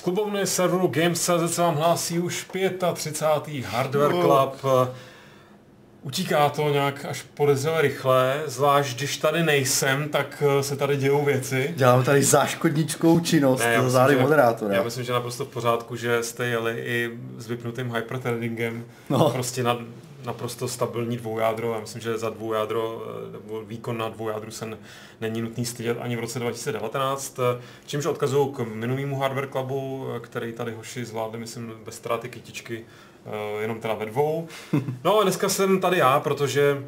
klubovny 0.00 0.46
serveru 0.46 0.88
Games.cz 0.88 1.54
se 1.54 1.62
vám 1.62 1.74
hlásí 1.74 2.18
už 2.18 2.46
35. 2.94 3.64
Hardware 3.64 4.12
Club. 4.12 4.64
Utíká 6.02 6.48
to 6.48 6.68
nějak 6.68 7.04
až 7.04 7.22
podezřele 7.22 7.82
rychle, 7.82 8.42
zvlášť 8.46 8.96
když 8.96 9.16
tady 9.16 9.42
nejsem, 9.42 10.08
tak 10.08 10.42
eh, 10.46 10.62
se 10.62 10.76
tady 10.76 10.96
dějou 10.96 11.24
věci. 11.24 11.74
Děláme 11.76 12.04
tady 12.04 12.22
záškodnickou 12.22 13.20
činnost 13.20 13.60
za 13.60 13.68
myslím, 13.68 13.90
zády 13.90 14.16
moderátora. 14.16 14.74
Já 14.74 14.82
myslím, 14.82 15.04
že 15.04 15.12
naprosto 15.12 15.44
v 15.44 15.48
pořádku, 15.48 15.96
že 15.96 16.22
jste 16.22 16.46
jeli 16.46 16.80
i 16.84 17.10
s 17.38 17.46
vypnutým 17.46 17.94
hyperthreadingem. 17.94 18.84
No. 19.10 19.30
Prostě 19.30 19.62
na, 19.62 19.78
naprosto 20.24 20.68
stabilní 20.68 21.16
dvoujádro. 21.16 21.74
Já 21.74 21.80
myslím, 21.80 22.02
že 22.02 22.18
za 22.18 22.30
dvoujádro, 22.30 23.02
eh, 23.28 23.32
nebo 23.32 23.64
výkon 23.64 23.98
na 23.98 24.08
dvoujádru 24.08 24.50
se 24.50 24.78
není 25.20 25.42
nutný 25.42 25.66
stydět 25.66 25.98
ani 26.00 26.16
v 26.16 26.20
roce 26.20 26.38
2019. 26.38 27.38
eh, 27.38 27.62
Čímž 27.86 28.06
odkazuju 28.06 28.52
k 28.52 28.58
minulému 28.58 29.18
Hardware 29.18 29.48
Clubu, 29.48 30.06
eh, 30.16 30.20
který 30.20 30.52
tady 30.52 30.72
hoši 30.72 31.04
zvládli, 31.04 31.38
myslím, 31.38 31.72
bez 31.84 31.94
ztráty 31.94 32.28
kytičky, 32.28 32.84
eh, 33.26 33.62
jenom 33.62 33.80
teda 33.80 33.94
ve 33.94 34.06
dvou. 34.06 34.48
No 35.04 35.18
a 35.18 35.22
dneska 35.22 35.48
jsem 35.48 35.80
tady 35.80 35.98
já, 35.98 36.20
protože 36.20 36.86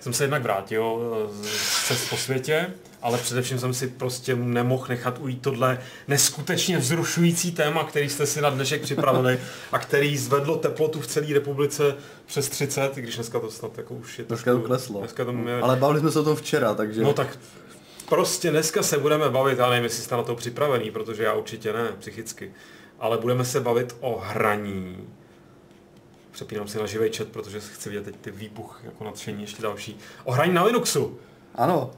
jsem 0.00 0.12
se 0.12 0.24
jednak 0.24 0.42
vrátil 0.42 1.00
z 1.42 1.86
cest 1.88 2.10
po 2.10 2.16
světě, 2.16 2.74
ale 3.02 3.18
především 3.18 3.58
jsem 3.58 3.74
si 3.74 3.88
prostě 3.88 4.36
nemohl 4.36 4.86
nechat 4.88 5.18
ujít 5.20 5.42
tohle 5.42 5.78
neskutečně 6.08 6.78
vzrušující 6.78 7.52
téma, 7.52 7.84
který 7.84 8.08
jste 8.08 8.26
si 8.26 8.40
na 8.40 8.50
dnešek 8.50 8.82
připravili 8.82 9.40
a 9.72 9.78
který 9.78 10.18
zvedlo 10.18 10.56
teplotu 10.56 11.00
v 11.00 11.06
celé 11.06 11.34
republice 11.34 11.94
přes 12.26 12.48
30, 12.48 12.98
i 12.98 13.02
když 13.02 13.14
dneska 13.14 13.40
to 13.40 13.50
snad 13.50 13.78
jako 13.78 13.94
už 13.94 14.18
je 14.18 14.24
Dneska 14.24 14.52
to 14.52 14.60
kleslo. 14.60 15.00
Dneska 15.00 15.24
to 15.24 15.32
je, 15.32 15.60
Ale 15.60 15.76
bavili 15.76 16.00
jsme 16.00 16.10
se 16.10 16.20
o 16.20 16.24
tom 16.24 16.36
včera, 16.36 16.74
takže... 16.74 17.02
No 17.02 17.12
tak 17.12 17.38
prostě 18.08 18.50
dneska 18.50 18.82
se 18.82 18.98
budeme 18.98 19.30
bavit, 19.30 19.58
já 19.58 19.70
nevím, 19.70 19.84
jestli 19.84 20.02
jste 20.02 20.16
na 20.16 20.22
to 20.22 20.34
připravený, 20.34 20.90
protože 20.90 21.22
já 21.22 21.32
určitě 21.32 21.72
ne, 21.72 21.88
psychicky, 21.98 22.52
ale 23.00 23.18
budeme 23.18 23.44
se 23.44 23.60
bavit 23.60 23.96
o 24.00 24.18
hraní. 24.24 25.08
Přepínám 26.30 26.68
si 26.68 26.78
na 26.78 26.86
živý 26.86 27.12
chat, 27.12 27.28
protože 27.28 27.60
chci 27.60 27.88
vidět 27.88 28.04
teď 28.04 28.16
ty 28.20 28.30
výbuch 28.30 28.80
jako 28.84 29.04
nadšení 29.04 29.42
ještě 29.42 29.62
další. 29.62 29.98
O 30.24 30.32
hraní 30.32 30.52
na 30.52 30.64
Linuxu. 30.64 31.18
Ano. 31.54 31.90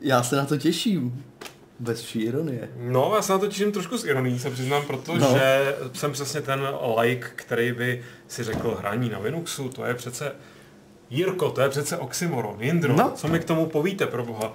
Já 0.00 0.22
se 0.22 0.36
na 0.36 0.44
to 0.46 0.56
těším. 0.56 1.24
Bez 1.78 2.02
vší 2.02 2.22
ironie. 2.22 2.68
No, 2.76 3.12
já 3.16 3.22
se 3.22 3.32
na 3.32 3.38
to 3.38 3.46
těším 3.46 3.72
trošku 3.72 3.98
s 3.98 4.04
ironií, 4.04 4.38
se 4.38 4.50
přiznám, 4.50 4.82
protože 4.86 5.20
no. 5.20 5.90
jsem 5.94 6.12
přesně 6.12 6.40
ten 6.40 6.68
like, 7.00 7.26
který 7.36 7.72
by 7.72 8.02
si 8.28 8.44
řekl 8.44 8.76
hraní 8.80 9.08
na 9.10 9.18
Linuxu, 9.18 9.68
to 9.68 9.84
je 9.84 9.94
přece 9.94 10.32
Jirko, 11.10 11.50
to 11.50 11.60
je 11.60 11.68
přece 11.68 11.96
oxymoron. 11.96 12.56
Jindro, 12.60 12.92
No. 12.96 13.10
co 13.14 13.28
mi 13.28 13.40
k 13.40 13.44
tomu 13.44 13.66
povíte, 13.66 14.06
pro 14.06 14.24
boha? 14.24 14.52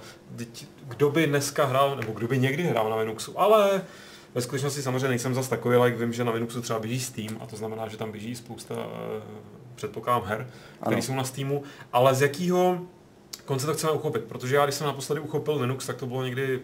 Kdo 0.88 1.10
by 1.10 1.26
dneska 1.26 1.64
hrál, 1.64 1.96
nebo 1.96 2.12
kdo 2.12 2.28
by 2.28 2.38
někdy 2.38 2.62
hrál 2.62 2.90
na 2.90 2.96
Linuxu, 2.96 3.40
ale 3.40 3.82
ve 4.34 4.40
skutečnosti 4.42 4.82
samozřejmě 4.82 5.08
nejsem 5.08 5.34
zas 5.34 5.48
takový 5.48 5.76
like, 5.76 5.98
vím, 5.98 6.12
že 6.12 6.24
na 6.24 6.32
Linuxu 6.32 6.60
třeba 6.62 6.78
běží 6.78 7.00
Steam 7.00 7.38
a 7.40 7.46
to 7.46 7.56
znamená, 7.56 7.88
že 7.88 7.96
tam 7.96 8.12
běží 8.12 8.36
spousta, 8.36 8.74
eh, 8.74 9.20
předpokládám, 9.74 10.28
her, 10.28 10.46
které 10.82 11.02
jsou 11.02 11.14
na 11.14 11.24
Steamu, 11.24 11.62
ale 11.92 12.14
z 12.14 12.22
jakého 12.22 12.80
konce 13.46 13.66
to 13.66 13.74
chceme 13.74 13.92
uchopit, 13.92 14.24
protože 14.24 14.56
já 14.56 14.64
když 14.64 14.74
jsem 14.74 14.86
naposledy 14.86 15.20
uchopil 15.20 15.60
Linux, 15.60 15.86
tak 15.86 15.96
to 15.96 16.06
bylo 16.06 16.24
někdy 16.24 16.60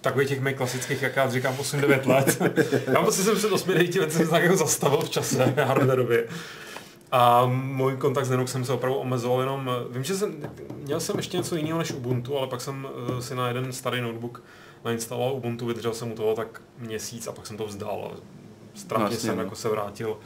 takových 0.00 0.28
těch 0.28 0.40
mých 0.40 0.56
klasických, 0.56 1.02
jak 1.02 1.16
já 1.16 1.30
říkám, 1.30 1.56
8-9 1.56 2.06
let. 2.06 2.42
já 2.92 3.02
prostě 3.02 3.22
jsem 3.22 3.36
před 3.36 3.52
8 3.52 3.68
9 3.68 3.94
let 3.94 4.12
jsem 4.12 4.24
se 4.24 4.30
tak 4.30 4.42
jako 4.42 4.56
zastavil 4.56 5.00
v 5.00 5.10
čase, 5.10 5.44
hardwareově. 5.44 6.28
A 7.12 7.46
můj 7.46 7.96
kontakt 7.96 8.26
s 8.26 8.30
Linuxem 8.30 8.64
se 8.64 8.72
opravdu 8.72 8.98
omezoval 8.98 9.40
jenom, 9.40 9.70
vím, 9.90 10.04
že 10.04 10.16
jsem, 10.16 10.36
měl 10.76 11.00
jsem 11.00 11.16
ještě 11.16 11.36
něco 11.36 11.56
jiného 11.56 11.78
než 11.78 11.90
Ubuntu, 11.90 12.38
ale 12.38 12.46
pak 12.46 12.60
jsem 12.60 12.88
eh, 13.18 13.22
si 13.22 13.34
na 13.34 13.48
jeden 13.48 13.72
starý 13.72 14.00
notebook 14.00 14.42
nainstaloval 14.84 15.32
Ubuntu, 15.32 15.66
vydržel 15.66 15.94
jsem 15.94 16.12
u 16.12 16.14
toho 16.14 16.34
tak 16.34 16.62
měsíc 16.78 17.26
a 17.26 17.32
pak 17.32 17.46
jsem 17.46 17.56
to 17.56 17.66
vzdal. 17.66 18.16
Strachně 18.74 19.06
Vlastně, 19.06 19.28
jsem 19.28 19.36
no. 19.36 19.42
jako 19.42 19.56
se 19.56 19.68
vrátil 19.68 20.16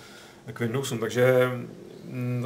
k 0.52 0.60
Windowsům, 0.60 0.98
takže 0.98 1.50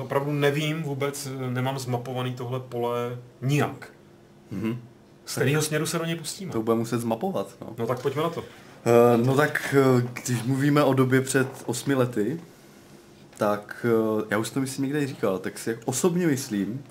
opravdu 0.01 0.33
nevím 0.33 0.83
vůbec, 0.83 1.29
nemám 1.51 1.79
zmapovaný 1.79 2.35
tohle 2.35 2.61
pole 2.61 3.19
nijak. 3.43 3.89
Mhm. 4.51 4.79
Z 5.25 5.33
kterého 5.33 5.63
směru 5.63 5.87
se 5.87 5.99
do 5.99 6.05
něj 6.05 6.17
pustíme? 6.17 6.53
To 6.53 6.63
bude 6.63 6.77
muset 6.77 6.99
zmapovat, 6.99 7.57
no. 7.61 7.75
No 7.79 7.87
tak 7.87 8.03
pojďme 8.03 8.23
na 8.23 8.31
to. 8.31 8.45
Eh, 8.87 9.17
No 9.17 9.37
tak, 9.37 9.75
eh, 9.79 10.07
když 10.25 10.43
mluvíme 10.43 10.85
o 10.85 10.95
době 10.95 11.21
před 11.21 11.49
osmi 11.67 11.95
lety, 11.95 12.41
tak 13.37 13.87
eh, 13.89 14.25
já 14.31 14.39
už 14.39 14.51
to 14.51 14.61
myslím 14.61 14.85
někde 14.85 15.07
říkal, 15.07 15.39
tak 15.39 15.59
si 15.59 15.79
osobně 15.85 16.27
myslím, 16.27 16.85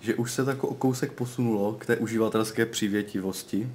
že 0.00 0.14
už 0.14 0.32
se 0.32 0.44
to 0.44 0.50
jako 0.50 0.68
o 0.68 0.74
kousek 0.74 1.12
posunulo 1.12 1.72
k 1.72 1.86
té 1.86 1.96
uživatelské 1.96 2.66
přívětivosti, 2.66 3.68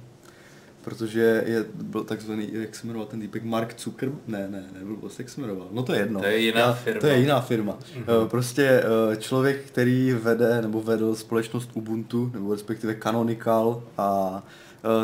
protože 0.88 1.42
je, 1.46 1.64
byl 1.74 2.04
takzvaný, 2.04 2.48
jak 2.52 2.74
se 2.74 2.86
jmenoval 2.86 3.06
ten 3.06 3.20
týpek, 3.20 3.44
Mark 3.44 3.80
Zucker, 3.80 4.10
ne, 4.26 4.48
ne, 4.50 4.64
ne, 4.72 4.84
byl 4.84 5.10
jak 5.18 5.28
se 5.28 5.40
jmenoval, 5.40 5.68
no 5.72 5.82
to 5.82 5.92
je 5.92 5.98
jedno. 5.98 6.20
To 6.20 6.26
je 6.26 6.38
jiná 6.38 6.72
firma. 6.72 7.00
To 7.00 7.06
je 7.06 7.18
jiná 7.18 7.40
firma. 7.40 7.72
Mm-hmm. 7.72 8.28
Prostě 8.28 8.82
eh, 9.12 9.16
člověk, 9.16 9.64
který 9.64 10.12
vede 10.12 10.62
nebo 10.62 10.82
vedl 10.82 11.14
společnost 11.14 11.70
Ubuntu, 11.74 12.30
nebo 12.34 12.52
respektive 12.52 12.94
Canonical 12.94 13.82
a 13.98 14.42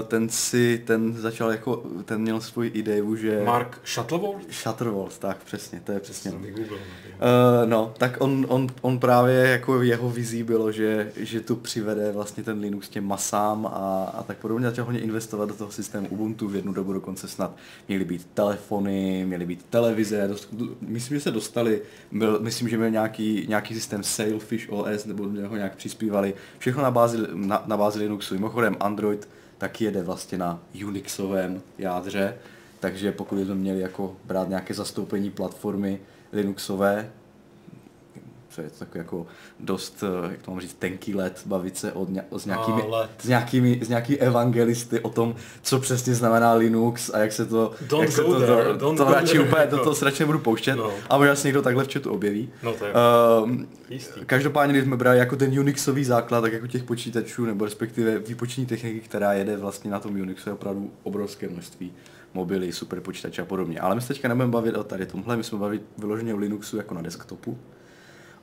ten 0.06 0.28
si, 0.28 0.82
ten 0.86 1.14
začal 1.14 1.50
jako, 1.50 1.82
ten 2.04 2.20
měl 2.20 2.40
svoji 2.40 2.70
ideu, 2.70 3.16
že... 3.16 3.42
Mark 3.44 3.80
Shuttleworth? 3.84 4.52
Shutterworld, 4.52 5.18
tak 5.18 5.44
přesně, 5.44 5.80
to 5.84 5.92
je 5.92 6.00
přesně. 6.00 6.30
Ono. 6.30 6.40
vygooglil. 6.40 6.78
Uh, 6.78 7.68
no, 7.70 7.94
tak 7.98 8.16
on, 8.18 8.46
on, 8.48 8.66
on 8.80 8.98
právě 8.98 9.34
jako 9.34 9.82
jeho 9.82 10.10
vizí 10.10 10.42
bylo, 10.42 10.72
že, 10.72 11.12
že 11.16 11.40
to 11.40 11.56
přivede 11.56 12.12
vlastně 12.12 12.44
ten 12.44 12.60
Linux 12.60 12.88
těm 12.88 13.04
masám 13.04 13.66
a, 13.66 14.04
a 14.14 14.22
tak 14.22 14.36
podobně. 14.36 14.66
Začal 14.66 14.84
hodně 14.84 15.00
investovat 15.00 15.48
do 15.48 15.54
toho 15.54 15.70
systému 15.70 16.08
Ubuntu, 16.08 16.48
v 16.48 16.56
jednu 16.56 16.72
dobu 16.72 16.92
dokonce 16.92 17.28
snad 17.28 17.56
měly 17.88 18.04
být 18.04 18.28
telefony, 18.34 19.24
měly 19.26 19.46
být 19.46 19.66
televize, 19.70 20.28
dost, 20.28 20.54
myslím, 20.80 21.16
že 21.16 21.22
se 21.22 21.30
dostali, 21.30 21.82
byl, 22.12 22.40
myslím, 22.40 22.68
že 22.68 22.76
měl 22.76 22.90
nějaký, 22.90 23.46
nějaký 23.48 23.74
systém 23.74 24.02
Sailfish 24.02 24.68
OS, 24.68 25.04
nebo 25.04 25.26
něho 25.26 25.56
nějak 25.56 25.76
přispívali, 25.76 26.34
všechno 26.58 26.82
na 26.82 26.90
bázi, 26.90 27.18
na, 27.34 27.62
na 27.66 27.76
bázi 27.76 27.98
Linuxu. 27.98 28.34
Mimochodem 28.34 28.76
Android 28.80 29.28
taky 29.64 29.84
jede 29.84 30.02
vlastně 30.02 30.38
na 30.38 30.60
Unixovém 30.86 31.62
jádře, 31.78 32.36
takže 32.80 33.12
pokud 33.12 33.38
bychom 33.38 33.58
měli 33.58 33.80
jako 33.80 34.16
brát 34.24 34.48
nějaké 34.48 34.74
zastoupení 34.74 35.30
platformy 35.30 36.00
Linuxové, 36.32 37.10
co 38.54 38.60
je 38.60 38.70
to 38.70 38.78
takový 38.78 38.98
jako 38.98 39.26
dost, 39.60 40.04
eh, 40.26 40.30
jak 40.30 40.42
to 40.42 40.50
mám 40.50 40.60
říct, 40.60 40.74
tenký 40.78 41.14
let, 41.14 41.42
bavit 41.46 41.78
se 41.78 41.92
od 41.92 42.08
s, 42.36 42.46
nějakými, 42.46 42.82
A, 42.82 43.08
s, 43.18 43.28
nějakými, 43.28 43.80
s 43.82 43.88
nějakými 43.88 44.18
evangelisty 44.18 45.00
o 45.00 45.08
tom, 45.10 45.34
co 45.62 45.78
přesně 45.80 46.14
znamená 46.14 46.52
Linux 46.52 47.10
a 47.14 47.18
jak 47.18 47.32
se 47.32 47.46
to, 47.46 47.72
Don't 47.88 48.02
jak 48.02 48.12
se 48.12 48.22
to, 48.22 48.40
there, 48.40 48.64
to, 48.64 48.76
don't 48.76 48.98
to 48.98 49.04
radši 49.04 49.32
there, 49.32 49.48
úplně, 49.48 49.66
do 49.66 49.78
toho 49.78 49.94
se 49.94 50.04
radši 50.04 50.22
nebudu 50.22 50.38
pouštět, 50.38 50.74
No. 50.76 50.90
a 51.10 51.18
možná 51.18 51.34
se 51.34 51.48
někdo 51.48 51.62
takhle 51.62 51.84
v 51.84 51.92
chatu 51.92 52.10
objeví. 52.10 52.48
No 52.62 52.72
to 52.72 52.84
je 52.84 52.92
Um, 53.44 53.68
jistý. 53.90 54.20
každopádně, 54.26 54.72
když 54.72 54.84
jsme 54.84 54.96
brali 54.96 55.18
jako 55.18 55.36
ten 55.36 55.58
Unixový 55.60 56.04
základ, 56.04 56.40
tak 56.40 56.52
jako 56.52 56.66
těch 56.66 56.82
počítačů, 56.84 57.44
nebo 57.44 57.64
respektive 57.64 58.18
výpočetní 58.18 58.66
techniky, 58.66 59.00
která 59.00 59.32
jede 59.32 59.56
vlastně 59.56 59.90
na 59.90 60.00
tom 60.00 60.20
Unixu, 60.20 60.48
je 60.48 60.52
opravdu 60.52 60.90
obrovské 61.02 61.48
množství 61.48 61.92
mobily, 62.34 62.72
super 62.72 63.00
počítače 63.00 63.42
a 63.42 63.44
podobně. 63.44 63.80
Ale 63.80 63.94
my 63.94 64.00
se 64.00 64.08
teďka 64.08 64.28
nebudeme 64.28 64.52
bavit 64.52 64.74
o 64.76 64.84
tady 64.84 65.06
tomhle, 65.06 65.36
my 65.36 65.44
jsme 65.44 65.58
bavit 65.58 65.82
vyloženě 65.98 66.34
o 66.34 66.36
Linuxu 66.36 66.76
jako 66.76 66.94
na 66.94 67.02
desktopu. 67.02 67.58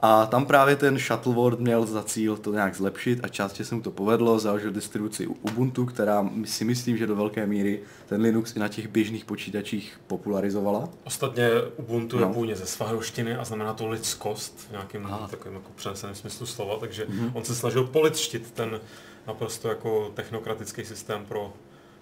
A 0.03 0.25
tam 0.25 0.45
právě 0.45 0.75
ten 0.75 0.97
Shuttleworld 0.99 1.59
měl 1.59 1.85
za 1.85 2.03
cíl 2.03 2.37
to 2.37 2.53
nějak 2.53 2.75
zlepšit 2.75 3.19
a 3.23 3.27
částečně 3.27 3.65
se 3.65 3.75
mu 3.75 3.81
to 3.81 3.91
povedlo, 3.91 4.39
založil 4.39 4.71
distribuci 4.71 5.27
Ubuntu, 5.27 5.85
která 5.85 6.29
si 6.45 6.65
myslím, 6.65 6.97
že 6.97 7.07
do 7.07 7.15
velké 7.15 7.45
míry 7.47 7.81
ten 8.09 8.21
Linux 8.21 8.55
i 8.55 8.59
na 8.59 8.67
těch 8.67 8.87
běžných 8.87 9.25
počítačích 9.25 9.99
popularizovala. 10.07 10.89
Ostatně 11.03 11.49
Ubuntu 11.77 12.15
je 12.19 12.21
No. 12.25 12.33
původně 12.33 12.55
ze 12.55 12.65
svahoštiny 12.65 13.35
a 13.35 13.43
znamená 13.45 13.73
to 13.73 13.87
lidskost 13.87 14.59
v 14.67 14.71
nějakém 14.71 15.05
Aha. 15.05 15.27
takovém 15.31 15.53
jako 15.55 15.69
přeneseném 15.75 16.15
smyslu 16.15 16.45
slova, 16.45 16.77
takže 16.79 17.05
Mhm. 17.09 17.31
on 17.33 17.43
se 17.43 17.55
snažil 17.55 17.83
polidštit 17.83 18.51
ten 18.51 18.79
naprosto 19.27 19.67
jako 19.67 20.11
technokratický 20.15 20.85
systém 20.85 21.25
pro 21.25 21.53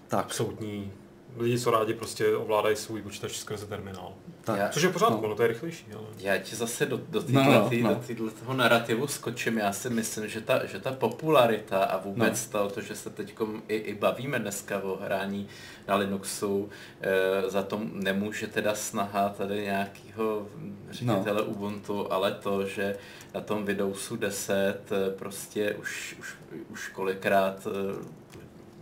Tak, 0.08 0.24
absolutní 0.24 0.92
lidi, 1.38 1.58
co 1.58 1.70
rádi 1.70 1.94
prostě 1.94 2.36
ovládají 2.36 2.76
svůj 2.76 3.02
počítač 3.02 3.32
skrze 3.32 3.66
terminál. 3.66 4.12
tak. 4.44 4.58
Já- 4.58 4.68
Což 4.68 4.82
je 4.82 4.88
v 4.88 4.92
pořádku, 4.92 5.20
No. 5.22 5.28
no, 5.28 5.34
to 5.34 5.42
je 5.42 5.48
rychlejší, 5.48 5.86
ale... 5.94 6.04
Já 6.18 6.38
ti 6.38 6.56
zase 6.56 6.86
do, 6.86 6.96
do 6.96 7.20
No, 7.20 7.26
téhle 7.40 7.44
no, 7.58 7.70
no, 7.72 7.88
no. 7.88 7.94
do 7.94 8.00
týhle 8.06 8.30
toho 8.30 8.54
narrativu 8.54 9.06
skočím. 9.06 9.58
Já 9.58 9.72
si 9.72 9.90
myslím, 9.90 10.28
že 10.28 10.40
ta, 10.40 10.66
že 10.66 10.80
ta 10.80 10.92
popularita 10.92 11.84
a 11.84 11.98
vůbec 11.98 12.50
no. 12.52 12.60
to, 12.68 12.74
to, 12.74 12.80
že 12.80 12.94
se 12.94 13.10
teď 13.10 13.34
i, 13.68 13.74
i 13.76 13.94
bavíme 13.94 14.38
dneska 14.38 14.78
o 14.82 14.96
hrání 15.02 15.48
na 15.88 15.96
Linuxu, 15.96 16.68
e, 17.00 17.50
za 17.50 17.62
to 17.62 17.80
nemůže 17.92 18.46
teda 18.46 18.74
snaha 18.74 19.28
tady 19.28 19.62
nějakého 19.62 20.46
ředitele 20.90 21.42
no. 21.42 21.44
Ubuntu, 21.44 22.12
ale 22.12 22.32
to, 22.32 22.66
že 22.66 22.96
na 23.34 23.40
tom 23.40 23.64
Windowsu 23.64 24.16
10 24.16 24.54
eh, 24.92 25.10
prostě 25.18 25.74
už, 25.74 26.16
už, 26.20 26.34
už 26.68 26.88
kolikrát 26.88 27.66
eh, 27.66 28.04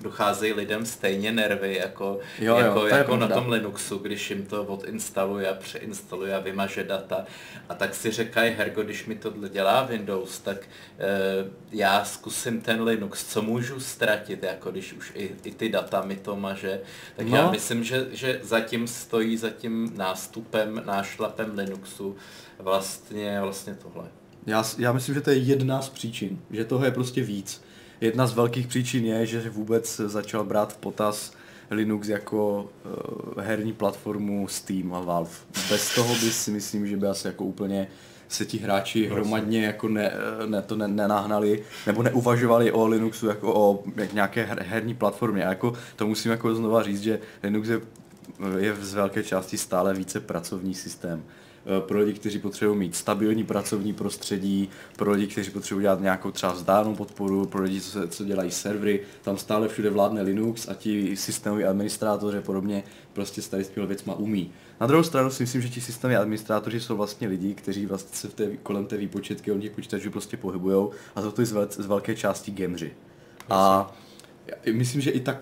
docházejí 0.03 0.53
lidem 0.53 0.87
stejně 0.87 1.33
nervy 1.33 1.77
jako, 1.77 2.19
Jo, 2.39 2.56
jo, 2.59 2.65
jako, 2.67 2.81
to 2.81 2.87
jako 2.87 3.17
na 3.17 3.29
tom 3.29 3.49
Linuxu, 3.49 3.99
když 3.99 4.31
jim 4.31 4.47
to 4.47 4.65
odinstaluje 4.65 5.49
a 5.49 5.55
přeinstaluje 5.55 6.35
a 6.35 6.41
vymaže 6.41 6.85
data. 6.85 7.25
A 7.69 7.75
tak 7.75 7.95
si 7.95 8.11
říkají, 8.11 8.55
Hergo, 8.59 8.83
když 8.83 9.06
mi 9.06 9.15
tohle 9.15 9.49
dělá 9.49 9.83
Windows, 9.83 10.39
tak 10.39 10.56
e, 10.62 10.67
já 11.73 12.05
zkusím 12.05 12.61
ten 12.61 12.83
Linux, 12.83 13.25
co 13.33 13.43
můžu 13.43 13.81
ztratit, 13.81 14.43
jako 14.43 14.71
když 14.71 14.93
už 14.93 15.12
i, 15.15 15.31
i 15.45 15.53
ty 15.53 15.69
data 15.69 16.03
mi 16.03 16.17
to 16.17 16.37
maže. 16.37 16.81
Tak 17.17 17.27
No. 17.27 17.37
já 17.37 17.50
myslím, 17.50 17.85
že, 17.85 18.06
že 18.12 18.41
zatím 18.43 18.89
stojí 18.89 19.37
za 19.37 19.50
tím 19.50 19.93
nástupem, 19.97 20.83
nášlapem 20.87 21.53
Linuxu 21.59 22.17
vlastně, 22.59 23.41
vlastně 23.41 23.75
tohle. 23.83 24.05
Já, 24.47 24.65
já 24.79 24.93
myslím, 24.93 25.15
že 25.15 25.21
to 25.21 25.31
je 25.31 25.37
jedna 25.37 25.83
z 25.83 25.89
příčin, 25.89 26.39
že 26.50 26.65
toho 26.65 26.85
je 26.85 26.91
prostě 26.91 27.23
víc. 27.23 27.62
Jedna 28.00 28.27
z 28.27 28.35
velkých 28.35 28.67
příčin 28.67 29.05
je, 29.05 29.27
že 29.27 29.50
vůbec 29.50 29.97
začal 29.97 30.45
brát 30.45 30.73
v 30.73 30.77
potaz 30.77 31.33
Linux 31.71 32.09
jako 32.09 32.71
uh, 32.85 33.43
herní 33.43 33.73
platformu 33.73 34.49
Steam 34.49 34.95
a 34.95 35.00
Valve. 35.00 35.31
Bez 35.71 35.95
toho 35.95 36.15
by 36.15 36.31
si 36.31 36.50
myslím, 36.50 36.87
že 36.87 36.97
by 36.97 37.06
asi 37.06 37.27
jako 37.27 37.45
úplně 37.45 37.89
se 38.29 38.45
ti 38.45 38.59
hráči 38.59 39.06
hromadně 39.06 39.65
jako 39.67 39.89
ne, 39.89 40.12
ne, 40.47 40.62
to 40.62 40.77
ne, 40.77 40.89
nenahnali, 40.89 41.62
nebo 41.87 42.03
neuvažovali 42.03 42.73
o 42.73 42.87
Linuxu 42.87 43.27
jako 43.27 43.55
o 43.55 43.85
nějaké 44.12 44.45
her, 44.45 44.62
herní 44.69 44.95
platformě. 44.95 45.45
A 45.45 45.49
jako 45.49 45.73
to 45.97 46.06
musím 46.06 46.31
jako 46.31 46.55
znova 46.55 46.83
říct, 46.83 47.03
že 47.03 47.21
Linux 47.43 47.69
je, 47.69 47.81
je 48.59 48.75
z 48.75 48.95
velké 48.95 49.23
části 49.23 49.59
stále 49.59 49.95
více 49.95 50.21
pracovní 50.21 50.75
systém 50.75 51.25
Eh, 51.29 51.38
pro 51.81 51.99
lidi, 51.99 52.19
kteří 52.19 52.38
potřebují 52.38 52.79
mít 52.79 52.97
stabilní 52.97 53.44
pracovní 53.44 53.93
prostředí, 53.93 54.69
pro 54.97 55.11
lidi, 55.11 55.26
kteří 55.26 55.50
potřebují 55.50 55.85
dělat 55.85 56.00
nějakou 56.00 56.31
třeba 56.31 56.53
vzdálenou 56.53 56.94
podporu, 56.94 57.47
pro 57.47 57.62
lidi, 57.62 57.81
co, 57.81 57.91
se, 57.91 58.09
co 58.09 58.25
dělají 58.25 58.50
servery, 58.50 59.00
tam 59.23 59.38
stále 59.38 59.69
všude 59.69 59.91
vládne 59.91 60.23
Linux 60.23 60.69
a 60.69 60.75
ti 60.75 61.17
systémoví 61.17 61.65
administrátoři 61.65 62.38
a 62.38 62.43
podobně 62.43 62.82
prostě 63.12 63.43
s 63.43 63.49
tady 63.49 63.65
s 63.65 63.69
těmi 63.69 63.87
věcma 63.87 64.15
umí. 64.15 64.53
Na 64.81 64.87
druhou 64.87 65.03
stranu 65.03 65.31
si 65.31 65.43
myslím, 65.43 65.62
že 65.62 65.69
ti 65.69 65.81
systémoví 65.81 66.17
administrátoři 66.17 66.81
jsou 66.81 66.97
vlastně 66.97 67.29
lidi, 67.29 67.55
kteří 67.55 67.87
vlastně 67.87 68.17
se 68.17 68.29
v 68.29 68.35
té, 68.35 68.56
kolem 68.56 68.87
té 68.87 68.97
výpočetky 68.97 69.53
od 69.53 69.61
těch 69.61 69.73
počítačů 69.73 70.11
prostě 70.11 70.37
pohybujou 70.37 70.91
a 71.17 71.23
jsou 71.23 71.31
to 71.31 71.43
i 71.43 71.47
z, 71.47 71.53
vel, 71.53 71.69
z 71.71 71.87
velké 71.87 72.17
části 72.17 72.50
gamři. 72.50 72.93
A 73.50 73.93
myslím, 74.73 75.00
že 75.00 75.11
i 75.11 75.21
ta 75.21 75.38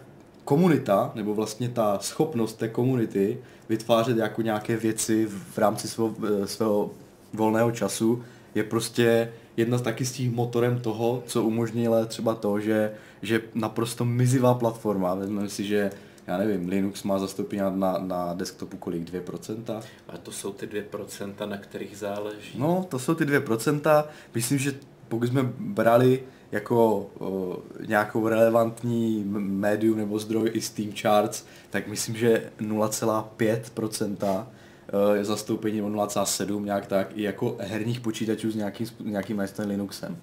komunita, 0.47 1.13
nebo 1.15 1.35
vlastně 1.35 1.69
ta 1.69 1.99
schopnost 1.99 2.55
té 2.55 2.69
komunity 2.69 3.39
vytvářet 3.69 4.17
jako 4.17 4.43
nějaké 4.43 4.77
věci 4.77 5.27
v 5.27 5.59
rámci 5.59 5.89
svého, 5.89 6.15
eh, 6.43 6.47
svého 6.47 6.91
volného 7.33 7.71
času 7.71 8.23
je 8.55 8.63
prostě 8.63 9.33
jedna 9.57 9.79
z 9.79 9.83
taky 9.83 10.05
z 10.05 10.13
těch 10.13 10.31
motorem 10.31 10.79
toho, 10.79 11.23
co 11.27 11.43
umožnilo 11.43 12.07
třeba 12.07 12.35
to, 12.35 12.61
že, 12.61 12.93
že 13.23 13.43
naprosto 13.55 14.05
mizivá 14.05 14.55
platforma, 14.55 15.15
vezmeme 15.15 15.49
si, 15.49 15.65
že 15.65 15.91
já 16.27 16.39
nevím, 16.39 16.69
Linux 16.69 17.03
má 17.03 17.19
zastoupení 17.19 17.63
na, 17.63 17.71
na, 17.71 17.99
na 17.99 18.35
desktopu 18.35 18.77
kolik? 18.77 19.13
2%? 19.13 19.83
A 20.09 20.19
to 20.19 20.33
jsou 20.33 20.53
ty 20.53 20.67
2%, 20.67 21.49
na 21.49 21.57
kterých 21.57 21.99
záleží. 21.99 22.59
No, 22.59 22.87
to 22.89 22.99
jsou 22.99 23.15
ty 23.15 23.25
2%. 23.25 24.05
Myslím, 24.35 24.59
že 24.59 24.75
pokud 25.09 25.29
jsme 25.29 25.43
brali 25.59 26.23
jako 26.53 27.07
o, 27.19 27.59
nějakou 27.87 28.29
relevantní 28.29 29.25
médium 29.39 29.99
nebo 29.99 30.19
zdroj 30.19 30.51
i 30.53 30.61
Steam 30.61 30.93
Charts, 30.93 31.45
tak 31.71 31.89
myslím, 31.89 32.17
že 32.17 32.51
0,5% 32.61 34.17
eh, 34.23 35.17
je 35.17 35.25
zastoupení 35.25 35.83
o 35.83 35.89
0,7 35.89 36.65
nějak 36.65 36.87
tak, 36.87 37.09
i 37.15 37.23
jako 37.23 37.57
herních 37.61 38.01
počítačů 38.01 38.51
s 38.51 38.57
nějakým, 38.57 38.87
nějakým 39.05 39.43
Linuxem. 39.67 40.17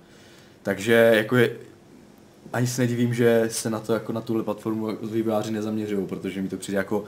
Takže 0.63 1.11
jako 1.15 1.35
je, 1.35 1.55
ani 2.53 2.67
se 2.67 2.81
nedivím, 2.81 3.13
že 3.13 3.45
se 3.47 3.69
na 3.69 3.79
to 3.79 3.93
jako 3.93 4.13
na 4.13 4.21
tuhle 4.21 4.43
platformu 4.43 4.97
vývojáři 5.11 5.51
nezaměřují, 5.51 6.07
protože 6.07 6.41
mi 6.41 6.49
to 6.49 6.57
přijde 6.57 6.77
jako 6.77 7.03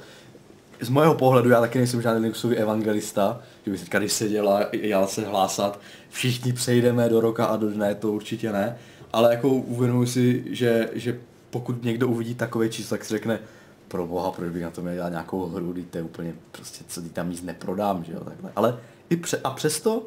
z 0.82 0.90
mého 0.90 1.14
pohledu, 1.16 1.50
já 1.50 1.62
taky 1.62 1.78
nejsem 1.78 2.02
žádný 2.02 2.22
Linuxový 2.22 2.56
evangelista, 2.56 3.42
že 3.66 3.72
bych 3.72 3.80
teďka, 3.80 4.00
když 4.00 4.14
seděl 4.14 4.50
a 4.50 4.62
jel 4.72 5.08
se 5.08 5.26
hlásat, 5.26 5.80
všichni 6.10 6.54
přejdeme 6.54 7.10
do 7.10 7.22
roka 7.22 7.46
a 7.46 7.58
do 7.58 7.70
dne, 7.70 7.96
to 7.96 8.12
určitě 8.12 8.52
ne, 8.52 8.78
ale 9.16 9.32
jako 9.32 9.50
uvědomuji 9.50 10.08
si, 10.08 10.44
že, 10.56 10.90
že 10.94 11.20
pokud 11.50 11.84
někdo 11.84 12.08
uvidí 12.08 12.36
takové 12.36 12.70
číslo, 12.70 12.98
tak 12.98 13.06
si 13.06 13.14
řekne, 13.14 13.40
pro 13.88 14.08
boha, 14.08 14.32
proč 14.32 14.50
bych 14.52 14.64
na 14.64 14.72
to 14.72 14.82
měl 14.82 14.94
dělat 14.94 15.10
nějakou 15.10 15.46
hru, 15.46 15.74
teď 15.74 15.86
to 15.90 15.98
je 15.98 16.04
úplně 16.04 16.34
prostě, 16.52 16.84
co 16.88 17.02
tam 17.02 17.30
nic 17.30 17.42
neprodám, 17.42 18.04
že 18.04 18.14
jo, 18.14 18.20
takhle. 18.20 18.52
Ale 18.56 18.80
i 19.10 19.16
pře- 19.18 19.42
a 19.44 19.50
přesto, 19.50 20.04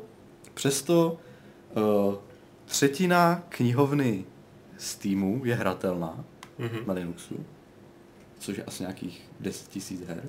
přesto 0.54 1.18
uh, 1.76 2.14
třetina 2.66 3.42
knihovny 3.48 4.24
Steamu 4.78 5.40
je 5.44 5.54
hratelná 5.54 6.24
Mhm. 6.58 6.78
na 6.86 6.94
Linuxu, 6.94 7.34
což 8.38 8.56
je 8.56 8.64
asi 8.64 8.82
nějakých 8.82 9.22
10 9.40 9.76
000 9.90 10.02
her. 10.08 10.22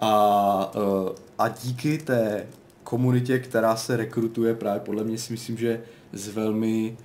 A, 0.00 0.72
uh, 0.76 1.08
a 1.38 1.48
díky 1.48 1.98
té 1.98 2.46
komunitě, 2.84 3.38
která 3.38 3.76
se 3.76 3.96
rekrutuje 3.96 4.54
právě 4.54 4.80
podle 4.80 5.04
mě 5.04 5.18
si 5.18 5.32
myslím, 5.32 5.56
že 5.56 5.80
z 6.12 6.28
velmi 6.28 6.96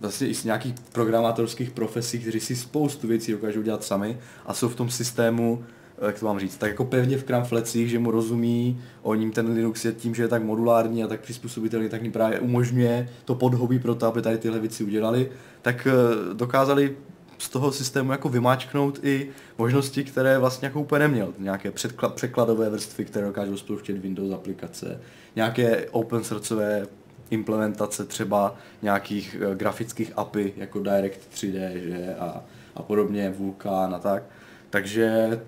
vlastně 0.00 0.28
i 0.28 0.34
z 0.34 0.44
nějakých 0.44 0.74
programátorských 0.92 1.70
profesí, 1.70 2.18
kteří 2.18 2.40
si 2.40 2.56
spoustu 2.56 3.08
věcí 3.08 3.32
dokážou 3.32 3.62
dělat 3.62 3.84
sami 3.84 4.18
a 4.46 4.54
jsou 4.54 4.68
v 4.68 4.74
tom 4.74 4.90
systému, 4.90 5.64
eh, 5.98 6.06
jak 6.06 6.18
to 6.18 6.26
mám 6.26 6.38
říct, 6.38 6.56
tak 6.56 6.70
jako 6.70 6.84
pevně 6.84 7.18
v 7.18 7.24
kramflecích, 7.24 7.90
že 7.90 7.98
mu 7.98 8.10
rozumí, 8.10 8.80
o 9.02 9.14
ním 9.14 9.32
ten 9.32 9.52
Linux 9.52 9.84
je 9.84 9.92
tím, 9.92 10.14
že 10.14 10.22
je 10.22 10.28
tak 10.28 10.42
modulární 10.42 11.04
a 11.04 11.06
tak 11.06 11.20
přizpůsobitelný, 11.20 11.88
tak 11.88 12.02
jim 12.02 12.12
právě 12.12 12.40
umožňuje 12.40 13.08
to 13.24 13.34
podhobí 13.34 13.78
pro 13.78 13.94
to, 13.94 14.06
aby 14.06 14.22
tady 14.22 14.38
tyhle 14.38 14.58
věci 14.58 14.84
udělali, 14.84 15.30
tak 15.62 15.86
eh, 15.86 16.34
dokázali 16.34 16.96
z 17.38 17.48
toho 17.48 17.72
systému 17.72 18.12
jako 18.12 18.28
vymáčknout 18.28 19.00
i 19.02 19.28
možnosti, 19.58 20.04
které 20.04 20.38
vlastně 20.38 20.66
jako 20.66 20.80
úplně 20.80 20.98
neměl. 20.98 21.32
Nějaké 21.38 21.70
předkla- 21.70 22.10
překladové 22.10 22.70
vrstvy, 22.70 23.04
které 23.04 23.26
dokážou 23.26 23.56
spouštět 23.56 23.98
Windows 23.98 24.32
aplikace, 24.32 25.00
nějaké 25.36 25.86
open 25.90 26.24
sourceové 26.24 26.86
implementace 27.30 28.04
třeba 28.04 28.54
nějakých 28.82 29.36
eh, 29.40 29.54
grafických 29.54 30.12
API 30.16 30.52
jako 30.56 30.78
Direct 30.78 31.20
3D 31.34 31.70
že? 31.74 32.14
A, 32.18 32.44
a 32.74 32.82
podobně, 32.82 33.34
Vulkan 33.38 33.94
a 33.94 33.98
tak. 33.98 34.22
Takže 34.70 35.40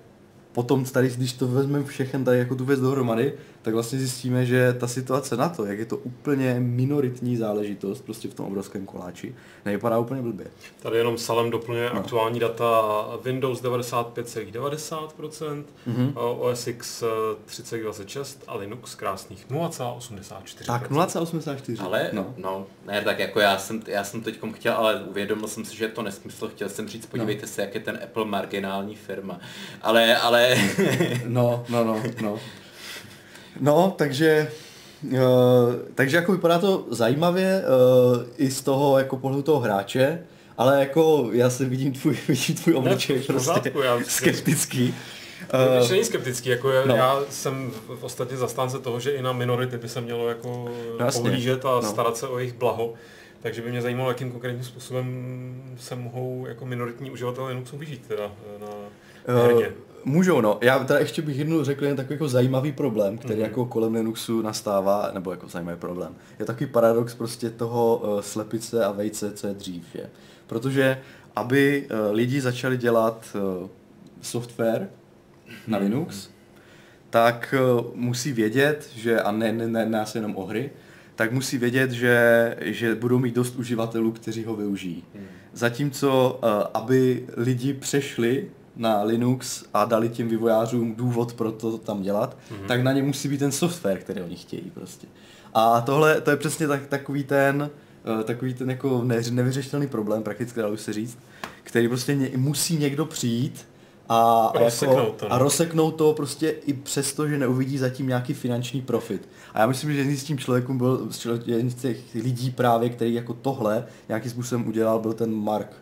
potom 0.51 0.85
tady, 0.85 1.09
když 1.09 1.33
to 1.33 1.47
vezmeme 1.47 1.85
všechen 1.85 2.23
tady 2.23 2.39
jako 2.39 2.55
tu 2.55 2.65
věc 2.65 2.79
dohromady, 2.79 3.33
tak 3.69 3.73
vlastně 3.73 3.99
zjistíme, 3.99 4.45
že 4.45 4.73
ta 4.73 4.87
situace 4.87 5.37
na 5.37 5.49
to, 5.49 5.65
jak 5.65 5.79
je 5.79 5.85
to 5.85 5.97
úplně 5.97 6.55
minoritní 6.59 7.37
záležitost 7.37 8.01
prostě 8.01 8.27
v 8.27 8.33
tom 8.33 8.45
obrovském 8.45 8.85
koláči, 8.85 9.35
nevypadá 9.65 9.97
úplně 9.97 10.21
blbě. 10.21 10.47
Tady 10.81 10.97
jenom 10.97 11.17
Salem 11.17 11.49
doplňuje 11.51 11.89
No. 11.93 11.99
aktuální 11.99 12.39
data 12.39 12.81
Windows 13.23 13.61
95,90%, 13.61 15.63
Mhm. 15.87 16.11
OS 16.15 16.67
X 16.67 17.03
eh, 17.03 17.05
30,26 17.45 18.37
a 18.47 18.55
Linux 18.57 18.95
krásných 18.95 19.45
0,84%. 19.49 20.65
Tak 20.65 20.91
0,84. 20.91 21.83
Ale, 21.85 22.09
no. 22.13 22.33
no. 22.37 22.49
no, 22.51 22.65
ne, 22.87 23.01
tak 23.01 23.19
jako 23.19 23.39
já 23.39 23.57
jsem, 23.57 23.81
já 23.87 24.03
jsem 24.03 24.21
teď 24.21 24.39
chtěl, 24.53 24.73
ale 24.73 25.03
uvědomil 25.03 25.47
jsem 25.47 25.65
si, 25.65 25.77
že 25.77 25.85
je 25.85 25.89
to 25.89 26.01
nesmysl, 26.01 26.47
chtěl 26.47 26.69
jsem 26.69 26.87
říct, 26.87 27.05
podívejte 27.05 27.41
No. 27.41 27.47
se, 27.47 27.61
jak 27.61 27.75
je 27.75 27.81
ten 27.81 27.99
Apple 28.03 28.25
marginální 28.25 28.95
firma. 28.95 29.39
Ale, 29.81 30.17
ale, 30.17 30.55
No, 31.27 31.65
no, 31.69 31.83
no, 31.83 32.03
no. 32.21 32.39
No, 33.59 33.93
takže, 33.97 34.51
uh, 35.11 35.19
takže 35.95 36.15
jako 36.17 36.31
vypadá 36.31 36.59
to 36.59 36.85
zajímavě 36.89 37.61
uh, 38.15 38.23
i 38.37 38.51
z 38.51 38.61
toho 38.61 38.97
jako 38.99 39.17
pohledu 39.17 39.41
toho 39.43 39.59
hráče, 39.59 40.19
ale 40.57 40.79
jako 40.79 41.29
já 41.31 41.49
se 41.49 41.65
vidím 41.65 41.93
tvůj, 41.93 42.17
vidím 42.27 42.55
tvůj 42.55 42.73
obličej 42.75 43.19
v 43.19 43.27
prostě 43.27 43.51
pořádku, 43.51 43.81
já 43.81 43.99
skeptický. 44.07 44.95
Uh, 45.69 45.77
Když 45.77 45.89
není 45.89 46.03
skeptický, 46.03 46.49
jako 46.49 46.71
já, 46.71 46.85
no. 46.85 46.95
já 46.95 47.19
jsem 47.29 47.71
v 47.99 48.03
ostatně 48.03 48.37
zastánce 48.37 48.79
toho, 48.79 48.99
že 48.99 49.11
i 49.11 49.21
na 49.21 49.31
minority 49.33 49.77
by 49.77 49.89
se 49.89 50.01
mělo 50.01 50.29
jako 50.29 50.69
No 50.99 51.05
jasně. 51.05 51.21
pohlížet 51.21 51.65
a 51.65 51.69
No. 51.75 51.81
starat 51.81 52.17
se 52.17 52.27
o 52.27 52.37
jejich 52.39 52.53
blaho. 52.53 52.93
Takže 53.41 53.61
by 53.61 53.71
mě 53.71 53.81
zajímalo, 53.81 54.09
jakým 54.09 54.31
konkrétním 54.31 54.63
způsobem 54.63 55.05
se 55.79 55.95
mohou 55.95 56.45
jako 56.47 56.65
minoritní 56.65 57.11
uživatelé 57.11 57.49
Linuxu 57.49 57.77
vyžít 57.77 58.01
teda 58.07 58.23
eh, 58.55 58.59
na 58.61 58.67
Uh. 59.53 59.61
Můžou, 60.05 60.41
no. 60.41 60.57
Já 60.61 60.79
teda 60.79 60.99
ještě 60.99 61.21
bych 61.21 61.37
jednu 61.37 61.63
řekl 61.63 61.85
jen 61.85 61.95
takový 61.95 62.13
jako 62.13 62.27
zajímavý 62.27 62.71
problém, 62.71 63.17
který 63.17 63.33
Mhm. 63.39 63.43
jako 63.43 63.65
kolem 63.65 63.93
Linuxu 63.93 64.41
nastává, 64.41 65.11
nebo 65.13 65.31
jako 65.31 65.47
zajímavý 65.47 65.77
problém. 65.77 66.15
Je 66.39 66.45
takový 66.45 66.65
paradox 66.69 67.15
prostě 67.15 67.49
toho 67.49 67.97
uh, 67.97 68.21
slepice 68.21 68.85
a 68.85 68.91
vejce, 68.91 69.31
co 69.31 69.47
je 69.47 69.53
dřív, 69.53 69.95
je. 69.95 70.09
Protože 70.47 70.99
aby 71.35 71.87
uh, 71.91 72.15
lidi 72.15 72.41
začali 72.41 72.77
dělat 72.77 73.35
uh, 73.61 73.67
software 74.21 74.89
na 75.67 75.77
Linux, 75.77 76.29
tak 77.09 77.55
uh, 77.79 77.85
musí 77.95 78.33
vědět, 78.33 78.89
že, 78.95 79.21
a 79.21 79.31
ne, 79.31 79.51
ne, 79.51 79.67
ne, 79.67 79.85
ne 79.85 80.05
jenom 80.15 80.35
o 80.37 80.45
hry, 80.45 80.71
tak 81.15 81.31
musí 81.31 81.57
vědět, 81.57 81.91
že, 81.91 82.55
že 82.61 82.95
budou 82.95 83.19
mít 83.19 83.35
dost 83.35 83.55
uživatelů, 83.55 84.11
kteří 84.11 84.45
ho 84.45 84.55
využijí. 84.55 85.03
Zatímco, 85.53 86.39
uh, 86.43 86.49
aby 86.73 87.25
lidi 87.37 87.73
přešli 87.73 88.47
na 88.79 89.03
Linux 89.03 89.63
a 89.73 89.85
dali 89.85 90.09
těm 90.09 90.27
vývojářům 90.27 90.95
důvod 90.95 91.33
pro 91.33 91.51
to 91.51 91.77
tam 91.77 92.01
dělat, 92.01 92.37
mm-hmm. 92.51 92.67
tak 92.67 92.83
na 92.83 92.93
ně 92.93 93.03
musí 93.03 93.29
být 93.29 93.37
ten 93.37 93.51
software, 93.51 93.99
který 93.99 94.21
oni 94.21 94.35
chtějí 94.35 94.71
prostě. 94.73 95.07
A 95.53 95.81
tohle, 95.81 96.21
to 96.21 96.31
je 96.31 96.37
přesně 96.37 96.67
tak, 96.67 96.87
takový 96.87 97.23
ten, 97.23 97.69
uh, 98.17 98.23
takový 98.23 98.53
ten 98.53 98.69
jako 98.69 99.01
ne, 99.03 99.21
nevyřešitelný 99.31 99.87
problém, 99.87 100.23
prakticky 100.23 100.59
dalo 100.59 100.77
se 100.77 100.93
říct, 100.93 101.17
který 101.63 101.87
prostě 101.87 102.15
ně, 102.15 102.31
musí 102.35 102.77
někdo 102.77 103.05
přijít 103.05 103.67
a, 104.09 104.51
a, 104.55 104.59
Rozseknout 104.59 104.97
jako, 104.97 105.11
to, 105.11 105.27
no. 105.27 105.33
a 105.33 105.37
rozseknout 105.37 105.95
to 105.95 106.13
prostě 106.13 106.49
i 106.49 106.73
přesto, 106.73 107.27
že 107.27 107.37
neuvidí 107.37 107.77
zatím 107.77 108.07
nějaký 108.07 108.33
finanční 108.33 108.81
profit. 108.81 109.29
A 109.53 109.59
já 109.59 109.67
myslím, 109.67 109.93
že 109.93 109.97
jedním 109.97 110.17
z 110.17 110.23
tím 110.23 110.37
člověkům 110.37 110.77
byl, 110.77 111.09
jeden 111.45 111.69
z 111.69 111.75
těch 111.75 111.97
lidí 112.15 112.51
právě, 112.51 112.89
který 112.89 113.13
jako 113.13 113.33
tohle 113.33 113.85
nějakým 114.07 114.31
způsobem 114.31 114.67
udělal, 114.67 114.99
byl 114.99 115.13
ten 115.13 115.35
Mark. 115.35 115.73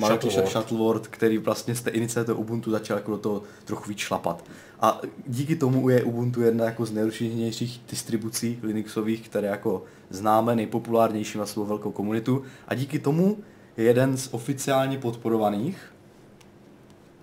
Mark 0.00 0.22
Shuttleworth. 0.22 1.08
Který 1.08 1.38
vlastně 1.38 1.74
z 1.74 1.82
té 1.82 1.90
iniciativy 1.90 2.38
Ubuntu 2.38 2.70
začal 2.70 2.96
jako 2.96 3.10
do 3.10 3.18
toho 3.18 3.42
trochu 3.64 3.88
víc 3.88 3.98
šlapat. 3.98 4.44
A 4.80 5.00
díky 5.26 5.56
tomu 5.56 5.88
je 5.88 6.02
Ubuntu 6.02 6.42
jedna 6.42 6.64
jako 6.64 6.86
z 6.86 6.92
nejrozšířenějších 6.92 7.80
distribucí 7.90 8.58
Linuxových, 8.62 9.28
které 9.28 9.48
jako 9.48 9.84
známe, 10.10 10.56
nejpopulárnější 10.56 11.38
na 11.38 11.46
svou 11.46 11.64
velkou 11.64 11.90
komunitu. 11.90 12.42
A 12.68 12.74
díky 12.74 12.98
tomu 12.98 13.38
je 13.76 13.84
jeden 13.84 14.16
z 14.16 14.28
oficiálně 14.32 14.98
podporovaných, 14.98 15.92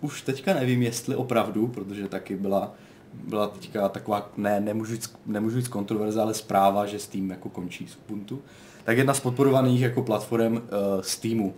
už 0.01 0.21
teďka 0.21 0.53
nevím, 0.53 0.81
jestli 0.81 1.15
opravdu, 1.15 1.67
protože 1.67 2.07
taky 2.07 2.35
byla, 2.35 2.73
byla 3.13 3.47
teďka 3.47 3.89
taková, 3.89 4.31
ne, 4.37 4.59
nemůžu 4.59 4.91
říct, 4.91 5.15
nemůžu 5.25 5.57
říct 5.57 5.67
kontroverze, 5.67 6.21
ale 6.21 6.33
zpráva, 6.33 6.85
že 6.85 6.99
Steam 6.99 7.29
jako 7.29 7.49
končí 7.49 7.87
z 7.87 7.97
Ubuntu. 8.05 8.41
Tak 8.83 8.97
jedna 8.97 9.13
z 9.13 9.19
podporovaných 9.19 9.81
jako 9.81 10.01
platform 10.01 10.53
uh, 10.53 10.61
Steamu, 11.01 11.53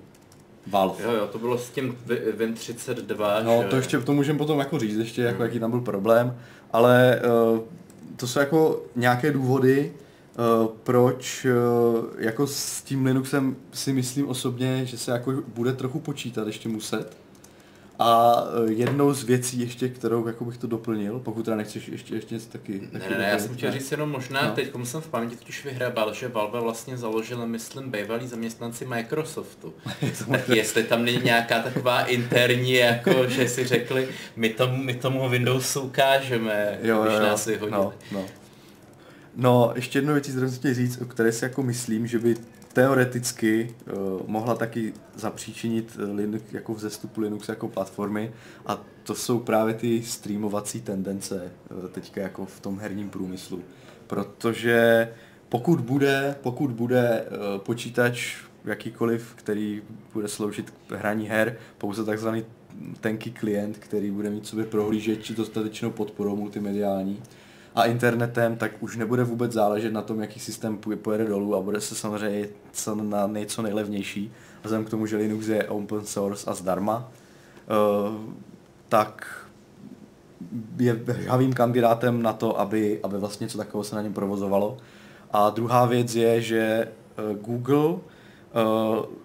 Valve. 0.69 1.03
Jo, 1.03 1.11
jo, 1.11 1.27
to 1.27 1.39
bylo 1.39 1.57
s 1.57 1.69
tím 1.69 1.97
Win 2.38 2.53
32, 2.53 3.39
No, 3.43 3.61
že? 3.61 3.67
to 3.67 3.75
ještě 3.75 3.99
to 3.99 4.13
můžeme 4.13 4.38
potom 4.38 4.59
jako 4.59 4.79
říct, 4.79 4.97
ještě 4.97 5.21
jako 5.21 5.43
jaký 5.43 5.59
tam 5.59 5.71
byl 5.71 5.81
problém, 5.81 6.38
ale 6.73 7.21
uh, 7.53 7.59
to 8.15 8.27
jsou 8.27 8.39
jako 8.39 8.81
nějaké 8.95 9.31
důvody, 9.31 9.93
uh, 10.61 10.67
proč 10.83 11.45
uh, 11.45 12.05
jako 12.17 12.47
s 12.47 12.81
tím 12.81 13.05
Linuxem 13.05 13.55
si 13.73 13.93
myslím 13.93 14.27
osobně, 14.29 14.85
že 14.85 14.97
se 14.97 15.11
jako 15.11 15.33
bude 15.47 15.73
trochu 15.73 15.99
počítat 15.99 16.47
ještě 16.47 16.69
muset. 16.69 17.17
A 18.01 18.41
uh, 18.41 18.72
jednou 18.72 19.13
z 19.13 19.24
věcí 19.24 19.60
ještě, 19.60 19.89
kterou 19.89 20.27
jako 20.27 20.46
bych 20.46 20.58
to 20.58 20.68
doplnil, 20.68 21.20
pokud 21.20 21.46
teda 21.46 21.58
nechceš 21.58 21.88
ještě, 21.88 22.15
ještě 22.15 22.36
něco 22.36 22.50
taky, 22.50 22.82
Ne, 22.91 23.00
taky 23.00 23.13
ne, 23.13 23.18
ne, 23.20 23.29
já 23.32 23.39
jsem 23.39 23.56
chtěl 23.56 23.72
říct 23.72 23.91
jenom 23.91 24.10
možná, 24.12 24.41
No. 24.48 24.51
teď 24.51 24.72
jsem 24.84 25.01
v 25.01 25.08
paměti 25.08 25.36
totiž 25.36 25.65
vyhrabal, 25.65 26.13
že 26.13 26.27
Valve 26.27 26.60
vlastně 26.60 26.98
založil, 26.98 27.48
myslím, 27.48 27.91
bývalí 27.91 28.27
zaměstnanci 28.27 28.86
Microsoftu. 28.86 29.74
tak 30.32 30.50
jestli 30.50 30.84
tam 30.84 31.06
není 31.06 31.20
nějaká 31.24 31.60
taková 31.60 32.01
interní, 32.06 32.74
jako 32.74 33.27
že 33.27 33.50
si 33.50 33.65
řekli, 33.65 34.08
my 34.36 34.50
tomu, 34.50 34.84
my 34.84 34.94
tomu 34.94 35.29
Windowsu 35.29 35.82
ukážeme, 35.82 36.79
jo, 36.84 37.01
když 37.03 37.13
jo, 37.13 37.24
nás 37.24 37.46
vyhodili. 37.46 37.82
No, 37.82 37.94
no. 38.12 38.25
no, 39.36 39.72
ještě 39.75 39.98
jednu 39.98 40.13
věc, 40.13 40.27
kterou 40.27 40.50
jsem 40.50 40.60
chtěl 40.60 40.74
říct, 40.74 41.01
o 41.01 41.06
které 41.06 41.32
si 41.32 41.46
jako 41.46 41.63
myslím, 41.63 42.08
že 42.08 42.20
by 42.20 42.36
teoreticky 42.73 43.75
uh, 43.85 44.21
mohla 44.27 44.55
taky 44.55 44.93
zapříčinit 45.15 45.97
eh, 45.99 46.03
Linux 46.03 46.43
jako 46.53 46.73
vzestup 46.73 47.17
Linux 47.17 47.49
jako 47.49 47.67
platformy 47.67 48.31
a 48.65 48.81
to 49.03 49.15
jsou 49.15 49.39
právě 49.39 49.73
ty 49.73 50.03
streamovací 50.03 50.81
tendence 50.81 51.51
uh, 51.71 51.89
teďka 51.89 52.21
jako 52.21 52.45
v 52.45 52.59
tom 52.59 52.79
herním 52.79 53.09
průmyslu. 53.09 53.63
Protože 54.07 55.09
pokud 55.49 55.81
bude, 55.81 56.35
pokud 56.41 56.71
bude 56.71 57.25
uh, 57.25 57.61
počítač 57.61 58.38
jakýkoliv, 58.65 59.33
který 59.35 59.81
bude 60.13 60.27
sloužit 60.27 60.73
k 60.88 60.91
hraní 60.91 61.27
her, 61.27 61.57
pouze 61.77 62.05
takzvaný 62.05 62.45
tenký 63.01 63.31
klient, 63.31 63.77
který 63.77 64.11
bude 64.11 64.29
mít 64.29 64.47
sobě 64.47 64.65
prohlížeč 64.65 65.31
dostatečnou 65.31 65.91
podporou 65.91 66.35
multimediální 66.35 67.21
a 67.75 67.85
internetem, 67.85 68.55
tak 68.55 68.71
už 68.79 68.97
nebude 68.97 69.23
vůbec 69.23 69.51
záležet 69.51 69.93
na 69.93 70.01
tom, 70.01 70.21
jaký 70.21 70.39
systém 70.39 70.77
pojede 70.77 71.25
dolů 71.25 71.55
a 71.55 71.61
bude 71.61 71.81
se 71.81 71.95
samozřejmě 71.95 72.47
co 72.71 72.95
na 72.95 73.27
nejco 73.27 73.61
nejlevnější. 73.61 74.31
A 74.57 74.61
vzhledem 74.63 74.85
k 74.85 74.89
tomu, 74.89 75.05
že 75.05 75.17
Linux 75.17 75.47
je 75.47 75.63
open 75.63 76.05
source 76.05 76.49
a 76.49 76.53
zdarma, 76.53 77.11
uh, 78.07 78.33
tak 78.89 79.27
je 80.77 80.99
žhavým 81.19 81.53
kandidátem 81.53 82.21
na 82.21 82.33
to, 82.33 82.59
aby, 82.59 82.99
aby 83.03 83.17
vlastně 83.17 83.45
něco 83.45 83.57
takového 83.57 83.83
se 83.83 83.95
na 83.95 84.01
něm 84.01 84.13
provozovalo. 84.13 84.77
A 85.31 85.49
druhá 85.49 85.85
věc 85.85 86.15
je, 86.15 86.41
že 86.41 86.59
eh, 86.59 87.35
Google 87.41 87.95
eh, 87.95 89.19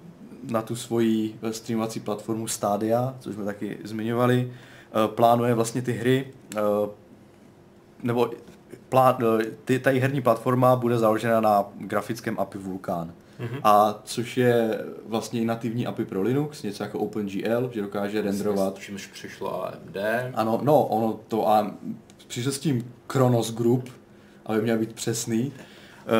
na 0.51 0.63
tu 0.63 0.77
svoji 0.77 1.35
eh, 1.43 1.53
streamovací 1.53 2.01
platformu 2.01 2.49
Stadia, 2.49 3.15
což 3.21 3.35
jsme 3.35 3.45
taky 3.45 3.79
zmiňovali, 3.85 4.53
eh, 4.53 5.09
plánuje 5.09 5.55
vlastně 5.55 5.83
ty 5.83 5.93
hry, 5.93 6.33
eh, 6.57 6.61
nebo 8.05 8.31
eh, 8.97 9.45
ty, 9.65 9.79
ta 9.79 9.91
herní 9.91 10.21
platforma 10.21 10.77
bude 10.77 10.99
založena 10.99 11.41
na 11.41 11.65
grafickém 11.79 12.39
API 12.39 12.59
Vulkan. 12.59 13.13
Mm-hmm. 13.41 13.61
A 13.65 14.01
což 14.05 14.37
je 14.37 14.85
vlastně 15.07 15.41
i 15.41 15.45
nativní 15.45 15.87
API 15.87 16.05
pro 16.05 16.23
Linux, 16.23 16.63
něco 16.63 16.83
jako 16.83 16.99
OpenGL, 16.99 17.71
že 17.73 17.83
dokáže 17.83 18.23
renderovat 18.23 18.79
Čímž 18.79 19.07
přišlo 19.07 19.67
AMD. 19.67 19.97
ano, 20.35 20.61
no, 20.63 20.87
ono 20.87 21.21
to 21.29 21.49
a 21.49 21.75
přišel 22.27 22.53
s 22.53 22.59
tím 22.59 22.93
Kronos 23.07 23.55
Group, 23.55 23.91
aby 24.47 24.63
měl 24.63 24.79
být 24.79 24.93
přesný, 24.93 25.53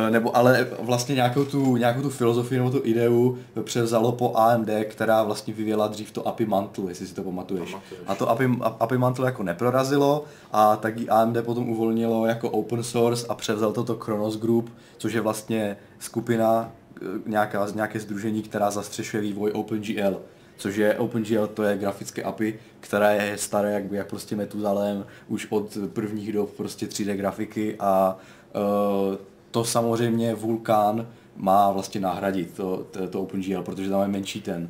nebo 0.09 0.37
ale 0.37 0.67
vlastně 0.79 1.15
nějakou 1.15 1.45
tu, 1.45 1.77
nějakou 1.77 2.01
tu 2.01 2.09
filozofii 2.09 2.57
nebo 2.57 2.71
tu 2.71 2.81
ideu 2.83 3.37
převzalo 3.63 4.11
po 4.11 4.37
AMD, 4.37 4.69
která 4.83 5.23
vlastně 5.23 5.53
vyvěla 5.53 5.87
dřív 5.87 6.11
to 6.11 6.27
API 6.27 6.45
Mantle, 6.45 6.91
jestli 6.91 7.07
si 7.07 7.15
to 7.15 7.23
pamatuješ. 7.23 7.71
Pamatuješ. 7.71 8.03
A 8.07 8.15
to 8.15 8.29
API, 8.29 8.49
API 8.79 8.97
Mantle 8.97 9.25
jako 9.25 9.43
neprorazilo 9.43 10.23
a 10.51 10.75
tak 10.75 10.97
ji 10.97 11.09
AMD 11.09 11.37
potom 11.41 11.69
uvolnilo 11.69 12.25
jako 12.25 12.49
open 12.49 12.83
source 12.83 13.27
a 13.29 13.35
převzal 13.35 13.71
to 13.71 13.83
to 13.83 13.95
Kronos 13.95 14.37
Group, 14.37 14.69
což 14.97 15.13
je 15.13 15.21
vlastně 15.21 15.77
skupina, 15.99 16.71
eh, 17.01 17.05
nějaká, 17.25 17.67
nějaké 17.75 17.99
združení, 17.99 18.41
která 18.41 18.71
zastřešuje 18.71 19.21
vývoj 19.21 19.51
OpenGL 19.51 20.21
což 20.57 20.75
je 20.75 20.95
OpenGL, 20.95 21.47
to 21.47 21.63
je 21.63 21.77
grafické 21.77 22.23
API, 22.23 22.59
které 22.79 23.25
je 23.25 23.37
staré 23.37 23.71
jak, 23.71 23.91
jak 23.91 24.09
prostě 24.09 24.35
Metuzalem, 24.35 25.05
už 25.27 25.47
od 25.49 25.77
prvních 25.93 26.33
dob 26.33 26.51
prostě 26.57 26.85
3D 26.85 27.15
grafiky 27.15 27.75
a 27.79 28.17
uh, 28.55 29.15
to 29.55 29.63
samozřejmě 29.63 30.35
Vulkan 30.35 31.07
má 31.35 31.71
vlastně 31.71 32.01
nahradit 32.01 32.53
to, 32.53 32.85
to, 32.91 33.07
to 33.07 33.21
OpenGL, 33.21 33.61
protože 33.61 33.89
tam 33.89 34.01
je 34.01 34.07
menší 34.07 34.41
ten 34.41 34.69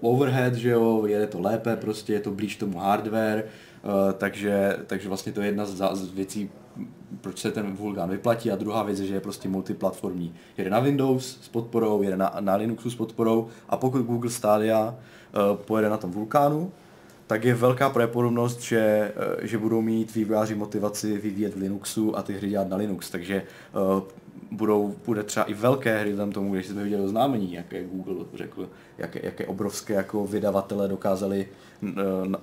overhead, 0.00 0.54
že 0.54 0.70
jo, 0.70 1.06
jede 1.06 1.26
to 1.26 1.40
lépe, 1.40 1.76
prostě 1.76 2.12
je 2.12 2.20
to 2.20 2.30
blíž 2.30 2.56
tomu 2.56 2.78
hardware, 2.78 3.44
uh, 3.44 3.90
takže, 4.12 4.76
takže 4.86 5.08
vlastně 5.08 5.32
to 5.32 5.40
je 5.40 5.46
jedna 5.46 5.66
z, 5.66 6.12
věcí, 6.14 6.50
proč 7.20 7.38
se 7.38 7.50
ten 7.50 7.76
Vulkan 7.76 8.10
vyplatí 8.10 8.50
a 8.50 8.56
druhá 8.56 8.82
věc 8.82 9.00
je, 9.00 9.06
že 9.06 9.14
je 9.14 9.20
prostě 9.20 9.48
multiplatformní. 9.48 10.34
Jede 10.58 10.70
na 10.70 10.80
Windows 10.80 11.38
s 11.42 11.48
podporou, 11.48 12.02
jede 12.02 12.16
na, 12.16 12.36
na 12.40 12.54
Linuxu 12.54 12.90
s 12.90 12.94
podporou 12.94 13.48
a 13.68 13.76
pokud 13.76 14.02
Google 14.02 14.30
Stadia 14.30 14.94
uh, 14.94 15.56
pojede 15.56 15.88
na 15.88 15.96
tom 15.96 16.10
Vulkánu, 16.10 16.72
tak 17.30 17.44
je 17.44 17.54
velká 17.54 17.90
pravděpodobnost, 17.90 18.60
že, 18.60 19.12
eh, 19.16 19.46
že 19.46 19.58
budou 19.58 19.82
mít 19.82 20.14
vývojáři 20.14 20.54
motivaci 20.54 21.18
vyvíjet 21.18 21.54
v 21.54 21.58
Linuxu 21.58 22.18
a 22.18 22.22
ty 22.22 22.32
hry 22.32 22.48
dělat 22.48 22.68
na 22.68 22.76
Linux. 22.76 23.10
Takže 23.10 23.42
budou, 24.50 24.94
bude 25.06 25.22
třeba 25.22 25.46
i 25.46 25.54
velké 25.54 25.98
hry 25.98 26.16
tam 26.16 26.32
tomu, 26.32 26.54
když 26.54 26.66
jsme 26.66 26.82
viděli 26.82 27.02
oznámení, 27.02 27.52
jaké 27.52 27.84
Google 27.84 28.26
řekl, 28.34 28.70
jaké, 29.00 29.20
jaké 29.22 29.46
obrovské 29.46 29.94
jako 29.94 30.26
vydavatele 30.26 30.88
dokázali 30.88 31.46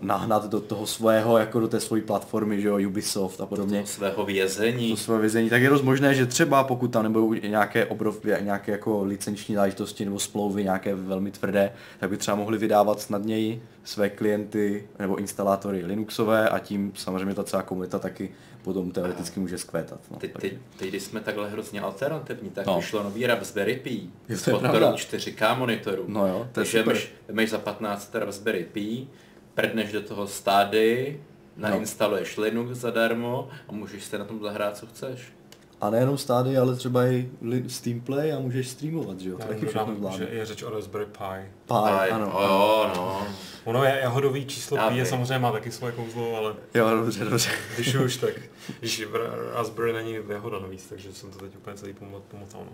nahnat 0.01 0.49
do 0.49 0.59
toho 0.61 0.87
svého, 0.87 1.37
jako 1.37 1.59
do 1.59 1.67
té 1.67 1.79
svojí 1.79 2.01
platformy, 2.01 2.61
že 2.61 2.67
jo, 2.67 2.79
Ubisoft 2.87 3.41
a 3.41 3.45
podobně 3.45 3.77
Toho 3.77 3.87
svého 3.87 4.25
vězení. 4.25 4.89
to 4.91 4.97
své 4.97 5.17
vězení, 5.19 5.49
tak 5.49 5.61
je 5.61 5.69
dost 5.69 5.81
možné, 5.81 6.13
že 6.15 6.25
třeba 6.25 6.63
pokud 6.63 6.87
tam 6.87 7.03
nebudou 7.03 7.33
nějaké 7.33 7.85
obrov, 7.85 8.25
nějaké 8.41 8.71
jako 8.71 9.03
licenční 9.03 9.55
záležitosti 9.55 10.05
nebo 10.05 10.19
splouvy 10.19 10.63
nějaké 10.63 10.95
velmi 10.95 11.31
tvrdé, 11.31 11.73
tak 11.99 12.09
by 12.09 12.17
třeba 12.17 12.37
mohli 12.37 12.57
vydávat 12.57 13.01
snadněji 13.01 13.63
své 13.83 14.09
klienty 14.09 14.87
nebo 14.99 15.15
instalátory 15.15 15.85
Linuxové 15.85 16.49
a 16.49 16.59
tím 16.59 16.91
samozřejmě 16.95 17.33
ta 17.35 17.43
celá 17.43 17.61
komunita 17.63 17.99
taky 17.99 18.29
potom 18.63 18.91
teoreticky 18.91 19.39
může 19.39 19.57
skvétat. 19.57 19.99
No. 20.11 20.17
Teď, 20.17 20.31
teď, 20.41 20.53
teď, 20.77 20.89
když 20.89 21.03
jsme 21.03 21.19
takhle 21.19 21.49
hrozně 21.49 21.81
alternativní, 21.81 22.49
tak 22.49 22.65
No. 22.65 22.75
vyšlo 22.75 23.03
nový 23.03 23.27
Raspberry 23.27 23.75
Pi 23.75 24.01
s 24.29 24.41
to 24.43 24.49
je 24.49 24.53
podporou 24.53 24.79
pravda. 24.79 24.95
4K 24.97 25.57
monitorů. 25.57 26.03
No 26.07 26.27
jo, 26.27 26.46
to 26.51 26.59
je 26.59 26.65
Takže 26.65 26.79
super. 26.79 26.93
máš, 26.93 27.07
máš 27.31 27.49
za 27.49 27.57
15 27.57 28.15
Raspberry 28.15 28.63
Pi, 28.63 29.07
prdneš 29.53 29.91
do 29.91 30.01
toho 30.01 30.27
stády, 30.27 31.19
nainstaluješ 31.57 32.37
Linux 32.37 32.77
zadarmo 32.77 33.49
a 33.67 33.71
můžeš 33.71 34.03
se 34.03 34.17
na 34.17 34.25
tom 34.25 34.39
zahrát, 34.39 34.77
co 34.77 34.87
chceš. 34.87 35.33
A 35.81 35.89
nejenom 35.89 36.17
stády, 36.17 36.57
ale 36.57 36.75
třeba 36.75 37.05
i 37.05 37.29
Steam 37.67 37.99
Play 38.01 38.33
a 38.33 38.39
můžeš 38.39 38.69
streamovat, 38.69 39.19
že 39.19 39.29
jo? 39.29 39.37
To 39.37 39.43
Já 39.43 39.47
taky 39.47 39.65
všechno 39.65 39.95
zvládne. 39.95 40.17
že 40.27 40.33
je 40.35 40.45
řeč 40.45 40.63
o 40.63 40.69
Raspberry 40.69 41.05
Pi. 41.05 41.51
Pi, 41.67 41.73
Aj, 41.73 42.11
ano. 42.11 42.25
Jo, 42.25 42.91
no. 42.95 43.21
Ono 43.65 43.83
je 43.83 43.99
jahodový 44.03 44.45
číslo 44.45 44.77
Pi, 44.89 44.97
je 44.97 45.05
samozřejmě 45.05 45.39
má 45.39 45.51
taky 45.51 45.71
svoje 45.71 45.93
kouzlo, 45.93 46.37
ale 46.37 46.53
Jo, 46.73 46.89
dobře, 46.89 47.25
dobře. 47.25 47.49
když 47.75 47.95
už, 47.95 48.17
tak 48.17 48.33
když 48.79 49.07
Raspberry 49.53 49.93
není 49.93 50.17
jahoda 50.29 50.59
navíc, 50.59 50.85
takže 50.85 51.13
jsem 51.13 51.31
to 51.31 51.39
teď 51.39 51.55
úplně 51.57 51.75
celý 51.75 51.93
pomo- 51.93 52.21
pomotal. 52.27 52.61
No. 52.65 52.71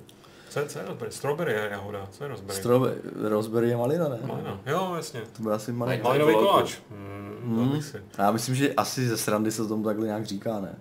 Co 0.49 0.59
je, 0.59 0.65
co 0.65 0.79
je 0.79 0.85
Raspberry? 0.85 1.11
Strawberry 1.11 1.53
je 1.53 1.67
jahoda, 1.71 2.07
co 2.11 2.23
je 2.23 2.27
Raspberry? 2.29 2.59
Strobe, 2.59 2.95
Raspberry 3.29 3.69
je 3.69 3.77
malina, 3.77 4.07
ne? 4.09 4.19
Malina. 4.25 4.59
Jo, 4.65 4.93
jasně. 4.95 5.21
To 5.37 5.43
bude 5.43 5.55
asi 5.55 5.71
malina. 5.71 6.03
Malinový 6.03 6.33
koláč. 6.33 6.75
Hmm, 6.91 7.23
Hmm. 7.43 7.81
Já 8.17 8.31
myslím, 8.31 8.55
že 8.55 8.73
asi 8.73 9.07
ze 9.07 9.17
srandy 9.17 9.51
se 9.51 9.67
tomu 9.67 9.83
takhle 9.83 10.05
nějak 10.05 10.25
říká, 10.25 10.59
ne? 10.59 10.75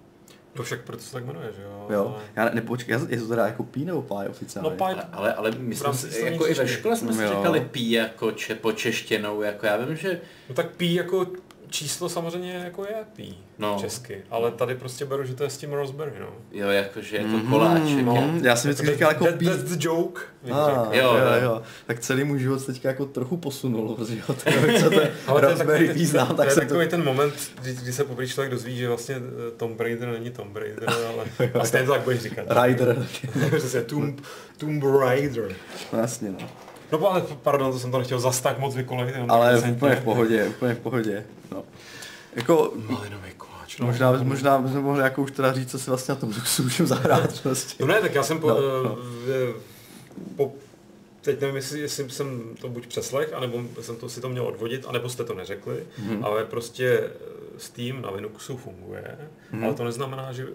To 0.52 0.62
však 0.62 0.80
proto 0.80 1.02
se 1.02 1.12
tak 1.12 1.24
jmenuje, 1.26 1.52
že 1.56 1.62
jo? 1.62 1.86
Jo, 1.90 2.16
já 2.36 2.44
ne, 2.44 2.50
nepočkej, 2.54 2.98
je 3.08 3.20
to 3.20 3.28
teda 3.28 3.46
jako 3.46 3.62
Pi 3.62 3.84
nebo 3.84 4.02
Pi 4.02 4.28
oficiálně? 4.30 4.70
No 4.70 4.76
Pi, 4.76 5.00
Ale, 5.12 5.34
ale 5.34 5.50
my 5.58 5.76
jsme 5.76 5.94
si, 5.94 6.20
jako 6.24 6.46
i 6.46 6.54
ve 6.54 6.68
škole 6.68 6.96
jsme 6.96 7.12
si 7.12 7.28
říkali 7.28 7.60
pí 7.60 7.90
jako 7.90 8.32
če, 8.32 8.54
počeštěnou, 8.54 9.42
jako 9.42 9.66
já 9.66 9.76
vím, 9.76 9.96
že 9.96 10.20
no 10.48 10.54
tak 10.54 10.70
pí 10.70 10.94
jako 10.94 11.26
číslo 11.72 12.08
samozřejmě 12.08 12.52
jako 12.52 12.84
je 12.84 12.94
pí 13.16 13.38
No. 13.58 13.76
česky, 13.80 14.22
ale 14.30 14.50
tady 14.50 14.74
prostě 14.74 15.04
beru, 15.04 15.24
že 15.24 15.34
to 15.34 15.44
je 15.44 15.50
s 15.50 15.58
tím 15.58 15.72
Raspberry, 15.72 16.12
no. 16.20 16.26
jo, 16.52 16.68
jako, 16.68 17.00
že 17.00 17.16
je 17.16 17.24
to 17.24 17.40
koláček. 17.50 18.04
no. 18.04 18.32
je. 18.36 18.48
Já 18.48 18.56
jsem 18.56 18.70
vždycky 18.70 18.92
říkal 18.92 19.10
jako 19.10 19.24
that. 19.24 19.38
That's 19.44 19.62
the 19.62 19.76
joke. 19.86 20.20
Ah, 20.22 20.46
řekl. 20.46 20.96
jo, 20.96 21.14
Jo, 21.16 21.42
jo, 21.42 21.54
no. 21.54 21.62
Tak 21.86 22.00
celý 22.00 22.24
můj 22.24 22.38
život 22.38 22.58
se 22.58 22.72
teďka 22.72 22.88
jako 22.88 23.06
trochu 23.06 23.36
posunul, 23.36 23.94
protože 23.94 24.16
jo, 24.16 24.24
to, 24.26 24.34
co 24.82 24.90
to 24.90 25.00
je 25.00 25.12
Raspberry 25.40 25.88
Pi 25.88 26.06
znám, 26.06 26.26
to 26.28 26.34
tak 26.34 26.46
je 26.46 26.52
jsem 26.54 26.62
to... 26.62 26.68
takový 26.68 26.88
ten 26.88 27.04
moment, 27.04 27.34
kdy, 27.62 27.74
kdy 27.74 27.92
se 27.92 28.04
poprvé 28.04 28.28
člověk 28.28 28.50
dozví, 28.52 28.76
že 28.76 28.88
vlastně 28.88 29.14
eh, 29.14 29.50
Tomb 29.56 29.80
Raider 29.80 30.08
není 30.08 30.30
Tomb 30.30 30.56
Raider, 30.56 30.90
ale 30.90 31.24
vlastně 31.52 31.82
to 31.82 31.92
tak 31.92 32.00
budeš 32.02 32.20
říkat. 32.20 32.46
Rider. 32.62 33.06
Přesně, 33.56 33.82
Tomb, 33.82 34.20
Tomb 34.56 34.82
Raider. 35.00 35.54
No, 35.92 35.98
jasně, 35.98 36.34
no. 36.92 37.10
Ale 37.10 37.22
pardon, 37.42 37.72
to 37.72 37.78
jsem 37.78 37.90
to 37.90 37.98
nechtěl 37.98 38.20
zas 38.20 38.40
tak 38.40 38.58
moc 38.58 38.74
vykolejit. 38.74 39.16
Ale 39.28 39.52
decentně. 39.52 39.76
úplně 39.76 39.96
v 39.96 40.04
pohodě, 40.04 40.44
úplně 40.44 40.74
v 40.74 40.78
pohodě. 40.78 41.24
No. 41.50 41.64
Jako, 42.34 42.72
Malinový 42.76 43.30
koláč. 43.36 43.78
No. 43.78 43.86
možná, 43.86 44.12
možná 44.22 44.58
bychom 44.58 44.82
mohli 44.82 45.02
jako 45.02 45.22
už 45.22 45.30
teda 45.30 45.52
říct, 45.52 45.70
co 45.70 45.78
si 45.78 45.90
vlastně 45.90 46.14
na 46.14 46.20
tom 46.20 46.32
Zuxu 46.32 46.62
můžeme 46.62 46.86
zahrát 46.86 47.40
prostě. 47.40 47.74
No 47.80 47.86
ne, 47.86 48.00
tak 48.00 48.14
já 48.14 48.22
jsem 48.22 48.40
po, 48.40 48.48
No, 48.48 48.60
no, 48.60 48.82
no. 48.82 48.82
no. 48.82 48.96
po 50.36 50.52
teď 51.22 51.40
nevím, 51.40 51.56
jestli, 51.56 51.80
jestli 51.80 52.10
jsem 52.10 52.42
to 52.60 52.68
buď 52.68 52.86
přeslech, 52.86 53.32
anebo 53.32 53.62
jsem 53.80 53.96
to 53.96 54.08
si 54.08 54.20
to 54.20 54.28
měl 54.28 54.46
odvodit, 54.46 54.86
anebo 54.88 55.08
jste 55.08 55.24
to 55.24 55.34
neřekli, 55.34 55.86
mm-hmm. 56.02 56.24
ale 56.24 56.44
prostě 56.44 57.00
eh, 57.04 57.10
Steam 57.58 58.02
na 58.02 58.10
Linuxu 58.10 58.56
funguje, 58.56 59.18
mm-hmm. 59.52 59.64
ale 59.64 59.74
to 59.74 59.84
neznamená, 59.84 60.32
že 60.32 60.46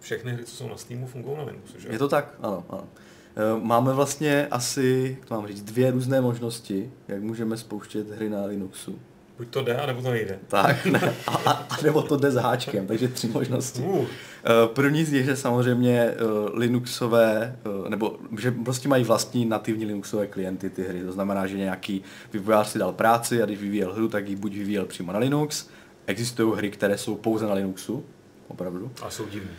všechny 0.00 0.32
hry, 0.32 0.44
co 0.44 0.56
jsou 0.56 0.68
na 0.68 0.76
Steamu, 0.76 1.06
fungují 1.06 1.36
na 1.36 1.44
Linuxu, 1.44 1.80
že? 1.80 1.88
Je 1.88 1.98
to 1.98 2.08
tak? 2.08 2.34
Ano, 2.40 2.64
ano. 2.68 2.88
Eh, 3.36 3.60
Máme 3.62 3.92
vlastně 3.92 4.46
asi, 4.50 5.16
jak 5.20 5.28
to 5.28 5.34
mám 5.34 5.46
říct, 5.46 5.62
dvě 5.62 5.90
různé 5.90 6.20
možnosti, 6.20 6.90
jak 7.08 7.22
můžeme 7.22 7.56
spouštět 7.56 8.10
hry 8.10 8.30
na 8.30 8.44
Linuxu. 8.44 8.98
Buď 9.38 9.48
to 9.48 9.62
jde, 9.62 9.76
anebo 9.76 10.02
to 10.02 10.10
nejde. 10.10 10.38
Tak, 10.48 10.86
ne, 10.86 11.14
a, 11.26 11.30
a, 11.36 11.50
a 11.50 11.82
nebo 11.82 12.02
to 12.02 12.16
jde 12.16 12.30
s 12.30 12.34
háčkem, 12.34 12.86
takže 12.86 13.08
tři 13.08 13.28
možnosti. 13.28 13.82
Uh, 13.82 14.04
Eh, 14.44 14.68
První 14.68 15.04
z 15.04 15.12
nich 15.12 15.26
je 15.26 15.36
samozřejmě 15.36 16.00
eh, 16.00 16.14
Linuxové, 16.54 17.56
nebo 17.88 18.16
že 18.38 18.50
prostě 18.50 18.88
mají 18.88 19.04
vlastní 19.04 19.44
nativní 19.46 19.84
Linuxové 19.86 20.26
klienty 20.26 20.70
ty 20.70 20.82
hry. 20.84 21.02
To 21.04 21.12
znamená, 21.12 21.46
že 21.46 21.56
nějaký 21.56 22.02
vývojář 22.32 22.68
si 22.68 22.78
dal 22.78 22.92
práci 22.92 23.42
a 23.42 23.46
když 23.46 23.58
vyvíjel 23.58 23.92
hru, 23.94 24.08
tak 24.08 24.28
ji 24.28 24.36
buď 24.36 24.52
vyvíjel 24.54 24.86
přímo 24.86 25.12
na 25.12 25.18
Linux. 25.18 25.68
Existují 26.06 26.56
hry, 26.56 26.70
které 26.70 26.98
jsou 26.98 27.14
pouze 27.16 27.46
na 27.46 27.54
Linuxu, 27.54 28.04
opravdu, 28.48 28.90
a 29.02 29.10
jsou 29.10 29.24
divní. 29.26 29.50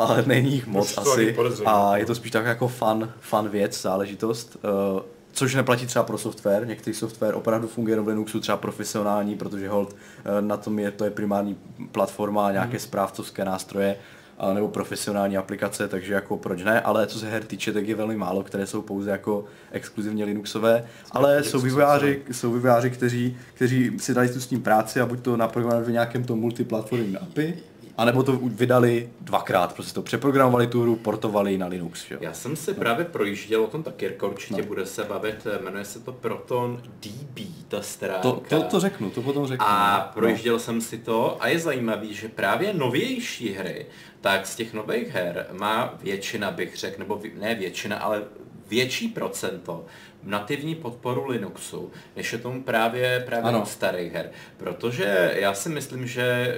Ale 0.00 0.24
není 0.26 0.52
jich 0.52 0.66
moc 0.66 0.94
to 0.94 1.00
asi. 1.00 1.36
A 1.66 1.96
je 1.96 2.06
to 2.06 2.14
spíš 2.14 2.30
tak 2.30 2.44
jako 2.44 2.68
fun, 2.68 3.12
fun 3.20 3.48
věc, 3.48 3.82
záležitost. 3.82 4.56
Eh, 4.64 5.02
Což 5.32 5.54
neplatí 5.54 5.86
třeba 5.86 6.02
pro 6.02 6.18
software, 6.18 6.66
některý 6.66 6.94
software 6.94 7.34
opravdu 7.34 7.68
funguje 7.68 7.92
jenom 7.92 8.06
v 8.06 8.08
Linuxu, 8.08 8.40
třeba 8.40 8.56
profesionální, 8.56 9.36
protože 9.36 9.68
hold 9.68 9.96
eh, 10.24 10.42
na 10.42 10.56
tom 10.56 10.78
je, 10.78 10.90
to 10.90 11.04
je 11.04 11.10
primární 11.10 11.56
platforma, 11.92 12.52
nějaké 12.52 12.78
správcovské 12.78 13.44
nástroje, 13.44 13.96
a 14.40 14.54
nebo 14.54 14.68
profesionální 14.68 15.36
aplikace, 15.36 15.88
takže 15.88 16.14
jako 16.14 16.36
proč 16.36 16.62
ne, 16.62 16.80
ale 16.80 17.06
co 17.06 17.18
se 17.18 17.30
her 17.30 17.44
týče, 17.44 17.72
tak 17.72 17.88
je 17.88 17.94
velmi 17.94 18.16
málo, 18.16 18.42
které 18.42 18.66
jsou 18.66 18.82
pouze 18.82 19.10
jako 19.10 19.44
exkluzivně 19.72 20.24
Linuxové, 20.24 20.84
ale 21.10 21.44
jsou 21.44 21.60
vývojáři, 21.60 22.22
jsou 22.32 22.52
vývojáři, 22.52 22.90
kteří, 22.90 23.36
kteří 23.54 23.98
si 23.98 24.14
dali 24.14 24.28
tu 24.28 24.40
s 24.40 24.46
tím 24.46 24.62
práci 24.62 25.00
a 25.00 25.06
buď 25.06 25.20
to 25.20 25.36
naprogramovali 25.36 25.84
v 25.84 25.90
nějakém 25.92 26.24
tom 26.24 26.38
multiplatformním 26.38 27.18
API, 27.22 27.58
anebo 28.00 28.22
to 28.22 28.38
vydali 28.42 29.08
dvakrát, 29.20 29.74
prostě 29.74 29.94
to 29.94 30.02
přeprogramovali 30.02 30.66
tu 30.66 30.82
hru, 30.82 30.96
portovali 30.96 31.52
ji 31.52 31.58
na 31.58 31.66
Linux. 31.66 32.10
Jo. 32.10 32.18
Já 32.20 32.32
jsem 32.32 32.56
si 32.56 32.74
právě 32.74 33.04
projížděl 33.04 33.64
o 33.64 33.66
tom 33.66 33.82
tak 33.82 34.02
Jirka 34.02 34.26
určitě 34.26 34.62
No. 34.62 34.68
bude 34.68 34.86
se 34.86 35.04
bavit, 35.04 35.46
jmenuje 35.62 35.84
se 35.84 36.00
to 36.00 36.12
Proton 36.12 36.82
DB, 37.00 37.38
ta 37.68 37.82
stránka. 37.82 38.22
To, 38.22 38.42
to, 38.48 38.62
to 38.62 38.80
řeknu, 38.80 39.10
to 39.10 39.22
potom 39.22 39.46
řeknu. 39.46 39.66
A 39.68 40.04
no. 40.06 40.12
projížděl 40.14 40.58
jsem 40.58 40.80
si 40.80 40.98
to 40.98 41.42
a 41.42 41.48
je 41.48 41.58
zajímavý, 41.58 42.14
že 42.14 42.28
právě 42.28 42.74
novější 42.74 43.52
hry, 43.52 43.86
tak 44.20 44.46
z 44.46 44.56
těch 44.56 44.74
nových 44.74 45.08
her 45.08 45.46
má 45.52 45.94
většina, 46.02 46.50
bych 46.50 46.76
řekl, 46.76 46.98
nebo 46.98 47.20
ne 47.40 47.54
většina, 47.54 47.96
ale 47.96 48.22
větší 48.68 49.08
procento 49.08 49.84
nativní 50.22 50.74
podporu 50.74 51.26
Linuxu, 51.28 51.90
než 52.16 52.32
je 52.32 52.38
tomu 52.38 52.62
právě, 52.62 53.22
právě 53.26 53.48
Ano. 53.48 53.66
starých 53.66 54.12
her. 54.12 54.30
Protože 54.56 55.32
já 55.36 55.54
si 55.54 55.68
myslím, 55.68 56.06
že 56.06 56.56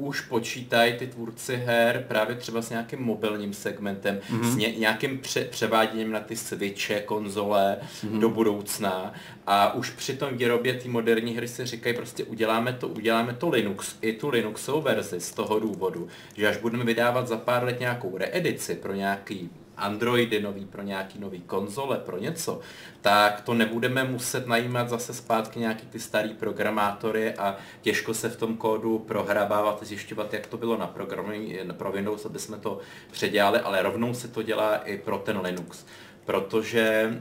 už 0.00 0.20
počítají 0.20 0.92
ty 0.92 1.06
tvůrci 1.06 1.56
her 1.56 2.04
právě 2.08 2.36
třeba 2.36 2.62
s 2.62 2.70
nějakým 2.70 3.00
mobilním 3.00 3.54
segmentem, 3.54 4.20
mm-hmm. 4.30 4.52
s 4.52 4.56
ně, 4.56 4.72
nějakým 4.72 5.18
pře- 5.18 5.44
převáděním 5.44 6.12
na 6.12 6.20
ty 6.20 6.36
switche, 6.36 7.00
konzole 7.00 7.76
mm-hmm. 7.80 8.18
do 8.18 8.28
budoucna 8.28 9.12
a 9.46 9.74
už 9.74 9.90
při 9.90 10.16
tom 10.16 10.36
výrobě 10.36 10.74
ty 10.74 10.88
moderní 10.88 11.36
hry 11.36 11.48
si 11.48 11.66
říkají 11.66 11.96
prostě 11.96 12.24
uděláme 12.24 12.72
to, 12.72 12.88
uděláme 12.88 13.34
to 13.34 13.48
Linux, 13.48 13.96
i 14.00 14.12
tu 14.12 14.28
Linuxovou 14.28 14.80
verzi 14.80 15.20
z 15.20 15.32
toho 15.32 15.60
důvodu, 15.60 16.08
že 16.36 16.48
až 16.48 16.56
budeme 16.56 16.84
vydávat 16.84 17.28
za 17.28 17.36
pár 17.36 17.64
let 17.64 17.80
nějakou 17.80 18.18
reedici 18.18 18.74
pro 18.74 18.94
nějaký 18.94 19.50
Androidy 19.80 20.42
nový, 20.42 20.64
pro 20.64 20.82
nějaký 20.82 21.18
nový 21.18 21.40
konzole, 21.40 21.96
pro 21.96 22.18
něco, 22.18 22.60
tak 23.00 23.40
to 23.40 23.54
nebudeme 23.54 24.04
muset 24.04 24.46
najímat 24.46 24.88
zase 24.88 25.14
zpátky 25.14 25.58
nějaký 25.58 25.86
ty 25.86 26.00
starý 26.00 26.34
programátory 26.34 27.34
a 27.34 27.56
těžko 27.80 28.14
se 28.14 28.28
v 28.28 28.36
tom 28.36 28.56
kódu 28.56 28.98
prohrabávat, 28.98 29.82
zjišťovat, 29.82 30.34
jak 30.34 30.46
to 30.46 30.56
bylo 30.56 30.76
na 30.76 30.86
programu, 30.86 31.30
pro 31.72 31.92
Windows, 31.92 32.26
aby 32.26 32.38
jsme 32.38 32.56
to 32.56 32.80
předělali, 33.10 33.60
ale 33.60 33.82
rovnou 33.82 34.14
se 34.14 34.28
to 34.28 34.42
dělá 34.42 34.76
i 34.76 34.98
pro 34.98 35.18
ten 35.18 35.40
Linux. 35.40 35.86
Protože 36.24 37.14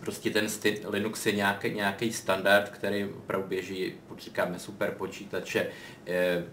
prostě 0.00 0.30
ten 0.30 0.46
Linux 0.88 1.26
je 1.26 1.32
nějaký, 1.32 1.70
nějaký 1.70 2.12
standard, 2.12 2.68
který 2.68 3.04
opravdu 3.04 3.48
běží, 3.48 3.94
říkáme, 4.18 4.58
super 4.58 4.90
počítače, 4.90 5.66
eh, 6.06 6.44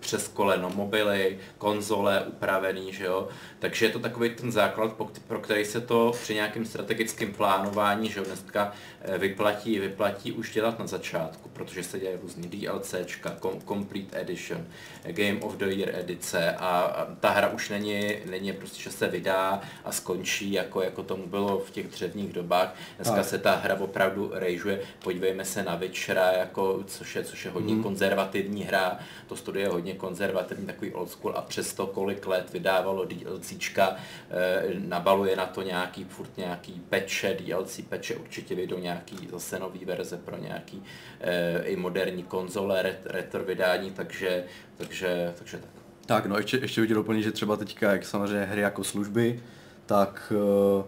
přes 0.00 0.28
koleno 0.28 0.70
mobily, 0.70 1.38
konzole 1.58 2.20
upravený, 2.20 2.92
že 2.92 3.04
jo. 3.04 3.28
Takže 3.58 3.86
je 3.86 3.90
to 3.90 3.98
takový 3.98 4.30
ten 4.30 4.52
základ, 4.52 4.96
pro 5.28 5.40
který 5.40 5.64
se 5.64 5.80
to 5.80 6.12
při 6.22 6.34
nějakém 6.34 6.64
strategickém 6.64 7.32
plánování, 7.32 8.10
že 8.10 8.20
jo, 8.20 8.24
dneska 8.24 8.72
vyplatí, 9.18 9.78
vyplatí 9.78 10.32
už 10.32 10.52
dělat 10.52 10.78
na 10.78 10.86
začátku, 10.86 11.48
protože 11.48 11.82
se 11.82 11.98
dělají 12.00 12.18
různý 12.22 12.48
DLCčka, 12.48 13.36
com- 13.40 13.60
Complete 13.68 14.20
Edition, 14.20 14.66
eh, 15.04 15.12
Game 15.12 15.40
of 15.40 15.56
the 15.56 15.64
Year 15.64 15.94
edice 15.94 16.52
a, 16.52 16.68
a 16.80 17.14
ta 17.20 17.30
hra 17.30 17.48
už 17.48 17.68
není, 17.68 18.14
není 18.30 18.52
prostě, 18.52 18.82
že 18.82 18.90
se 18.90 19.08
vydá 19.08 19.60
a 19.84 19.92
skončí, 19.92 20.52
jako, 20.52 20.82
jako 20.82 21.02
tomu 21.02 21.26
bylo 21.26 21.58
v 21.58 21.70
těch 21.70 21.88
dřevních 21.88 22.32
dobách. 22.32 22.74
Dneska 22.96 23.16
Tak. 23.16 23.24
se 23.24 23.38
ta 23.38 23.54
hra 23.56 23.74
opravdu 23.80 24.30
rejžuje. 24.34 24.80
Podívejme 25.04 25.44
se 25.44 25.62
na 25.62 25.74
Witchera, 25.74 26.32
jako, 26.32 26.84
což, 26.86 27.16
je, 27.16 27.24
což 27.24 27.44
je 27.44 27.50
hodně 27.50 27.74
Mhm. 27.74 27.82
konzervativní 27.82 28.64
hra. 28.64 28.98
To 29.26 29.36
studie 29.36 29.64
je 29.64 29.68
hodně 29.68 29.94
konzervativní, 29.94 30.66
takový 30.66 30.92
old 30.92 31.10
school 31.10 31.32
a 31.36 31.42
přesto 31.42 31.86
kolik 31.86 32.26
let 32.26 32.52
vydávalo 32.52 33.04
DLCčka, 33.04 33.96
eh, 34.30 34.62
nabaluje 34.78 35.36
na 35.36 35.46
to 35.46 35.62
nějaký, 35.62 36.04
furt 36.04 36.36
nějaký 36.36 36.82
peče, 36.88 37.36
DLC 37.40 37.82
peče, 37.82 38.16
určitě 38.16 38.54
vyjdou 38.54 38.78
nějaký 38.78 38.95
zase 39.30 39.58
nový 39.58 39.84
verze 39.84 40.16
pro 40.16 40.36
nějaký 40.36 40.82
eh, 41.20 41.62
i 41.62 41.76
moderní 41.76 42.22
konzole, 42.22 42.82
ret, 42.82 43.00
retro 43.04 43.44
vydání, 43.44 43.90
takže, 43.90 44.44
takže, 44.76 45.34
takže 45.38 45.58
tak. 45.58 45.70
Tak 46.06 46.26
no, 46.26 46.36
ještě, 46.36 46.56
ještě 46.56 46.80
bych 46.80 46.94
doplnit, 46.94 47.22
že 47.22 47.32
třeba 47.32 47.56
teďka, 47.56 47.92
jak 47.92 48.04
samozřejmě 48.04 48.44
hry 48.44 48.60
jako 48.60 48.84
služby, 48.84 49.42
tak 49.86 50.32
uh, 50.76 50.84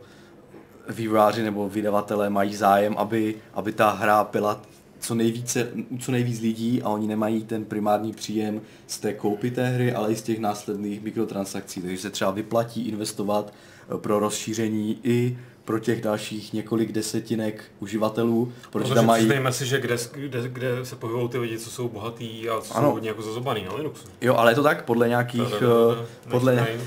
vývojáři 0.94 1.42
nebo 1.42 1.68
vydavatelé 1.68 2.30
mají 2.30 2.56
zájem, 2.56 2.94
aby, 2.98 3.34
aby 3.54 3.72
ta 3.72 3.90
hra 3.90 4.28
byla 4.32 4.62
co 5.00 5.14
nejvíce, 5.14 5.68
co 6.00 6.12
nejvíc 6.12 6.40
lidí 6.40 6.82
a 6.82 6.88
oni 6.88 7.06
nemají 7.06 7.44
ten 7.44 7.64
primární 7.64 8.12
příjem 8.12 8.60
z 8.86 8.98
té 8.98 9.12
koupy 9.12 9.50
té 9.50 9.68
hry, 9.68 9.92
ale 9.92 10.12
i 10.12 10.16
z 10.16 10.22
těch 10.22 10.38
následných 10.38 11.02
mikrotransakcí. 11.02 11.82
Takže 11.82 11.98
se 11.98 12.10
třeba 12.10 12.30
vyplatí 12.30 12.88
investovat 12.88 13.52
eh, 13.94 13.98
pro 13.98 14.18
rozšíření 14.18 15.00
i 15.04 15.38
pro 15.68 15.78
těch 15.78 16.02
dalších 16.02 16.52
několik 16.52 16.92
desetinek 16.92 17.64
uživatelů, 17.80 18.52
protože 18.70 18.70
Protože 18.70 18.94
tam 18.94 19.06
mají... 19.06 19.20
přiznejme 19.22 19.52
si, 19.52 19.66
že 19.66 19.80
kde, 19.80 19.96
kde, 20.14 20.48
kde 20.48 20.84
se 20.84 20.96
pohybují 20.96 21.28
ty 21.28 21.38
lidi, 21.38 21.58
co 21.58 21.70
jsou 21.70 21.88
bohatý 21.88 22.48
a 22.48 22.60
co 22.60 22.76
Ano. 22.76 22.88
jsou 22.88 22.92
hodně 22.92 23.08
jako 23.08 23.22
zazobaný 23.22 23.64
na 23.64 23.74
Linuxu. 23.74 24.04
Jo, 24.20 24.34
ale 24.34 24.50
je 24.50 24.54
to 24.54 24.62
tak, 24.62 24.84
podle 24.84 25.08
nějakých... 25.08 25.62
eh, 25.62 26.06
podle, 26.30 26.54
rain. 26.56 26.80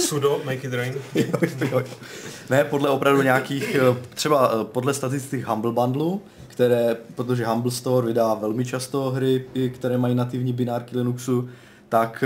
Sudo, 0.00 0.40
make 0.44 0.66
it 0.66 0.74
rain. 0.74 0.94
ne, 2.50 2.64
podle 2.64 2.90
opravdu 2.90 3.22
nějakých, 3.22 3.74
eh, 3.74 3.96
třeba 4.14 4.50
eh, 4.60 4.64
podle 4.64 4.94
statistik 4.94 5.46
Humble 5.46 5.72
Bundle, 5.72 6.18
které, 6.46 6.96
protože 7.14 7.46
Humble 7.46 7.70
Store 7.72 8.06
vydá 8.06 8.34
velmi 8.34 8.64
často 8.64 9.10
hry, 9.10 9.44
které 9.74 9.98
mají 9.98 10.14
nativní 10.14 10.52
binárky 10.52 10.98
Linuxu, 10.98 11.48
tak 11.88 12.24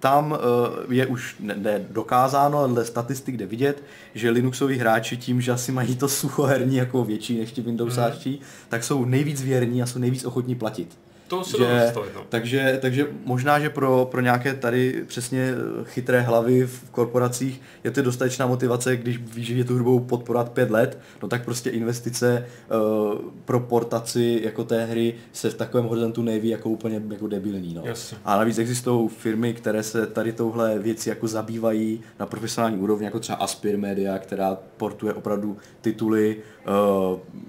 tam 0.00 0.38
eh, 0.38 0.94
je 0.94 1.06
už 1.06 1.36
ne, 1.40 1.86
dokázáno, 1.90 2.58
ale 2.58 2.84
statistik 2.84 3.36
jde 3.36 3.46
vidět, 3.46 3.82
že 4.14 4.30
Linuxoví 4.30 4.76
hráči 4.76 5.16
tím, 5.16 5.40
že 5.40 5.52
asi 5.52 5.72
mají 5.72 5.96
to 5.96 6.08
suchoherní 6.22 6.76
jako 6.76 7.04
větší 7.04 7.38
než 7.38 7.52
ti 7.52 7.60
Windowsáčtí, 7.60 8.40
tak 8.68 8.84
jsou 8.84 9.04
nejvíc 9.04 9.42
věrní 9.42 9.82
a 9.82 9.86
jsou 9.86 9.98
nejvíc 9.98 10.24
ochotní 10.24 10.54
platit. 10.54 10.98
To 11.28 11.44
se 11.44 11.56
že, 11.56 11.64
dá 11.64 12.02
no. 12.14 12.26
takže, 12.28 12.78
takže 12.82 13.06
možná, 13.24 13.60
že 13.60 13.70
pro, 13.70 14.08
pro 14.10 14.20
nějaké 14.20 14.54
tady 14.54 15.04
přesně 15.06 15.50
chytré 15.84 16.20
hlavy 16.20 16.66
v 16.66 16.90
korporacích 16.90 17.60
je 17.84 17.90
to 17.90 18.02
dostatečná 18.02 18.46
motivace, 18.46 18.96
když 18.96 19.18
víš, 19.18 19.46
že 19.46 19.54
je 19.54 19.64
tu 19.64 19.74
hrubou 19.74 20.00
podporovat 20.00 20.52
pět 20.52 20.70
let, 20.70 20.98
no 21.22 21.28
tak 21.28 21.44
prostě 21.44 21.70
investice 21.70 22.46
uh, 22.70 23.18
pro 23.44 23.60
portaci 23.60 24.40
jako 24.44 24.64
té 24.64 24.84
hry 24.84 25.14
se 25.32 25.50
v 25.50 25.54
takovém 25.54 25.86
horizontu 25.86 26.22
neví 26.22 26.48
jako 26.48 26.70
úplně 26.70 27.02
jako 27.10 27.26
debilní. 27.26 27.74
No. 27.74 27.82
Jasně. 27.84 28.18
A 28.24 28.36
navíc 28.36 28.58
existují 28.58 29.08
firmy, 29.08 29.54
které 29.54 29.82
se 29.82 30.06
tady 30.06 30.32
touhle 30.32 30.78
věci 30.78 31.08
jako 31.08 31.28
zabývají 31.28 32.00
na 32.18 32.26
profesionální 32.26 32.76
úrovni, 32.76 33.04
jako 33.04 33.20
třeba 33.20 33.38
Aspir 33.38 33.78
Media, 33.78 34.18
která 34.18 34.58
portuje 34.76 35.12
opravdu 35.14 35.56
tituly 35.80 36.36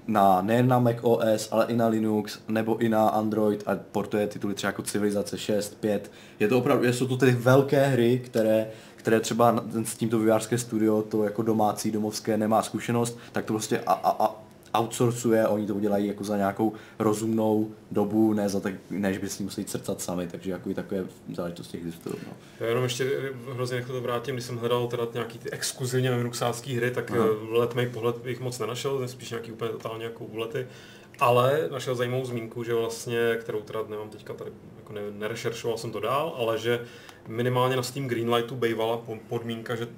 na 0.06 0.42
nejen 0.42 0.68
na 0.68 0.78
Mac 0.78 0.96
OS, 1.02 1.48
ale 1.50 1.66
i 1.68 1.76
na 1.76 1.88
Linux, 1.88 2.38
nebo 2.48 2.78
i 2.78 2.88
na 2.88 3.08
Android 3.08 3.62
a 3.66 3.76
portuje 3.92 4.26
tituly 4.26 4.54
třeba 4.54 4.68
jako 4.68 4.82
Civilizace 4.82 5.38
6, 5.38 5.80
5. 5.80 6.10
Je 6.40 6.48
to 6.48 6.58
opravdu, 6.58 6.92
jsou 6.92 7.06
to 7.06 7.16
tedy 7.16 7.32
velké 7.32 7.86
hry, 7.86 8.22
které 8.24 8.66
které 8.96 9.20
třeba 9.20 9.64
s 9.84 9.96
tímto 9.96 10.18
vývářské 10.18 10.58
studio, 10.58 11.02
to 11.02 11.24
jako 11.24 11.42
domácí, 11.42 11.90
domovské 11.90 12.36
nemá 12.36 12.62
zkušenost, 12.62 13.18
tak 13.32 13.44
to 13.44 13.52
prostě 13.52 13.80
a, 13.86 13.92
a, 13.92 14.24
a 14.24 14.34
outsourcuje, 14.74 15.48
oni 15.48 15.66
to 15.66 15.74
udělají 15.74 16.06
jako 16.06 16.24
za 16.24 16.36
nějakou 16.36 16.72
rozumnou 16.98 17.70
dobu, 17.90 18.32
ne 18.32 18.48
za 18.48 18.60
tak, 18.60 18.74
než 18.90 19.18
by 19.18 19.28
si 19.28 19.42
museli 19.42 19.64
crcat 19.64 20.00
sami, 20.00 20.26
takže 20.26 20.50
jako 20.50 20.70
i 20.70 20.74
takové 20.74 21.04
záležitosti 21.34 21.78
existují. 21.78 22.14
No. 22.26 22.32
Já 22.60 22.66
jenom 22.66 22.84
ještě 22.84 23.10
hrozně 23.52 23.76
rychle 23.76 23.94
to 23.94 24.00
vrátím, 24.00 24.34
když 24.34 24.44
jsem 24.44 24.56
hledal 24.56 24.86
teda 24.86 25.06
nějaký 25.14 25.38
ty 25.38 25.50
exkluzivně 25.50 26.10
linuxácké 26.10 26.76
hry, 26.76 26.90
tak 26.90 27.10
Aha. 27.10 27.26
letmej 27.50 27.86
pohled 27.86 28.16
bych 28.16 28.40
moc 28.40 28.58
nenašel, 28.58 29.08
spíš 29.08 29.30
nějaký 29.30 29.52
úplně 29.52 29.70
totálně 29.70 30.04
jako 30.04 30.24
úlety. 30.24 30.66
Ale 31.20 31.68
našel 31.70 31.94
zajímavou 31.94 32.24
zmínku, 32.24 32.64
že 32.64 32.74
vlastně, 32.74 33.36
kterou 33.40 33.60
teda 33.60 33.80
nemám 33.88 34.10
teďka 34.10 34.34
tady, 34.34 34.50
jako 34.76 34.92
ne, 34.92 35.00
nerešeršoval 35.10 35.78
jsem 35.78 35.92
to 35.92 36.00
dál, 36.00 36.34
ale 36.38 36.58
že 36.58 36.84
minimálně 37.28 37.76
na 37.76 37.82
Steam 37.82 38.08
Greenlightu 38.08 38.56
bývala 38.56 39.00
podmínka, 39.28 39.76
že 39.76 39.84
e, 39.84 39.88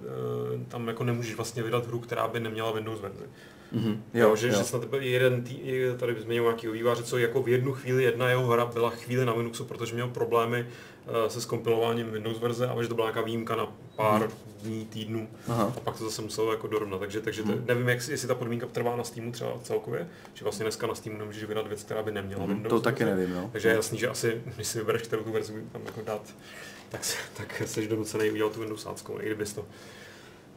tam 0.69 0.89
jako 0.89 1.05
nemůžeš 1.05 1.35
vlastně 1.35 1.63
vydat 1.63 1.87
hru, 1.87 1.99
která 2.01 2.29
by 2.29 2.41
neměla 2.41 2.73
Windows 2.73 3.01
verzi. 3.01 3.25
Mm-hmm. 3.75 4.01
Jo, 4.15 4.29
jo, 4.29 4.37
že, 4.37 4.49
jo. 4.49 4.55
že 4.59 4.65
snad 4.65 4.83
jeden 5.01 5.43
tý, 5.43 5.59
tady 5.99 6.17
zmínil 6.21 6.43
nějaký 6.43 6.69
vývář, 6.69 7.03
co 7.03 7.19
jako 7.19 7.43
v 7.43 7.49
jednu 7.49 7.73
chvíli 7.73 8.05
jedna 8.05 8.29
jeho 8.29 8.47
hra 8.47 8.67
byla 8.67 8.91
chvíli 8.91 9.25
na 9.25 9.35
Linuxu, 9.35 9.65
protože 9.65 9.95
měl 9.95 10.09
problémy 10.09 10.67
uh, 11.07 11.29
se 11.29 11.41
skompilováním 11.41 12.11
Windows 12.11 12.39
verze 12.39 12.69
a 12.69 12.83
že 12.83 12.89
to 12.89 12.95
byla 12.95 13.07
nějaká 13.07 13.23
výjimka 13.23 13.57
na 13.57 13.73
pár 13.97 14.23
mm. 14.23 14.31
dní, 14.63 14.85
týdnů 14.85 15.29
Aha. 15.49 15.73
a 15.77 15.81
pak 15.81 15.99
to 15.99 16.05
zase 16.05 16.23
muselo 16.23 16.53
jako 16.53 16.67
dorovnat. 16.67 16.99
Takže, 16.99 17.21
takže 17.21 17.43
mm. 17.43 17.65
nevím, 17.67 17.89
jak, 17.89 18.09
jestli 18.09 18.29
ta 18.29 18.35
podmínka 18.35 18.67
trvá 18.67 18.97
na 18.97 19.05
Steamu 19.05 19.33
třeba 19.33 19.53
celkově, 19.63 20.09
že 20.35 20.45
vlastně 20.45 20.65
dneska 20.65 20.87
na 20.87 20.95
Steamu 20.95 21.19
nemůžeš 21.19 21.45
vydat 21.45 21.67
věc, 21.67 21.83
která 21.83 22.03
by 22.03 22.13
neměla 22.13 22.43
mm. 22.43 22.49
Windows 22.49 22.71
To 22.71 22.81
taky 22.81 23.05
verze. 23.05 23.21
nevím, 23.21 23.35
no. 23.35 23.49
Takže 23.53 23.69
je 23.69 23.75
jasný, 23.75 23.99
že 23.99 24.09
asi, 24.09 24.43
když 24.55 24.67
si 24.67 24.79
vybereš, 24.79 25.03
kterou 25.03 25.23
tu 25.23 25.33
verzi 25.33 25.65
tam 25.73 25.83
jako 25.87 26.01
dát, 26.03 26.35
tak, 26.89 27.01
tak 27.37 27.63
jsi 27.67 27.89
donucený 27.89 28.31
udělat 28.31 28.53
tu 28.53 28.61
Windows 28.61 28.87
i 29.21 29.27
kdybys 29.27 29.53
to 29.53 29.65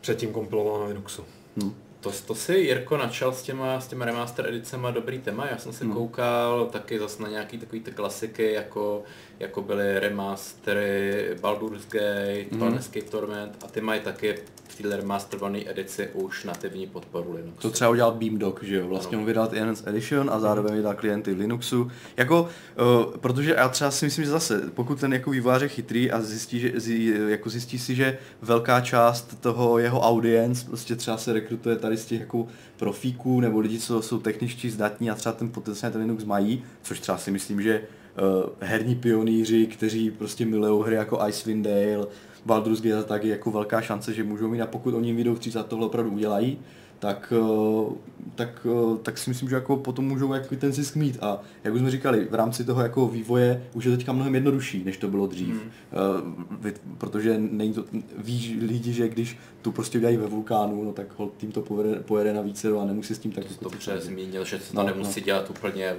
předtím 0.01 0.33
kompiloval 0.33 0.79
na 0.79 0.85
Linuxu. 0.85 1.25
Mm. 1.55 1.73
To, 2.03 2.11
to 2.27 2.35
si 2.35 2.53
Jirko 2.53 2.97
načal 2.97 3.33
s 3.33 3.41
těma, 3.41 3.79
s 3.79 3.87
těma 3.87 4.05
remaster 4.05 4.47
edicema 4.47 4.91
dobrý 4.91 5.19
téma. 5.19 5.47
Já 5.47 5.57
jsem 5.57 5.73
si 5.73 5.83
hmm. 5.83 5.93
koukal 5.93 6.65
taky 6.65 6.99
zase 6.99 7.23
na 7.23 7.29
nějaký 7.29 7.57
takový 7.57 7.81
ty 7.81 7.91
klasiky, 7.91 8.53
jako, 8.53 9.03
jako 9.39 9.61
byly 9.61 9.99
remastery 9.99 11.35
Baldur's 11.41 11.87
Gate, 11.87 12.49
hmm. 12.51 12.59
Planescape 12.59 13.05
Torment 13.05 13.63
a 13.65 13.67
ty 13.67 13.81
mají 13.81 14.01
taky 14.01 14.35
v 14.73 14.77
téhle 14.77 14.97
remasterované 14.97 15.59
edici 15.69 16.09
už 16.13 16.43
nativní 16.43 16.87
podporu 16.87 17.33
Linuxu. 17.33 17.61
To 17.61 17.69
třeba 17.69 17.89
udělal 17.89 18.11
Beamdog, 18.11 18.63
že 18.63 18.75
jo? 18.75 18.87
Vlastně 18.87 19.17
mu 19.17 19.25
vydal 19.25 19.49
Enhanced 19.53 19.87
Edition 19.87 20.29
a 20.29 20.39
zároveň 20.39 20.75
vydal 20.75 20.93
klienty 20.93 21.31
Linuxu. 21.31 21.91
Jako, 22.17 22.41
uh, 22.41 23.17
protože 23.17 23.53
já 23.57 23.69
třeba 23.69 23.91
si 23.91 24.05
myslím, 24.05 24.25
že 24.25 24.31
zase, 24.31 24.61
pokud 24.73 24.99
ten 24.99 25.13
jako 25.13 25.31
vývojář 25.31 25.61
je 25.61 25.67
chytrý 25.67 26.11
a 26.11 26.21
zjistí, 26.21 26.59
že, 26.59 26.71
zjistí, 26.75 27.13
jako 27.27 27.49
zjistí 27.49 27.79
si, 27.79 27.95
že 27.95 28.17
velká 28.41 28.81
část 28.81 29.41
toho 29.41 29.79
jeho 29.79 30.01
audience 30.01 30.65
prostě 30.65 30.95
třeba 30.95 31.17
se 31.17 31.33
rekrutuje 31.33 31.75
tady 31.75 31.97
z 31.97 32.05
těch 32.05 32.19
jako 32.19 32.47
profíků 32.77 33.39
nebo 33.39 33.59
lidí, 33.59 33.79
co 33.79 34.01
jsou 34.01 34.19
techničtí 34.19 34.69
zdatní 34.69 35.09
a 35.09 35.15
třeba 35.15 35.33
ten 35.33 35.49
potenciál 35.49 35.91
ten 35.91 36.01
Linux 36.01 36.23
mají, 36.23 36.63
což 36.81 36.99
třeba 36.99 37.17
si 37.17 37.31
myslím, 37.31 37.61
že 37.61 37.81
uh, 37.81 38.49
herní 38.59 38.95
pionýři, 38.95 39.67
kteří 39.67 40.11
prostě 40.11 40.45
milují 40.45 40.83
hry 40.85 40.95
jako 40.95 41.27
Icewind 41.27 41.65
Dale, 41.65 42.07
Baldur's 42.45 42.81
Gate 42.81 43.03
tak 43.03 43.23
je 43.23 43.31
jako 43.31 43.51
velká 43.51 43.81
šance, 43.81 44.13
že 44.13 44.23
můžou 44.23 44.47
mít 44.47 44.61
a 44.61 44.67
pokud 44.67 44.93
oni 44.93 45.13
vyjdou 45.13 45.33
vstříc 45.35 45.55
a 45.55 45.63
tohle 45.63 45.85
opravdu 45.85 46.11
udělají, 46.11 46.59
tak, 47.03 47.33
eh, 47.35 47.95
tak, 48.35 48.67
eh, 48.69 48.97
tak 49.03 49.17
si 49.17 49.29
myslím, 49.29 49.49
že 49.49 49.55
jako 49.55 49.77
potom 49.77 50.05
můžou 50.05 50.33
jako 50.33 50.55
ten 50.55 50.71
zisk 50.71 50.95
mít. 50.95 51.17
A 51.21 51.41
jak 51.63 51.73
už 51.73 51.79
jsme 51.79 51.91
říkali, 51.91 52.27
v 52.31 52.33
rámci 52.33 52.65
toho 52.65 52.81
jako 52.81 53.07
vývoje 53.07 53.63
už 53.73 53.85
je 53.85 53.97
teďka 53.97 54.11
mnohem 54.11 54.35
jednodušší, 54.35 54.83
než 54.83 54.97
to 54.97 55.07
bylo 55.07 55.27
dřív. 55.27 55.55
Uh, 55.55 56.71
protože 56.97 57.37
není 57.37 57.73
to, 57.73 57.83
ví 58.17 58.59
lidi, 58.61 58.93
že 58.93 59.09
když 59.09 59.37
tu 59.61 59.71
prostě 59.71 59.97
udělají 59.97 60.17
ve 60.17 60.27
vulkánu, 60.27 60.83
no 60.83 60.91
tak 60.91 61.07
hol 61.17 61.31
tím 61.37 61.51
to 61.51 61.61
pojede, 61.61 61.99
pojede 61.99 62.33
na 62.33 62.41
více 62.41 62.67
a 62.67 62.85
nemusí 62.85 63.15
s 63.15 63.19
tím 63.19 63.31
tak 63.31 63.43
to 63.59 63.69
dobře 63.69 63.99
zmínil, 63.99 64.45
že 64.45 64.59
se 64.59 64.73
to 64.73 64.77
no, 64.77 64.87
nemusí 64.87 65.19
no. 65.19 65.25
dělat 65.25 65.49
úplně 65.49 65.95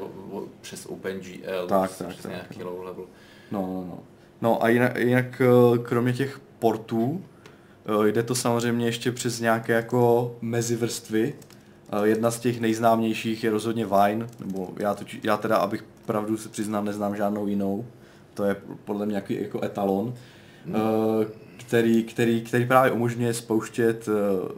přes 0.61 0.87
OpenGL, 0.87 1.67
tak, 1.67 1.97
tak, 1.99 2.17
tak, 2.23 2.31
nějaký 2.31 2.59
tak. 2.59 2.67
low 2.67 2.83
level. 2.83 3.05
No, 3.51 3.61
no, 3.61 3.85
no. 3.89 3.99
No 4.43 4.65
a 4.65 4.69
jinak, 4.69 4.99
jinak 4.99 5.43
eh, 5.45 5.79
kromě 5.79 6.13
těch 6.13 6.41
portů, 6.59 7.25
eh, 8.05 8.09
jde 8.09 8.23
to 8.23 8.35
samozřejmě 8.35 8.87
ještě 8.87 9.13
přes 9.13 9.41
nějaké 9.41 9.73
jako 9.73 10.37
mezivrstvy. 10.41 11.35
Eh, 11.93 12.09
jedna 12.09 12.31
z 12.31 12.41
těch 12.41 12.61
nejznámějších 12.61 13.45
je 13.45 13.51
rozhodně 13.51 13.87
Vine, 13.87 14.27
nebo 14.41 14.71
já, 14.79 14.95
to, 14.95 15.05
já 15.23 15.37
teda, 15.37 15.57
abych 15.57 15.85
pravdu 16.07 16.37
se 16.37 16.49
přiznám, 16.49 16.85
neznám 16.85 17.17
žádnou 17.17 17.47
jinou. 17.47 17.87
To 18.35 18.45
je 18.45 18.57
podle 18.85 19.07
mě 19.07 19.13
nějaký 19.13 19.43
jako 19.43 19.65
etalon, 19.65 20.15
hmm. 20.65 20.75
který, 21.57 22.05
který, 22.05 22.43
který 22.43 22.67
právě 22.67 22.93
umožňuje 22.93 23.35
spouštět 23.35 24.09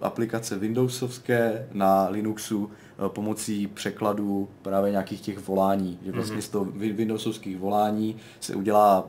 aplikace 0.03 0.59
Windowsovské 0.59 1.69
na 1.73 2.09
Linuxu 2.09 2.71
pomocí 3.09 3.67
překladu 3.67 4.49
právě 4.63 4.91
nějakých 4.91 5.21
těch 5.21 5.47
volání. 5.47 5.99
Že 6.05 6.13
vlastně 6.13 6.37
mm-hmm. 6.37 6.41
z 6.41 6.49
toho 6.49 6.65
Windowsovských 6.65 7.57
volání 7.57 8.17
se 8.41 8.55
udělá 8.55 9.09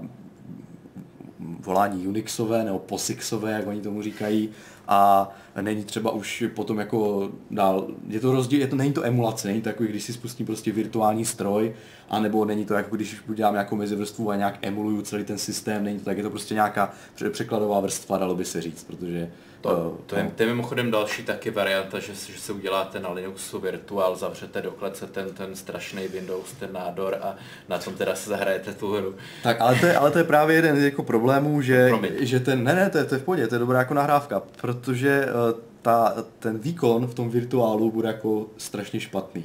volání 1.39 2.07
Unixové 2.07 2.63
nebo 2.63 2.79
POSIXové, 2.79 3.51
jak 3.51 3.67
oni 3.67 3.81
tomu 3.81 4.01
říkají, 4.01 4.49
a 4.87 5.29
není 5.61 5.83
třeba 5.83 6.11
už 6.11 6.43
potom 6.55 6.79
jako 6.79 7.29
dál, 7.51 7.87
je 8.07 8.19
to 8.19 8.31
rozdíl, 8.31 8.59
je 8.59 8.67
to, 8.67 8.75
není 8.75 8.93
to 8.93 9.03
emulace, 9.05 9.47
není 9.47 9.61
to 9.61 9.69
jako 9.69 9.83
když 9.83 10.03
si 10.03 10.13
spustím 10.13 10.45
prostě 10.45 10.71
virtuální 10.71 11.25
stroj, 11.25 11.73
anebo 12.09 12.45
není 12.45 12.65
to 12.65 12.73
jako 12.73 12.95
když 12.95 13.17
udělám 13.29 13.53
nějakou 13.53 13.75
mezivrstvu 13.75 14.29
a 14.29 14.35
nějak 14.35 14.57
emuluju 14.61 15.01
celý 15.01 15.23
ten 15.23 15.37
systém, 15.37 15.83
není 15.83 15.99
to 15.99 16.05
tak, 16.05 16.17
je 16.17 16.23
to 16.23 16.29
prostě 16.29 16.53
nějaká 16.53 16.93
překladová 17.31 17.79
vrstva, 17.79 18.17
dalo 18.17 18.35
by 18.35 18.45
se 18.45 18.61
říct, 18.61 18.83
protože 18.83 19.31
to, 19.61 19.97
to, 20.05 20.15
je, 20.15 20.31
to 20.35 20.43
je 20.43 20.49
mimochodem 20.49 20.91
další 20.91 21.23
taky 21.23 21.51
varianta, 21.51 21.99
že, 21.99 22.13
že 22.13 22.39
se 22.39 22.53
uděláte 22.53 22.99
na 22.99 23.11
Linuxu 23.11 23.59
virtuál, 23.59 24.15
zavřete 24.15 24.61
do 24.61 24.71
klece 24.71 25.07
ten, 25.07 25.33
ten 25.33 25.55
strašný 25.55 26.07
Windows, 26.07 26.53
ten 26.59 26.69
nádor 26.73 27.17
a 27.21 27.35
na 27.69 27.77
tom 27.77 27.93
teda 27.93 28.15
se 28.15 28.29
zahrajete 28.29 28.73
tu 28.73 28.93
hru. 28.93 29.15
Tak 29.43 29.61
ale 29.61 29.75
to 29.79 29.85
je, 29.85 29.97
ale 29.97 30.11
to 30.11 30.17
je 30.17 30.23
právě 30.23 30.55
jeden 30.55 30.79
z 30.79 30.83
jako 30.83 31.03
problémů, 31.03 31.61
že, 31.61 31.91
že 32.19 32.39
ten, 32.39 32.63
ne, 32.63 32.75
ne, 32.75 32.89
to 32.89 32.97
je, 32.97 33.05
to 33.05 33.15
je 33.15 33.19
v 33.19 33.23
pohodě, 33.23 33.47
to 33.47 33.55
je 33.55 33.59
dobrá 33.59 33.79
jako 33.79 33.93
nahrávka, 33.93 34.41
protože 34.61 35.25
uh, 35.25 35.59
ta, 35.81 36.15
ten 36.39 36.57
výkon 36.57 37.07
v 37.07 37.13
tom 37.13 37.29
virtuálu 37.29 37.91
bude 37.91 38.07
jako 38.07 38.45
strašně 38.57 38.99
špatný. 38.99 39.43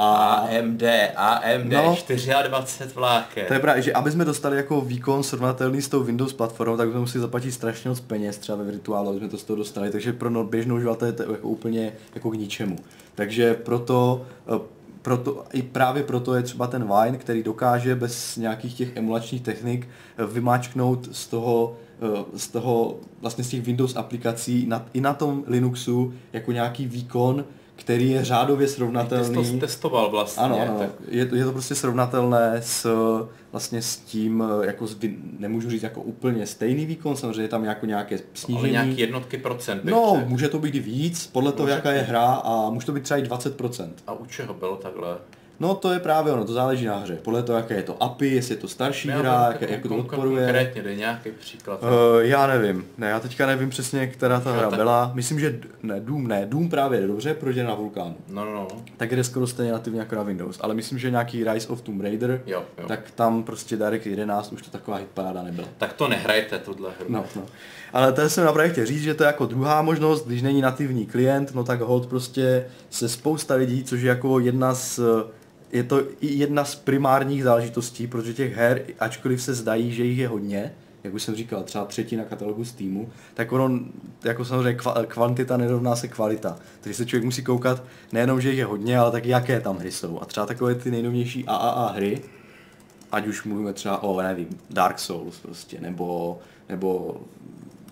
AMD, 0.00 0.82
AMD 1.16 1.72
no, 1.72 1.96
24 2.48 2.94
vláken. 2.94 3.44
To 3.46 3.54
je 3.54 3.60
právě, 3.60 3.82
že 3.82 3.92
aby 3.92 4.10
jsme 4.10 4.24
dostali 4.24 4.56
jako 4.56 4.80
výkon 4.80 5.22
srovnatelný 5.22 5.82
s 5.82 5.88
tou 5.88 6.02
Windows 6.02 6.32
platformou, 6.32 6.76
tak 6.76 6.90
jsme 6.90 7.00
museli 7.00 7.22
zaplatit 7.22 7.52
strašně 7.52 7.90
moc 7.90 8.00
peněz 8.00 8.38
třeba 8.38 8.58
ve 8.58 8.64
virtuálu, 8.64 9.10
aby 9.10 9.18
jsme 9.18 9.28
to 9.28 9.38
z 9.38 9.44
toho 9.44 9.56
dostali, 9.56 9.90
takže 9.90 10.12
pro 10.12 10.30
no, 10.30 10.44
běžnou 10.44 10.76
uživatele 10.76 11.12
to 11.12 11.22
je 11.22 11.28
jako 11.30 11.48
úplně 11.48 11.92
jako 12.14 12.30
k 12.30 12.34
ničemu. 12.34 12.76
Takže 13.14 13.54
proto, 13.54 14.26
eh, 14.54 14.58
proto, 15.02 15.44
i 15.52 15.62
právě 15.62 16.02
proto 16.02 16.34
je 16.34 16.42
třeba 16.42 16.66
ten 16.66 16.88
Wine, 16.88 17.18
který 17.18 17.42
dokáže 17.42 17.94
bez 17.94 18.36
nějakých 18.36 18.74
těch 18.74 18.96
emulačních 18.96 19.42
technik 19.42 19.88
eh, 20.18 20.26
vymáčknout 20.26 21.08
z 21.12 21.26
toho 21.26 21.76
eh, 22.02 22.38
z 22.38 22.48
toho, 22.48 22.96
vlastně 23.20 23.44
z 23.44 23.48
těch 23.48 23.62
Windows 23.62 23.96
aplikací 23.96 24.66
na, 24.66 24.86
i 24.92 25.00
na 25.00 25.14
tom 25.14 25.44
Linuxu 25.46 26.14
jako 26.32 26.52
nějaký 26.52 26.86
výkon, 26.86 27.44
který 27.80 28.10
je 28.10 28.24
řádově 28.24 28.68
srovnatelný. 28.68 29.36
Ty 29.36 29.44
jsi 29.44 29.52
to 29.52 29.58
testoval 29.58 30.10
vlastně. 30.10 30.42
Ano, 30.42 30.60
ano. 30.60 30.78
Tak... 30.78 30.90
Je, 31.08 31.26
to, 31.26 31.36
je 31.36 31.44
to 31.44 31.52
prostě 31.52 31.74
srovnatelné 31.74 32.56
s 32.62 32.86
vlastně 33.52 33.82
s 33.82 33.96
tím, 33.96 34.44
jako 34.62 34.86
nemůžu 35.38 35.70
říct 35.70 35.82
jako 35.82 36.02
úplně 36.02 36.46
stejný 36.46 36.86
výkon, 36.86 37.16
samozřejmě 37.16 37.42
je 37.42 37.48
tam 37.48 37.64
jako 37.64 37.86
nějaké 37.86 38.18
snížení. 38.34 38.76
Ale 38.76 38.84
nějaké 38.84 39.00
jednotky 39.00 39.38
procent. 39.38 39.84
No, 39.84 40.22
může 40.26 40.48
to 40.48 40.58
být 40.58 40.74
víc, 40.74 41.26
podle 41.26 41.52
toho, 41.52 41.68
jaká 41.68 41.92
je 41.92 42.00
hra 42.00 42.26
a 42.26 42.70
může 42.70 42.86
to 42.86 42.92
být 42.92 43.02
třeba 43.02 43.20
i 43.20 43.22
20%. 43.22 43.88
A 44.06 44.12
u 44.12 44.26
čeho 44.26 44.54
bylo 44.54 44.76
takhle? 44.76 45.16
No 45.60 45.74
to 45.74 45.92
je 45.92 45.98
právě 45.98 46.32
ono, 46.32 46.44
to 46.44 46.52
záleží 46.52 46.86
na 46.86 46.96
hře. 46.98 47.16
Podle 47.22 47.42
toho, 47.42 47.56
jaké 47.58 47.74
je 47.74 47.82
to 47.82 48.02
API, 48.02 48.26
jestli 48.26 48.54
je 48.54 48.58
to 48.60 48.68
starší 48.68 49.08
Já 49.08 49.18
hra, 49.18 49.32
mám 49.32 49.52
jak, 49.52 49.70
jak 49.70 49.82
to 49.82 49.88
kon- 49.88 49.96
podporuje. 49.96 50.44
Konkrétně, 50.44 50.82
dej 50.82 50.96
nějaký 50.96 51.30
příklad. 51.40 51.82
Uh, 51.82 51.88
já 52.20 52.46
nevím, 52.46 52.84
ne, 52.98 53.08
já 53.08 53.20
teďka 53.20 53.46
nevím 53.46 53.70
přesně, 53.70 54.06
která 54.06 54.40
ta 54.40 54.52
hra 54.52 54.70
tak- 54.70 54.78
byla. 54.78 55.10
Myslím, 55.14 55.40
že 55.40 55.60
ne, 55.82 56.00
Doom 56.00 56.28
ne, 56.28 56.46
Doom 56.46 56.68
právě 56.70 57.00
je 57.00 57.06
dobře, 57.06 57.34
protože 57.34 57.60
je 57.60 57.64
na 57.66 57.74
vulkánu. 57.74 58.16
No, 58.28 58.44
no, 58.44 58.52
no. 58.52 58.68
Tak 58.96 59.10
jde 59.16 59.24
skoro 59.24 59.46
stejně 59.46 59.72
nativně 59.72 60.00
jako 60.00 60.14
na 60.16 60.22
Windows, 60.22 60.58
ale 60.60 60.74
myslím, 60.74 60.98
že 60.98 61.10
nějaký 61.10 61.44
Rise 61.44 61.68
of 61.68 61.82
Tomb 61.82 62.00
Raider, 62.02 62.42
Jo, 62.46 62.62
jo. 62.78 62.88
tak 62.88 63.10
tam 63.10 63.42
prostě 63.42 63.76
Direct 63.76 64.06
11 64.06 64.52
už 64.52 64.62
to 64.62 64.70
taková 64.70 64.96
hitparáda 64.96 65.42
nebyla. 65.42 65.68
Tak 65.78 65.92
to 65.92 66.08
nehrajte, 66.08 66.58
tuhle 66.58 66.90
hru. 66.98 67.06
No, 67.08 67.24
no. 67.36 67.42
Ale 67.92 68.12
tady 68.12 68.30
jsem 68.30 68.44
napravdu 68.44 68.72
chtěl 68.72 68.86
říct, 68.86 69.02
že 69.02 69.14
to 69.14 69.22
je 69.22 69.26
jako 69.26 69.46
druhá 69.46 69.82
možnost, 69.82 70.26
když 70.26 70.42
není 70.42 70.60
nativní 70.60 71.06
klient, 71.06 71.54
no 71.54 71.64
tak 71.64 71.80
hold 71.80 72.06
prostě 72.06 72.66
se 72.90 73.08
spousta 73.08 73.54
lidí, 73.54 73.84
což 73.84 74.02
je 74.02 74.08
jako 74.08 74.38
jedna 74.40 74.74
z 74.74 75.00
je 75.72 75.84
to 75.84 76.02
i 76.20 76.26
jedna 76.26 76.64
z 76.64 76.74
primárních 76.74 77.44
záležitostí, 77.44 78.06
protože 78.06 78.34
těch 78.34 78.54
her, 78.54 78.82
ačkoliv 78.98 79.42
se 79.42 79.54
zdají, 79.54 79.92
že 79.92 80.04
jich 80.04 80.18
je 80.18 80.28
hodně, 80.28 80.72
jak 81.04 81.14
už 81.14 81.22
jsem 81.22 81.34
říkal, 81.34 81.62
třeba 81.62 81.84
třetina 81.84 82.24
katalogu 82.24 82.64
Steamu, 82.64 83.08
tak 83.34 83.52
ono, 83.52 83.80
jako 84.24 84.44
samozřejmě 84.44 84.78
kva- 84.78 85.06
kvantita 85.06 85.56
nerovná 85.56 85.96
se 85.96 86.08
kvalita. 86.08 86.58
Takže 86.80 86.96
se 86.96 87.06
člověk 87.06 87.24
musí 87.24 87.42
koukat 87.42 87.82
nejenom, 88.12 88.40
že 88.40 88.48
jich 88.48 88.58
je 88.58 88.64
hodně, 88.64 88.98
ale 88.98 89.10
taky 89.10 89.28
jaké 89.28 89.60
tam 89.60 89.78
hry 89.78 89.92
jsou. 89.92 90.18
A 90.22 90.24
třeba 90.24 90.46
takové 90.46 90.74
ty 90.74 90.90
nejnovější 90.90 91.44
AAA 91.46 91.92
hry, 91.92 92.22
ať 93.12 93.26
už 93.26 93.44
mluvíme 93.44 93.72
třeba 93.72 94.02
o, 94.02 94.22
nevím, 94.22 94.48
Dark 94.70 94.98
Souls 94.98 95.38
prostě, 95.38 95.80
nebo, 95.80 96.38
nebo 96.68 97.20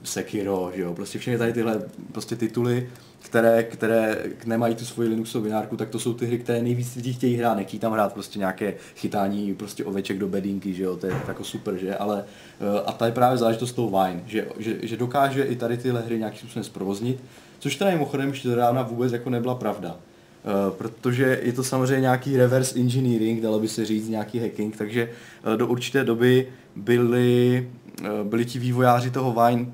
Sekiro, 0.03 0.73
že 0.75 0.83
jo, 0.83 0.95
prostě 0.95 1.19
všechny 1.19 1.39
tady 1.39 1.53
tyhle 1.53 1.83
prostě 2.13 2.37
tituly, 2.37 2.91
které, 3.23 3.63
které 3.63 4.17
nemají 4.47 4.75
tu 4.75 4.85
svoji 4.85 5.09
Linuxovou 5.09 5.45
binárku, 5.45 5.77
tak 5.77 5.89
to 5.89 5.99
jsou 5.99 6.15
ty 6.15 6.27
hry, 6.27 6.39
které 6.39 6.63
nejvíc 6.63 6.95
lidí 6.95 7.13
chtějí 7.13 7.37
hrát, 7.37 7.57
nechtějí 7.57 7.81
tam 7.81 7.93
hrát 7.93 8.13
prostě 8.13 8.39
nějaké 8.39 8.75
chytání 8.97 9.55
prostě 9.55 9.85
oveček 9.85 10.19
do 10.19 10.29
bedinky, 10.29 10.75
že 10.75 10.83
jo, 10.83 10.97
to 10.97 11.07
je 11.07 11.13
jako 11.29 11.45
super, 11.45 11.77
že, 11.77 11.97
ale 11.97 12.25
eh, 12.61 12.83
a 12.87 12.93
ta 12.93 13.07
je 13.07 13.13
právě 13.13 13.39
záležitost 13.39 13.73
toho 13.73 14.03
Wine, 14.03 14.23
že, 14.27 14.49
že, 14.59 14.77
že 14.83 14.97
dokáže 14.97 15.45
i 15.45 15.57
tady 15.57 15.77
tyhle 15.77 16.03
hry 16.03 16.19
nějakým 16.19 16.39
způsobem 16.39 16.65
zprovoznit, 16.65 17.21
což 17.59 17.77
teda 17.77 17.91
mimochodem 17.91 18.29
ještě 18.29 18.49
dávna 18.49 18.83
vůbec 18.83 19.13
jako 19.13 19.31
nebyla 19.31 19.55
pravda. 19.55 19.97
Uh, 20.45 20.75
protože 20.75 21.41
je 21.43 21.53
to 21.53 21.65
samozřejmě 21.65 22.01
nějaký 22.01 22.37
reverse 22.37 22.79
engineering, 22.79 23.43
dalo 23.43 23.61
by 23.61 23.69
se 23.69 23.85
říct, 23.85 24.09
nějaký 24.09 24.39
hacking, 24.39 24.77
takže 24.77 25.11
uh, 25.47 25.57
do 25.57 25.67
určité 25.67 26.05
doby 26.05 26.49
byli, 26.77 27.69
uh, 28.01 28.29
byli 28.29 28.45
ti 28.45 28.59
vývojáři 28.59 29.11
toho 29.11 29.45
Wine 29.45 29.67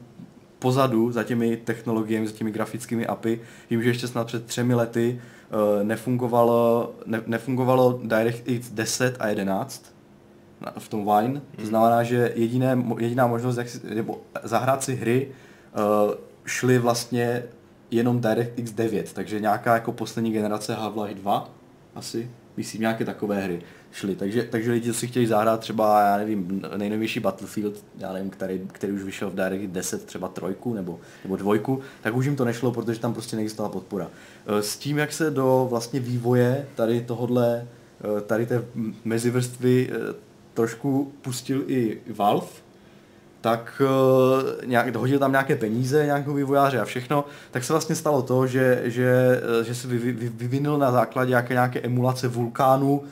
pozadu 0.65 1.13
za 1.13 1.23
těmi 1.23 1.57
technologiemi, 1.57 2.27
za 2.27 2.33
těmi 2.33 2.51
grafickými 2.51 3.07
API. 3.07 3.41
Vím, 3.71 3.83
že 3.83 3.89
ještě 3.91 4.09
snad 4.09 4.27
před 4.27 4.47
třemi 4.47 4.75
lety 4.75 5.21
uh, 5.21 5.87
nefungovalo, 5.87 6.93
ne, 7.07 7.23
nefungovalo 7.27 8.01
DirectX 8.05 8.71
10 8.71 9.17
a 9.21 9.29
11 9.29 9.95
na- 10.61 10.73
v 10.79 10.89
tom 10.89 11.05
Wine. 11.05 11.41
To 11.61 11.67
znamená, 11.67 12.03
že 12.03 12.33
jediné, 12.35 12.85
jediná 12.99 13.27
možnost, 13.27 13.57
jak 13.57 13.69
si, 13.69 13.81
nebo 13.95 14.21
zahrát 14.43 14.83
si 14.83 14.95
hry, 14.95 15.29
uh, 15.29 16.15
šly 16.45 16.79
vlastně 16.79 17.43
jenom 17.91 18.21
DirectX 18.21 18.73
9, 18.73 19.13
takže 19.13 19.41
nějaká 19.41 19.75
jako 19.75 19.93
poslední 19.93 20.33
generace 20.33 20.75
Half-Life 20.75 21.15
2 21.15 21.51
asi, 21.95 22.31
myslím 22.57 22.81
nějaké 22.81 23.05
takové 23.05 23.41
hry 23.41 23.61
šly. 23.95 24.17
Takže, 24.17 24.43
takže 24.51 24.73
lidi 24.73 24.95
si 24.95 25.07
chtějí 25.07 25.27
zahrát 25.27 25.61
třeba, 25.61 26.01
já 26.01 26.17
nevím, 26.17 26.63
nejnovější 26.77 27.21
Battlefield, 27.21 27.85
já 27.99 28.13
nevím, 28.13 28.31
který, 28.31 28.61
který 28.73 28.93
už 28.93 29.03
vyšel 29.03 29.31
v 29.31 29.35
DirectX 29.35 29.73
10, 29.73 30.05
třeba 30.05 30.29
trojku 30.29 30.75
nebo, 30.75 31.01
nebo 31.25 31.37
dvojku, 31.37 31.81
tak 32.03 32.17
už 32.17 32.25
jim 32.27 32.37
to 32.37 32.45
nešlo, 32.45 32.73
protože 32.73 33.01
tam 33.01 33.13
prostě 33.13 33.37
neexistovala 33.37 33.73
podpora. 33.73 34.11
Eh, 34.47 34.63
S 34.63 34.77
tím, 34.77 34.99
jak 34.99 35.13
se 35.13 35.31
do 35.31 35.67
vlastně 35.71 36.01
vývoje 36.01 36.67
tady 36.75 37.01
tohodle, 37.01 37.67
eh, 38.19 38.21
tady 38.21 38.47
té 38.47 38.65
mezivrstvy 39.05 39.91
eh, 39.91 40.15
trošku 40.55 41.13
pustil 41.23 41.65
i 41.67 41.99
Valve, 42.15 42.47
tak 43.41 43.83
nějak, 44.67 44.97
hodil 44.97 45.19
tam 45.19 45.31
nějaké 45.31 45.57
peníze, 45.57 46.07
nějakou 46.07 46.35
vývojáře 46.35 46.81
a 46.81 46.85
všechno, 46.85 47.25
tak 47.51 47.65
se 47.65 47.73
vlastně 47.73 47.95
stalo 47.95 48.23
to, 48.23 48.47
že, 48.47 48.83
že, 48.85 49.41
že 49.63 49.75
se 49.75 49.89
vy, 49.89 49.99
vy, 49.99 50.29
vyvinul 50.29 50.79
na 50.79 50.93
základě 50.93 51.29
nějaké, 51.29 51.55
nějaké 51.55 51.81
emulace 51.81 52.29
vulkánu 52.29 53.03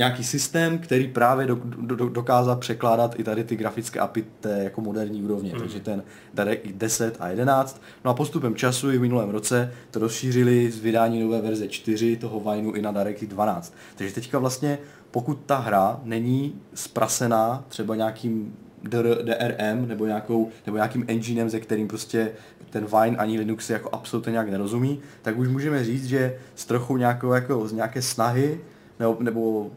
nějaký 0.00 0.24
systém, 0.24 0.78
který 0.78 1.08
právě 1.08 1.46
do, 1.46 1.60
do, 1.64 1.96
do, 1.96 2.08
dokázal 2.08 2.56
překládat 2.56 3.20
i 3.20 3.24
tady 3.24 3.44
ty 3.44 3.56
grafické 3.56 4.00
API 4.00 4.24
té 4.40 4.64
jako 4.64 4.80
moderní 4.80 5.22
úrovně, 5.22 5.52
mm. 5.52 5.60
takže 5.60 5.80
ten 5.80 6.02
DirectX 6.34 6.72
10 6.74 7.16
a 7.20 7.28
11. 7.28 7.82
No 8.04 8.10
a 8.10 8.14
postupem 8.14 8.54
času 8.54 8.90
i 8.90 8.98
v 8.98 9.00
minulém 9.00 9.30
roce 9.30 9.72
to 9.90 9.98
rozšířili 9.98 10.70
z 10.70 10.78
vydání 10.78 11.20
nové 11.22 11.40
verze 11.40 11.68
4 11.68 12.16
toho 12.16 12.40
Vineu 12.40 12.72
i 12.72 12.82
na 12.82 12.92
DirectX 12.92 13.26
12. 13.26 13.74
Takže 13.96 14.14
teďka 14.14 14.38
vlastně, 14.38 14.78
pokud 15.10 15.38
ta 15.46 15.58
hra 15.58 16.00
není 16.04 16.54
sprasená 16.74 17.64
třeba 17.68 17.96
nějakým 17.96 18.54
DR, 18.82 19.22
DRM 19.22 19.88
nebo, 19.88 20.06
nějakou, 20.06 20.48
nebo 20.66 20.76
nějakým 20.76 21.04
enginem, 21.08 21.50
ze 21.50 21.60
kterým 21.60 21.88
prostě 21.88 22.32
ten 22.70 22.86
Wine 22.86 23.16
ani 23.16 23.38
Linux 23.38 23.70
jako 23.70 23.88
absolutně 23.92 24.30
nějak 24.30 24.48
nerozumí, 24.48 25.00
tak 25.22 25.38
už 25.38 25.48
můžeme 25.48 25.84
říct, 25.84 26.06
že 26.06 26.38
s 26.54 26.64
trochou 26.64 26.96
nějakou, 26.96 27.32
jako, 27.32 27.68
z 27.68 27.72
nějaké 27.72 28.02
snahy 28.02 28.60
nebo, 29.00 29.16
nebo 29.20 29.70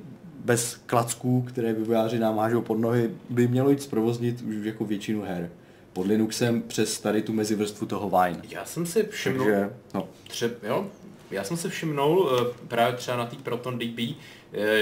bez 0.44 0.82
klacků, 0.86 1.42
které 1.42 1.74
vývojáři 1.74 2.20
nám 2.20 2.38
hážou 2.38 2.62
pod 2.62 2.80
nohy, 2.80 3.10
by 3.30 3.48
mělo 3.48 3.70
jít 3.70 3.82
zprovoznit 3.82 4.42
už 4.42 4.56
jako 4.66 4.86
většinu 4.86 5.22
her. 5.22 5.50
Pod 5.94 6.08
Linuxem 6.08 6.62
přes 6.62 7.00
tady 7.00 7.22
tu 7.22 7.34
mezivrstvu 7.34 7.88
toho 7.88 8.10
Wine. 8.10 8.42
Já 8.50 8.66
jsem 8.66 8.86
si 8.86 9.04
všiml, 9.04 9.44
Takže, 9.44 9.70
no. 9.94 10.08
Třeba, 10.28 10.54
jo, 10.64 10.88
já 11.32 11.44
jsem 11.44 11.58
si 11.58 11.70
všimnul 11.70 12.32
eh, 12.32 12.54
právě 12.68 12.98
třeba 12.98 13.18
na 13.18 13.26
té 13.26 13.36
Proton 13.36 13.80
DB, 13.80 14.16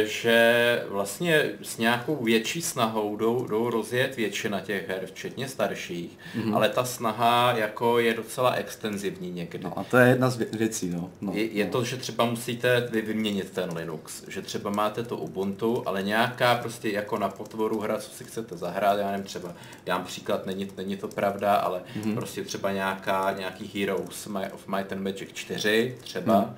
že 0.04 0.84
vlastně 0.90 1.52
s 1.62 1.78
nějakou 1.78 2.24
větší 2.24 2.62
snahou 2.62 3.16
jdou, 3.16 3.48
jdou 3.48 3.70
rozjet 3.70 4.16
většina 4.16 4.60
těch 4.60 4.90
her, 4.90 5.06
včetně 5.06 5.48
starších, 5.48 6.18
mm-hmm. 6.36 6.56
ale 6.56 6.70
ta 6.70 6.86
snaha 6.86 7.54
jako 7.58 8.00
je 8.00 8.14
docela 8.14 8.52
extenzivní 8.52 9.32
někdy. 9.32 9.64
no 9.64 9.80
a 9.80 9.84
to 9.84 9.98
je 9.98 10.10
jedna 10.10 10.30
z 10.30 10.40
vě- 10.40 10.58
věcí, 10.58 10.90
no. 10.90 11.12
no 11.22 11.34
Je, 11.36 11.46
je 11.46 11.66
no. 11.66 11.72
to, 11.72 11.84
že 11.84 11.98
třeba 11.98 12.26
musíte 12.26 12.88
vy 12.92 13.02
vyměnit 13.02 13.52
ten 13.52 13.78
Linux, 13.78 14.24
že 14.28 14.42
třeba 14.42 14.70
máte 14.70 15.04
to 15.04 15.18
Ubuntu, 15.18 15.84
ale 15.86 16.04
nějaká 16.04 16.56
prostě 16.56 16.90
jako 16.90 17.18
na 17.18 17.30
potvoru 17.30 17.80
hra, 17.80 17.98
co 17.98 18.12
si 18.12 18.24
chcete 18.24 18.58
zahrát, 18.58 19.00
já 19.00 19.12
nevím, 19.12 19.26
třeba, 19.26 19.54
mám 19.88 20.04
příklad, 20.04 20.46
není, 20.46 20.68
není 20.78 20.98
to 20.98 21.08
pravda, 21.08 21.56
ale 21.56 21.82
mm-hmm. 22.00 22.16
prostě 22.16 22.44
třeba 22.44 22.72
nějaká, 22.72 23.36
nějaký 23.38 23.80
Heroes 23.80 24.28
of 24.54 24.68
Might 24.68 24.92
and 24.92 25.02
Magic 25.02 25.30
4 25.34 25.98
třeba, 26.02 26.40
mm. 26.40 26.56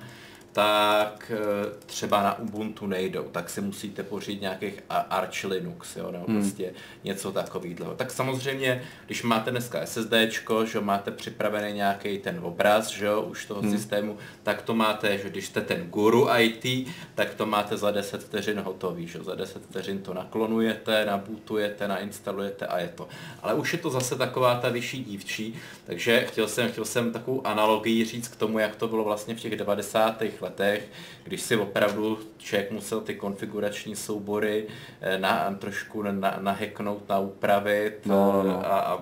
Tak 0.54 1.32
eh, 1.34 1.38
třeba 1.86 2.22
na 2.22 2.38
Ubuntu 2.38 2.86
nejdou, 2.86 3.22
tak 3.22 3.50
si 3.50 3.60
musíte 3.60 4.02
pořídit 4.02 4.40
nějakých 4.40 4.82
Arch 4.90 5.44
Linux, 5.44 5.96
jo, 5.96 6.10
nebo 6.10 6.24
prostě 6.24 6.72
něco 7.04 7.32
takového. 7.32 7.94
Tak 7.96 8.10
samozřejmě, 8.10 8.82
když 9.06 9.22
máte 9.22 9.50
dneska 9.50 9.86
SSDčko, 9.86 10.66
že 10.66 10.80
máte 10.80 11.10
připravený 11.10 11.72
nějaký 11.72 12.18
ten 12.18 12.40
obraz, 12.42 12.88
že 12.88 13.06
jo, 13.06 13.22
už 13.22 13.46
toho 13.46 13.62
systému, 13.62 14.18
tak 14.42 14.62
to 14.62 14.74
máte, 14.74 15.18
že 15.18 15.30
když 15.30 15.46
jste 15.46 15.60
ten 15.60 15.86
guru 15.90 16.28
IT, 16.38 16.88
tak 17.14 17.34
to 17.34 17.46
máte 17.46 17.76
za 17.76 17.90
10 17.90 18.22
vteřin 18.22 18.60
hotový, 18.60 19.06
že 19.06 19.22
za 19.22 19.34
10 19.34 19.62
vteřin 19.62 19.98
to 19.98 20.14
naklonujete, 20.14 21.04
nabootujete, 21.04 21.88
nainstalujete 21.88 22.66
a 22.66 22.78
je 22.78 22.88
to. 22.88 23.08
Ale 23.42 23.54
už 23.54 23.72
je 23.72 23.78
to 23.78 23.90
zase 23.90 24.16
taková 24.16 24.54
ta 24.54 24.68
vyšší 24.68 25.04
dívčí, 25.04 25.54
takže 25.84 26.20
chtěl 26.20 26.48
jsem, 26.48 26.68
chtěl 26.68 26.84
jsem 26.84 27.12
takovou 27.12 27.46
analogii 27.46 28.04
říct 28.04 28.28
k 28.28 28.36
tomu, 28.36 28.58
jak 28.58 28.76
to 28.76 28.88
bylo 28.88 29.04
vlastně 29.04 29.34
v 29.34 29.40
těch 29.40 29.56
90. 29.56 30.22
letech, 30.44 30.88
když 31.24 31.40
si 31.42 31.56
opravdu 31.56 32.18
člověk 32.38 32.70
musel 32.70 33.00
ty 33.00 33.14
konfigurační 33.14 33.96
soubory 33.96 34.66
eh, 35.00 35.18
na, 35.18 35.54
trošku 35.58 36.02
na, 36.02 36.36
nahacknout, 36.40 37.08
naupravit 37.08 38.06
No, 38.06 38.32
no, 38.32 38.42
no. 38.42 38.66
a, 38.66 38.78
a 38.80 38.98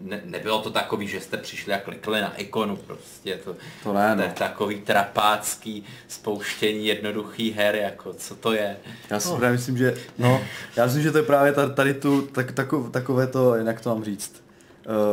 ne, 0.00 0.20
nebylo 0.24 0.62
to 0.62 0.70
takový, 0.70 1.08
že 1.08 1.20
jste 1.20 1.36
přišli 1.36 1.72
a 1.74 1.78
klikli 1.78 2.20
na 2.20 2.34
ikonu, 2.36 2.76
prostě 2.76 3.36
to, 3.44 3.56
To 3.82 3.92
ne, 3.92 4.08
no. 4.16 4.22
to 4.22 4.28
je 4.28 4.34
takový 4.34 4.80
trapácký 4.80 5.84
spouštění 6.08 6.86
jednoduchý 6.86 7.50
her, 7.52 7.74
jako 7.76 8.12
co 8.12 8.34
to 8.34 8.52
je. 8.52 8.76
Já 9.10 9.20
si 9.20 9.28
právě 9.28 9.52
myslím, 9.52 9.76
že, 9.78 9.94
no, 10.18 10.40
já 10.76 10.84
myslím, 10.84 11.02
že 11.02 11.12
to 11.12 11.18
je 11.18 11.24
právě 11.24 11.52
ta- 11.52 11.68
tady 11.68 11.94
tu, 11.94 12.22
tak, 12.22 12.52
tako, 12.52 12.88
takové 12.92 13.26
to, 13.26 13.54
jak 13.54 13.80
to 13.80 13.88
mám 13.94 14.04
říct, 14.04 14.42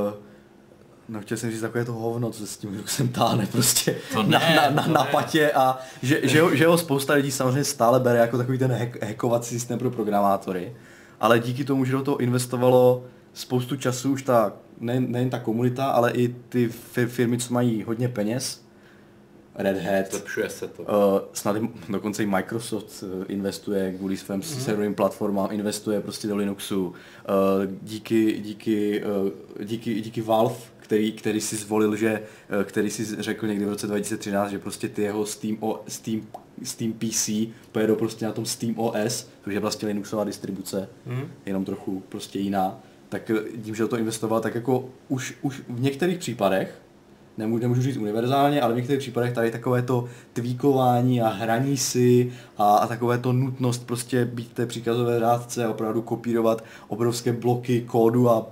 uh, 0.07 0.13
no 1.09 1.21
chtěl 1.21 1.37
jsem 1.37 1.51
říct 1.51 1.61
takové 1.61 1.85
to 1.85 1.93
hovno, 1.93 2.31
co 2.31 2.39
se 2.39 2.47
s 2.47 2.57
tím 2.57 2.69
Linuxem 2.71 3.07
táhne 3.07 3.45
prostě 3.51 3.95
To 4.13 4.23
na, 4.23 4.39
ne, 4.39 4.55
na, 4.55 4.69
na, 4.69 4.83
to 4.83 4.91
na 4.91 5.03
ne. 5.03 5.09
patě 5.11 5.51
a 5.51 5.77
že, 6.01 6.19
že, 6.23 6.41
ho, 6.41 6.55
že 6.55 6.67
ho 6.67 6.77
spousta 6.77 7.13
lidí 7.13 7.31
samozřejmě 7.31 7.63
stále 7.63 7.99
bere 7.99 8.19
jako 8.19 8.37
takový 8.37 8.57
ten 8.57 8.71
hack, 8.71 9.03
hackovací 9.03 9.49
systém 9.55 9.79
pro 9.79 9.91
programátory, 9.91 10.75
ale 11.19 11.39
díky 11.39 11.63
tomu, 11.63 11.85
že 11.85 11.91
do 11.91 12.01
toho 12.01 12.17
investovalo 12.17 13.03
spoustu 13.33 13.75
času 13.75 14.11
už 14.11 14.23
ta, 14.23 14.53
ne, 14.79 14.99
nejen 14.99 15.29
ta 15.29 15.39
komunita, 15.39 15.85
ale 15.85 16.11
i 16.11 16.35
ty 16.49 16.69
fi- 16.69 17.05
firmy, 17.07 17.37
co 17.37 17.53
mají 17.53 17.83
hodně 17.83 18.07
peněz, 18.09 18.62
Red 19.55 19.77
Hat. 19.77 20.11
Zlepšuje 20.11 20.49
se 20.49 20.67
to. 20.67 20.83
Uh, 20.83 20.87
snad 21.33 21.55
dokonce 21.89 22.23
i 22.23 22.25
Microsoft 22.25 23.03
uh, 23.03 23.23
investuje 23.27 23.93
kvůli 23.93 24.17
svým 24.17 24.35
mm. 24.35 24.43
serverovým 24.43 24.95
platformám, 24.95 25.51
investuje 25.51 26.01
prostě 26.01 26.27
do 26.27 26.35
Linuxu. 26.35 26.87
Uh, 26.87 26.93
díky, 27.81 28.39
díky, 28.39 29.03
uh, 29.03 29.65
díky, 29.65 30.01
díky 30.01 30.21
Valve, 30.21 30.55
který, 30.77 31.11
který 31.11 31.41
si 31.41 31.55
zvolil, 31.55 31.95
že, 31.95 32.21
uh, 32.57 32.63
který 32.63 32.89
si 32.89 33.21
řekl 33.21 33.47
někdy 33.47 33.65
v 33.65 33.69
roce 33.69 33.87
2013, 33.87 34.51
že 34.51 34.59
prostě 34.59 34.89
ty 34.89 35.01
jeho 35.01 35.25
Steam, 35.25 35.57
o, 35.59 35.83
Steam, 35.87 36.27
Steam 36.63 36.93
PC 36.93 37.29
pojedou 37.71 37.95
prostě 37.95 38.25
na 38.25 38.31
tom 38.31 38.45
Steam 38.45 38.79
OS, 38.79 39.29
což 39.43 39.53
je 39.53 39.59
vlastně 39.59 39.87
Linuxová 39.87 40.23
distribuce, 40.23 40.89
mm. 41.05 41.31
jenom 41.45 41.65
trochu 41.65 42.03
prostě 42.09 42.39
jiná. 42.39 42.79
Tak 43.09 43.31
tím, 43.63 43.75
že 43.75 43.87
to 43.87 43.97
investoval, 43.97 44.41
tak 44.41 44.55
jako 44.55 44.89
už, 45.07 45.35
už 45.41 45.61
v 45.69 45.81
některých 45.81 46.17
případech 46.17 46.82
nemůžu, 47.37 47.61
nemůžu 47.61 47.81
říct 47.81 47.97
univerzálně, 47.97 48.61
ale 48.61 48.73
v 48.73 48.77
některých 48.77 48.99
případech 48.99 49.33
tady 49.33 49.51
takové 49.51 49.81
to 49.81 50.05
tvíkování 50.33 51.21
a 51.21 51.29
hraní 51.29 51.77
si 51.77 52.31
a, 52.57 52.75
a 52.75 52.87
takové 52.87 53.17
to 53.17 53.33
nutnost 53.33 53.87
prostě 53.87 54.25
být 54.25 54.53
té 54.53 54.65
příkazové 54.65 55.19
rádce 55.19 55.65
a 55.65 55.69
opravdu 55.69 56.01
kopírovat 56.01 56.63
obrovské 56.87 57.33
bloky 57.33 57.81
kódu 57.81 58.29
a, 58.29 58.47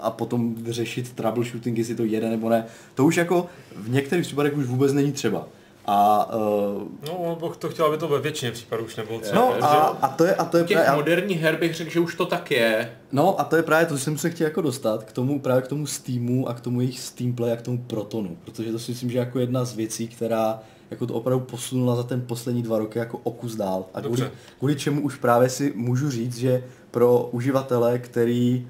a 0.00 0.10
potom 0.10 0.56
řešit 0.68 1.12
troubleshooting, 1.12 1.78
jestli 1.78 1.94
to 1.94 2.04
jede 2.04 2.30
nebo 2.30 2.48
ne. 2.48 2.64
To 2.94 3.04
už 3.04 3.16
jako 3.16 3.46
v 3.76 3.90
některých 3.90 4.26
případech 4.26 4.56
už 4.56 4.66
vůbec 4.66 4.92
není 4.92 5.12
třeba. 5.12 5.48
A, 5.86 6.30
uh, 6.34 6.82
no, 7.08 7.36
Boh 7.40 7.56
to 7.56 7.68
chtěl, 7.68 7.86
aby 7.86 7.98
to 7.98 8.08
ve 8.08 8.20
většině 8.20 8.52
případů 8.52 8.84
už 8.84 8.96
nebylo 8.96 9.20
třeba. 9.20 9.40
No 9.40 9.64
a, 9.64 9.76
a, 9.78 10.08
to 10.08 10.24
je, 10.24 10.34
a 10.34 10.44
to 10.44 10.58
je 10.58 10.64
těch 10.64 10.76
právě, 10.76 10.96
moderních 10.96 11.40
her 11.40 11.56
bych 11.56 11.74
řekl, 11.74 11.90
že 11.90 12.00
už 12.00 12.14
to 12.14 12.26
tak 12.26 12.50
je. 12.50 12.90
No 13.12 13.40
a 13.40 13.44
to 13.44 13.56
je 13.56 13.62
právě 13.62 13.86
to, 13.86 13.96
že 13.96 14.04
jsem 14.04 14.18
se 14.18 14.30
chtěl 14.30 14.46
jako 14.46 14.60
dostat 14.60 15.04
k 15.04 15.12
tomu, 15.12 15.40
právě 15.40 15.62
k 15.62 15.68
tomu 15.68 15.86
Steamu 15.86 16.48
a 16.48 16.54
k 16.54 16.60
tomu 16.60 16.80
jejich 16.80 17.00
Steamplay 17.00 17.52
a 17.52 17.56
k 17.56 17.62
tomu 17.62 17.78
Protonu, 17.78 18.36
protože 18.44 18.72
to 18.72 18.78
si 18.78 18.90
myslím, 18.92 19.10
že 19.10 19.18
jako 19.18 19.38
jedna 19.38 19.64
z 19.64 19.76
věcí, 19.76 20.08
která 20.08 20.60
jako 20.90 21.06
to 21.06 21.14
opravdu 21.14 21.44
posunula 21.44 21.96
za 21.96 22.02
ten 22.02 22.20
poslední 22.20 22.62
dva 22.62 22.78
roky 22.78 22.98
jako 22.98 23.20
okus 23.22 23.56
dál. 23.56 23.84
A 23.94 24.00
kvůli, 24.00 24.30
kvůli 24.58 24.76
čemu 24.76 25.00
už 25.00 25.16
právě 25.16 25.48
si 25.48 25.72
můžu 25.76 26.10
říct, 26.10 26.38
že 26.38 26.64
pro 26.90 27.28
uživatele, 27.32 27.98
který 27.98 28.68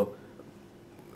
uh, 0.00 0.08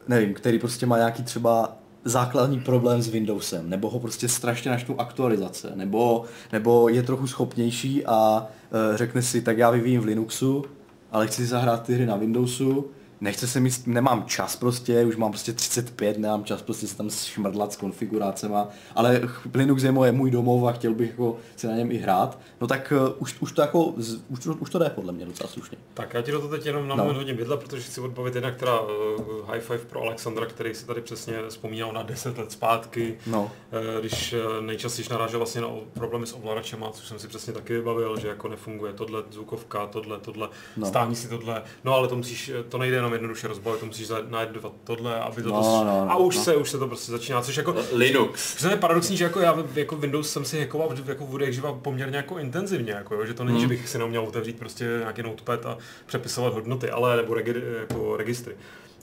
nevím, 0.09 0.35
který 0.35 0.59
prostě 0.59 0.87
má 0.87 0.97
nějaký 0.97 1.23
třeba 1.23 1.78
základní 2.09 2.61
problém 2.61 3.03
s 3.03 3.09
Windowsem, 3.09 3.71
nebo 3.71 3.91
ho 3.91 4.01
prostě 4.01 4.29
strašně 4.29 4.71
naštnou 4.71 5.01
aktualizace, 5.01 5.73
nebo, 5.75 6.25
nebo 6.53 6.89
je 6.89 7.03
trochu 7.03 7.27
schopnější 7.27 8.07
a 8.07 8.47
e, 8.93 8.97
řekne 8.97 9.23
si, 9.23 9.43
tak 9.43 9.59
já 9.59 9.71
vyvíjím 9.71 10.01
v 10.01 10.05
Linuxu, 10.05 10.65
ale 11.13 11.27
chci 11.27 11.37
si 11.37 11.47
zahrát 11.47 11.83
ty 11.83 11.95
hry 11.95 12.07
na 12.07 12.17
Windowsu, 12.17 12.91
nechce 13.21 13.47
se 13.47 13.61
mi, 13.61 13.71
nemám 13.87 14.25
čas 14.27 14.57
prostě, 14.57 15.05
už 15.05 15.17
mám 15.17 15.31
prostě 15.31 15.53
35, 15.53 16.19
nemám 16.19 16.45
čas 16.45 16.63
prostě 16.63 16.87
se 16.87 16.97
tam 16.97 17.11
šmrdlat 17.11 17.73
s 17.73 17.77
konfigurácema, 17.77 18.69
ale 18.95 19.21
Linux 19.55 19.83
je 19.83 19.93
moje, 19.93 20.13
můj 20.13 20.31
domov 20.31 20.65
a 20.65 20.73
chtěl 20.73 20.95
bych 20.95 21.11
jako 21.11 21.37
si 21.57 21.67
na 21.67 21.75
něm 21.75 21.93
i 21.93 21.97
hrát, 21.97 22.39
no 22.61 22.67
tak 22.67 22.93
uh, 22.97 23.15
už, 23.19 23.37
už 23.41 23.53
to 23.53 23.63
jako, 23.63 23.85
už, 23.85 24.47
už 24.59 24.71
to 24.71 24.79
jde 24.79 24.91
podle 24.91 25.13
mě 25.13 25.27
docela 25.27 25.49
slušně. 25.49 25.79
Tak 25.95 26.15
já 26.15 26.23
ti 26.23 26.33
do 26.33 26.39
toho 26.41 26.51
teď 26.51 26.67
jenom 26.67 26.89
na 26.89 26.97
no. 26.97 27.15
hodně 27.15 27.35
bydla, 27.35 27.57
protože 27.57 27.83
chci 27.83 28.01
odbavit 28.01 28.35
jednak 28.35 28.57
teda 28.57 28.81
uh, 28.81 28.89
high 29.51 29.61
five 29.61 29.79
pro 29.79 30.03
Alexandra, 30.03 30.47
který 30.47 30.75
si 30.75 30.87
tady 30.87 31.01
přesně 31.01 31.39
vzpomínal 31.49 31.93
na 31.93 32.03
10 32.03 32.39
let 32.39 32.53
zpátky, 32.53 33.19
no. 33.27 33.43
uh, 33.43 34.01
když 34.01 34.33
uh, 34.33 34.65
nejčastěji 34.65 35.09
narážel 35.11 35.39
vlastně 35.39 35.61
na 35.61 35.69
problémy 35.93 36.27
s 36.27 36.35
ovladačema, 36.35 36.91
což 36.91 37.09
jsem 37.09 37.19
si 37.19 37.29
přesně 37.29 37.53
taky 37.53 37.73
vybavil, 37.73 38.21
že 38.21 38.29
jako 38.29 38.49
nefunguje 38.49 38.93
tohle, 38.93 39.23
zvukovka, 39.31 39.87
tohle, 39.87 40.19
tohle, 40.19 40.49
no. 40.77 40.87
stání 40.87 41.17
si 41.17 41.29
tohle, 41.29 41.63
no 41.85 41.95
ale 41.95 42.09
to 42.09 42.17
musíš, 42.17 42.53
to 42.69 42.79
nejde 42.79 42.97
jenom 42.97 43.08
jednoduše 43.13 43.49
rozbalit, 43.49 43.81
to 43.81 43.87
musíš 43.87 44.11
najednovat 44.29 44.73
tohle, 44.85 45.21
aby 45.21 45.43
to, 45.43 45.49
no, 45.49 45.63
to 45.63 45.85
no, 45.85 46.07
a 46.11 46.17
už 46.17 46.37
no. 46.37 46.45
se, 46.45 46.57
už 46.57 46.71
se 46.71 46.79
to 46.79 46.87
prostě 46.87 47.13
začíná, 47.13 47.43
což 47.43 47.57
jako 47.57 47.77
Linux. 47.93 48.55
To 48.63 48.69
je 48.69 48.77
paradoxní, 48.77 49.17
že 49.17 49.25
jako 49.25 49.41
já 49.41 49.65
jako 49.75 49.97
Windows 49.97 50.31
jsem 50.31 50.45
si 50.45 50.61
hackoval 50.61 50.95
jako 51.07 51.27
v 51.27 51.41
jak 51.41 51.53
živa 51.53 51.73
poměrně 51.73 52.17
jako 52.17 52.39
intenzivně, 52.39 52.93
jako 52.93 53.15
jo, 53.15 53.27
že 53.27 53.35
to 53.35 53.45
není, 53.45 53.59
hmm. 53.59 53.69
že 53.69 53.69
bych 53.69 53.89
si 53.89 53.99
neuměl 53.99 54.25
otevřít 54.25 54.59
prostě 54.59 54.85
nějaký 54.99 55.23
notepad 55.23 55.67
a 55.67 55.79
přepisovat 56.07 56.55
hodnoty, 56.55 56.91
ale 56.91 57.17
nebo 57.17 57.35
regi, 57.35 57.55
jako 57.81 58.17
registry. 58.17 58.55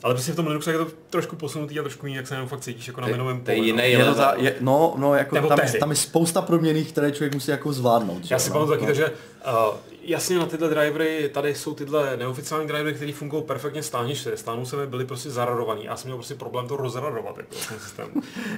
Ale 0.03 0.13
prostě 0.13 0.31
v 0.31 0.35
tom 0.35 0.47
Linuxu 0.47 0.69
je 0.69 0.77
to 0.77 0.87
trošku 1.09 1.35
posunutý 1.35 1.79
a 1.79 1.81
trošku 1.81 2.05
jiný, 2.05 2.15
jak 2.15 2.27
se 2.27 2.35
jenom 2.35 2.47
fakt 2.47 2.59
cítíš 2.59 2.87
jako 2.87 3.01
na 3.01 3.07
minovém 3.07 3.41
poli. 3.41 3.73
No. 3.73 3.83
Je 3.83 4.05
to 4.05 4.13
za, 4.13 4.33
je, 4.37 4.55
no, 4.59 4.93
no, 4.97 5.15
jako 5.15 5.47
tam, 5.47 5.59
tam, 5.79 5.89
je 5.89 5.95
spousta 5.95 6.41
proměných, 6.41 6.91
které 6.91 7.11
člověk 7.11 7.33
musí 7.33 7.51
jako 7.51 7.73
zvládnout. 7.73 8.31
Já 8.31 8.39
si 8.39 8.51
pamatuju 8.51 8.79
no, 8.79 8.85
taky, 8.85 8.87
no. 8.87 8.93
že 8.93 9.09
uh, 9.09 9.75
jasně 10.05 10.37
na 10.37 10.45
tyhle 10.45 10.69
drivery, 10.69 11.29
tady 11.33 11.55
jsou 11.55 11.73
tyhle 11.73 12.17
neoficiální 12.17 12.67
drivery, 12.67 12.93
které 12.93 13.13
fungují 13.13 13.43
perfektně 13.43 13.83
stániště. 13.83 14.37
Stánu 14.37 14.65
se 14.65 14.75
mi 14.75 14.87
byly 14.87 15.05
prostě 15.05 15.29
zaradovaný. 15.29 15.83
Já 15.83 15.95
jsem 15.95 16.07
měl 16.07 16.17
prostě 16.17 16.35
problém 16.35 16.67
to 16.67 16.75
rozradovat 16.77 17.37
jako 17.37 17.55
ten 17.69 17.79
systém. 17.79 18.09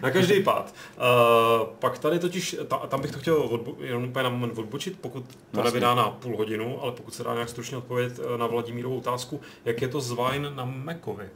Na 0.01 0.11
každý 0.11 0.43
pád. 0.43 0.73
Uh, 0.97 1.67
pak 1.79 1.99
tady 1.99 2.19
totiž, 2.19 2.55
ta, 2.67 2.77
tam 2.77 3.01
bych 3.01 3.11
to 3.11 3.19
chtěl 3.19 3.35
odbo- 3.35 3.75
jenom 3.79 4.03
úplně 4.03 4.23
na 4.23 4.29
moment 4.29 4.57
odbočit, 4.57 4.99
pokud 5.01 5.23
to 5.51 5.63
nevydá 5.63 5.95
na 5.95 6.09
půl 6.09 6.37
hodinu, 6.37 6.83
ale 6.83 6.91
pokud 6.91 7.13
se 7.13 7.23
dá 7.23 7.33
nějak 7.33 7.49
stručně 7.49 7.77
odpovědět 7.77 8.19
eh, 8.19 8.37
na 8.37 8.47
Vladimírovou 8.47 8.97
otázku, 8.97 9.41
jak 9.65 9.81
je 9.81 9.87
to 9.87 10.01
z 10.01 10.11
Wine 10.11 10.51
na 10.51 10.65
Macovi? 10.65 11.29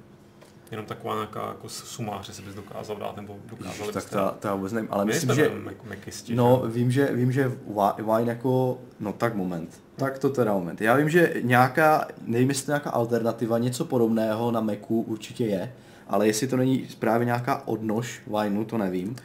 Jenom 0.71 0.85
taková 0.85 1.15
nějaká 1.15 1.47
jako 1.47 1.69
sumář, 1.69 2.27
jestli 2.27 2.43
bys 2.43 2.55
dokázal 2.55 2.95
dát 2.95 3.15
nebo 3.15 3.37
dokázal 3.49 3.87
Tak 3.87 4.09
ta, 4.09 4.31
ta 4.39 4.55
vůbec 4.55 4.73
nevím, 4.73 4.89
ale 4.91 5.05
myslím, 5.05 5.35
že, 5.35 5.51
Macisti, 5.89 6.35
no, 6.35 6.61
že? 6.65 6.71
vím, 6.71 6.91
že, 6.91 7.09
vím, 7.13 7.31
že 7.31 7.51
Wine 7.97 8.31
jako, 8.31 8.77
no 8.99 9.13
tak 9.13 9.35
moment, 9.35 9.81
tak 9.95 10.19
to 10.19 10.29
teda 10.29 10.53
moment. 10.53 10.81
Já 10.81 10.95
vím, 10.95 11.09
že 11.09 11.33
nějaká, 11.41 12.07
nevím, 12.25 12.49
jestli 12.49 12.69
nějaká 12.69 12.89
alternativa, 12.89 13.57
něco 13.57 13.85
podobného 13.85 14.51
na 14.51 14.61
Macu 14.61 15.01
určitě 15.01 15.45
je, 15.45 15.73
ale 16.07 16.27
jestli 16.27 16.47
to 16.47 16.57
není 16.57 16.87
právě 16.99 17.25
nějaká 17.25 17.67
odnož 17.67 18.21
Vineu, 18.27 18.63
to 18.63 18.77
nevím. 18.77 19.15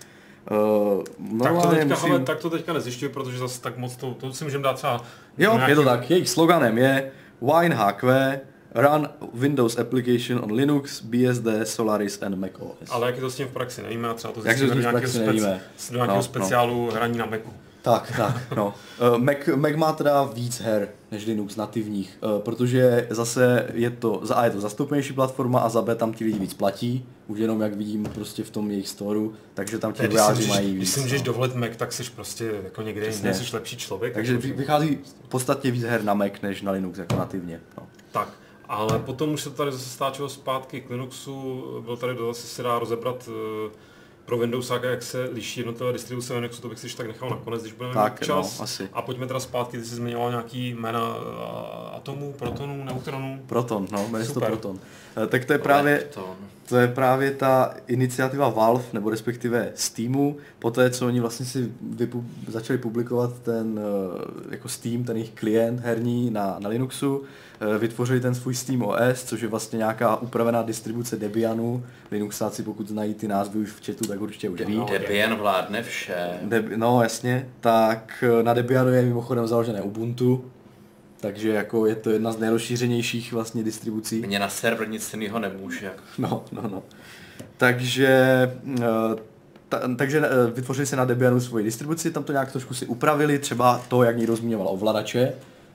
Uh, 0.50 1.38
tak, 1.42 1.62
to 1.62 1.68
teďka, 1.68 1.84
musím... 1.84 2.12
ale, 2.12 2.20
tak 2.20 2.38
to 2.38 2.50
teďka 2.50 2.72
nezjišťuji, 2.72 3.08
protože 3.08 3.38
zase 3.38 3.60
tak 3.60 3.76
moc 3.76 3.96
to, 3.96 4.14
to 4.14 4.32
si 4.32 4.44
můžeme 4.44 4.64
dát 4.64 4.76
třeba... 4.76 5.02
Jo, 5.38 5.54
nějaký... 5.54 5.70
je 5.70 5.76
to 5.76 5.84
tak. 5.84 6.10
Jejich 6.10 6.28
sloganem 6.28 6.78
je 6.78 7.10
Wine 7.40 7.74
HQ, 7.74 8.40
Run 8.76 9.08
Windows 9.34 9.78
application 9.78 10.44
on 10.44 10.52
Linux, 10.52 11.02
BSD, 11.02 11.46
Solaris 11.64 12.22
and 12.22 12.34
Mac 12.34 12.50
OS. 12.58 12.90
Ale 12.90 13.06
jak 13.06 13.14
je 13.14 13.20
to 13.20 13.30
s 13.30 13.36
tím 13.36 13.46
v 13.46 13.50
praxi, 13.50 13.82
nevíme, 13.82 14.14
třeba 14.14 14.32
to 14.32 14.42
zjistíme 14.42 14.74
do 14.74 14.80
nějakého, 14.80 15.12
speci- 15.12 15.60
do 15.90 15.96
nějakého 15.96 16.16
no, 16.16 16.22
speciálu 16.22 16.86
no. 16.86 16.92
hraní 16.92 17.18
na 17.18 17.26
Macu. 17.26 17.50
Tak, 17.86 18.12
tak, 18.16 18.56
no. 18.56 18.74
Uh, 19.12 19.18
Mac, 19.22 19.36
Mac 19.56 19.76
má 19.76 19.92
teda 19.92 20.24
víc 20.24 20.60
her 20.60 20.88
než 21.10 21.26
Linux 21.26 21.56
nativních, 21.56 22.18
uh, 22.20 22.42
protože 22.42 23.06
zase 23.10 23.66
je 23.74 23.90
to, 23.90 24.20
za 24.22 24.34
A 24.34 24.44
je 24.44 24.50
to 24.50 24.60
zastoupenější 24.60 25.12
platforma 25.12 25.60
a 25.60 25.68
za 25.68 25.82
B 25.82 25.94
tam 25.94 26.12
ti 26.12 26.24
lidi 26.24 26.38
víc 26.38 26.54
platí, 26.54 27.04
už 27.26 27.38
jenom 27.38 27.60
jak 27.60 27.74
vidím 27.74 28.04
prostě 28.14 28.44
v 28.44 28.50
tom 28.50 28.70
jejich 28.70 28.88
storu, 28.88 29.34
takže 29.54 29.78
tam 29.78 29.92
ti 29.92 30.08
vojáři 30.08 30.46
mají 30.46 30.66
víc. 30.66 30.76
Když 30.76 30.90
si 30.90 31.00
můžeš 31.00 31.20
no. 31.20 31.26
dovolit 31.26 31.54
Mac, 31.54 31.70
tak 31.76 31.92
jsi 31.92 32.02
prostě 32.16 32.50
jako 32.64 32.82
někde 32.82 33.06
jinde, 33.06 33.34
jsi 33.34 33.56
lepší 33.56 33.76
člověk. 33.76 34.14
Takže 34.14 34.32
jako 34.34 34.46
vychází 34.56 34.98
podstatně 35.28 35.70
víc 35.70 35.82
her 35.82 36.04
na 36.04 36.14
Mac 36.14 36.32
než 36.42 36.62
na 36.62 36.72
Linux 36.72 36.98
jako 36.98 37.16
nativně. 37.16 37.60
No. 37.78 37.86
Tak, 38.12 38.28
ale 38.68 38.98
potom 38.98 39.34
už 39.34 39.42
se 39.42 39.50
tady 39.50 39.72
zase 39.72 39.88
stáčelo 39.88 40.28
zpátky 40.28 40.80
k 40.80 40.90
Linuxu, 40.90 41.64
byl 41.84 41.96
tady 41.96 42.16
zase 42.26 42.46
se 42.46 42.62
dá 42.62 42.78
rozebrat 42.78 43.28
eh, 43.28 43.70
pro 44.24 44.38
Windows, 44.38 44.72
jak 44.82 45.02
se 45.02 45.24
liší 45.32 45.60
jednotlivé 45.60 45.92
distribuce 45.92 46.34
Linuxu, 46.34 46.62
to 46.62 46.68
bych 46.68 46.78
si 46.78 46.96
tak 46.96 47.06
nechal 47.06 47.30
nakonec, 47.30 47.62
když 47.62 47.72
budeme 47.72 47.94
tak, 47.94 48.20
mít 48.20 48.26
čas. 48.26 48.58
No, 48.58 48.64
asi. 48.64 48.88
A 48.92 49.02
pojďme 49.02 49.26
teda 49.26 49.40
zpátky, 49.40 49.78
ty 49.78 49.84
jsi 49.84 49.94
zmiňoval 49.94 50.30
nějaký 50.30 50.74
jména 50.74 51.16
eh, 51.16 51.96
atomů, 51.96 52.32
protonů, 52.32 52.84
neutronů. 52.84 53.42
Proton, 53.46 53.86
no, 53.92 54.08
jmenuje 54.08 54.32
to 54.32 54.40
Proton. 54.40 54.78
Eh, 55.22 55.26
tak 55.26 55.44
to 55.44 55.52
je 55.52 55.58
právě, 55.58 56.08
to 56.68 56.76
je 56.76 56.88
právě 56.88 57.30
ta 57.30 57.74
iniciativa 57.86 58.48
Valve, 58.48 58.84
nebo 58.92 59.10
respektive 59.10 59.68
Steamu, 59.74 60.36
po 60.58 60.70
té, 60.70 60.90
co 60.90 61.06
oni 61.06 61.20
vlastně 61.20 61.46
si 61.46 61.72
vypu- 61.96 62.24
začali 62.48 62.78
publikovat 62.78 63.30
ten 63.42 63.80
jako 64.50 64.68
Steam, 64.68 65.04
ten 65.04 65.16
jejich 65.16 65.30
klient 65.32 65.80
herní 65.80 66.30
na, 66.30 66.56
na 66.60 66.68
Linuxu, 66.68 67.22
Eh, 67.60 67.78
vytvořili 67.78 68.20
ten 68.20 68.34
svůj 68.34 68.54
Steam 68.54 68.82
OS, 68.82 69.24
což 69.24 69.40
je 69.40 69.48
vlastně 69.48 69.76
nějaká 69.76 70.16
upravená 70.16 70.62
distribuce 70.62 71.16
Debianu. 71.16 71.84
Linuxáci, 72.10 72.62
pokud 72.62 72.88
znají 72.88 73.14
ty 73.14 73.28
názvy 73.28 73.58
už 73.58 73.70
v 73.70 73.86
chatu, 73.86 74.08
tak 74.08 74.20
určitě 74.20 74.48
už 74.48 74.60
ví. 74.60 74.80
Debian 74.92 75.34
vládne 75.34 75.82
vše. 75.82 76.28
Deb- 76.42 76.76
no 76.76 77.02
jasně, 77.02 77.48
tak 77.60 78.24
eh, 78.40 78.42
na 78.42 78.54
Debianu 78.54 78.90
je 78.90 79.02
mimochodem 79.02 79.46
založené 79.46 79.82
Ubuntu, 79.82 80.44
takže 81.26 81.48
jako 81.48 81.86
je 81.86 81.94
to 81.94 82.10
jedna 82.10 82.32
z 82.32 82.38
nejrozšířenějších 82.38 83.32
vlastně 83.32 83.62
distribucí. 83.62 84.22
Mně 84.26 84.38
na 84.38 84.48
server 84.48 84.88
nic 84.88 85.12
jiného 85.12 85.38
nemůže. 85.38 85.92
No, 86.18 86.44
no, 86.52 86.62
no. 86.62 86.82
Takže 87.56 88.08
eh, 88.82 88.86
ta, 89.68 89.80
takže 89.96 90.22
vytvořili 90.54 90.86
se 90.86 90.96
na 90.96 91.04
Debianu 91.04 91.40
svoji 91.40 91.64
distribuci, 91.64 92.10
tam 92.10 92.24
to 92.24 92.32
nějak 92.32 92.52
trošku 92.52 92.74
si 92.74 92.86
upravili, 92.86 93.38
třeba 93.38 93.80
to, 93.88 94.02
jak 94.02 94.16
někdo 94.16 94.36
zmiňoval 94.36 94.68
ovladače, 94.68 95.32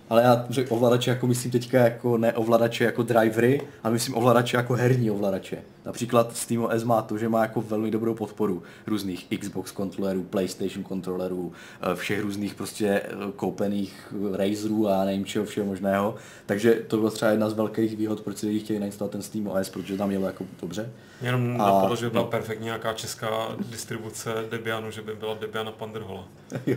ale 0.09 0.23
já 0.23 0.45
řekl 0.49 0.73
ovladače 0.73 1.09
jako 1.09 1.27
myslím 1.27 1.51
teďka 1.51 1.77
jako 1.79 2.17
ne 2.17 2.33
ovladače 2.33 2.83
jako 2.83 3.03
drivery, 3.03 3.61
ale 3.83 3.93
myslím 3.93 4.17
ovladače 4.17 4.57
jako 4.57 4.73
herní 4.73 5.11
ovladače. 5.11 5.57
Například 5.85 6.37
SteamOS 6.37 6.83
má 6.83 7.01
to, 7.01 7.17
že 7.17 7.29
má 7.29 7.41
jako 7.41 7.61
velmi 7.61 7.91
dobrou 7.91 8.13
podporu 8.15 8.63
různých 8.87 9.27
Xbox 9.39 9.71
kontrolerů, 9.71 10.23
PlayStation 10.23 10.83
kontrolerů, 10.83 11.53
eh, 11.81 11.95
všech 11.95 12.21
různých 12.21 12.55
prostě 12.55 12.87
eh, 12.87 13.09
koupených 13.35 14.13
Razerů 14.33 14.87
a 14.87 15.05
nevím 15.05 15.25
čeho 15.25 15.45
všeho 15.45 15.67
možného. 15.67 16.15
Takže 16.45 16.73
to 16.73 16.97
byla 16.97 17.11
třeba 17.11 17.31
jedna 17.31 17.49
z 17.49 17.53
velkých 17.53 17.97
výhod, 17.97 18.21
proč 18.21 18.37
si 18.37 18.47
lidi 18.47 18.59
chtěli 18.59 18.79
nainstalovat 18.79 19.11
ten 19.11 19.21
SteamOS, 19.21 19.69
protože 19.69 19.97
tam 19.97 20.11
jelo 20.11 20.25
jako 20.25 20.45
dobře. 20.61 20.91
Jenom 21.21 21.61
a, 21.61 21.65
napadlo, 21.67 21.95
že 21.95 22.05
by 22.05 22.09
byla 22.11 22.23
no. 22.23 22.29
perfektní 22.29 22.65
nějaká 22.65 22.93
česká 22.93 23.55
distribuce 23.69 24.33
Debianu, 24.49 24.91
že 24.91 25.01
by 25.01 25.15
byla 25.15 25.33
Debiana 25.33 25.71
Panderhola. 25.71 26.27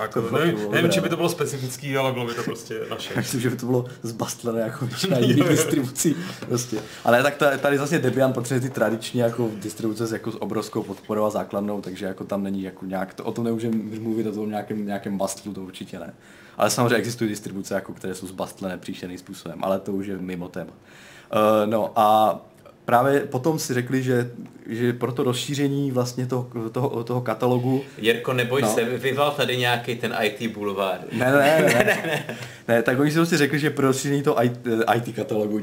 jako, 0.00 0.22
to 0.22 0.38
nevím, 0.38 0.70
nevím, 0.70 0.90
či 0.90 1.00
by 1.00 1.08
to 1.08 1.16
bylo 1.16 1.28
specifický, 1.28 1.96
ale 1.96 2.12
bylo 2.12 2.26
by 2.26 2.34
to 2.34 2.42
prostě 2.42 2.80
naše. 2.90 3.14
Myslím, 3.16 3.40
že 3.40 3.50
by 3.50 3.56
to 3.56 3.66
bylo 3.66 3.84
zbastlené 4.02 4.60
jako 4.60 4.86
většina 4.86 5.18
jiných 5.18 5.48
distribucí. 5.48 6.16
Prostě. 6.48 6.76
Ale 7.04 7.22
tak 7.22 7.36
tady 7.58 7.78
zase 7.78 7.98
Debian 7.98 8.32
potřebuje 8.32 8.68
ty 8.68 8.74
tradiční 8.74 9.20
jako 9.20 9.50
distribuce 9.54 10.06
s, 10.06 10.12
jako 10.12 10.32
s 10.32 10.42
obrovskou 10.42 10.82
podporou 10.82 11.24
a 11.24 11.30
základnou, 11.30 11.80
takže 11.80 12.06
jako 12.06 12.24
tam 12.24 12.42
není 12.42 12.62
jako 12.62 12.86
nějak, 12.86 13.14
to, 13.14 13.24
o 13.24 13.32
tom 13.32 13.44
nemůžeme 13.44 13.76
mluvit, 14.00 14.26
o 14.26 14.32
tom 14.32 14.50
nějakém, 14.50 14.86
nějakém 14.86 15.18
bastlu, 15.18 15.54
to 15.54 15.62
určitě 15.62 15.98
ne. 15.98 16.14
Ale 16.56 16.70
samozřejmě 16.70 16.96
existují 16.96 17.30
distribuce, 17.30 17.74
jako, 17.74 17.92
které 17.92 18.14
jsou 18.14 18.26
zbastlené 18.26 18.78
příšerným 18.78 19.18
způsobem, 19.18 19.58
ale 19.62 19.80
to 19.80 19.92
už 19.92 20.06
je 20.06 20.18
mimo 20.18 20.48
téma. 20.48 20.70
Uh, 20.72 21.70
no 21.70 21.92
a 21.96 22.40
právě 22.86 23.20
potom 23.20 23.58
si 23.58 23.74
řekli, 23.74 24.02
že, 24.02 24.30
že 24.66 24.92
pro 24.92 25.12
to 25.12 25.22
rozšíření 25.22 25.90
vlastně 25.90 26.26
toho, 26.26 26.50
toho, 26.72 27.04
toho 27.04 27.20
katalogu... 27.20 27.82
Jirko, 27.98 28.32
neboj 28.32 28.62
no. 28.62 28.68
se, 28.68 28.84
vyval 28.84 29.30
tady 29.30 29.56
nějaký 29.56 29.96
ten 29.96 30.16
IT 30.22 30.52
bulvár. 30.54 30.98
Ne, 31.12 31.32
ne, 31.32 31.32
ne, 31.32 31.74
ne, 31.84 32.02
ne, 32.06 32.36
ne, 32.68 32.82
tak 32.82 32.98
oni 32.98 33.10
si 33.10 33.16
prostě 33.16 33.36
řekli, 33.36 33.58
že 33.58 33.70
pro 33.70 33.86
rozšíření 33.86 34.22
toho 34.22 34.44
IT, 34.44 34.66
IT 34.96 35.16
katalogu, 35.16 35.60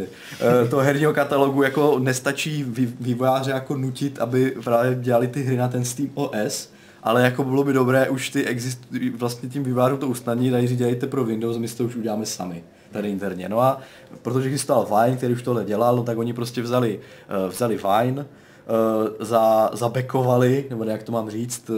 eh, 0.00 0.68
toho 0.68 0.82
herního 0.82 1.12
katalogu 1.12 1.62
jako 1.62 1.98
nestačí 1.98 2.64
vývojáře 3.00 3.50
jako 3.50 3.76
nutit, 3.76 4.18
aby 4.18 4.54
právě 4.64 4.94
dělali 4.94 5.28
ty 5.28 5.42
hry 5.42 5.56
na 5.56 5.68
ten 5.68 5.84
Steam 5.84 6.10
OS, 6.14 6.72
ale 7.02 7.22
jako 7.22 7.44
bylo 7.44 7.64
by 7.64 7.72
dobré 7.72 8.08
už 8.08 8.30
ty 8.30 8.44
exist, 8.44 8.80
vlastně 9.16 9.48
tím 9.48 9.64
vývářům 9.64 9.98
to 9.98 10.08
usnadnit 10.08 10.54
a 10.54 10.60
dělejte 10.60 11.06
pro 11.06 11.24
Windows, 11.24 11.58
my 11.58 11.68
to 11.68 11.84
už 11.84 11.96
uděláme 11.96 12.26
sami 12.26 12.64
tady 12.96 13.10
interně. 13.10 13.48
No 13.48 13.60
a 13.60 13.80
protože 14.22 14.46
existoval 14.46 14.86
Vine, 14.86 15.16
který 15.16 15.34
už 15.34 15.42
tohle 15.42 15.64
dělal, 15.64 15.96
no 15.96 16.02
tak 16.02 16.18
oni 16.18 16.32
prostě 16.32 16.62
vzali, 16.62 17.00
uh, 17.44 17.50
vzali 17.50 17.76
Vine, 17.76 18.20
uh, 18.20 19.26
za, 19.26 19.70
zabekovali, 19.72 20.66
nebo 20.70 20.84
jak 20.84 21.02
to 21.02 21.12
mám 21.12 21.30
říct, 21.30 21.70
uh, 21.70 21.76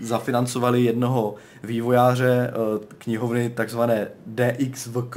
zafinancovali 0.00 0.82
jednoho 0.82 1.34
vývojáře 1.62 2.52
knihovny 2.98 3.50
takzvané 3.50 4.08
DXVK, 4.26 5.16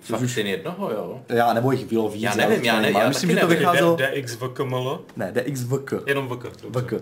Fakt 0.00 0.22
už... 0.22 0.36
jen 0.36 0.46
jednoho, 0.46 0.90
jo? 0.90 1.20
Já, 1.28 1.52
nebo 1.52 1.72
jich 1.72 1.86
bylo 1.86 2.08
víc. 2.08 2.22
Já 2.22 2.34
nevím, 2.34 2.64
já, 2.64 2.80
ne, 2.80 2.90
já 2.90 3.08
myslím, 3.08 3.30
že 3.30 3.36
to 3.36 3.46
vycházelo... 3.46 3.96
DXVKML? 3.96 5.04
Ne, 5.16 5.32
DXVK. 5.32 5.92
Jenom 6.06 6.28
VK. 6.28 6.44
VK. 6.76 6.92
Uh, 6.92 6.98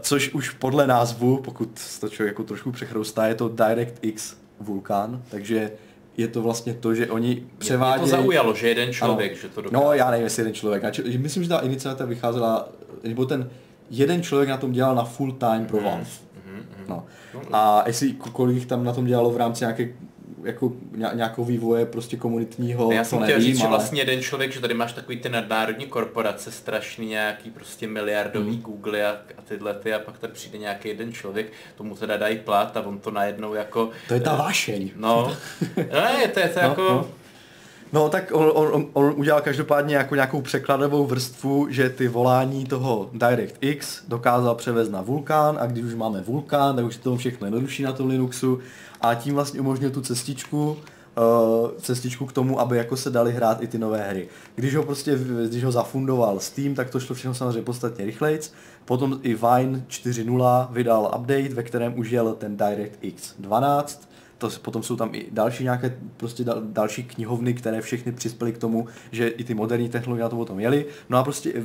což 0.00 0.34
už 0.34 0.50
podle 0.50 0.86
názvu, 0.86 1.36
pokud 1.36 1.80
to 2.00 2.08
člověk 2.08 2.32
jako 2.32 2.42
trošku 2.42 2.72
přechroustá, 2.72 3.26
je 3.26 3.34
to 3.34 3.48
DirectX 3.48 4.36
Vulkan, 4.60 5.22
takže 5.30 5.70
je 6.16 6.28
to 6.28 6.42
vlastně 6.42 6.74
to, 6.74 6.94
že 6.94 7.10
oni 7.10 7.46
převádějí... 7.58 8.02
Mě 8.02 8.10
to 8.10 8.16
zaujalo, 8.16 8.54
že 8.54 8.68
jeden 8.68 8.92
člověk, 8.92 9.32
ano. 9.32 9.40
že 9.40 9.48
to 9.48 9.62
dokáže. 9.62 9.84
No, 9.84 9.92
já 9.92 10.10
nevím, 10.10 10.24
jestli 10.24 10.40
jeden 10.40 10.54
člověk. 10.54 10.82
Myslím, 11.18 11.42
že 11.42 11.48
ta 11.48 11.58
iniciativa 11.58 12.08
vycházela, 12.08 12.68
nebo 13.02 13.26
ten 13.26 13.50
jeden 13.90 14.22
člověk 14.22 14.48
na 14.48 14.56
tom 14.56 14.72
dělal 14.72 14.94
na 14.94 15.04
full 15.04 15.32
time 15.32 15.66
pro 15.66 15.76
mhm, 15.76 15.86
Valve. 15.86 16.04
Mm-hmm. 16.04 16.88
No. 16.88 17.04
A 17.52 17.82
jestli 17.86 18.12
kolik 18.12 18.66
tam 18.66 18.84
na 18.84 18.92
tom 18.92 19.04
dělalo 19.04 19.30
v 19.30 19.36
rámci 19.36 19.64
nějaké 19.64 19.88
jako 20.46 20.72
nějakou 21.14 21.44
vývoje 21.44 21.86
prostě 21.86 22.16
komunitního, 22.16 22.92
Já 22.92 23.04
jsem 23.04 23.22
chtěl 23.22 23.40
říct, 23.40 23.60
ale... 23.60 23.66
že 23.66 23.68
vlastně 23.68 24.00
jeden 24.00 24.22
člověk, 24.22 24.52
že 24.52 24.60
tady 24.60 24.74
máš 24.74 24.92
takový 24.92 25.16
ty 25.16 25.28
nadnárodní 25.28 25.86
korporace, 25.86 26.52
strašný 26.52 27.06
nějaký 27.06 27.50
prostě 27.50 27.86
miliardový 27.86 28.56
mm. 28.56 28.62
Google 28.62 29.06
a, 29.06 29.10
a 29.10 29.42
tyhle 29.44 29.74
ty 29.74 29.94
a 29.94 29.98
pak 29.98 30.18
tady 30.18 30.32
přijde 30.32 30.58
nějaký 30.58 30.88
jeden 30.88 31.12
člověk, 31.12 31.52
tomu 31.76 31.96
teda 31.96 32.16
dají 32.16 32.38
plat 32.38 32.76
a 32.76 32.80
on 32.80 32.98
to 32.98 33.10
najednou 33.10 33.54
jako... 33.54 33.90
To 34.08 34.14
je 34.14 34.20
ta 34.20 34.32
uh, 34.32 34.38
vášeň. 34.38 34.90
No, 34.96 35.36
ne, 35.76 36.28
to 36.34 36.40
je 36.40 36.48
to 36.48 36.60
no, 36.62 36.68
jako... 36.68 36.82
No. 36.82 37.08
No 37.92 38.08
tak 38.08 38.30
on, 38.34 38.50
on, 38.54 38.86
on 38.92 39.14
udělal 39.16 39.40
každopádně 39.40 39.96
jako 39.96 40.14
nějakou 40.14 40.40
překladovou 40.40 41.06
vrstvu, 41.06 41.66
že 41.70 41.90
ty 41.90 42.08
volání 42.08 42.64
toho 42.64 43.10
DirectX 43.12 44.02
dokázal 44.08 44.54
převést 44.54 44.90
na 44.90 45.02
Vulkan 45.02 45.58
a 45.60 45.66
když 45.66 45.84
už 45.84 45.94
máme 45.94 46.20
Vulkan, 46.20 46.76
tak 46.76 46.84
už 46.84 46.96
to 46.96 47.16
všechno 47.16 47.46
jednodušší 47.46 47.82
na 47.82 47.92
tom 47.92 48.08
Linuxu 48.08 48.58
a 49.00 49.14
tím 49.14 49.34
vlastně 49.34 49.60
umožnil 49.60 49.90
tu 49.90 50.00
cestičku, 50.00 50.70
uh, 50.70 51.70
cestičku 51.80 52.26
k 52.26 52.32
tomu, 52.32 52.60
aby 52.60 52.76
jako 52.76 52.96
se 52.96 53.10
dali 53.10 53.32
hrát 53.32 53.62
i 53.62 53.66
ty 53.66 53.78
nové 53.78 54.08
hry. 54.08 54.28
Když 54.54 54.76
ho 54.76 54.82
prostě, 54.82 55.18
když 55.48 55.64
ho 55.64 55.72
zafundoval 55.72 56.40
Steam, 56.40 56.74
tak 56.74 56.90
to 56.90 57.00
šlo 57.00 57.14
všechno 57.14 57.34
samozřejmě 57.34 57.62
podstatně 57.62 58.04
rychlejc. 58.04 58.52
Potom 58.84 59.20
i 59.22 59.34
Vine 59.34 59.84
4.0 59.88 60.68
vydal 60.70 61.12
update, 61.18 61.54
ve 61.54 61.62
kterém 61.62 61.98
už 61.98 62.10
jel 62.10 62.34
ten 62.34 62.56
DirectX 62.56 63.34
12, 63.38 64.08
to 64.38 64.50
potom 64.62 64.82
jsou 64.82 64.96
tam 64.96 65.14
i 65.14 65.26
další 65.30 65.64
nějaké 65.64 65.98
prostě 66.16 66.44
dal, 66.44 66.60
další 66.62 67.04
knihovny, 67.04 67.54
které 67.54 67.80
všechny 67.80 68.12
přispěly 68.12 68.52
k 68.52 68.58
tomu, 68.58 68.86
že 69.12 69.28
i 69.28 69.44
ty 69.44 69.54
moderní 69.54 69.88
technologie 69.88 70.22
na 70.22 70.28
to 70.28 70.36
potom 70.36 70.60
jeli. 70.60 70.86
No 71.08 71.18
a 71.18 71.22
prostě 71.22 71.52
uh, 71.52 71.60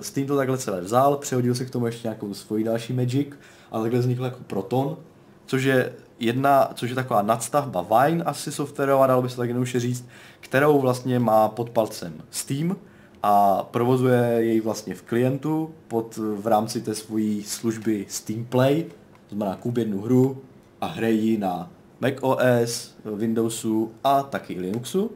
Steam 0.00 0.26
to 0.26 0.36
takhle 0.36 0.58
celé 0.58 0.80
vzal, 0.80 1.16
přehodil 1.16 1.54
se 1.54 1.64
k 1.64 1.70
tomu 1.70 1.86
ještě 1.86 2.08
nějakou 2.08 2.34
svoji 2.34 2.64
další 2.64 2.92
Magic 2.92 3.28
a 3.72 3.80
takhle 3.80 4.00
vznikl 4.00 4.24
jako 4.24 4.38
Proton, 4.46 4.96
což 5.46 5.62
je 5.62 5.92
jedna, 6.18 6.70
což 6.74 6.90
je 6.90 6.96
taková 6.96 7.22
nadstavba 7.22 7.82
Vine 7.82 8.24
asi 8.24 8.52
softwarová, 8.52 9.06
dalo 9.06 9.22
by 9.22 9.28
se 9.28 9.36
tak 9.36 9.48
jednoduše 9.48 9.80
říct, 9.80 10.08
kterou 10.40 10.80
vlastně 10.80 11.18
má 11.18 11.48
pod 11.48 11.70
palcem 11.70 12.14
Steam 12.30 12.76
a 13.22 13.62
provozuje 13.62 14.20
jej 14.38 14.60
vlastně 14.60 14.94
v 14.94 15.02
klientu 15.02 15.70
pod, 15.88 16.16
v 16.16 16.46
rámci 16.46 16.80
té 16.80 16.94
svojí 16.94 17.42
služby 17.42 18.06
Steam 18.08 18.44
Play, 18.44 18.84
to 19.28 19.34
znamená 19.34 19.56
kup 19.56 19.76
jednu 19.76 20.00
hru 20.00 20.42
a 20.80 20.86
hrají 20.86 21.38
na 21.38 21.70
Mac 22.00 22.14
OS, 22.20 22.96
Windowsu 23.16 23.92
a 24.04 24.22
taky 24.22 24.60
Linuxu. 24.60 25.10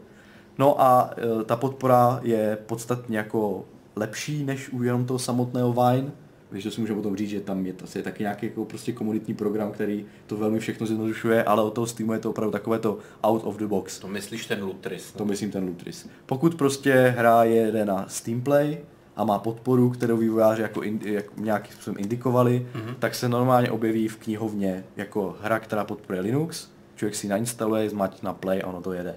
No 0.59 0.81
a 0.81 1.11
e, 1.41 1.45
ta 1.45 1.57
podpora 1.57 2.21
je 2.23 2.59
podstatně 2.67 3.19
jako 3.19 3.65
lepší 3.97 4.45
než 4.45 4.69
u 4.73 4.83
jenom 4.83 5.07
toho 5.07 5.19
samotného 5.19 5.73
Vine, 5.73 6.13
Víš, 6.53 6.65
to 6.65 6.71
si 6.71 6.81
můžeme 6.81 6.97
potom 6.97 7.17
říct, 7.17 7.31
že 7.31 7.41
tam 7.41 7.67
je, 7.67 7.73
to 7.73 7.85
je 7.99 8.03
taky 8.03 8.23
nějaký 8.23 8.47
jako 8.47 8.65
prostě 8.65 8.93
komunitní 8.93 9.35
program, 9.35 9.73
který 9.73 10.07
to 10.27 10.37
velmi 10.37 10.61
všechno 10.61 10.87
zjednodušuje, 10.87 11.45
ale 11.45 11.63
od 11.63 11.71
toho 11.71 11.87
Steamu 11.87 12.13
je 12.13 12.19
to 12.19 12.31
opravdu 12.31 12.53
takové 12.53 12.79
to 12.79 12.99
out 13.25 13.43
of 13.45 13.57
the 13.57 13.67
box. 13.67 13.99
To 13.99 14.09
myslíš 14.09 14.47
ten 14.47 14.63
Lutris? 14.63 15.15
No? 15.15 15.19
To 15.19 15.25
myslím 15.25 15.51
ten 15.51 15.65
Lutris. 15.65 16.09
Pokud 16.27 16.55
prostě 16.55 17.15
hra 17.17 17.45
jede 17.45 17.85
na 17.85 18.05
Steam 18.09 18.41
Play 18.41 18.79
a 19.21 19.25
má 19.25 19.39
podporu, 19.39 19.91
kterou 19.91 20.17
vývojáři 20.17 20.63
jako, 20.63 20.83
in, 20.83 21.01
jako 21.05 21.33
nějakým 21.37 21.73
způsobem 21.73 21.97
indikovali, 21.99 22.67
mm-hmm. 22.75 22.95
tak 22.99 23.15
se 23.15 23.29
normálně 23.29 23.71
objeví 23.71 24.09
v 24.09 24.17
knihovně 24.17 24.85
jako 24.97 25.37
hra, 25.43 25.59
která 25.59 25.85
podporuje 25.85 26.21
Linux, 26.21 26.69
člověk 26.97 27.15
si 27.15 27.29
nainstaluje, 27.29 27.91
zmať 27.91 28.23
na 28.23 28.33
Play 28.33 28.63
a 28.65 28.67
ono 28.67 28.83
to 28.83 28.93
jede. 28.93 29.17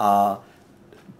A 0.00 0.40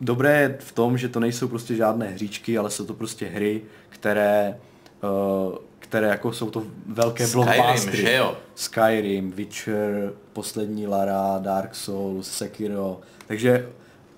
dobré 0.01 0.41
je 0.41 0.57
v 0.61 0.73
tom, 0.73 0.99
že 0.99 1.09
to 1.09 1.21
nejsou 1.21 1.49
prostě 1.49 1.75
žádné 1.75 2.09
hříčky, 2.09 2.59
ale 2.59 2.71
jsou 2.71 2.87
to 2.87 2.95
prostě 2.95 3.27
hry, 3.27 3.63
které 3.89 4.57
Eh, 5.03 5.59
které 5.79 6.09
jako 6.09 6.33
jsou 6.33 6.51
to 6.51 6.63
velké 6.87 7.27
blockbustery. 7.27 7.97
že 7.97 8.13
jo? 8.13 8.37
Skyrim, 8.55 9.33
Witcher, 9.33 10.13
poslední 10.33 10.87
Lara, 10.87 11.39
Dark 11.39 11.75
Souls, 11.75 12.31
Sekiro. 12.31 13.01
Takže 13.27 13.69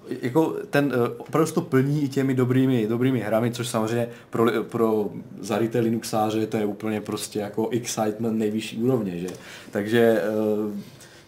jako 0.08 0.56
ten 0.70 0.86
uh, 0.86 0.92
opravdu 1.18 1.52
to 1.52 1.60
plní 1.60 2.02
i 2.02 2.08
těmi 2.08 2.34
dobrými, 2.34 2.86
dobrými 2.86 3.20
hrami, 3.20 3.50
což 3.50 3.68
samozřejmě 3.68 4.08
pro, 4.30 4.64
pro 4.64 5.10
zaryté 5.40 5.80
Linuxáře 5.80 6.46
to 6.46 6.56
je 6.56 6.64
úplně 6.64 7.00
prostě 7.00 7.38
jako 7.38 7.68
excitement 7.68 8.38
nejvyšší 8.38 8.76
úrovně, 8.76 9.18
že? 9.18 9.28
Takže 9.70 10.22
uh, 10.64 10.72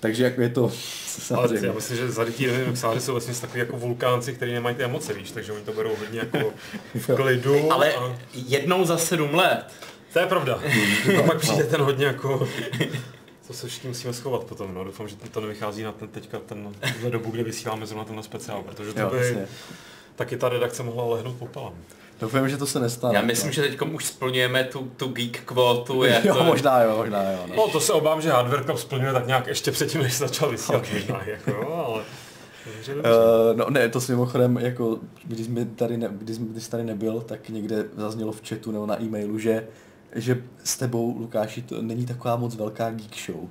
takže 0.02 0.24
jako 0.24 0.40
je 0.40 0.48
to 0.48 0.72
samozřejmě. 1.06 1.58
Ale 1.58 1.66
já 1.66 1.72
myslím, 1.72 1.96
že 1.96 2.10
zarytí 2.10 2.46
Linuxáři 2.46 3.00
jsou 3.00 3.12
vlastně 3.12 3.34
takový 3.34 3.58
jako 3.58 3.76
vulkánci, 3.76 4.32
kteří 4.32 4.52
nemají 4.52 4.76
ty 4.76 4.82
emoce, 4.82 5.14
víš, 5.14 5.30
takže 5.30 5.52
oni 5.52 5.64
to 5.64 5.72
berou 5.72 5.96
hodně 5.96 6.18
jako 6.18 6.52
v 6.94 7.14
klidu. 7.16 7.72
Ale 7.72 7.94
a... 7.94 8.16
jednou 8.34 8.84
za 8.84 8.98
sedm 8.98 9.34
let. 9.34 9.64
To 10.12 10.18
je 10.18 10.26
pravda. 10.26 10.60
a 11.18 11.22
pak 11.22 11.38
přijde 11.38 11.64
ten 11.64 11.80
hodně 11.80 12.06
jako 12.06 12.48
to 13.46 13.52
se 13.52 13.68
všichni 13.68 13.88
musíme 13.88 14.12
schovat 14.12 14.44
potom, 14.44 14.74
no. 14.74 14.84
Doufám, 14.84 15.08
že 15.08 15.16
to 15.16 15.40
nevychází 15.40 15.82
na 15.82 15.92
ten 15.92 16.08
teďka 16.08 16.38
ten 16.38 16.74
dobu, 17.10 17.30
kdy 17.30 17.44
vysíláme 17.44 17.86
zrovna 17.86 18.04
tenhle 18.04 18.22
speciál, 18.22 18.62
protože 18.62 18.92
to 18.92 19.00
jo, 19.00 19.10
by 19.10 19.16
jasně. 19.16 19.48
taky 20.16 20.36
ta 20.36 20.48
redakce 20.48 20.82
mohla 20.82 21.04
lehnout 21.04 21.36
popelem. 21.36 21.72
Doufám, 22.20 22.48
že 22.48 22.56
to 22.56 22.66
se 22.66 22.80
nestane. 22.80 23.14
Já 23.14 23.22
myslím, 23.22 23.52
že 23.52 23.62
teď 23.62 23.80
už 23.80 24.04
splňujeme 24.04 24.64
tu, 24.64 24.92
tu 24.96 25.08
geek 25.08 25.40
kvotu. 25.40 26.04
Jako... 26.04 26.28
Jo, 26.28 26.44
možná 26.44 26.82
jo, 26.82 26.96
možná 26.96 27.22
jo. 27.22 27.44
No. 27.48 27.54
no 27.56 27.68
to 27.68 27.80
se 27.80 27.92
obávám, 27.92 28.22
že 28.22 28.30
Hardware 28.30 28.64
Club 28.64 28.78
splňuje 28.78 29.12
tak 29.12 29.26
nějak 29.26 29.46
ještě 29.46 29.70
předtím, 29.70 30.02
než 30.02 30.18
začal 30.18 30.50
vysílat 30.50 30.82
okay. 30.82 31.00
možná, 31.00 31.20
jako, 31.26 31.50
jo, 31.50 31.84
ale... 31.86 32.02
Uh, 32.88 33.56
no 33.56 33.70
ne, 33.70 33.88
to 33.88 34.00
s 34.00 34.08
mimochodem, 34.08 34.56
jako, 34.56 34.98
když, 35.24 35.46
jsme 35.46 35.64
tady 35.64 35.96
ne, 35.96 36.08
když, 36.12 36.38
když 36.38 36.68
tady 36.68 36.84
nebyl, 36.84 37.20
tak 37.20 37.48
někde 37.48 37.84
zaznělo 37.96 38.32
v 38.32 38.48
chatu 38.48 38.70
nebo 38.70 38.86
na 38.86 39.02
e-mailu, 39.02 39.38
že, 39.38 39.66
že 40.14 40.42
s 40.64 40.76
tebou, 40.76 41.16
Lukáši, 41.18 41.62
to 41.62 41.82
není 41.82 42.06
taková 42.06 42.36
moc 42.36 42.56
velká 42.56 42.90
geek 42.90 43.16
show. 43.26 43.48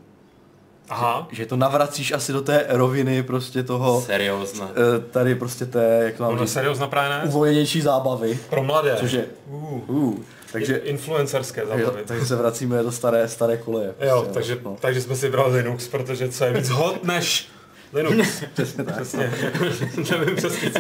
Aha. 0.89 1.27
Že 1.31 1.45
to 1.45 1.55
navracíš 1.57 2.11
asi 2.11 2.33
do 2.33 2.41
té 2.41 2.65
roviny 2.69 3.23
prostě 3.23 3.63
toho... 3.63 4.01
Seriózna. 4.01 4.69
eh, 4.71 4.99
Tady 5.11 5.35
prostě 5.35 5.65
té, 5.65 6.01
jak 6.03 6.15
to 6.15 6.23
mám 6.23 6.39
říct, 6.39 6.53
seriózna 6.53 6.87
právě 6.87 7.09
ne? 7.17 7.23
uvolněnější 7.25 7.81
zábavy. 7.81 8.39
Pro 8.49 8.63
mladé. 8.63 8.95
Což 8.99 9.11
je... 9.11 9.25
Uh, 9.49 9.71
Uh, 9.89 10.19
takže, 10.51 10.75
influencerské 10.77 11.65
zábavy. 11.65 12.01
takže 12.05 12.25
se 12.25 12.35
vracíme 12.35 12.83
do 12.83 12.91
staré, 12.91 13.27
staré 13.27 13.57
koleje. 13.57 13.93
Jo, 14.01 14.15
Prostě, 14.17 14.33
takže, 14.33 14.57
no. 14.63 14.77
takže 14.79 15.01
jsme 15.01 15.15
si 15.15 15.29
brali 15.29 15.57
Linux, 15.57 15.87
protože 15.87 16.29
co 16.29 16.45
je 16.45 16.53
víc 16.53 16.69
hot 16.69 17.03
než 17.03 17.47
Linux. 17.93 18.43
Přesně 18.53 18.83
tak. 18.83 18.95
Přesně. 18.95 19.33
Nevím 20.11 20.35
přesně, 20.35 20.71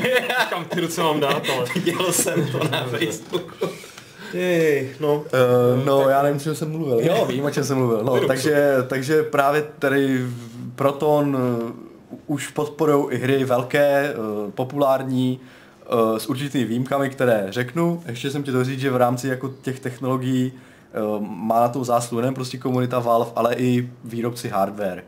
kam 0.49 0.65
ty 0.65 0.81
ruce 0.81 1.01
mám 1.03 1.19
dát, 1.19 1.43
ale... 1.55 1.65
Viděl 1.75 2.13
jsem 2.13 2.47
to 2.51 2.59
na 2.71 2.83
Facebooku. 2.87 3.67
Jej, 4.33 4.89
no. 4.99 5.15
Uh, 5.15 5.85
no, 5.85 6.09
já 6.09 6.21
nevím, 6.21 6.37
o 6.37 6.41
čem 6.41 6.55
jsem 6.55 6.71
mluvil. 6.71 6.99
Jo, 6.99 7.25
vím, 7.25 7.45
o 7.45 7.51
čem 7.51 7.63
jsem 7.63 7.77
mluvil. 7.77 8.03
No, 8.03 8.27
takže, 8.27 8.75
takže 8.87 9.23
právě 9.23 9.63
tady 9.79 10.25
Proton 10.75 11.35
uh, 11.35 11.71
už 12.27 12.47
podporují 12.47 13.05
i 13.11 13.17
hry 13.17 13.43
velké, 13.43 14.13
uh, 14.15 14.51
populární, 14.51 15.39
s 16.17 16.27
určitými 16.27 16.65
výjimkami, 16.65 17.09
které 17.09 17.47
řeknu. 17.49 18.03
Ještě 18.05 18.31
jsem 18.31 18.43
ti 18.43 18.51
to 18.51 18.63
říct, 18.63 18.79
že 18.79 18.91
v 18.91 18.95
rámci 18.95 19.27
jako 19.27 19.51
těch 19.61 19.79
technologií 19.79 20.53
má 21.19 21.59
na 21.59 21.67
to 21.67 21.83
zásluhu 21.83 22.21
nejen 22.21 22.33
prostě 22.33 22.57
komunita 22.57 22.99
Valve, 22.99 23.31
ale 23.35 23.55
i 23.55 23.89
výrobci 24.03 24.49
hardware. 24.49 25.03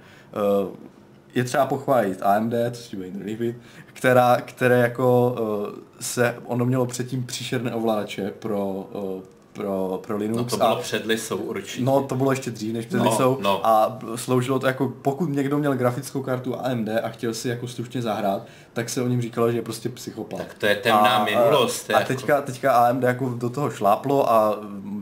Je 1.36 1.44
třeba 1.44 1.66
pochválit 1.66 2.22
AMD, 2.22 2.54
to 2.70 2.76
si 2.76 2.96
bude 2.96 3.10
líbit, 3.26 3.56
která, 3.94 4.38
které 4.46 4.80
jako 4.80 5.36
uh, 5.72 5.80
se, 6.00 6.36
ono 6.46 6.66
mělo 6.66 6.86
předtím 6.86 7.26
příšerné 7.26 7.74
ovladače 7.74 8.34
pro, 8.40 8.68
uh, 8.94 9.22
pro, 9.54 10.02
pro 10.08 10.18
Linux. 10.18 10.38
No 10.38 10.44
to 10.44 10.58
bylo 10.58 10.70
a, 10.70 10.82
před 10.82 11.06
Lisou 11.06 11.38
určitě. 11.38 11.86
No, 11.86 12.04
to 12.04 12.16
bylo 12.16 12.32
ještě 12.32 12.52
dřív, 12.52 12.74
než 12.74 12.86
před 12.86 12.98
No, 12.98 13.04
Lisou. 13.04 13.38
no. 13.42 13.68
A 13.68 14.00
sloužilo 14.16 14.60
to 14.60 14.68
jako, 14.68 14.94
pokud 15.02 15.30
někdo 15.30 15.58
měl 15.58 15.74
grafickou 15.76 16.22
kartu 16.24 16.56
AMD 16.60 16.90
a 17.04 17.10
chtěl 17.10 17.34
si 17.34 17.50
jako 17.50 17.68
slušně 17.68 18.02
zahrát, 18.02 18.46
tak 18.74 18.90
se 18.90 19.02
o 19.02 19.08
něm 19.08 19.22
říkalo, 19.22 19.52
že 19.52 19.58
je 19.58 19.62
prostě 19.62 19.90
psychopat. 19.90 20.40
Tak 20.40 20.54
to 20.54 20.66
je 20.66 20.76
temná 20.76 21.26
minulost, 21.26 21.90
A, 21.90 21.94
a 21.96 22.00
jako. 22.00 22.08
teďka, 22.14 22.42
teďka 22.42 22.72
AMD 22.74 23.04
jako 23.04 23.30
do 23.30 23.50
toho 23.50 23.70
šláplo 23.72 24.32
a 24.32 24.60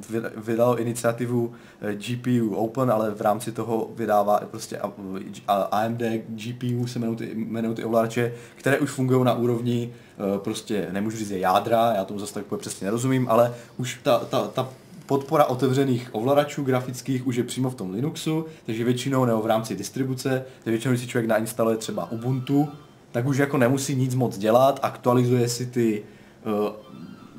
vy- 0.09 0.21
vydalo 0.37 0.77
iniciativu 0.77 1.53
eh, 1.81 1.95
GPU 1.95 2.55
Open, 2.55 2.91
ale 2.91 3.11
v 3.11 3.21
rámci 3.21 3.51
toho 3.51 3.89
vydává 3.95 4.39
prostě 4.51 4.77
a- 4.77 4.91
a- 5.47 5.61
AMD 5.61 6.01
GPU 6.27 6.87
se 6.87 6.99
jmenují 6.99 7.17
ty, 7.17 7.31
jmenují 7.35 7.75
ty 7.75 7.83
ovladače, 7.83 8.33
které 8.55 8.79
už 8.79 8.89
fungují 8.91 9.23
na 9.25 9.33
úrovni 9.33 9.93
eh, 10.17 10.39
prostě, 10.39 10.87
nemůžu 10.91 11.17
říct 11.17 11.31
je 11.31 11.39
jádra, 11.39 11.93
já 11.95 12.05
tomu 12.05 12.19
zase 12.19 12.33
tak 12.33 12.45
přesně 12.57 12.85
nerozumím, 12.85 13.27
ale 13.29 13.53
už 13.77 13.99
ta, 14.03 14.19
ta, 14.19 14.47
ta 14.47 14.69
podpora 15.05 15.45
otevřených 15.45 16.09
ovladačů 16.11 16.63
grafických 16.63 17.27
už 17.27 17.35
je 17.35 17.43
přímo 17.43 17.69
v 17.69 17.75
tom 17.75 17.91
Linuxu, 17.91 18.45
takže 18.65 18.83
většinou 18.83 19.25
nebo 19.25 19.41
v 19.41 19.45
rámci 19.45 19.75
distribuce, 19.75 20.29
takže 20.63 20.71
většinou 20.71 20.91
když 20.91 21.01
si 21.01 21.07
člověk 21.07 21.29
nainstaluje 21.29 21.77
třeba 21.77 22.11
Ubuntu, 22.11 22.69
tak 23.11 23.25
už 23.25 23.37
jako 23.37 23.57
nemusí 23.57 23.95
nic 23.95 24.15
moc 24.15 24.37
dělat, 24.37 24.79
aktualizuje 24.83 25.49
si 25.49 25.65
ty 25.65 26.03
eh, 26.45 26.71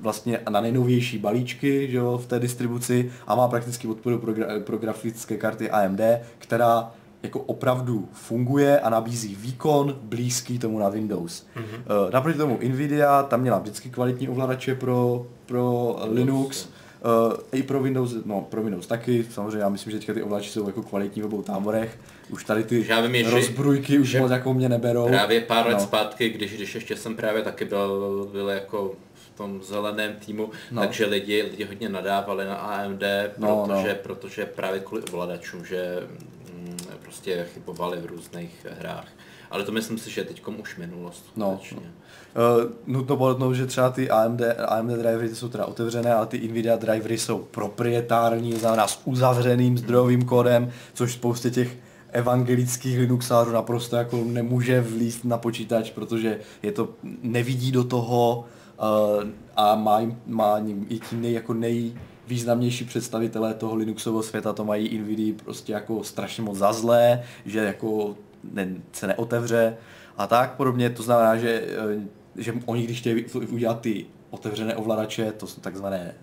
vlastně 0.00 0.40
na 0.50 0.60
nejnovější 0.60 1.18
balíčky 1.18 1.90
že 1.90 1.96
jo, 1.96 2.18
v 2.18 2.26
té 2.26 2.38
distribuci 2.38 3.12
a 3.26 3.34
má 3.34 3.48
prakticky 3.48 3.86
podporu 3.86 4.18
pro, 4.18 4.32
gra- 4.32 4.62
pro 4.62 4.78
grafické 4.78 5.36
karty 5.36 5.70
AMD, 5.70 6.00
která 6.38 6.90
jako 7.22 7.40
opravdu 7.40 8.08
funguje 8.12 8.80
a 8.80 8.90
nabízí 8.90 9.34
výkon 9.34 9.98
blízký 10.02 10.58
tomu 10.58 10.78
na 10.78 10.88
Windows. 10.88 11.46
Mm-hmm. 11.56 12.12
Naproti 12.12 12.38
tomu 12.38 12.58
Nvidia, 12.68 13.22
tam 13.22 13.40
měla 13.40 13.58
vždycky 13.58 13.90
kvalitní 13.90 14.28
ovladače 14.28 14.74
pro, 14.74 15.26
pro 15.46 15.96
Linux, 16.10 16.68
Uh, 17.04 17.32
I 17.52 17.62
pro 17.62 17.82
Windows, 17.82 18.14
no 18.24 18.40
pro 18.50 18.62
Windows 18.62 18.86
taky, 18.86 19.24
samozřejmě 19.30 19.58
já 19.58 19.68
myslím, 19.68 19.90
že 19.92 19.98
teďka 19.98 20.14
ty 20.14 20.22
ovladače 20.22 20.50
jsou 20.50 20.66
jako 20.66 20.82
kvalitní 20.82 21.22
v 21.22 21.24
obou 21.24 21.42
táborech. 21.42 21.98
Už 22.30 22.44
tady 22.44 22.64
ty 22.64 22.84
Já 22.88 23.00
vím, 23.00 23.24
že- 23.24 23.30
rozbrujky 23.30 23.98
už 23.98 24.08
že 24.08 24.20
moc 24.20 24.30
jako 24.30 24.54
mě 24.54 24.68
neberou. 24.68 25.08
Právě 25.08 25.40
pár 25.40 25.66
let 25.66 25.72
No. 25.74 25.80
zpátky, 25.80 26.28
když, 26.28 26.54
když 26.54 26.74
ještě 26.74 26.96
jsem 26.96 27.16
právě 27.16 27.42
taky 27.42 27.64
byl, 27.64 28.28
byl 28.32 28.48
jako 28.48 28.94
v 29.14 29.36
tom 29.36 29.62
zeleném 29.62 30.12
týmu, 30.26 30.50
No. 30.72 30.82
takže 30.82 31.06
lidi, 31.06 31.42
lidi 31.42 31.64
hodně 31.64 31.88
nadávali 31.88 32.44
na 32.44 32.54
AMD, 32.54 33.02
No, 33.38 33.64
protože, 33.66 33.88
no. 33.88 33.94
protože 34.02 34.46
právě 34.46 34.80
kvůli 34.80 35.02
ovladačům, 35.02 35.64
že 35.64 36.08
mm, 36.54 36.76
prostě 37.02 37.46
chybovali 37.54 38.00
v 38.00 38.06
různých 38.06 38.66
hrách. 38.78 39.08
Ale 39.50 39.64
to 39.64 39.72
myslím 39.72 39.98
si, 39.98 40.10
že 40.10 40.20
je 40.20 40.24
teď 40.24 40.42
už 40.60 40.76
minulost. 40.76 41.24
No, 41.36 41.60
skutečně. 41.64 41.90
Uh, 42.34 42.70
nutno 42.86 43.16
podotknout, 43.16 43.54
že 43.54 43.66
třeba 43.66 43.90
ty 43.90 44.10
AMD, 44.10 44.40
AMD 44.66 44.90
drivery 44.90 45.34
jsou 45.34 45.48
teda 45.48 45.66
otevřené, 45.66 46.14
ale 46.14 46.26
ty 46.26 46.48
Nvidia 46.48 46.76
drivery 46.76 47.18
jsou 47.18 47.38
proprietární, 47.38 48.52
znamená 48.52 48.86
s 48.86 49.00
uzavřeným 49.04 49.78
zdrojovým 49.78 50.24
kódem, 50.24 50.70
což 50.94 51.12
spoustě 51.12 51.50
těch 51.50 51.76
evangelických 52.12 52.98
Linuxářů 52.98 53.52
naprosto 53.52 53.96
jako 53.96 54.16
nemůže 54.24 54.80
vlízt 54.80 55.24
na 55.24 55.38
počítač, 55.38 55.90
protože 55.90 56.38
je 56.62 56.72
to, 56.72 56.88
nevidí 57.22 57.72
do 57.72 57.84
toho 57.84 58.44
uh, 58.78 59.24
a 59.56 59.74
má, 59.74 60.00
má 60.26 60.58
jim 60.58 60.86
i 60.88 60.98
ti 60.98 61.16
nej, 61.16 61.32
jako 61.32 61.54
nejvýznamnější 61.54 62.84
představitelé 62.84 63.54
toho 63.54 63.74
Linuxového 63.74 64.22
světa 64.22 64.52
to 64.52 64.64
mají 64.64 64.98
Nvidia 64.98 65.34
prostě 65.44 65.72
jako 65.72 66.04
strašně 66.04 66.42
moc 66.42 66.58
za 66.58 66.72
zlé, 66.72 67.22
že 67.46 67.58
jako 67.58 68.16
ne, 68.52 68.74
se 68.92 69.06
neotevře 69.06 69.76
a 70.16 70.26
tak 70.26 70.54
podobně. 70.54 70.90
To 70.90 71.02
znamená, 71.02 71.36
že, 71.36 71.62
eh, 71.66 72.21
že 72.36 72.54
oni 72.66 72.82
když 72.82 72.98
chtějí 72.98 73.24
udělat 73.50 73.80
ty 73.80 74.06
otevřené 74.30 74.76
ovladače, 74.76 75.32
to 75.32 75.46
jsou 75.46 75.60
takzvané 75.60 76.14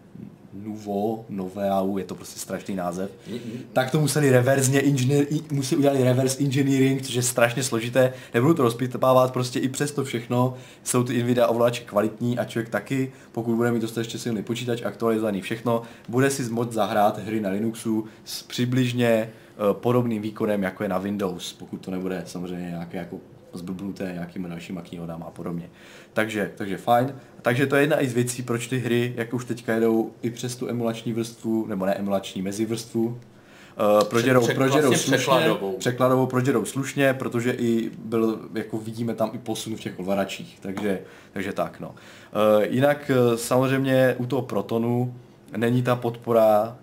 Nuvo, 0.54 1.26
Noveau, 1.30 1.98
je 1.98 2.04
to 2.04 2.16
prostě 2.16 2.40
strašný 2.40 2.76
název, 2.76 3.12
tak 3.74 3.92
to 3.92 4.00
museli 4.00 4.32
reverzně 4.32 4.84
musí 5.52 5.76
udělat 5.76 5.98
reverse 6.00 6.40
engineering, 6.40 7.02
což 7.02 7.16
je 7.16 7.22
strašně 7.22 7.64
složité, 7.64 8.14
nebudu 8.34 8.54
to 8.54 8.64
rozpitvávat, 8.64 9.34
prostě 9.34 9.60
i 9.60 9.70
přes 9.70 9.92
to 9.92 10.04
všechno 10.04 10.54
jsou 10.84 11.04
ty 11.04 11.24
Nvidia 11.24 11.48
ovladače 11.48 11.84
kvalitní 11.84 12.40
a 12.40 12.46
člověk 12.46 12.70
taky, 12.70 13.12
pokud 13.32 13.56
bude 13.56 13.72
mít 13.72 13.82
dostatečně 13.82 14.20
silný 14.20 14.44
počítač, 14.44 14.82
aktualizovaný 14.82 15.42
všechno, 15.42 15.82
bude 16.08 16.30
si 16.30 16.44
moct 16.44 16.74
zahrát 16.74 17.20
hry 17.20 17.42
na 17.42 17.50
Linuxu 17.50 18.06
s 18.26 18.44
přibližně 18.44 19.08
eh, 19.08 19.30
podobným 19.72 20.22
výkonem, 20.22 20.64
jako 20.64 20.84
je 20.84 20.90
na 20.90 20.98
Windows, 20.98 21.54
pokud 21.54 21.78
to 21.78 21.92
nebude 21.92 22.24
samozřejmě 22.26 22.68
nějaké 22.68 22.98
jako 22.98 23.20
zblbnuté 23.54 24.12
nějakýma 24.14 24.48
dalšíma 24.48 24.82
knihhodama 24.82 25.26
a 25.26 25.32
podobně. 25.32 25.70
Takže, 26.14 26.52
takže 26.56 26.78
fajn. 26.78 27.16
Takže 27.42 27.68
to 27.68 27.76
je 27.76 27.82
jedna 27.82 28.02
i 28.04 28.08
z 28.08 28.14
věcí, 28.14 28.44
proč 28.44 28.68
ty 28.68 28.78
hry, 28.80 29.14
jak 29.18 29.34
už 29.34 29.46
teďka 29.46 29.74
jedou 29.74 30.12
i 30.22 30.30
přes 30.30 30.56
tu 30.56 30.70
emulační 30.70 31.14
vrstvu, 31.14 31.66
nebo 31.68 31.86
ne 31.86 31.94
emulační, 31.94 32.42
mezivrstvu, 32.42 33.06
uh, 33.06 34.04
proč 34.04 34.26
jedou, 34.26 34.42
Přek- 34.42 34.56
proč 34.56 34.76
jedou 34.76 34.88
vlastně 34.88 35.18
slušně, 35.18 35.18
překladovou. 35.18 35.78
překladovou, 35.78 36.26
proč 36.26 36.48
jedou 36.48 36.66
slušně, 36.66 37.14
protože 37.14 37.52
i 37.52 37.92
byl, 37.98 38.40
jako 38.56 38.78
vidíme 38.78 39.14
tam 39.14 39.30
i 39.34 39.38
posun 39.38 39.76
v 39.76 39.80
těch 39.80 40.00
ovladačích, 40.00 40.58
takže, 40.62 41.00
takže 41.34 41.54
tak 41.54 41.80
no. 41.80 41.90
Uh, 41.90 41.96
jinak 42.64 43.12
uh, 43.32 43.36
samozřejmě 43.36 44.16
u 44.18 44.26
toho 44.26 44.42
Protonu 44.42 45.16
není 45.58 45.84
ta 45.84 45.96
podpora 45.96 46.78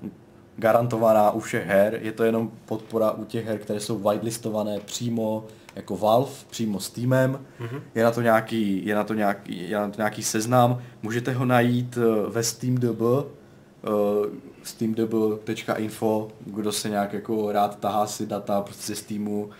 garantovaná 0.56 1.30
u 1.30 1.40
všech 1.40 1.66
her, 1.66 1.98
je 2.02 2.12
to 2.12 2.24
jenom 2.24 2.50
podpora 2.64 3.10
u 3.10 3.24
těch 3.24 3.46
her, 3.46 3.58
které 3.58 3.80
jsou 3.80 3.98
whitelistované 3.98 4.80
přímo 4.80 5.44
jako 5.76 5.96
Valve, 5.96 6.30
přímo 6.50 6.80
s 6.80 6.90
týmem. 6.90 7.40
Mm-hmm. 7.60 7.80
Je 7.94 8.04
na 8.04 8.10
to 8.10 8.22
nějaký, 8.22 8.86
je 8.86 8.94
na 8.94 9.04
to 9.04 9.14
nějaký, 9.14 9.70
je 9.70 9.76
na 9.76 9.88
to 9.88 9.96
nějaký 9.96 10.22
seznam, 10.22 10.78
můžete 11.02 11.32
ho 11.32 11.44
najít 11.44 11.98
eh, 11.98 12.30
ve 12.30 12.42
SteamDB, 12.42 13.00
uh, 13.00 14.26
steamdb.info, 14.62 16.28
kdo 16.46 16.72
se 16.72 16.88
nějak 16.88 17.12
jako 17.12 17.52
rád 17.52 17.78
tahá 17.80 18.06
si 18.06 18.26
data 18.26 18.60
prostě 18.60 18.94
z 18.94 18.98
Steamu, 18.98 19.44
uh, 19.44 19.50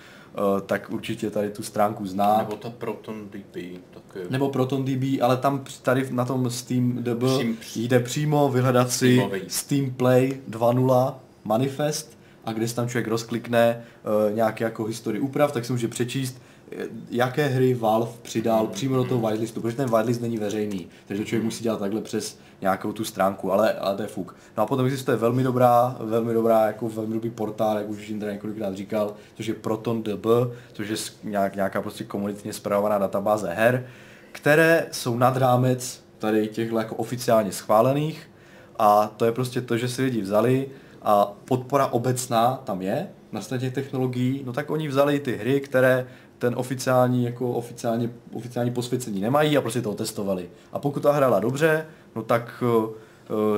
tak 0.67 0.91
určitě 0.91 1.31
tady 1.31 1.51
tu 1.51 1.63
stránku 1.63 2.07
zná. 2.07 2.39
Nebo 2.39 2.57
ta 2.57 2.71
Proton 2.71 3.29
DB 3.29 3.81
taky. 3.91 4.27
Nebo 4.31 4.49
ProtonDB, 4.49 5.23
ale 5.23 5.37
tam 5.37 5.65
tady 5.83 6.09
na 6.11 6.25
tom 6.25 6.51
SteamDB 6.51 7.23
Přím- 7.37 7.59
jde 7.77 8.01
přímo 8.01 8.49
vyhledat 8.49 8.91
si. 8.91 9.31
Steam 9.49 9.91
Play 9.91 10.41
2.0 10.49 11.15
manifest 11.45 12.16
a 12.47 12.53
když 12.53 12.73
tam 12.73 12.89
člověk 12.89 13.09
rozklikne 13.09 13.83
uh, 14.31 14.37
nějaké 14.37 14.65
jako 14.65 14.85
historii 14.85 15.21
úprav, 15.21 15.53
tak 15.53 15.65
si 15.65 15.73
může 15.73 15.89
přečíst, 15.89 16.43
eh, 16.73 16.87
jaké 17.11 17.47
hry 17.47 17.75
Valve 17.75 18.11
přidal 18.23 18.67
přímo 18.67 18.97
do 18.97 19.05
toho 19.05 19.21
whitelistu, 19.21 19.61
protože 19.61 19.77
ten 19.77 19.91
whitelist 19.91 20.21
není 20.21 20.39
veřejný, 20.39 20.89
takže 21.07 21.25
člověk 21.25 21.45
musí 21.45 21.63
dělat 21.63 21.79
takhle 21.79 22.01
přes 22.01 22.39
nějakou 22.61 22.93
tu 22.93 23.05
stránku, 23.05 23.53
ale, 23.53 23.73
ale 23.73 23.97
to 23.97 24.03
je 24.03 24.09
fuk. 24.09 24.37
No 24.57 24.63
a 24.63 24.67
potom 24.67 24.87
existuje 24.87 25.17
velmi 25.17 25.43
dobrá, 25.43 25.97
velmi 26.01 26.35
dobrá, 26.35 26.67
jako 26.67 26.89
velmi 26.89 27.15
dobrý 27.15 27.31
portál, 27.31 27.79
jak 27.79 27.89
už 27.89 28.09
Jindra 28.09 28.33
několikrát 28.33 28.77
říkal, 28.77 29.15
což 29.35 29.47
je 29.47 29.55
ProtonDB, 29.55 30.27
což 30.73 30.89
je 30.89 30.97
nějak, 31.25 31.57
nějaká 31.57 31.83
prostě 31.83 32.05
komunitně 32.05 32.53
zpravovaná 32.53 32.99
databáze 32.99 33.55
her, 33.55 33.87
které 34.33 34.87
jsou 34.93 35.17
nad 35.17 35.37
rámec 35.37 36.03
tady 36.19 36.49
těchto 36.49 36.79
jako 36.79 36.95
oficiálně 36.95 37.53
schválených 37.53 38.31
a 38.79 39.15
to 39.17 39.25
je 39.25 39.33
prostě 39.33 39.61
to, 39.61 39.77
že 39.77 39.89
si 39.89 40.03
lidi 40.03 40.21
vzali 40.21 40.69
a 41.09 41.33
podpora 41.45 41.87
obecná 41.87 42.61
tam 42.65 42.83
je 42.83 43.09
na 43.33 43.41
straně 43.41 43.61
těch 43.61 43.75
technologií, 43.75 44.43
no 44.47 44.53
tak 44.53 44.71
oni 44.71 44.89
vzali 44.89 45.21
ty 45.21 45.37
hry, 45.37 45.61
které 45.61 46.07
ten 46.39 46.55
oficiální, 46.57 47.25
jako 47.25 47.51
oficiálně, 47.53 48.11
oficiální 48.33 48.71
posvěcení 48.71 49.21
nemají 49.21 49.57
a 49.57 49.61
prostě 49.61 49.83
to 49.83 49.95
testovali. 49.95 50.49
A 50.73 50.79
pokud 50.79 51.01
ta 51.03 51.13
hrála 51.13 51.41
dobře, 51.41 51.87
no 52.17 52.23
tak, 52.23 52.63
eh, 52.67 52.89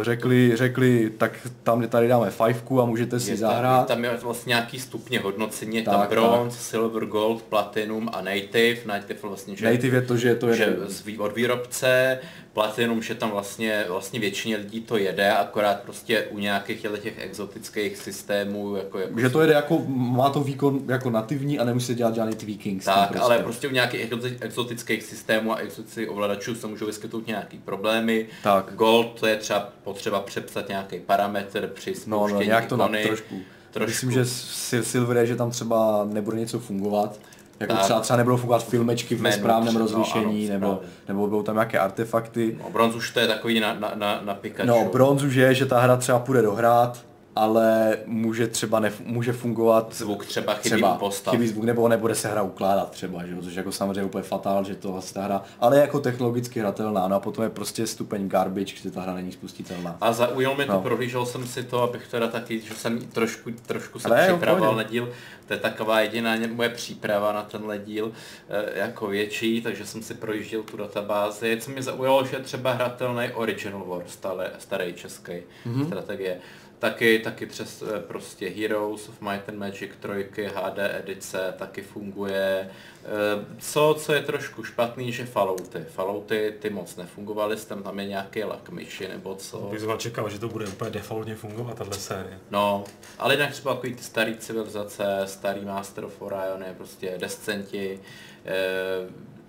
eh, 0.01 0.05
řekli, 0.05 0.53
řekli, 0.55 1.11
tak 1.19 1.49
tam 1.63 1.89
tady 1.89 2.09
dáme 2.09 2.31
fivku 2.31 2.81
a 2.83 2.85
můžete 2.85 3.21
si 3.21 3.31
je 3.31 3.37
zahrát. 3.37 3.87
Tam, 3.87 3.97
tam 3.97 4.05
je 4.05 4.17
vlastně 4.23 4.51
nějaký 4.51 4.79
stupně 4.81 5.21
hodnocení, 5.21 5.77
je 5.77 5.83
Tak, 5.83 5.93
tam 5.93 6.01
tak. 6.01 6.11
bronze, 6.11 6.59
silver, 6.59 7.07
gold, 7.07 7.43
platinum 7.43 8.09
a 8.13 8.21
native. 8.21 8.77
Native 8.87 9.19
vlastně, 9.23 9.57
že, 9.57 9.65
Native 9.71 9.97
je 9.97 10.03
to, 10.03 10.17
že 10.17 10.35
to 10.35 10.49
je... 10.49 10.57
že 10.57 10.77
vý- 11.07 11.19
od 11.21 11.35
výrobce, 11.37 12.19
platinum, 12.63 13.03
že 13.03 13.15
tam 13.15 13.31
vlastně, 13.31 13.85
vlastně 13.89 14.21
většině 14.21 14.57
lidí 14.57 14.81
to 14.81 14.97
jede, 14.97 15.33
akorát 15.33 15.81
prostě 15.81 16.23
u 16.31 16.39
nějakých 16.39 16.87
těch 17.03 17.19
exotických 17.19 17.97
systémů, 17.97 18.77
jako, 18.77 18.99
jako 18.99 19.21
že 19.21 19.31
to 19.31 19.41
jede 19.41 19.53
jako, 19.53 19.83
má 19.89 20.31
to 20.31 20.41
výkon 20.41 20.81
jako 20.89 21.11
nativní 21.11 21.59
a 21.59 21.65
nemusí 21.65 21.95
dělat 21.95 22.15
žádný 22.15 22.35
tweaking. 22.35 22.85
Tak, 22.85 23.17
ale 23.17 23.39
prostě 23.39 23.69
u 23.69 23.71
nějakých 23.71 24.11
exoti- 24.11 24.37
exotických 24.41 25.03
systémů 25.03 25.53
a 25.53 25.57
exotických 25.57 26.11
ovladačů 26.11 26.55
se 26.55 26.67
můžou 26.67 26.87
vyskytnout 26.87 27.27
nějaký 27.27 27.59
problémy. 27.59 28.27
Tak. 28.43 28.73
Gold 28.75 29.21
to 29.21 29.27
je 29.27 29.37
třeba 29.37 29.73
potřeba 29.85 30.21
přepsat 30.21 30.69
nějaký 30.69 30.99
parametr 30.99 31.67
při 31.75 31.91
No, 31.91 31.97
spouštění 31.97 32.41
no, 32.41 32.47
nějak 32.47 32.67
to 32.67 32.77
na, 32.77 32.85
ikony. 32.87 33.05
trošku. 33.07 33.35
trošku. 33.71 33.91
Myslím, 33.91 34.11
že 34.11 34.23
Sil- 34.67 34.83
Silver 34.83 35.17
je, 35.17 35.27
že 35.27 35.37
tam 35.37 35.51
třeba 35.51 36.05
nebude 36.13 36.39
něco 36.39 36.59
fungovat. 36.59 37.19
Jako 37.61 37.73
Tak. 37.75 37.83
třeba, 37.83 38.01
třeba 38.01 38.17
nebudou 38.17 38.37
fungovat 38.37 38.65
filmečky 38.65 39.15
v 39.15 39.23
Menu, 39.23 39.37
nesprávném 39.37 39.75
no, 39.75 39.81
rozlišení, 39.81 40.51
ano, 40.51 40.61
nebo, 40.61 40.81
nebo 41.09 41.27
budou 41.27 41.43
tam 41.43 41.55
nějaké 41.55 41.79
artefakty. 41.79 42.59
No, 42.65 42.71
bronz 42.71 42.95
už 42.95 43.11
to 43.11 43.21
je 43.21 43.27
takový 43.27 43.61
na, 43.61 43.75
na, 43.75 43.93
na, 43.95 44.21
na 44.25 44.35
Pikachu. 44.35 44.69
No, 44.69 44.85
bronz 44.93 45.23
už 45.23 45.35
je, 45.35 45.55
že 45.55 45.67
ta 45.67 45.81
hra 45.81 45.97
třeba 45.97 46.19
půjde 46.19 46.43
dohrát, 46.43 46.99
ale 47.39 47.99
může 48.07 48.47
třeba 48.47 48.81
nef- 48.81 49.05
může 49.05 49.33
fungovat 49.33 49.95
Zvuk 49.95 50.27
třeba 50.27 50.55
chybí 50.55 50.63
třeba 50.77 50.95
postav. 50.95 51.35
chybí 51.35 51.49
zvuk, 51.49 51.65
nebo 51.65 51.89
nebude 51.89 52.15
se 52.15 52.29
hra 52.29 52.43
ukládat 52.43 52.91
třeba, 52.91 53.27
že? 53.27 53.33
jo, 53.33 53.43
což 53.43 53.55
jako 53.55 53.73
samozřejmě 53.73 54.05
úplně 54.05 54.25
fatál, 54.25 54.65
že 54.65 54.75
to 54.75 54.93
vlastně 54.93 55.15
ta 55.15 55.25
hra, 55.25 55.43
ale 55.61 55.77
je 55.77 55.81
jako 55.81 56.01
technologicky 56.01 56.61
hratelná, 56.61 57.09
no 57.09 57.17
a 57.17 57.21
potom 57.21 57.45
je 57.45 57.51
prostě 57.51 57.87
stupeň 57.87 58.29
garbage, 58.29 58.77
že 58.83 58.91
ta 58.91 59.01
hra 59.01 59.15
není 59.15 59.33
spustitelná. 59.33 59.97
A 60.01 60.13
zaujal 60.13 60.55
mě 60.55 60.67
to, 60.67 60.73
No. 60.73 60.81
prohlížel 60.81 61.27
jsem 61.27 61.47
si 61.47 61.63
to, 61.63 61.83
abych 61.83 62.09
teda 62.09 62.29
taky, 62.29 62.61
že 62.61 62.75
jsem 62.75 62.99
trošku, 63.01 63.51
trošku 63.67 63.99
se 63.99 64.09
připravoval 64.29 64.77
na 64.77 64.83
díl. 64.83 65.13
To 65.47 65.55
je 65.55 65.61
taková 65.61 66.01
jediná 66.01 66.37
moje 66.53 66.69
příprava 66.69 67.33
na 67.33 67.43
tenhle 67.43 67.79
díl 67.79 68.13
eh, 68.49 68.79
jako 68.79 69.07
větší, 69.07 69.63
takže 69.63 69.87
jsem 69.87 70.03
si 70.03 70.15
projížděl 70.15 70.63
tu 70.63 70.77
databázi. 70.77 71.59
Co 71.61 71.71
mě 71.71 71.83
zaujalo, 71.83 72.27
že 72.27 72.37
je 72.37 72.43
třeba 72.43 72.73
hratelný 72.73 73.29
Original 73.35 73.85
War, 73.85 74.03
staré, 74.07 74.51
starý 74.59 74.95
český 74.95 75.33
mm-hmm. 75.67 75.87
strategie. 75.87 76.39
Taky, 76.79 77.19
taky 77.19 77.47
přes 77.47 77.83
eh, 77.83 78.01
prostě 78.01 78.49
Heroes 78.49 79.09
of 79.09 79.21
Might 79.21 79.49
and 79.49 79.59
Magic 79.59 79.91
3, 80.33 80.49
HD 80.55 80.79
edice 80.79 81.55
taky 81.59 81.83
funguje. 81.83 82.71
Eh, 83.05 83.45
Co, 83.59 83.97
co 83.99 84.13
je 84.13 84.23
trošku 84.23 84.65
špatný, 84.65 85.13
že 85.13 85.27
Fallouty. 85.27 85.85
Fallouty 85.89 86.55
ty 86.59 86.71
moc 86.71 86.97
nefungovaly, 86.97 87.57
tam 87.57 87.83
tam 87.83 87.99
je 88.01 88.07
nějaký 88.07 88.45
lag 88.45 88.69
myši 88.71 89.09
nebo 89.09 89.35
co. 89.35 89.59
Bych 89.59 89.81
zval 89.81 89.97
čekal, 89.99 90.31
že 90.31 90.39
to 90.39 90.49
bude 90.49 90.67
úplně 90.67 90.91
defaultně 90.91 91.35
fungovat, 91.35 91.79
tahle 91.79 91.95
série. 91.95 92.39
No, 92.51 92.85
ale 93.19 93.35
jinak 93.35 93.51
třeba 93.51 93.75
takový 93.75 93.95
ty 93.95 94.03
starý 94.03 94.37
civilizace, 94.37 95.23
starý 95.25 95.65
Master 95.65 96.05
of 96.05 96.23
Orion, 96.23 96.63
je 96.67 96.75
prostě 96.77 97.15
descenti, 97.19 98.01
eh, 98.45 98.55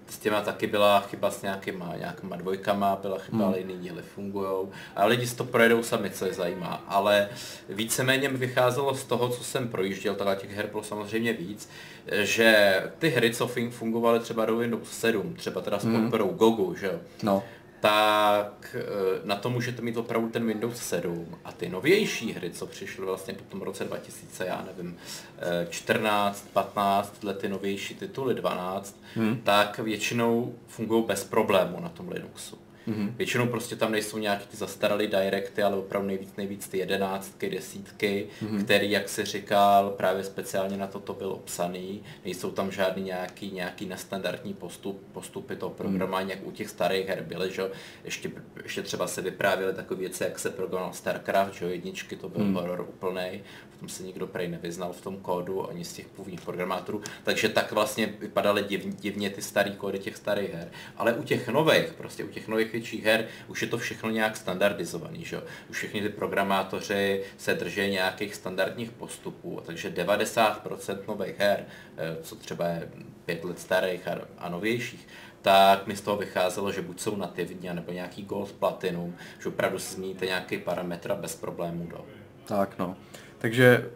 s 0.10 0.18
těma 0.18 0.42
taky 0.42 0.68
byla 0.68 1.00
chyba 1.00 1.32
s 1.32 1.42
nějakýma, 1.42 1.94
nějakýma 2.00 2.36
dvojkama, 2.36 2.96
byla 3.02 3.18
chyba, 3.20 3.38
hmm. 3.38 3.48
ale 3.48 3.60
jiný 3.60 3.78
díly 3.78 4.02
fungujou. 4.02 4.72
A 4.96 5.06
lidi 5.06 5.28
si 5.28 5.36
to 5.36 5.44
projedou 5.44 5.84
sami, 5.84 6.10
co 6.10 6.26
je 6.26 6.34
zajímá. 6.34 6.84
Ale 6.88 7.30
víceméně 7.70 8.30
mi 8.30 8.38
vycházelo 8.38 8.96
z 8.96 9.04
toho, 9.04 9.30
co 9.30 9.44
jsem 9.44 9.68
projížděl, 9.68 10.16
takhle 10.16 10.36
těch 10.36 10.52
her 10.52 10.68
bylo 10.72 10.84
samozřejmě 10.84 11.34
víc, 11.34 11.70
že 12.12 12.82
ty 13.00 13.10
hry, 13.10 13.34
co 13.34 13.48
fun- 13.48 13.72
fungovaly 13.72 14.20
třeba 14.20 14.46
do 14.46 14.58
Windows 14.58 14.90
7, 14.92 15.34
třeba 15.36 15.62
teda 15.62 15.80
s 15.80 15.86
podporou 15.86 16.30
Gogu, 16.30 16.76
že 16.76 16.86
jo, 16.88 17.00
No, 17.24 17.44
tak 17.80 18.76
eh, 18.80 18.84
na 19.24 19.36
to 19.36 19.50
můžete 19.50 19.82
mít 19.82 19.98
opravdu 19.98 20.30
ten 20.30 20.48
Windows 20.48 20.78
7 20.78 21.38
a 21.44 21.52
ty 21.52 21.70
novější 21.70 22.34
hry, 22.34 22.52
co 22.52 22.66
přišly 22.66 23.06
vlastně 23.06 23.34
po 23.34 23.44
tom 23.44 23.62
roce 23.62 23.84
2000, 23.84 24.46
já 24.46 24.66
nevím, 24.68 24.98
eh, 25.38 25.68
14, 25.70 26.48
15, 26.54 27.14
tyhle 27.20 27.34
ty 27.34 27.50
novější 27.50 27.96
tituly, 27.96 28.36
12, 28.36 29.02
hmm. 29.16 29.42
tak 29.44 29.80
většinou 29.80 30.56
fungují 30.68 31.06
bez 31.06 31.24
problému 31.24 31.80
na 31.80 31.90
tom 31.90 32.10
Linuxu. 32.10 32.58
Mm-hmm. 32.90 33.14
Většinou 33.18 33.48
prostě 33.48 33.76
tam 33.76 33.92
nejsou 33.92 34.18
nějaký 34.18 34.48
ty 34.48 34.58
zastaralé 34.58 35.08
directy, 35.08 35.64
ale 35.64 35.78
opravdu 35.78 36.08
nejvíc, 36.08 36.36
nejvíc 36.38 36.68
ty 36.68 36.78
jedenáctky, 36.78 37.50
desítky, 37.50 38.28
mm-hmm. 38.44 38.64
který, 38.64 38.92
jak 38.92 39.10
se 39.10 39.26
říkal, 39.26 39.90
právě 39.90 40.24
speciálně 40.24 40.78
na 40.78 40.88
toto 40.88 41.14
byl 41.14 41.32
obsaný. 41.32 42.04
Nejsou 42.26 42.52
tam 42.52 42.72
žádný 42.72 43.04
nějaký, 43.04 43.52
nějaký 43.52 43.86
nestandardní 43.86 44.54
postup, 44.54 45.04
postupy 45.12 45.56
toho 45.56 45.74
programování, 45.74 46.30
jak 46.30 46.48
u 46.48 46.52
těch 46.52 46.70
starých 46.70 47.08
her 47.08 47.24
byly, 47.24 47.52
že 47.54 47.64
ještě, 48.04 48.32
ještě 48.64 48.82
třeba 48.82 49.08
se 49.08 49.22
vyprávěly 49.22 49.74
takové 49.74 50.00
věci, 50.00 50.24
jak 50.24 50.40
se 50.40 50.50
programoval 50.50 50.94
StarCraft, 50.94 51.54
že 51.54 51.66
jedničky, 51.66 52.16
to 52.16 52.30
byl 52.30 52.46
mm. 52.46 52.54
horor 52.54 52.86
úplnej, 52.90 53.44
v 53.80 53.82
tom 53.82 53.90
se 53.90 54.04
nikdo 54.04 54.28
prej 54.28 54.48
nevyznal 54.48 54.94
v 54.94 55.02
tom 55.02 55.18
kódu, 55.18 55.70
ani 55.70 55.86
z 55.86 55.94
těch 55.94 56.08
původních 56.08 56.42
programátorů, 56.42 57.02
takže 57.24 57.50
tak 57.50 57.72
vlastně 57.72 58.06
vypadaly 58.06 58.64
div, 58.64 58.86
divně 58.86 59.30
ty 59.30 59.42
starý 59.42 59.72
kódy 59.72 60.00
těch 60.00 60.18
starých 60.18 60.54
her. 60.54 60.72
Ale 60.98 61.14
u 61.14 61.24
těch 61.24 61.48
nových, 61.48 61.94
prostě 61.94 62.24
u 62.24 62.28
těch 62.28 62.48
nových 62.48 62.72
větších 62.72 63.04
her, 63.04 63.28
už 63.48 63.62
je 63.62 63.68
to 63.68 63.78
všechno 63.78 64.10
nějak 64.10 64.38
standardizovaný, 64.38 65.26
že. 65.26 65.42
Už 65.70 65.78
všichni 65.78 66.02
ty 66.02 66.10
programátoři 66.10 67.24
se 67.38 67.54
drží 67.54 67.90
nějakých 67.90 68.36
standardních 68.36 68.92
postupů, 68.92 69.62
takže 69.66 69.90
90% 69.90 71.00
nových 71.08 71.40
her, 71.40 71.66
eh, 71.98 72.18
co 72.22 72.36
třeba 72.36 72.68
je 72.68 72.90
pět 73.26 73.44
let 73.44 73.60
starých 73.60 74.08
a, 74.08 74.22
a 74.38 74.50
novějších, 74.50 75.08
tak 75.42 75.88
mi 75.88 75.96
z 75.96 76.02
toho 76.02 76.18
vycházelo, 76.18 76.72
že 76.72 76.82
buď 76.82 77.00
jsou 77.00 77.16
nativní, 77.16 77.70
nebo 77.74 77.92
nějaký 77.92 78.24
Gold 78.24 78.52
Platinum, 78.52 79.16
že 79.40 79.50
opravdu 79.50 79.80
si 79.80 79.96
změníte 79.96 80.26
nějaký 80.26 80.58
parametr 80.58 81.12
a 81.12 81.16
bez 81.16 81.36
problémů 81.36 81.88
do. 81.88 82.06
tak 82.46 82.78
no. 82.80 82.98
Takže 83.40 83.90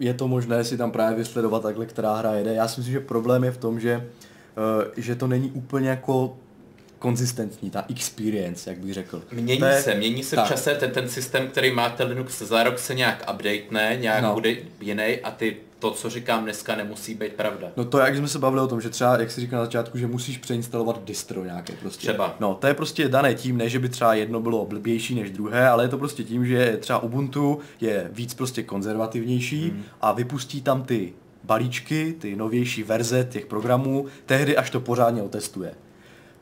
je 0.00 0.14
to 0.14 0.28
možné 0.28 0.64
si 0.64 0.76
tam 0.76 0.90
právě 0.90 1.18
vysledovat 1.18 1.62
takhle, 1.62 1.86
která 1.86 2.14
hra 2.14 2.32
jede. 2.32 2.54
Já 2.54 2.68
si 2.68 2.80
myslím, 2.80 2.92
že 2.92 3.00
problém 3.00 3.44
je 3.44 3.50
v 3.50 3.58
tom, 3.58 3.80
že, 3.80 3.92
eh, 3.92 4.90
že 4.96 5.14
to 5.14 5.26
není 5.26 5.50
úplně 5.50 5.88
jako 5.88 6.36
konzistentní, 7.02 7.70
ta 7.70 7.84
experience, 7.90 8.70
jak 8.70 8.78
bych 8.78 8.94
řekl. 8.94 9.22
Mění 9.32 9.58
To 9.60 9.64
je- 9.64 9.82
se, 9.82 9.94
mění 9.94 10.22
se 10.24 10.36
tak. 10.36 10.46
v 10.46 10.48
čase, 10.48 10.74
ten, 10.74 10.90
ten 10.90 11.08
systém, 11.08 11.48
který 11.48 11.70
máte 11.74 12.04
Linux 12.04 12.38
za 12.42 12.62
rok 12.62 12.78
se 12.78 12.94
nějak 12.94 13.24
updatene, 13.34 13.96
nějak 14.00 14.22
No. 14.22 14.28
no. 14.28 14.34
bude 14.34 14.56
jiný 14.80 15.16
a 15.24 15.30
ty, 15.30 15.56
to, 15.78 15.90
co 15.90 16.10
říkám 16.10 16.42
dneska, 16.44 16.76
nemusí 16.76 17.14
být 17.14 17.32
pravda. 17.32 17.68
No 17.76 17.84
to, 17.84 17.98
jak 17.98 18.16
jsme 18.16 18.28
se 18.28 18.38
bavili 18.38 18.62
o 18.62 18.66
tom, 18.66 18.80
že 18.80 18.90
třeba, 18.90 19.20
jak 19.20 19.30
jsi 19.30 19.40
říkal 19.40 19.58
na 19.58 19.64
začátku, 19.64 19.98
že 19.98 20.06
musíš 20.06 20.38
přeinstalovat 20.38 21.04
distro 21.04 21.44
nějaké 21.44 21.72
prostě. 21.72 22.08
Třeba. 22.08 22.36
No, 22.40 22.54
to 22.54 22.66
je 22.66 22.74
prostě 22.74 23.08
dané 23.08 23.34
tím, 23.34 23.56
ne, 23.56 23.68
že 23.68 23.78
by 23.78 23.88
třeba 23.88 24.14
jedno 24.14 24.40
bylo 24.40 24.66
blbější 24.66 25.14
než 25.14 25.30
druhé, 25.30 25.68
ale 25.68 25.84
je 25.84 25.88
to 25.88 25.98
prostě 25.98 26.24
tím, 26.24 26.46
že 26.46 26.76
třeba 26.80 26.98
Ubuntu 27.02 27.58
je 27.80 28.10
víc 28.12 28.34
prostě 28.34 28.62
konzervativnější 28.62 29.68
hmm. 29.70 29.82
a 30.00 30.12
vypustí 30.12 30.62
tam 30.62 30.82
ty 30.82 31.12
balíčky, 31.44 32.14
ty 32.18 32.36
novější 32.36 32.82
verze 32.82 33.28
těch 33.30 33.46
programů, 33.46 34.06
tehdy 34.26 34.56
až 34.56 34.70
to 34.70 34.80
pořádně 34.80 35.22
otestuje. 35.22 35.74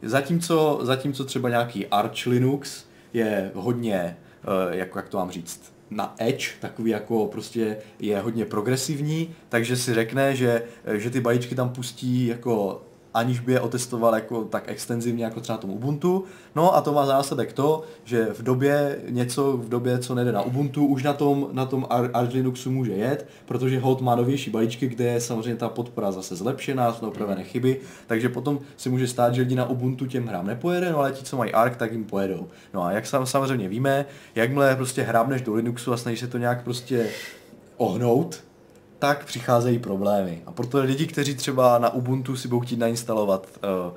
Zatímco, 0.03 0.79
zatímco 0.83 1.25
třeba 1.25 1.49
nějaký 1.49 1.87
Arch 1.87 2.27
Linux 2.27 2.85
je 3.13 3.51
hodně, 3.55 3.95
eh, 3.95 4.77
jak, 4.77 4.89
jak 4.97 5.09
to 5.09 5.19
mám 5.19 5.31
říct, 5.31 5.73
na 5.91 6.15
edge, 6.19 6.47
takový 6.61 6.91
jako 6.91 7.27
prostě 7.27 7.77
je 7.99 8.21
hodně 8.21 8.45
progresivní, 8.45 9.35
takže 9.49 9.77
si 9.77 9.95
řekne, 9.95 10.37
že, 10.37 10.63
že 10.93 11.11
ty 11.11 11.21
balíčky 11.21 11.55
tam 11.55 11.69
pustí 11.69 12.27
jako 12.27 12.83
aniž 13.15 13.41
by 13.41 13.53
je 13.53 13.61
otestoval 13.61 14.15
jako 14.15 14.45
tak 14.45 14.65
extenzivně 14.67 15.25
jako 15.25 15.41
třeba 15.41 15.57
na 15.57 15.61
tom 15.61 15.71
Ubuntu. 15.71 16.25
No 16.55 16.77
a 16.77 16.81
to 16.81 16.93
má 16.93 17.07
za 17.07 17.13
následek 17.13 17.53
to, 17.53 17.83
že 18.05 18.29
v 18.33 18.43
době 18.43 18.99
něco, 19.09 19.53
v 19.53 19.69
době, 19.69 19.99
co 19.99 20.15
nejde 20.15 20.33
na 20.33 20.43
Ubuntu, 20.43 20.87
už 20.87 21.03
na 21.03 21.13
tom, 21.13 21.49
na 21.53 21.67
tom 21.67 21.87
Ar- 21.91 22.11
Arch 22.13 22.33
Linuxu 22.33 22.71
může 22.71 22.93
jet, 22.93 23.29
protože 23.47 23.81
hod 23.81 24.01
má 24.01 24.15
novější 24.15 24.51
balíčky, 24.51 24.89
kde 24.89 25.05
je 25.05 25.21
samozřejmě 25.21 25.57
ta 25.57 25.69
podpora 25.69 26.13
zase 26.13 26.37
zlepšená, 26.37 26.93
jsou 26.93 27.09
opravené 27.09 27.45
chyby, 27.45 27.81
takže 28.07 28.29
potom 28.29 28.59
si 28.77 28.89
může 28.89 29.07
stát, 29.07 29.35
že 29.35 29.43
lidi 29.43 29.55
na 29.55 29.69
Ubuntu 29.69 30.07
těm 30.07 30.27
hrám 30.27 30.47
nepojede, 30.47 30.93
no 30.93 30.99
ale 30.99 31.13
ti, 31.13 31.25
co 31.25 31.37
mají 31.37 31.53
Arc, 31.53 31.77
tak 31.77 31.93
jim 31.93 32.05
pojedou. 32.05 32.49
No 32.75 32.83
a 32.83 32.93
jak 32.93 33.07
sam, 33.07 33.27
samozřejmě 33.27 33.69
víme, 33.69 34.07
jakmile 34.35 34.77
prostě 34.77 35.03
hrábneš 35.03 35.43
do 35.43 35.55
Linuxu 35.55 35.93
a 35.93 35.97
snažíš 35.97 36.21
se 36.21 36.27
to 36.27 36.39
nějak 36.39 36.65
prostě 36.65 37.07
ohnout, 37.77 38.41
tak 39.01 39.25
přicházejí 39.25 39.79
problémy. 39.79 40.43
A 40.47 40.53
proto 40.53 40.79
lidi, 40.79 41.07
kteří 41.07 41.35
třeba 41.35 41.79
na 41.79 41.95
Ubuntu 41.95 42.37
si 42.37 42.49
budou 42.49 42.61
chtít 42.61 42.79
nainstalovat 42.79 43.47
uh, 43.87 43.93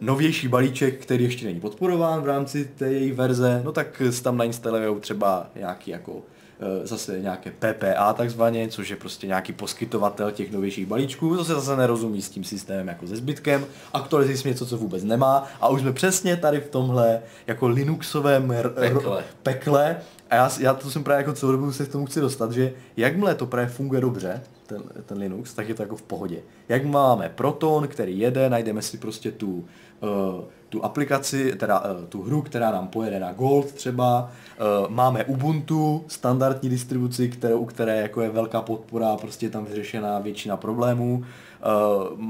novější 0.00 0.48
balíček, 0.48 1.02
který 1.02 1.24
ještě 1.24 1.46
není 1.46 1.60
podporován 1.60 2.20
v 2.22 2.26
rámci 2.26 2.64
té 2.64 2.92
její 2.92 3.12
verze, 3.12 3.60
no 3.64 3.72
tak 3.72 4.02
si 4.10 4.22
tam 4.22 4.36
nainstalují 4.36 5.00
třeba 5.00 5.46
nějaký 5.56 5.90
jako 5.90 6.12
eh, 6.60 6.86
zase 6.86 7.20
nějaké 7.20 7.50
PPA 7.50 8.12
takzvaně, 8.12 8.68
což 8.68 8.88
je 8.88 8.96
prostě 8.96 9.26
nějaký 9.26 9.52
poskytovatel 9.52 10.30
těch 10.30 10.52
novějších 10.52 10.86
balíčků, 10.86 11.36
to 11.36 11.44
se 11.44 11.54
zase 11.54 11.76
nerozumí 11.76 12.22
s 12.22 12.30
tím 12.30 12.44
systémem 12.44 12.88
jako 12.88 13.06
se 13.06 13.16
zbytkem, 13.16 13.66
aktualizuje 13.92 14.38
si 14.38 14.48
něco, 14.48 14.66
co 14.66 14.76
vůbec 14.76 15.04
nemá 15.04 15.46
a 15.60 15.68
už 15.68 15.80
jsme 15.80 15.92
přesně 15.92 16.36
tady 16.36 16.60
v 16.60 16.68
tomhle 16.68 17.20
jako 17.46 17.68
Linuxovém 17.68 18.50
r- 18.50 18.72
r- 18.76 19.24
Pekle. 19.42 19.96
A 20.32 20.34
já, 20.34 20.50
já 20.60 20.74
to 20.74 20.90
jsem 20.90 21.04
právě 21.04 21.20
jako 21.20 21.32
celou 21.32 21.52
dobu 21.52 21.72
se 21.72 21.86
k 21.86 21.92
tomu 21.92 22.06
chci 22.06 22.20
dostat, 22.20 22.52
že 22.52 22.72
jakmile 22.96 23.34
to 23.34 23.46
právě 23.46 23.68
funguje 23.68 24.00
dobře, 24.00 24.42
ten, 24.66 24.82
ten 25.06 25.18
Linux, 25.18 25.54
tak 25.54 25.68
je 25.68 25.74
to 25.74 25.82
jako 25.82 25.96
v 25.96 26.02
pohodě. 26.02 26.38
Jak 26.68 26.84
máme 26.84 27.28
Proton, 27.34 27.88
který 27.88 28.18
jede, 28.18 28.50
najdeme 28.50 28.82
si 28.82 28.98
prostě 28.98 29.32
tu, 29.32 29.64
uh, 30.00 30.44
tu 30.68 30.84
aplikaci, 30.84 31.56
teda 31.56 31.80
uh, 31.80 32.04
tu 32.08 32.22
hru, 32.22 32.42
která 32.42 32.70
nám 32.70 32.88
pojede 32.88 33.20
na 33.20 33.32
Gold 33.32 33.72
třeba, 33.72 34.30
uh, 34.84 34.90
máme 34.90 35.24
Ubuntu, 35.24 36.04
standardní 36.08 36.68
distribuci, 36.68 37.28
kterou, 37.28 37.58
u 37.58 37.64
které 37.64 38.00
jako 38.00 38.20
je 38.20 38.30
velká 38.30 38.62
podpora, 38.62 39.16
prostě 39.16 39.46
je 39.46 39.50
tam 39.50 39.64
vyřešená 39.64 40.18
většina 40.18 40.56
problémů. 40.56 41.24
Uh, 42.12 42.20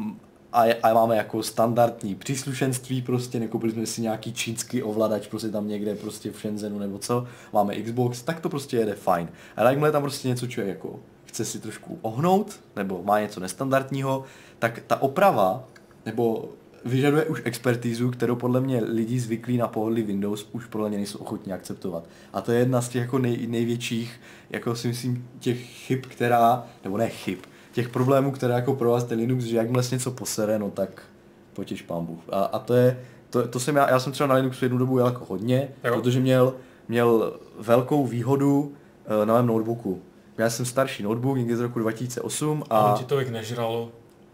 a, 0.52 0.64
a 0.82 0.94
máme 0.94 1.16
jako 1.16 1.42
standardní 1.42 2.14
příslušenství, 2.14 3.02
prostě 3.02 3.40
nekoupili 3.40 3.72
jsme 3.72 3.86
si 3.86 4.02
nějaký 4.02 4.32
čínský 4.32 4.82
ovladač, 4.82 5.26
prostě 5.26 5.48
tam 5.48 5.68
někde 5.68 5.94
prostě 5.94 6.30
v 6.30 6.36
Shenzhenu 6.36 6.78
nebo 6.78 6.98
co, 6.98 7.26
máme 7.52 7.82
Xbox, 7.82 8.22
tak 8.22 8.40
to 8.40 8.48
prostě 8.48 8.76
jede 8.76 8.94
fajn. 8.94 9.28
Ale 9.56 9.70
jakmile 9.70 9.92
tam 9.92 10.02
prostě 10.02 10.28
něco 10.28 10.46
člověk 10.46 10.76
jako 10.76 11.00
chce 11.24 11.44
si 11.44 11.60
trošku 11.60 11.98
ohnout, 12.02 12.60
nebo 12.76 13.02
má 13.04 13.20
něco 13.20 13.40
nestandardního, 13.40 14.24
tak 14.58 14.82
ta 14.86 15.02
oprava, 15.02 15.64
nebo 16.06 16.48
vyžaduje 16.84 17.24
už 17.24 17.42
expertízu, 17.44 18.10
kterou 18.10 18.36
podle 18.36 18.60
mě 18.60 18.80
lidi 18.84 19.20
zvyklí 19.20 19.56
na 19.56 19.68
pohodlí 19.68 20.02
Windows 20.02 20.48
už 20.52 20.66
podle 20.66 20.88
mě 20.88 20.98
nejsou 20.98 21.18
ochotní 21.18 21.52
akceptovat. 21.52 22.08
A 22.32 22.40
to 22.40 22.52
je 22.52 22.58
jedna 22.58 22.80
z 22.80 22.88
těch 22.88 23.02
jako 23.02 23.18
nej, 23.18 23.46
největších, 23.46 24.20
jako 24.50 24.76
si 24.76 24.88
myslím, 24.88 25.28
těch 25.38 25.58
chyb, 25.58 26.00
která, 26.08 26.66
nebo 26.84 26.96
ne 26.96 27.08
chyb, 27.08 27.38
těch 27.72 27.88
problémů, 27.88 28.32
které 28.32 28.54
jako 28.54 28.74
pro 28.74 28.90
vás 28.90 29.04
ten 29.04 29.18
Linux, 29.18 29.44
že 29.44 29.56
jakmile 29.56 29.82
něco 29.92 30.10
posere, 30.10 30.58
no 30.58 30.70
tak 30.70 31.02
potěž 31.52 31.82
pambu. 31.82 32.20
A, 32.32 32.44
a 32.44 32.58
to 32.58 32.74
je, 32.74 33.00
to, 33.30 33.48
to 33.48 33.60
jsem 33.60 33.76
já, 33.76 33.90
já 33.90 34.00
jsem 34.00 34.12
třeba 34.12 34.26
na 34.26 34.34
Linuxu 34.34 34.64
jednu 34.64 34.78
dobu 34.78 34.98
jel 34.98 35.06
jako 35.06 35.24
hodně, 35.24 35.68
jo. 35.84 35.94
protože 35.94 36.20
měl, 36.20 36.54
měl 36.88 37.36
velkou 37.58 38.06
výhodu 38.06 38.60
uh, 38.60 39.26
na 39.26 39.34
mém 39.34 39.46
notebooku. 39.46 40.02
Já 40.38 40.50
jsem 40.50 40.66
starší 40.66 41.02
notebook, 41.02 41.36
někdy 41.36 41.56
z 41.56 41.60
roku 41.60 41.78
2008 41.78 42.64
a... 42.70 42.78
A 42.78 42.98
ti 42.98 43.04
tolik 43.04 43.28
nežralo 43.28 43.92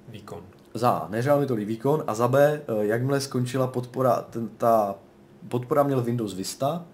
výkon. 0.08 0.40
Za 0.74 1.06
nežral 1.10 1.40
mi 1.40 1.46
tolik 1.46 1.68
výkon 1.68 2.04
a 2.06 2.14
za 2.14 2.28
B, 2.28 2.60
uh, 2.68 2.82
jakmile 2.82 3.20
skončila 3.20 3.66
podpora, 3.66 4.24
ten, 4.30 4.48
ta 4.48 4.94
podpora 5.48 5.82
měl 5.82 6.02
Windows 6.02 6.34
Vista 6.34 6.84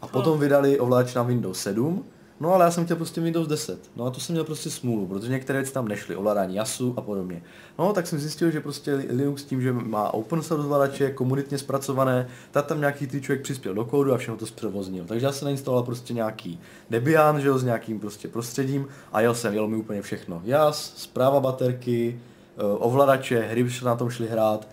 a 0.00 0.06
potom 0.06 0.40
vydali 0.40 0.80
ovladač 0.80 1.14
na 1.14 1.22
Windows 1.22 1.60
7 1.60 2.04
No 2.40 2.54
ale 2.54 2.64
já 2.64 2.70
jsem 2.70 2.84
chtěl 2.84 2.96
prostě 2.96 3.20
Windows 3.20 3.48
10. 3.48 3.90
No 3.96 4.04
a 4.04 4.10
to 4.10 4.20
jsem 4.20 4.32
měl 4.32 4.44
prostě 4.44 4.70
smůlu, 4.70 5.06
protože 5.06 5.32
některé 5.32 5.58
věci 5.58 5.72
tam 5.72 5.88
nešly, 5.88 6.16
ovládání 6.16 6.54
JASu 6.54 6.94
a 6.96 7.00
podobně. 7.00 7.42
No 7.78 7.92
tak 7.92 8.06
jsem 8.06 8.18
zjistil, 8.18 8.50
že 8.50 8.60
prostě 8.60 8.94
Linux 8.94 9.44
tím, 9.44 9.62
že 9.62 9.72
má 9.72 10.14
open 10.14 10.42
source 10.42 10.64
ovladače, 10.64 11.10
komunitně 11.10 11.58
zpracované, 11.58 12.28
tak 12.50 12.66
tam 12.66 12.80
nějaký 12.80 13.06
ty 13.06 13.20
člověk 13.20 13.42
přispěl 13.42 13.74
do 13.74 13.84
kódu 13.84 14.14
a 14.14 14.18
všechno 14.18 14.36
to 14.36 14.46
zprovoznil. 14.46 15.04
Takže 15.04 15.26
já 15.26 15.32
jsem 15.32 15.46
nainstaloval 15.46 15.84
prostě 15.84 16.14
nějaký 16.14 16.60
Debian, 16.90 17.40
že 17.40 17.48
jo, 17.48 17.58
s 17.58 17.64
nějakým 17.64 18.00
prostě 18.00 18.28
prostředím 18.28 18.88
a 19.12 19.20
jel 19.20 19.34
jsem, 19.34 19.54
jel 19.54 19.68
mi 19.68 19.76
úplně 19.76 20.02
všechno. 20.02 20.42
JAS, 20.44 20.92
zpráva 20.96 21.40
baterky, 21.40 22.20
eh, 22.56 22.62
ovladače, 22.62 23.40
hry 23.40 23.66
na 23.84 23.96
tom 23.96 24.10
šli 24.10 24.28
hrát, 24.28 24.68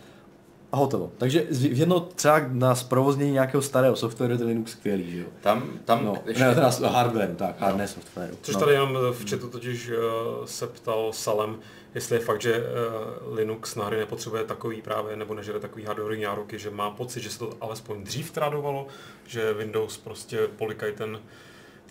a 0.73 0.77
hotovo. 0.77 1.11
Takže 1.17 1.45
v 1.51 1.79
jedno 1.79 1.99
třeba 1.99 2.41
na 2.47 2.75
zprovoznění 2.75 3.31
nějakého 3.31 3.61
starého 3.61 3.95
softwaru 3.95 4.31
je 4.31 4.37
ten 4.37 4.47
Linux 4.47 4.71
skvělý, 4.71 5.11
že 5.11 5.19
jo? 5.19 5.25
Tam, 5.41 5.63
tam 5.85 6.05
no, 6.05 6.17
ještě... 6.25 6.43
ne, 6.43 6.55
teda 6.55 6.69
hardware, 6.89 7.35
tak, 7.35 7.59
no. 7.59 7.65
hardware 7.65 7.87
softwaru. 7.87 8.33
Což 8.41 8.55
no. 8.55 8.59
tady 8.59 8.73
jenom 8.73 8.97
v 9.11 9.29
chatu 9.29 9.49
totiž 9.49 9.89
uh, 9.89 10.45
se 10.45 10.67
ptal 10.67 11.13
Salem, 11.13 11.59
jestli 11.95 12.15
je 12.15 12.19
fakt, 12.19 12.41
že 12.41 12.57
uh, 12.57 13.35
Linux 13.35 13.75
na 13.75 13.85
hry 13.85 13.97
nepotřebuje 13.97 14.43
takový 14.43 14.81
právě, 14.81 15.15
nebo 15.15 15.33
nežere 15.33 15.59
takový 15.59 15.83
hardware 15.83 16.19
nároky, 16.19 16.59
že 16.59 16.69
má 16.69 16.89
pocit, 16.89 17.21
že 17.21 17.29
se 17.29 17.39
to 17.39 17.53
alespoň 17.61 18.03
dřív 18.03 18.31
tradovalo, 18.31 18.87
že 19.27 19.53
Windows 19.53 19.97
prostě 19.97 20.47
polikají 20.57 20.93
ten 20.93 21.19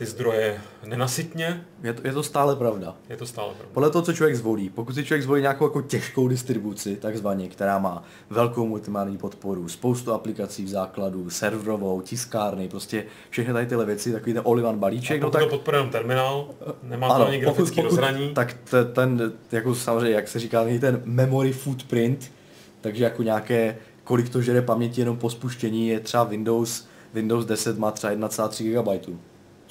ty 0.03 0.07
zdroje 0.07 0.61
nenasytně. 0.85 1.65
Je 1.83 1.93
to, 1.93 2.07
je 2.07 2.13
to 2.13 2.23
stále 2.23 2.57
pravda. 2.57 2.97
Je 3.09 3.17
to 3.17 3.27
stále 3.27 3.55
pravda. 3.55 3.73
Podle 3.73 3.91
toho, 3.91 4.03
co 4.03 4.13
člověk 4.13 4.37
zvolí. 4.37 4.71
Pokud 4.71 4.95
si 4.95 5.05
člověk 5.05 5.23
zvolí 5.23 5.41
nějakou 5.41 5.65
jako 5.65 5.83
těžkou 5.83 6.29
distribuci, 6.29 6.97
takzvaně, 6.97 7.49
která 7.49 7.79
má 7.79 8.05
velkou 8.31 8.67
multimární 8.67 9.19
podporu, 9.19 9.69
spoustu 9.69 10.13
aplikací 10.13 10.65
v 10.65 10.69
základu, 10.69 11.31
serverovou, 11.31 12.01
tiskárny, 12.01 12.69
prostě 12.69 13.05
všechny 13.31 13.53
tady 13.53 13.67
tyhle 13.67 13.87
věci, 13.87 14.13
takový 14.13 14.33
ten 14.33 14.43
all 14.47 14.77
balíček. 14.77 15.23
A 15.23 15.25
no 15.25 15.31
tak... 15.31 15.43
to 15.43 15.49
podporuje 15.49 15.79
jenom 15.79 15.93
terminál, 15.93 16.49
nemá 16.83 17.09
ano, 17.09 17.25
to 17.25 17.31
ani 17.31 17.39
grafický 17.39 17.77
pokud, 17.77 17.89
rozhraní. 17.89 18.35
Tak 18.35 18.57
te, 18.71 18.85
ten, 18.85 19.33
jako 19.53 19.75
samozřejmě, 19.75 20.15
jak 20.15 20.29
se 20.29 20.39
říká, 20.39 20.65
ten 20.81 21.03
memory 21.05 21.53
footprint, 21.53 22.33
takže 22.81 23.05
jako 23.05 23.23
nějaké, 23.23 23.77
kolik 24.05 24.29
to 24.29 24.43
žere 24.43 24.63
paměti 24.63 25.01
jenom 25.01 25.17
po 25.17 25.31
spuštění, 25.31 25.89
je 25.89 26.01
třeba 26.01 26.25
Windows, 26.25 26.87
Windows 27.15 27.47
10 27.47 27.79
má 27.79 27.91
třeba 27.91 28.13
1,3 28.13 28.83
GB 28.83 29.19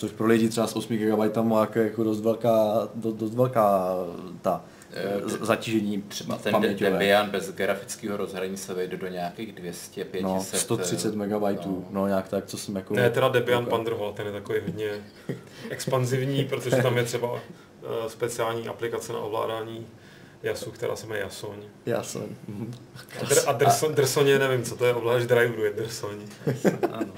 což 0.02 0.12
pro 0.12 0.28
lidi 0.28 0.50
třeba 0.50 0.68
s 0.68 0.76
8 0.76 0.98
GB 0.98 1.38
má 1.42 1.62
jako, 1.62 1.80
jako 1.80 2.04
dost 2.04 2.22
velká, 2.22 2.88
dost, 2.96 3.16
dost 3.16 3.34
velká 3.34 3.96
ta 4.42 4.66
e, 4.94 5.46
zatížení 5.46 6.02
Třeba 6.02 6.36
ten 6.36 6.52
paměťové. 6.52 6.90
Debian 6.90 7.30
bez 7.30 7.52
grafického 7.52 8.18
rozhraní 8.18 8.58
se 8.58 8.74
vejde 8.74 8.98
do 8.98 9.08
nějakých 9.08 9.54
200, 9.54 10.06
500. 10.06 10.24
No, 10.24 10.44
130 10.44 11.16
MB, 11.16 11.32
no. 11.66 11.86
no 11.90 12.08
nějak 12.08 12.28
tak, 12.28 12.46
co 12.46 12.58
jsem 12.58 12.76
jako... 12.76 12.94
To 12.94 13.00
je 13.00 13.10
teda 13.10 13.30
Debian 13.30 13.66
Panderhol, 13.66 14.14
ten 14.14 14.26
je 14.26 14.32
takový 14.32 14.60
hodně 14.66 14.90
expanzivní, 15.70 16.46
protože 16.46 16.76
tam 16.76 16.98
je 16.98 17.04
třeba 17.04 17.40
speciální 18.08 18.68
aplikace 18.68 19.14
na 19.14 19.20
ovládání 19.20 19.88
Jasu, 20.44 20.72
která 20.72 20.96
se 20.96 21.06
jmenuje 21.06 21.24
Jasoň. 21.24 21.58
Jasoň. 21.86 22.28
A, 23.20 23.24
dr- 23.24 23.44
a 23.50 23.52
Drson, 23.52 23.96
Drsoně, 23.96 24.40
nevím, 24.40 24.64
co 24.64 24.76
to 24.76 24.86
je, 24.86 24.94
ovládač 24.94 25.24
driveru 25.24 25.64
je 25.64 25.74
Drsoň. 25.74 26.16
ano. 26.92 27.14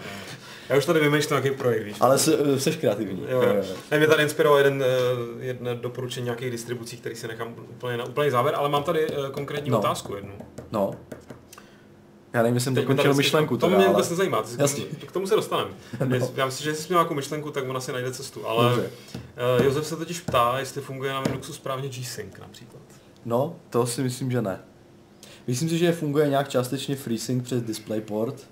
Já 0.69 0.77
už 0.77 0.85
tady 0.85 0.99
vymýšlím 0.99 1.41
nějaký 1.41 1.57
projekt, 1.57 1.83
víš. 1.83 1.97
Ale 1.99 2.19
jsi 2.19 2.71
kreativní. 2.79 3.25
Jo, 3.29 3.41
jo. 3.41 3.63
Ne, 3.91 3.97
mě 3.97 4.07
tady 4.07 4.23
inspiroval 4.23 4.57
jeden, 4.57 4.83
eh, 4.83 5.45
jedno 5.45 5.75
doporučení 5.75 6.23
nějakých 6.23 6.51
distribucí, 6.51 6.97
který 6.97 7.15
si 7.15 7.27
nechám 7.27 7.55
úplně 7.69 7.97
na 7.97 8.03
úplný 8.03 8.29
závěr, 8.29 8.55
ale 8.55 8.69
mám 8.69 8.83
tady 8.83 9.07
eh, 9.07 9.31
konkrétní 9.31 9.69
no. 9.69 9.79
otázku 9.79 10.15
jednu. 10.15 10.33
No. 10.71 10.91
Já 12.33 12.41
nevím, 12.41 12.55
jestli 12.55 12.63
jsem 12.63 12.73
dokončil 12.75 13.13
myšlenku. 13.13 13.57
To 13.57 13.69
mě 13.69 13.87
vůbec 13.87 14.09
nezajímá, 14.09 14.43
Jasně. 14.57 14.83
K, 14.83 15.11
tomu 15.11 15.27
se 15.27 15.35
dostaneme. 15.35 15.69
No. 16.05 16.31
Já 16.35 16.45
myslím, 16.45 16.63
že 16.63 16.69
jestli 16.69 16.83
jsi 16.83 16.89
měl 16.89 16.99
nějakou 16.99 17.13
myšlenku, 17.13 17.51
tak 17.51 17.69
ona 17.69 17.79
si 17.79 17.91
najde 17.91 18.11
cestu. 18.11 18.47
Ale 18.47 18.69
Dobře. 18.69 18.89
Josef 19.63 19.87
se 19.87 19.95
totiž 19.95 20.19
ptá, 20.19 20.55
jestli 20.59 20.81
funguje 20.81 21.13
na 21.13 21.19
Linuxu 21.19 21.53
správně 21.53 21.89
G-Sync 21.89 22.33
například. 22.39 22.81
No, 23.25 23.55
to 23.69 23.85
si 23.85 24.03
myslím, 24.03 24.31
že 24.31 24.41
ne. 24.41 24.59
Myslím 25.47 25.69
si, 25.69 25.77
že 25.77 25.91
funguje 25.91 26.29
nějak 26.29 26.49
částečně 26.49 26.95
FreeSync 26.95 27.43
přes 27.43 27.63
DisplayPort, 27.63 28.47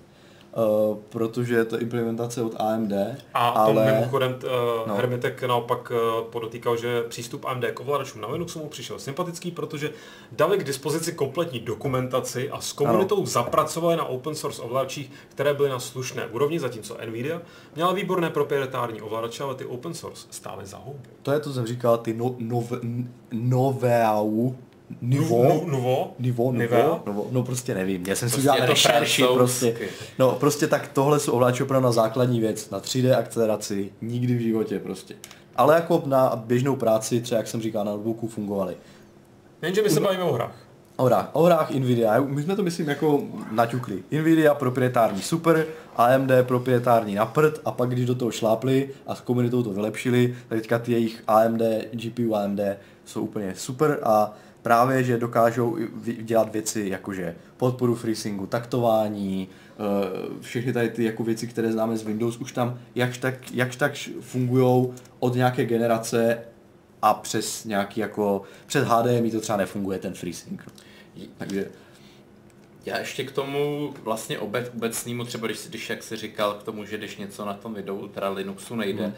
Uh, 0.57 0.97
protože 1.09 1.55
je 1.55 1.65
to 1.65 1.79
implementace 1.79 2.41
od 2.41 2.55
AMD. 2.59 2.93
A 3.33 3.49
ale... 3.49 3.91
mimochodem 3.91 4.31
uh, 4.31 4.87
no. 4.87 4.95
Hermitek 4.95 5.43
naopak 5.43 5.91
uh, 5.91 6.23
podotýkal, 6.29 6.77
že 6.77 7.03
přístup 7.03 7.45
AMD 7.45 7.65
k 7.73 7.79
ovladačům 7.79 8.21
na 8.21 8.27
Linuxu 8.27 8.59
mu 8.59 8.67
přišel 8.67 8.99
sympatický, 8.99 9.51
protože 9.51 9.91
dali 10.31 10.57
k 10.57 10.63
dispozici 10.63 11.13
kompletní 11.13 11.59
dokumentaci 11.59 12.49
a 12.49 12.61
s 12.61 12.73
komunitou 12.73 13.17
ano. 13.17 13.25
zapracovali 13.25 13.97
na 13.97 14.05
open 14.05 14.35
source 14.35 14.61
ovladačích, 14.61 15.11
které 15.29 15.53
byly 15.53 15.69
na 15.69 15.79
slušné 15.79 16.27
úrovni, 16.27 16.59
zatímco 16.59 16.97
Nvidia 17.05 17.41
měla 17.75 17.93
výborné 17.93 18.29
proprietární 18.29 19.01
ovladače, 19.01 19.43
ale 19.43 19.55
ty 19.55 19.65
open 19.65 19.93
source 19.93 20.27
stále 20.31 20.65
zahoubily. 20.65 21.13
To 21.21 21.31
je 21.31 21.39
to, 21.39 21.53
jsem 21.53 21.67
říkal, 21.67 21.97
ty 21.97 22.13
no, 22.13 22.35
nové, 22.39 22.77
nové 23.31 24.03
Nivo, 25.01 25.43
Nivo, 25.43 26.13
Nivo, 26.19 26.51
Nivo, 26.51 27.01
Nivo, 27.07 27.27
no 27.31 27.43
prostě 27.43 27.73
nevím, 27.75 28.05
já 28.07 28.15
jsem 28.15 28.29
si 28.29 28.35
prostě 28.35 28.49
udělal 28.49 28.69
rešerši 28.69 29.23
prostě, 29.33 29.75
no 30.19 30.31
prostě 30.31 30.67
tak 30.67 30.87
tohle 30.87 31.19
jsou 31.19 31.31
ovláči 31.31 31.63
opravdu 31.63 31.85
na 31.85 31.91
základní 31.91 32.39
věc, 32.39 32.69
na 32.69 32.79
3D 32.79 33.17
akceleraci, 33.17 33.91
nikdy 34.01 34.35
v 34.35 34.39
životě 34.39 34.79
prostě. 34.79 35.15
Ale 35.55 35.75
jako 35.75 36.03
na 36.05 36.35
běžnou 36.35 36.75
práci, 36.75 37.21
třeba 37.21 37.37
jak 37.37 37.47
jsem 37.47 37.61
říkal, 37.61 37.85
na 37.85 37.91
notebooku 37.91 38.27
fungovaly. 38.27 38.77
Jenže 39.61 39.81
my 39.81 39.89
se 39.89 39.99
bavíme 39.99 40.23
o 40.23 40.33
hrách. 40.33 40.55
O 40.97 41.03
hrách, 41.03 41.29
o 41.33 41.43
hrách 41.43 41.71
Nvidia, 41.71 42.21
my 42.21 42.43
jsme 42.43 42.55
to 42.55 42.63
myslím 42.63 42.89
jako 42.89 43.23
naťukli. 43.51 44.03
Nvidia 44.11 44.53
proprietární 44.53 45.21
super, 45.21 45.65
AMD 45.95 46.31
proprietární 46.41 47.15
na 47.15 47.25
prd 47.25 47.59
a 47.65 47.71
pak 47.71 47.89
když 47.89 48.05
do 48.05 48.15
toho 48.15 48.31
šlápli 48.31 48.89
a 49.07 49.15
s 49.15 49.21
komunitou 49.21 49.63
to 49.63 49.69
vylepšili, 49.69 50.35
tak 50.49 50.59
teďka 50.59 50.79
ty 50.79 50.91
jejich 50.91 51.23
AMD, 51.27 51.61
GPU 51.91 52.35
AMD 52.35 52.59
jsou 53.05 53.21
úplně 53.21 53.53
super 53.55 53.99
a 54.03 54.33
právě, 54.61 55.03
že 55.03 55.17
dokážou 55.17 55.77
dělat 56.21 56.53
věci 56.53 56.87
jakože 56.89 57.35
podporu 57.57 57.95
freesingu, 57.95 58.47
taktování, 58.47 59.49
eh, 59.49 60.41
všechny 60.41 60.73
tady 60.73 60.89
ty 60.89 61.03
jako 61.03 61.23
věci, 61.23 61.47
které 61.47 61.71
známe 61.71 61.97
z 61.97 62.03
Windows, 62.03 62.37
už 62.37 62.51
tam 62.51 62.79
jakž 62.95 63.17
tak, 63.17 63.51
jakž 63.51 63.75
tak 63.75 63.91
fungují 64.21 64.87
od 65.19 65.35
nějaké 65.35 65.65
generace 65.65 66.39
a 67.01 67.13
přes 67.13 67.65
nějaký 67.65 67.99
jako, 67.99 68.41
přes 68.65 68.87
HDMI 68.87 69.31
to 69.31 69.41
třeba 69.41 69.57
nefunguje 69.57 69.99
ten 69.99 70.13
FreeSync. 70.13 70.61
Takže 71.37 71.69
já 72.85 72.97
ještě 72.97 73.23
k 73.23 73.31
tomu 73.31 73.93
vlastně 74.03 74.39
obec, 74.39 74.71
obecnému, 74.75 75.23
třeba 75.23 75.47
když, 75.47 75.67
když 75.69 75.89
jak 75.89 76.03
jsi 76.03 76.15
říkal, 76.15 76.53
k 76.53 76.63
tomu, 76.63 76.85
že 76.85 76.97
když 76.97 77.17
něco 77.17 77.45
na 77.45 77.53
tom 77.53 77.73
videu, 77.73 78.07
teda 78.07 78.29
Linuxu 78.29 78.75
nejde, 78.75 79.03
hmm 79.03 79.13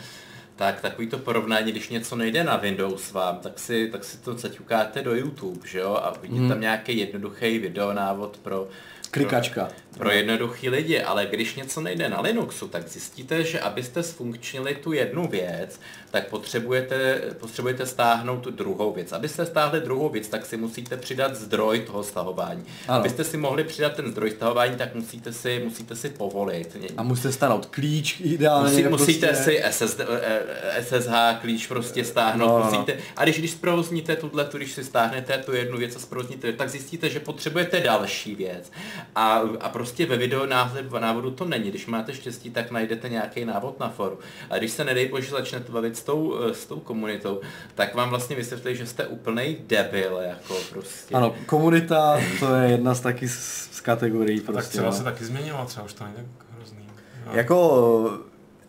tak 0.56 0.82
takový 0.82 1.08
to 1.08 1.18
porovnání, 1.18 1.72
když 1.72 1.90
něco 1.90 2.16
nejde 2.16 2.44
na 2.44 2.58
Windows 2.58 3.12
vám, 3.12 3.38
tak 3.38 3.60
si, 3.60 3.90
tak 3.92 4.04
si 4.04 4.18
to 4.18 4.38
zaťukáte 4.38 5.02
do 5.02 5.16
YouTube, 5.16 5.68
že 5.68 5.80
jo, 5.80 6.00
a 6.04 6.14
vidíte 6.22 6.40
hmm. 6.40 6.50
tam 6.50 6.62
nějaký 6.62 6.98
jednoduchý 6.98 7.60
videonávod 7.60 8.38
pro 8.38 8.68
Klikačka. 9.12 9.64
pro 9.64 9.74
jednoduchý 10.12 10.70
lidi, 10.70 11.02
ale 11.02 11.26
když 11.26 11.56
něco 11.56 11.82
nejde 11.82 12.10
na 12.10 12.22
Linuxu, 12.22 12.68
tak 12.68 12.88
zjistíte, 12.88 13.44
že 13.44 13.60
abyste 13.60 14.04
zfunkčnili 14.04 14.76
tu 14.76 14.94
jednu 14.94 15.28
věc, 15.28 15.80
tak 16.12 16.28
potřebujete, 16.28 17.22
potřebujete 17.40 17.86
stáhnout 17.86 18.38
tu 18.38 18.52
druhou 18.52 18.94
věc. 18.94 19.12
Abyste 19.12 19.46
stáhli 19.46 19.80
druhou 19.80 20.10
věc, 20.10 20.28
tak 20.28 20.46
si 20.46 20.58
musíte 20.58 20.98
přidat 20.98 21.36
zdroj 21.36 21.80
toho 21.80 22.04
stahování. 22.04 22.64
Ano. 22.88 23.00
Abyste 23.00 23.24
si 23.24 23.38
mohli 23.38 23.64
přidat 23.64 23.96
ten 23.96 24.12
zdroj 24.12 24.32
stahování, 24.32 24.76
tak 24.76 24.96
musíte 24.96 25.34
si, 25.34 25.62
musíte 25.64 25.96
si 25.96 26.10
povolit. 26.10 26.78
A 26.98 27.04
musíte 27.04 27.32
stanout 27.32 27.66
klíč 27.66 28.20
ideálně. 28.20 28.70
Musí, 28.70 28.84
musíte 28.84 29.28
prostě. 29.28 29.44
si 29.44 29.64
SSD, 29.72 30.00
eh, 30.22 30.84
SSH 30.84 31.42
klíč 31.42 31.68
prostě 31.68 32.06
stáhnout, 32.06 32.48
No, 32.48 32.60
no, 32.60 32.66
no. 32.66 32.72
musíte, 32.72 32.98
a 33.18 33.24
když, 33.24 33.38
když 33.40 33.52
zprovozníte 33.52 34.16
tuhle, 34.16 34.46
tu, 34.46 34.58
když 34.58 34.72
si 34.72 34.84
stáhnete 34.84 35.38
tu 35.38 35.54
jednu 35.54 35.78
věc 35.78 35.96
a 35.96 36.00
zprovozníte, 36.00 36.54
tak 36.54 36.70
zjistíte, 36.70 37.10
že 37.10 37.20
potřebujete 37.20 37.80
další 37.80 38.36
věc. 38.36 38.72
A, 39.16 39.42
a 39.60 39.70
prostě 39.70 39.83
ve 40.06 40.18
video 40.18 40.46
návodu, 40.46 41.00
návodu 41.00 41.32
to 41.32 41.46
není. 41.46 41.70
Když 41.70 41.86
máte 41.86 42.14
štěstí, 42.14 42.50
tak 42.50 42.72
najdete 42.72 43.10
nějaký 43.10 43.46
návod 43.46 43.80
na 43.80 43.90
foru. 43.90 44.20
A 44.50 44.58
když 44.58 44.72
se 44.72 44.84
nedej 44.84 45.08
bože 45.08 45.32
začnete 45.32 45.72
bavit 45.72 45.98
s 45.98 46.04
tou, 46.04 46.40
eh, 46.50 46.54
s 46.54 46.66
tou 46.66 46.80
komunitou, 46.80 47.42
tak 47.76 47.96
vám 47.96 48.10
vlastně 48.10 48.36
vysvětlí, 48.36 48.76
že 48.76 48.86
jste 48.86 49.08
úplný 49.08 49.58
debil, 49.68 50.18
jako 50.18 50.56
prostě. 50.70 51.16
Ano, 51.16 51.36
komunita, 51.46 52.20
to 52.40 52.56
je 52.56 52.72
jedna 52.72 52.96
z 52.96 53.00
taky 53.00 53.28
z, 53.28 53.70
z 53.72 53.82
kategorií 53.82 54.40
Tak 54.40 54.46
prostě. 54.54 54.72
třeba 54.72 54.86
no. 54.86 54.94
se 54.94 55.04
taky 55.04 55.26
změnila, 55.26 55.66
třeba 55.66 55.86
už 55.86 55.94
to 55.94 56.04
není 56.04 56.16
tak 56.16 56.48
hrozný. 56.58 56.86
Jo. 57.26 57.32
Jako, 57.34 58.20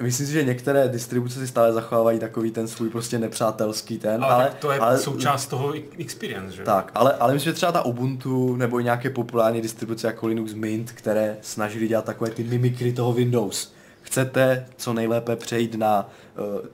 myslím 0.04 0.26
si, 0.26 0.32
že 0.32 0.44
některé 0.44 0.88
distribuce 0.88 1.38
si 1.38 1.46
stále 1.46 1.72
zachovávají 1.72 2.18
takový 2.18 2.50
ten 2.50 2.68
svůj 2.68 2.90
prostě 2.90 3.18
nepřátelský 3.18 3.98
ten, 3.98 4.24
ale, 4.24 4.34
ale, 4.34 4.52
to 4.60 4.72
je 4.72 4.78
ale 4.78 4.98
součást 4.98 5.46
toho 5.46 5.74
experience, 5.98 6.56
že? 6.56 6.62
Tak, 6.62 6.90
ale, 6.94 7.12
ale 7.12 7.34
myslím, 7.34 7.52
že 7.52 7.56
třeba 7.56 7.72
ta 7.72 7.82
Ubuntu 7.82 8.56
nebo 8.56 8.80
nějaké 8.80 9.10
populární 9.10 9.60
distribuce 9.60 10.06
jako 10.06 10.26
Linux 10.26 10.54
Mint, 10.54 10.92
které 10.92 11.36
snažili 11.40 11.88
dělat 11.88 12.04
takové 12.04 12.30
ty 12.30 12.44
mimikry 12.44 12.92
toho 12.92 13.12
Windows. 13.12 13.72
Chcete 14.02 14.66
co 14.76 14.92
nejlépe 14.92 15.36
přejít 15.36 15.74
na 15.74 16.10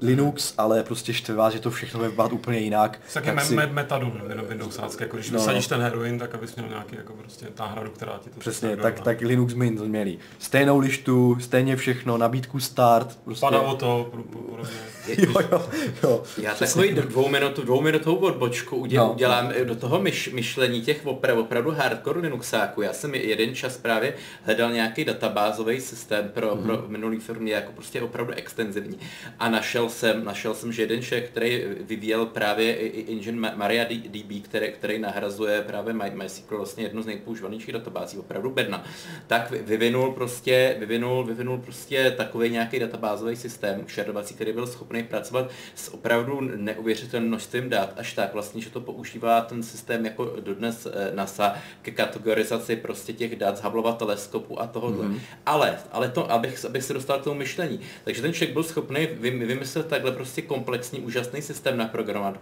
Linux, 0.03 0.55
ale 0.59 0.83
prostě 0.83 1.15
štve 1.15 1.35
vás, 1.35 1.53
že 1.53 1.61
to 1.61 1.71
všechno 1.71 1.99
bude 1.99 2.11
vypadat 2.11 2.33
úplně 2.33 2.59
jinak. 2.59 3.01
Tak 3.15 3.27
je 3.27 3.33
tak 3.33 3.51
me, 3.51 3.67
metadon 3.67 4.23
Windowsácké, 4.49 5.05
jako 5.05 5.17
když 5.17 5.31
No, 5.31 5.39
vysadíš 5.39 5.69
no. 5.69 5.77
ten 5.77 5.85
heroin, 5.87 6.19
tak 6.19 6.35
abys 6.35 6.57
měl 6.57 6.69
nějaký 6.69 6.97
jako 6.97 7.13
prostě 7.13 7.47
náhradu, 7.59 7.91
která 7.91 8.21
ti 8.25 8.31
to 8.31 8.41
Přesně, 8.41 8.77
tak, 8.77 9.01
tak 9.01 9.21
Linux 9.21 9.55
Mint 9.55 9.79
to 9.79 9.85
měli. 9.85 10.19
Stejnou 10.39 10.79
lištu, 10.79 11.37
stejně 11.41 11.77
všechno, 11.77 12.19
nabídku 12.19 12.61
start. 12.61 13.19
Prostě. 13.25 13.41
Pada 13.47 13.61
o 13.61 13.75
to, 13.75 14.09
pro- 14.11 14.23
pro- 14.23 14.41
podobně. 14.41 14.71
Jo, 15.19 15.41
jo, 15.53 15.63
jo. 16.03 16.23
Já 16.39 16.55
takový 16.55 16.93
dvou 16.93 17.29
minutu, 17.29 17.63
dvou 17.63 17.81
minutovou 17.81 18.17
odbočku 18.17 18.77
uděl, 18.77 19.03
No. 19.03 19.07
no. 19.09 19.13
udělám 19.15 19.53
do 19.65 19.75
toho 19.77 20.01
myš, 20.01 20.33
myšlení 20.33 20.81
těch 20.83 21.07
opra, 21.07 21.35
opravdu 21.35 21.71
hardcore 21.71 22.21
Linuxáků. 22.21 22.83
Já 22.83 22.93
jsem 22.93 23.15
jeden 23.15 23.55
čas 23.55 23.77
právě 23.77 24.15
hledal 24.43 24.73
nějaký 24.73 25.05
databázový 25.05 25.81
systém 25.81 26.29
pro, 26.35 26.47
mm-hmm. 26.55 26.63
pro 26.63 26.85
minulý 26.89 27.21
firmě, 27.21 27.53
jako 27.53 27.73
prostě 27.73 28.03
opravdu 28.03 28.33
extenzivní. 28.33 28.99
A 29.39 29.49
našel 29.51 29.89
jsem, 29.89 30.25
našel 30.25 30.55
jsem, 30.55 30.73
že 30.73 30.83
jeden 30.83 31.03
člověk, 31.03 31.31
který 31.31 31.65
vyvíjel 31.81 32.27
právě 32.27 32.77
engine 33.09 33.49
Ma- 33.49 33.57
MariaDB, 33.57 34.43
který, 34.43 34.73
který 34.73 34.99
nahrazuje 34.99 35.63
právě 35.63 35.95
My- 35.95 36.11
MySQL, 36.15 36.57
vlastně 36.57 36.85
jednu 36.85 37.03
z 37.03 37.07
nejpoužívanějších 37.07 37.73
databází, 37.73 38.19
opravdu 38.19 38.51
bedna, 38.51 38.85
tak 39.27 39.51
vy- 39.51 39.59
vyvinul 39.59 40.13
prostě, 40.13 40.77
vyvinul, 40.79 41.25
vyvinul 41.25 41.59
prostě 41.59 42.15
takový 42.17 42.51
nějaký 42.51 42.79
databázový 42.79 43.37
systém, 43.37 43.85
šerovací, 43.87 44.35
který 44.35 44.53
byl 44.53 44.67
schopný 44.67 45.03
pracovat 45.03 45.51
s 45.75 45.95
opravdu 45.95 46.41
neuvěřitelným 46.41 47.29
množstvím 47.29 47.69
dat, 47.69 47.95
až 47.97 48.13
tak 48.13 48.33
vlastně, 48.33 48.63
že 48.63 48.71
to 48.71 48.81
používá 48.81 49.41
ten 49.41 49.63
systém 49.63 50.05
jako 50.05 50.37
dodnes 50.41 50.87
eh, 50.87 51.11
NASA 51.15 51.55
ke 51.83 51.91
kategorizaci 51.91 52.77
prostě 52.77 53.13
těch 53.13 53.37
dat 53.37 53.59
z 53.59 53.63
Hubbleova 53.63 53.93
teleskopu 53.93 54.61
a 54.61 54.67
tohohle. 54.67 55.07
Mm-hmm. 55.07 55.21
Ale, 55.47 55.79
ale 55.93 56.09
to, 56.09 56.33
abych, 56.33 56.65
abych 56.65 56.85
se 56.85 56.93
dostal 56.93 57.19
k 57.19 57.25
tomu 57.25 57.39
myšlení. 57.39 57.81
Takže 58.05 58.23
ten 58.23 58.33
člověk 58.33 58.53
byl 58.53 58.63
schopný 58.63 59.09
vy, 59.13 59.31
vymyslet 59.47 59.87
takhle 59.87 60.13
prostě 60.13 60.43
komplexní, 60.43 61.01
úžasný 61.01 61.43
systém 61.43 61.77
na 61.77 61.87
programování. 61.87 62.37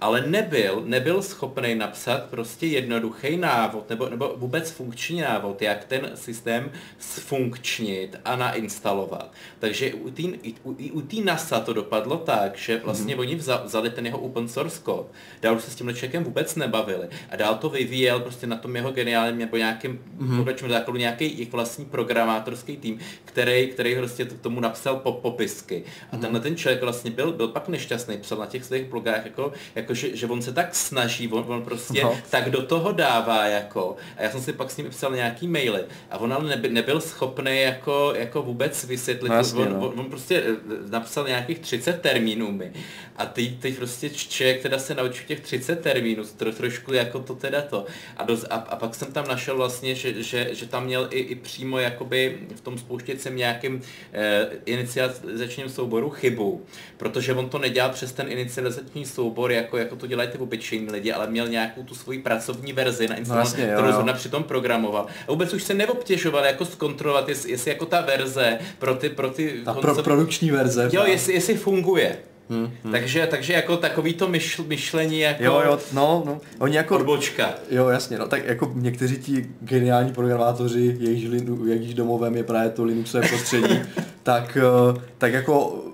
Ale 0.00 0.24
nebyl, 0.26 0.82
nebyl 0.84 1.22
schopný 1.22 1.74
napsat 1.74 2.24
prostě 2.24 2.66
jednoduchý 2.66 3.36
návod, 3.36 3.90
nebo, 3.90 4.08
nebo 4.08 4.34
vůbec 4.36 4.70
funkční 4.70 5.20
návod, 5.20 5.62
jak 5.62 5.84
ten 5.84 6.10
systém 6.14 6.70
sfunkčnit 6.98 8.16
a 8.24 8.36
nainstalovat. 8.36 9.32
Takže 9.58 9.94
u 9.94 10.12
i 10.42 10.54
u, 10.62 10.74
i 10.78 10.90
u 10.90 11.00
té 11.00 11.16
NASA 11.16 11.60
to 11.60 11.72
dopadlo 11.72 12.16
tak, 12.16 12.58
že 12.58 12.80
vlastně 12.84 13.16
mm-hmm. 13.16 13.20
oni 13.20 13.34
vza, 13.34 13.62
vzali 13.64 13.90
ten 13.90 14.06
jeho 14.06 14.18
open 14.18 14.48
source 14.48 14.80
kód, 14.82 15.06
dál 15.42 15.60
se 15.60 15.70
s 15.70 15.74
tímhle 15.74 15.94
člověkem 15.94 16.24
vůbec 16.24 16.56
nebavili 16.56 17.08
a 17.30 17.36
dál 17.36 17.54
to 17.54 17.68
vyvíjel 17.68 18.20
prostě 18.20 18.46
na 18.46 18.56
tom 18.56 18.76
jeho 18.76 18.92
geniálním 18.92 19.38
nebo 19.38 19.56
nějakým 19.56 20.00
mm-hmm. 20.18 20.68
základu 20.68 20.98
nějaký 20.98 21.24
jejich 21.24 21.52
vlastní 21.52 21.84
programátorský 21.84 22.76
tým, 22.76 22.98
který, 23.24 23.66
který 23.66 23.96
prostě 23.96 24.24
tomu 24.24 24.60
napsal 24.60 24.96
po, 24.96 25.12
popisky. 25.12 25.84
A 26.12 26.16
mm-hmm. 26.16 26.20
Tenhle 26.34 26.50
ten 26.50 26.56
člověk 26.56 26.82
vlastně 26.82 27.10
byl, 27.10 27.32
byl 27.32 27.48
pak 27.48 27.68
nešťastný, 27.68 28.16
psal 28.18 28.38
na 28.38 28.46
těch 28.46 28.64
svých 28.64 28.84
blogách, 28.84 29.24
jako, 29.24 29.52
jako 29.74 29.94
že, 29.94 30.16
že 30.16 30.26
on 30.26 30.42
se 30.42 30.52
tak 30.52 30.74
snaží, 30.74 31.28
on, 31.28 31.44
on 31.48 31.62
prostě 31.64 32.02
No. 32.02 32.18
tak 32.30 32.50
do 32.50 32.62
toho 32.66 32.92
dává 32.92 33.46
jako. 33.46 33.96
A 34.16 34.22
já 34.22 34.30
jsem 34.30 34.40
si 34.40 34.52
pak 34.52 34.70
s 34.70 34.76
ním 34.76 34.90
psal 34.90 35.12
nějaký 35.16 35.48
maily 35.48 35.84
a 36.10 36.18
on 36.18 36.32
ale 36.32 36.48
neby, 36.48 36.68
nebyl 36.68 37.00
schopný 37.00 37.60
jako, 37.62 38.12
jako 38.16 38.42
vůbec 38.42 38.84
vysvětlit, 38.84 39.28
No 39.28 39.34
jasně, 39.34 39.60
on, 39.66 39.72
no. 39.72 39.88
on, 39.88 40.00
on 40.00 40.06
prostě 40.06 40.42
eh, 40.46 40.90
napsal 40.90 41.26
nějakých 41.28 41.58
30 41.58 42.00
termínů 42.00 42.52
mi. 42.52 42.72
A 43.16 43.26
teď, 43.26 43.58
teď 43.58 43.76
prostě 43.76 44.10
člověk 44.10 44.62
teda 44.62 44.78
se 44.78 44.94
naučil 44.94 45.24
těch 45.26 45.40
30 45.40 45.80
termínů, 45.80 46.24
tro, 46.36 46.52
trošku 46.52 46.92
jako 46.92 47.18
to 47.18 47.34
teda 47.34 47.62
to. 47.62 47.86
A, 48.16 48.24
doz, 48.24 48.44
a, 48.50 48.54
a 48.54 48.76
pak 48.76 48.94
jsem 48.94 49.12
tam 49.12 49.24
našel 49.28 49.56
vlastně, 49.56 49.94
že, 49.94 50.22
že, 50.22 50.48
že 50.52 50.66
tam 50.66 50.84
měl 50.84 51.08
i, 51.10 51.18
i 51.18 51.34
přímo 51.34 51.78
jakoby 51.78 52.38
v 52.56 52.60
tom 52.60 52.78
spouštěcím 52.78 53.36
nějakým 53.36 53.80
eh, 54.12 54.46
inicializačním 54.66 55.68
souboru 55.68 56.10
chybu, 56.24 56.62
protože 56.96 57.34
on 57.34 57.48
to 57.48 57.58
nedělal 57.58 57.90
přes 57.90 58.12
ten 58.12 58.28
inicializační 58.28 59.04
soubor, 59.04 59.52
jako, 59.52 59.76
jako 59.78 59.96
to 59.96 60.06
dělají 60.06 60.28
ty 60.28 60.38
obyčejní 60.38 60.90
lidi, 60.90 61.12
ale 61.12 61.26
měl 61.26 61.48
nějakou 61.48 61.82
tu 61.82 61.94
svoji 61.94 62.18
pracovní 62.18 62.72
verzi 62.72 63.08
na 63.08 63.16
No 63.28 63.36
jasně, 63.36 63.64
jo, 63.64 63.70
kterou 63.74 63.92
zrovna 63.92 64.12
přitom 64.12 64.42
programoval. 64.42 65.06
A 65.28 65.30
vůbec 65.30 65.54
už 65.54 65.62
se 65.62 65.74
neobtěžoval 65.74 66.44
jako 66.44 66.64
zkontrolovat, 66.64 67.28
jestli, 67.28 67.50
jestli 67.50 67.70
jako 67.70 67.86
ta 67.86 68.00
verze 68.00 68.58
pro 68.78 68.94
ty, 68.94 69.08
pro 69.08 69.30
ty 69.30 69.60
Ta 69.64 69.74
pro, 69.74 70.02
produkční 70.02 70.50
verze. 70.50 70.90
Jo, 70.92 71.04
jestli, 71.06 71.34
jestli 71.34 71.54
funguje. 71.54 72.16
Hmm, 72.50 72.70
hmm. 72.82 72.92
Takže, 72.92 73.26
takže 73.26 73.52
jako 73.52 73.76
takový 73.76 74.14
to 74.14 74.28
myšl, 74.28 74.64
myšlení 74.66 75.20
jako 75.20 75.44
Jo, 75.44 75.62
jo, 75.66 75.78
no, 75.92 76.22
no. 76.26 76.40
Oni 76.58 76.76
jako, 76.76 76.96
odbočka. 76.96 77.54
Jo, 77.70 77.88
jasně, 77.88 78.18
no 78.18 78.26
tak 78.26 78.46
jako 78.46 78.72
někteří 78.74 79.16
ti 79.16 79.50
geniální 79.60 80.12
programátoři, 80.12 80.96
jejichž, 81.00 81.30
linu, 81.30 81.66
jejichž 81.66 81.94
domovem 81.94 82.36
je 82.36 82.44
právě 82.44 82.70
to 82.70 82.84
Linuxové 82.84 83.28
prostředí, 83.28 83.80
tak, 84.22 84.58
eh, 84.60 85.00
tak 85.18 85.32
jako 85.32 85.84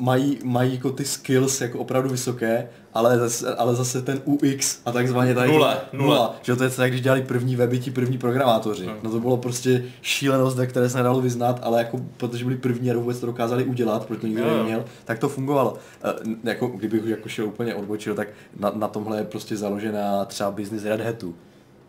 mají, 0.00 0.38
mají 0.44 0.74
jako 0.74 0.90
ty 0.90 1.04
skills 1.04 1.60
jako 1.60 1.78
opravdu 1.78 2.08
vysoké, 2.08 2.68
ale 2.94 3.18
zase, 3.18 3.54
ale 3.54 3.74
zase 3.74 4.02
ten 4.02 4.20
UX 4.24 4.78
a 4.86 4.92
takzvaně 4.92 5.34
tady 5.34 5.52
Nula, 5.52 5.78
nula. 5.92 6.16
nula. 6.16 6.36
Že 6.42 6.56
to 6.56 6.64
je 6.64 6.70
tak, 6.70 6.90
když 6.90 7.00
dělali 7.02 7.22
první 7.22 7.56
weby 7.56 7.78
ti 7.78 7.90
první 7.90 8.18
programátoři. 8.18 8.86
No. 8.86 8.96
no 9.02 9.10
to 9.10 9.20
bylo 9.20 9.36
prostě 9.36 9.84
šílenost, 10.02 10.56
ve 10.56 10.66
které 10.66 10.88
se 10.88 10.96
nedalo 10.96 11.20
vyznat, 11.20 11.60
ale 11.62 11.78
jako 11.78 12.00
protože 12.16 12.44
byli 12.44 12.56
první 12.56 12.90
a 12.90 12.96
vůbec 12.96 13.20
to 13.20 13.26
dokázali 13.26 13.64
udělat, 13.64 14.06
protože 14.06 14.20
to 14.20 14.26
nikdo 14.26 14.48
jo. 14.48 14.56
neměl, 14.56 14.84
tak 15.04 15.18
to 15.18 15.28
fungovalo. 15.28 15.74
E, 16.04 16.48
jako, 16.50 16.66
kdybych 16.66 17.04
už 17.04 17.10
jako 17.10 17.28
šel 17.28 17.46
úplně 17.46 17.74
odbočil, 17.74 18.14
tak 18.14 18.28
na, 18.58 18.72
na 18.74 18.88
tomhle 18.88 19.18
je 19.18 19.24
prostě 19.24 19.56
založená 19.56 20.24
třeba 20.24 20.50
business 20.50 20.84
Red 20.84 21.00
Hatu. 21.00 21.34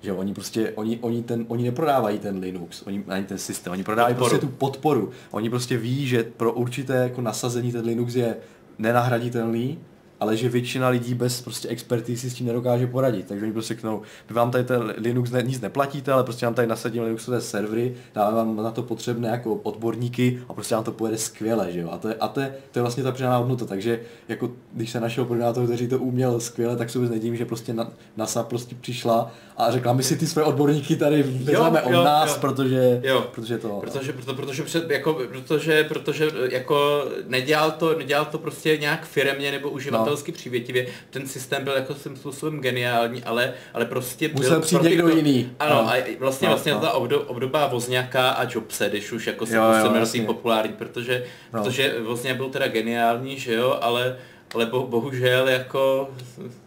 Že 0.04 0.14
oni 0.14 0.34
prostě, 0.34 0.72
oni, 0.76 1.00
oni, 1.02 1.24
ten, 1.24 1.46
oni 1.48 1.64
neprodávají 1.64 2.20
ten 2.20 2.40
Linux, 2.40 2.82
oni, 2.82 3.04
ani 3.08 3.26
ten 3.26 3.38
systém, 3.38 3.74
oni 3.74 3.84
prodávají 3.84 4.16
Podporu. 4.16 4.30
prostě 4.30 4.48
tu 4.48 4.54
podporu. 4.58 5.12
Oni 5.32 5.50
prostě 5.50 5.78
ví, 5.78 6.08
že 6.08 6.24
pro 6.24 6.54
určité 6.54 6.94
jako 6.94 7.22
nasazení 7.22 7.72
ten 7.72 7.86
Linux 7.86 8.16
je 8.16 8.36
nenahraditelný, 8.80 9.80
ale 10.24 10.38
že 10.38 10.50
většina 10.50 10.90
lidí 10.90 11.14
bez 11.14 11.42
prostě 11.42 11.68
expertízy 11.68 12.22
si 12.22 12.30
s 12.30 12.34
tím 12.34 12.48
nedokáže 12.48 12.88
poradit. 12.88 13.26
Takže 13.28 13.44
oni 13.44 13.54
prostě 13.54 13.74
řeknou, 13.74 14.02
my 14.30 14.36
vám 14.36 14.52
tady 14.52 14.64
ten 14.64 14.94
Linux 14.98 15.32
ne, 15.32 15.42
nic 15.42 15.62
neplatíte, 15.62 16.12
ale 16.12 16.24
prostě 16.24 16.46
vám 16.46 16.56
tady 16.56 16.68
nasadíme 16.68 17.06
Linuxové 17.06 17.42
servery, 17.42 17.96
dáme 18.16 18.38
vám 18.38 18.56
na 18.56 18.72
to 18.72 18.84
potřebné 18.84 19.30
jako 19.30 19.56
odborníky 19.56 20.40
a 20.50 20.54
prostě 20.54 20.76
vám 20.76 20.84
to 20.84 20.92
pojede 20.92 21.18
skvěle, 21.18 21.72
že 21.72 21.80
jo. 21.80 21.90
A 21.92 21.98
to 21.98 22.08
je, 22.08 22.16
a 22.16 22.28
to 22.28 22.40
je, 22.40 22.56
to 22.72 22.80
je 22.80 22.84
vlastně 22.84 23.04
ta 23.04 23.12
přidaná 23.12 23.38
hodnota, 23.38 23.66
takže 23.66 24.00
jako 24.28 24.52
když 24.74 24.90
se 24.90 25.00
našel 25.00 25.26
programátor, 25.26 25.66
který 25.66 25.88
to 25.88 26.00
uměl 26.00 26.40
skvěle, 26.40 26.76
tak 26.76 26.90
se 26.90 26.98
vůbec 26.98 27.12
nedivím, 27.12 27.36
že 27.36 27.46
prostě 27.46 27.74
na, 27.74 27.92
NASA 28.18 28.44
prostě 28.44 28.76
přišla 28.82 29.32
a 29.58 29.72
řekla, 29.72 29.94
my 29.94 30.04
si 30.04 30.18
ty 30.18 30.28
své 30.28 30.44
odborníky 30.44 30.96
tady 30.96 31.24
vezmeme 31.24 31.82
od 31.82 31.92
jo, 31.92 32.04
nás, 32.04 32.30
jo. 32.30 32.38
protože, 32.42 33.02
Jo. 33.04 33.26
protože 33.32 33.58
to... 33.58 33.80
Protože, 33.82 34.14
proto, 34.14 34.34
protože, 34.34 34.64
před, 34.64 34.90
jako, 34.90 35.14
protože, 35.14 35.84
protože 35.84 36.32
jako 36.52 37.06
nedělal 37.28 37.72
to, 37.72 37.98
nedělal 37.98 38.26
to 38.26 38.38
prostě 38.38 38.78
nějak 38.78 39.06
firemně 39.06 39.52
nebo 39.52 39.70
uživatelsky 39.70 40.13
no. 40.13 40.13
Přívětivě. 40.32 40.88
Ten 41.10 41.28
systém 41.28 41.64
byl 41.64 41.74
jako 41.74 41.94
svým 41.96 42.16
způsobem 42.16 42.60
geniální, 42.60 43.24
ale, 43.24 43.54
ale 43.74 43.86
prostě 43.86 44.30
Musel 44.34 44.50
byl 44.52 44.62
přijít 44.62 44.78
pro 44.78 44.84
ty, 44.84 44.90
někdo 44.90 45.08
kdo- 45.08 45.16
jiný. 45.16 45.52
Ano, 45.60 45.76
No. 45.76 45.90
a 45.92 45.96
vlastně, 46.20 46.48
No, 46.48 46.54
vlastně 46.54 46.74
no. 46.74 46.80
ta 46.80 46.92
obdo, 46.92 47.22
obdoba 47.22 47.68
Vozňáka 47.68 48.30
a 48.30 48.48
Jobse, 48.50 48.90
když 48.90 49.12
už 49.12 49.28
jako 49.28 49.46
se 49.46 49.56
jasně. 49.56 50.22
té 50.22 50.26
populární, 50.28 50.74
protože, 50.74 51.24
No. 51.54 51.64
protože 51.64 51.96
Vozňák 52.00 52.38
byl 52.38 52.50
teda 52.50 52.68
geniální, 52.68 53.40
že 53.40 53.54
jo, 53.54 53.78
ale 53.82 54.18
ale 54.56 54.66
bo, 54.66 54.88
bohužel 54.88 55.50
jako 55.50 56.10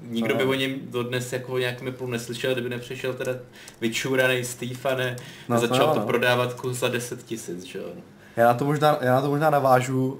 nikdo 0.03 0.35
No. 0.35 0.39
by 0.39 0.45
o 0.45 0.55
něm 0.55 0.75
dodnes 0.83 1.33
jako 1.33 1.53
o 1.53 1.59
nějakém 1.59 1.89
Apple 1.89 2.07
neslyšel, 2.07 2.53
kdyby 2.53 2.69
nepřišel 2.69 3.15
teda 3.15 3.33
vyčuraný 3.81 4.45
Stefane 4.45 5.17
No 5.49 5.57
a 5.57 5.61
to 5.61 5.67
začal 5.67 5.87
jo, 5.89 5.95
to 5.95 6.01
no. 6.01 6.07
prodávat 6.07 6.55
kus 6.55 6.77
za 6.77 6.89
10 6.89 7.23
tisíc, 7.23 7.63
že 7.65 7.79
jo. 7.79 7.85
Já 8.37 8.47
na 8.47 8.55
to 8.55 8.65
možná, 8.65 8.99
já 9.01 9.15
na 9.15 9.21
to 9.21 9.29
možná 9.29 9.51
navážu 9.51 10.19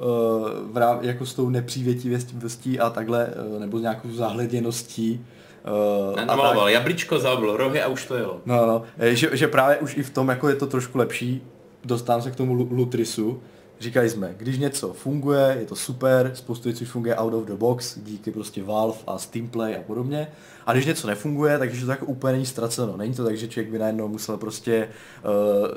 uh, 0.73 1.05
jako 1.05 1.27
s 1.27 1.35
tou 1.35 1.49
nepřívětivostí 1.49 2.81
a 2.81 2.91
takhle, 2.91 3.27
uh, 3.27 3.61
nebo 3.61 3.79
s 3.79 3.83
nějakou 3.83 4.11
zahleděností. 4.11 5.27
Uh, 6.09 6.15
tak. 6.15 6.27
Namaloval 6.27 6.69
jablíčko, 6.69 7.19
zabl 7.19 7.57
rohy 7.57 7.83
a 7.83 7.89
už 7.89 8.07
to 8.07 8.17
jelo. 8.17 8.41
No, 8.47 8.67
no, 8.67 8.83
eh, 8.99 9.15
že, 9.15 9.37
že 9.37 9.49
právě 9.49 9.77
už 9.77 9.97
i 9.97 10.03
v 10.03 10.11
tom 10.11 10.29
jako 10.29 10.49
je 10.49 10.55
to 10.55 10.67
trošku 10.67 10.99
lepší, 10.99 11.43
dostávám 11.85 12.23
se 12.23 12.31
k 12.31 12.37
tomu 12.37 12.55
Lu- 12.55 12.69
Lutrisu, 12.71 13.43
říkali 13.81 14.11
jsme, 14.11 14.35
když 14.37 14.59
něco 14.59 14.93
funguje, 14.93 15.57
je 15.61 15.67
to 15.67 15.77
super, 15.77 16.31
spoustu 16.35 16.69
věcí 16.69 16.85
funguje 16.85 17.17
out 17.17 17.35
of 17.35 17.45
the 17.45 17.55
box, 17.55 17.99
díky 17.99 18.31
prostě 18.31 18.63
Valve 18.63 18.99
a 19.07 19.19
Steam 19.19 19.49
Play 19.49 19.77
a 19.77 19.83
podobně, 19.83 20.29
a 20.67 20.73
když 20.73 20.87
něco 20.87 21.07
nefunguje, 21.07 21.59
takže 21.59 21.85
to 21.85 21.91
jako 21.91 22.07
úplně 22.07 22.33
není 22.33 22.47
ztraceno. 22.47 22.97
Není 22.97 23.15
to 23.15 23.25
tak, 23.25 23.37
že 23.37 23.49
člověk 23.49 23.71
by 23.73 23.79
najednou 23.79 24.09
musel 24.09 24.37
prostě 24.37 24.89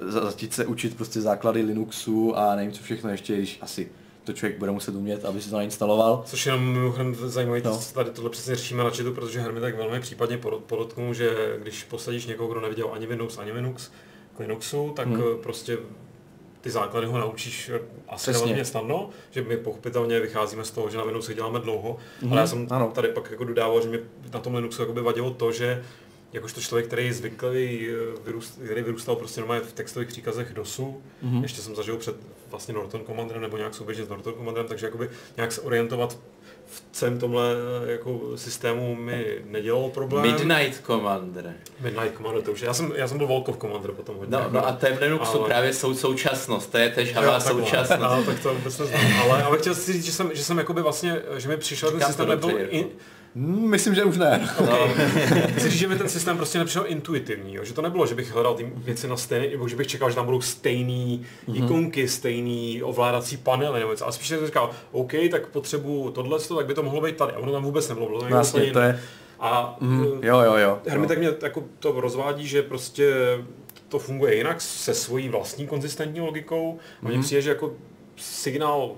uh, 0.04 0.12
začít 0.12 0.54
se 0.54 0.66
učit 0.66 0.98
prostě 0.98 1.22
základy 1.22 1.62
Linuxu 1.62 2.38
a 2.38 2.56
nevím 2.56 2.72
co 2.72 2.84
všechno 2.84 3.10
ještě, 3.10 3.38
když 3.38 3.58
asi 3.62 3.88
to 4.24 4.34
člověk 4.34 4.60
bude 4.60 4.72
muset 4.72 4.96
umět, 4.96 5.26
aby 5.26 5.42
si 5.42 5.50
to 5.50 5.56
nainstaloval. 5.56 6.24
Což 6.26 6.46
jenom 6.46 6.74
mimochodem 6.74 7.16
zajímavý, 7.16 7.62
No. 7.66 7.80
tady 7.94 8.10
tohle 8.10 8.30
přesně 8.30 8.56
řešíme 8.56 8.84
na 8.84 8.90
chatu, 8.90 9.14
protože 9.14 9.40
Hermi 9.42 9.60
tak 9.62 9.78
velmi 9.78 10.00
případně 10.00 10.38
pod- 10.38 10.64
podotknul, 10.64 11.14
že 11.14 11.58
když 11.62 11.84
posadíš 11.84 12.26
někoho, 12.26 12.50
kdo 12.52 12.62
neviděl 12.62 12.90
ani 12.94 13.08
Windows, 13.08 13.38
ani 13.38 13.52
Linux 13.52 13.92
k 14.36 14.40
Linuxu, 14.40 14.94
tak 14.96 15.08
Hmm. 15.08 15.16
hmm. 15.16 15.24
prostě 15.44 15.78
ty 16.62 16.70
základy 16.70 17.08
ho 17.08 17.18
naučíš 17.18 17.72
asi 18.10 18.22
Přesně. 18.24 18.34
relativně 18.34 18.66
snadno, 18.66 19.10
že 19.32 19.42
my 19.42 19.58
pochopitelně 19.58 20.20
vycházíme 20.20 20.66
z 20.66 20.72
toho, 20.72 20.90
že 20.90 20.98
na 20.98 21.04
Linuxu 21.04 21.34
děláme 21.34 21.60
dlouho, 21.60 21.98
Mhm, 22.22 22.32
ale 22.34 22.42
já 22.42 22.48
jsem 22.48 22.68
ano. 22.70 22.92
tady 22.96 23.08
pak 23.08 23.32
jako 23.32 23.44
dodával, 23.44 23.82
že 23.82 23.90
mi 23.90 24.00
na 24.34 24.40
tom 24.40 24.56
Linuxu 24.56 24.82
jakoby 24.82 25.02
vadilo 25.02 25.32
to, 25.32 25.52
že 25.52 25.84
jakožto 26.34 26.62
člověk, 26.62 26.88
který 26.88 27.06
je 27.06 27.14
zvyklý, 27.14 27.90
eh, 27.90 27.94
vyrůst, 28.26 28.60
který 28.66 28.82
vyrůstal 28.82 29.16
prostě 29.16 29.42
normálně 29.42 29.64
v 29.66 29.74
textových 29.74 30.08
příkazech 30.08 30.54
DOSu, 30.54 31.02
Mhm. 31.22 31.34
mm-hmm. 31.40 31.42
ještě 31.44 31.62
jsem 31.62 31.76
zažil 31.76 31.98
před 31.98 32.16
vlastně 32.50 32.74
Norton 32.74 33.02
Commanderem 33.06 33.42
nebo 33.42 33.58
nějak 33.58 33.74
souběžně 33.74 34.06
s 34.06 34.10
Norton 34.10 34.34
Commanderem, 34.34 34.68
takže 34.68 34.86
jakoby 34.86 35.10
nějak 35.38 35.52
se 35.52 35.62
orientovat 35.62 36.18
v 36.72 36.84
celém 36.92 37.20
tomhle 37.20 37.46
eh, 37.88 37.92
jako 37.92 38.22
systému 38.36 38.96
mi 38.96 39.26
nedělalo 39.46 39.90
problém. 39.90 40.24
Midnight 40.24 40.82
Commander. 40.86 41.54
Midnight 41.80 42.16
Commander, 42.18 42.44
to 42.44 42.52
už. 42.52 42.62
Já 42.62 42.74
jsem, 42.74 42.92
já 42.96 43.08
jsem 43.08 43.18
byl 43.18 43.28
Volkov 43.28 43.58
Commander 43.58 43.92
potom 43.92 44.18
hodně. 44.18 44.38
No, 44.38 44.46
no 44.52 44.68
a 44.68 44.72
to 44.72 44.86
je 44.86 44.94
v 44.94 45.02
Linuxu 45.02 45.40
ale- 45.40 45.48
právě 45.48 45.74
sou, 45.74 45.94
současnost, 45.94 46.72
to 46.72 46.78
je 46.78 46.90
tež 46.90 47.14
havá 47.14 47.40
současnost. 47.40 48.02
No, 48.02 48.24
tak 48.24 48.40
to 48.40 48.54
vůbec 48.54 48.78
neznám. 48.78 49.02
Ale, 49.24 49.44
ale 49.44 49.58
chtěl 49.58 49.76
si 49.76 49.94
říct, 49.94 50.06
že 50.06 50.12
jsem, 50.12 50.32
že 50.34 50.44
jsem 50.44 50.58
jakoby 50.58 50.82
vlastně, 50.82 51.22
že 51.38 51.50
mi 51.50 51.58
přišel 51.58 51.90
ten 51.90 52.00
Říkám 52.00 52.08
systém 52.10 52.26
to 52.26 52.32
nebyl, 52.48 52.68
in. 52.70 52.88
Myslím, 53.36 53.96
že 53.96 54.04
už 54.04 54.18
ne. 54.18 54.50
No, 54.66 54.88
chci 55.58 55.70
říct, 55.70 55.80
že 55.80 55.88
mi 55.88 55.96
ten 55.98 56.10
systém 56.10 56.38
prostě 56.38 56.58
nepřišel 56.58 56.84
intuitivní, 56.88 57.56
jo? 57.56 57.64
že 57.64 57.74
to 57.74 57.82
nebylo, 57.82 58.06
že 58.08 58.16
bych 58.16 58.32
hledal 58.32 58.54
ty 58.56 58.72
věci 58.76 59.08
na 59.08 59.18
stejný, 59.18 59.48
nebo 59.52 59.68
že 59.68 59.76
bych 59.76 59.88
čekal, 59.88 60.10
že 60.10 60.16
tam 60.16 60.26
budou 60.26 60.42
stejný 60.42 61.26
Mhm. 61.48 61.56
mm-hmm. 61.58 61.66
ikonky, 61.66 62.08
stejný 62.08 62.84
ovládací 62.84 63.38
panely 63.38 63.80
nebo 63.80 63.92
něco. 63.92 64.08
A 64.08 64.12
spíš 64.12 64.28
jsem 64.28 64.46
říkal, 64.46 64.70
OK, 64.92 65.12
tak 65.32 65.48
potřebuju 65.48 66.12
tohle, 66.12 66.40
tak 66.58 66.66
by 66.66 66.74
to 66.74 66.84
mohlo 66.84 67.02
být 67.02 67.16
tady. 67.18 67.34
A 67.34 67.38
ono 67.40 67.52
tam 67.52 67.64
vůbec 67.64 67.90
nebylo, 67.90 68.08
bylo 68.08 68.20
to 68.22 68.30
No, 68.30 68.42
úplně 68.48 68.72
to 68.72 68.80
je, 68.80 69.00
A 69.40 69.78
mm, 69.80 70.04
jo, 70.24 70.40
jo, 70.40 70.56
jo. 70.56 70.80
Hermi 70.88 71.08
tak 71.08 71.18
mě 71.18 71.30
jako 71.44 71.64
to 71.80 72.02
rozvádí, 72.02 72.48
že 72.48 72.62
prostě 72.64 73.14
to 73.90 74.00
funguje 74.00 74.36
jinak 74.36 74.62
se 74.62 74.94
svojí 74.94 75.30
vlastní 75.30 75.68
konzistentní 75.68 76.22
logikou. 76.22 76.80
A 77.04 77.06
mně 77.08 77.14
Mhm. 77.18 77.24
přijde, 77.24 77.42
že 77.42 77.50
jako 77.50 77.74
signál 78.16 78.92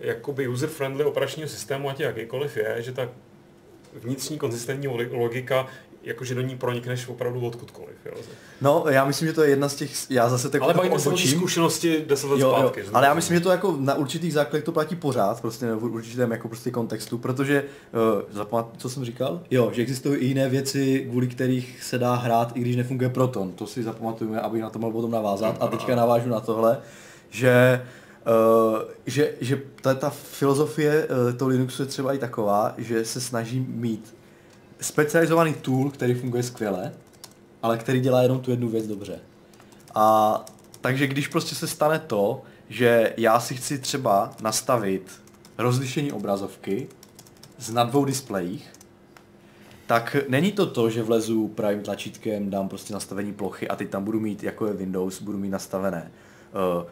jakoby 0.00 0.48
user-friendly 0.48 1.04
operačního 1.04 1.48
systému, 1.48 1.88
ať 1.90 2.00
jakýkoliv 2.00 2.56
je, 2.56 2.76
že 2.78 2.92
ta 2.92 3.08
vnitřní 4.02 4.38
konzistentní 4.38 4.88
lo- 4.88 5.18
logika, 5.18 5.66
jakože 6.02 6.34
do 6.34 6.40
ní 6.40 6.56
pronikneš 6.58 7.08
opravdu 7.08 7.40
odkudkoliv. 7.40 7.96
Jo. 8.06 8.12
No, 8.60 8.84
já 8.88 9.04
myslím, 9.04 9.28
že 9.28 9.34
to 9.34 9.42
je 9.42 9.50
jedna 9.50 9.68
z 9.68 9.74
těch, 9.74 10.10
já 10.10 10.28
zase 10.28 10.50
tak 10.50 10.62
Ale 10.62 10.74
bavíme 10.74 10.98
se 10.98 11.08
o 11.08 11.10
té 11.12 11.14
odbočím. 11.14 11.38
zkušenosti 11.38 12.04
10 12.08 12.26
let 12.26 12.40
Jo, 12.40 12.48
jo, 12.48 12.56
zpátky. 12.58 12.82
ale 12.92 13.06
já 13.06 13.14
myslím, 13.14 13.36
že 13.36 13.42
to 13.42 13.50
jako 13.50 13.76
na 13.80 13.94
určitých 13.94 14.32
základech 14.32 14.64
to 14.64 14.72
platí 14.72 14.96
pořád, 14.96 15.40
prostě 15.40 15.72
v 15.74 15.84
určitém 15.84 16.30
jako 16.30 16.48
prostě 16.48 16.70
kontextu, 16.70 17.18
protože, 17.18 17.64
uh, 17.64 18.22
zapamat, 18.30 18.68
co 18.78 18.88
jsem 18.90 19.04
říkal? 19.04 19.40
Jo, 19.50 19.70
že 19.74 19.82
existují 19.82 20.18
i 20.18 20.26
jiné 20.26 20.48
věci, 20.48 21.06
kvůli 21.10 21.26
kterých 21.26 21.82
se 21.82 21.98
dá 21.98 22.14
hrát, 22.14 22.52
i 22.56 22.60
když 22.60 22.76
nefunguje 22.76 23.08
Proton. 23.10 23.52
To 23.52 23.66
si 23.66 23.82
zapamatujeme, 23.82 24.40
abych 24.40 24.62
na 24.62 24.70
to 24.70 24.78
mohl 24.78 24.92
potom 24.92 25.10
navázat. 25.10 25.56
A 25.60 25.66
teďka 25.66 25.94
navážu 25.96 26.28
na 26.28 26.40
tohle, 26.40 26.78
že 27.30 27.80
Uh, 27.82 28.03
že, 29.06 29.34
že 29.40 29.62
ta, 29.82 29.94
ta 29.94 30.10
filozofie 30.10 31.06
uh, 31.06 31.32
toho 31.32 31.48
Linuxu 31.48 31.82
je 31.82 31.86
třeba 31.86 32.12
i 32.12 32.18
taková, 32.18 32.74
že 32.78 33.04
se 33.04 33.20
snaží 33.20 33.60
mít 33.60 34.14
specializovaný 34.80 35.54
tool, 35.54 35.90
který 35.90 36.14
funguje 36.14 36.42
skvěle, 36.42 36.92
ale 37.62 37.78
který 37.78 38.00
dělá 38.00 38.22
jenom 38.22 38.40
tu 38.40 38.50
jednu 38.50 38.68
věc 38.68 38.86
dobře. 38.86 39.18
A 39.94 40.44
takže 40.80 41.06
když 41.06 41.28
prostě 41.28 41.54
se 41.54 41.66
stane 41.66 41.98
to, 41.98 42.42
že 42.68 43.12
já 43.16 43.40
si 43.40 43.54
chci 43.54 43.78
třeba 43.78 44.32
nastavit 44.42 45.20
rozlišení 45.58 46.12
obrazovky 46.12 46.88
z 47.58 47.72
na 47.72 47.84
dvou 47.84 48.04
displejích, 48.04 48.70
tak 49.86 50.16
není 50.28 50.52
to 50.52 50.66
to, 50.66 50.90
že 50.90 51.02
vlezu 51.02 51.48
pravým 51.48 51.82
tlačítkem, 51.82 52.50
dám 52.50 52.68
prostě 52.68 52.94
nastavení 52.94 53.32
plochy 53.32 53.68
a 53.68 53.76
teď 53.76 53.90
tam 53.90 54.04
budu 54.04 54.20
mít, 54.20 54.42
jako 54.42 54.66
je 54.66 54.72
Windows, 54.72 55.22
budu 55.22 55.38
mít 55.38 55.50
nastavené. 55.50 56.12
Uh, 56.76 56.84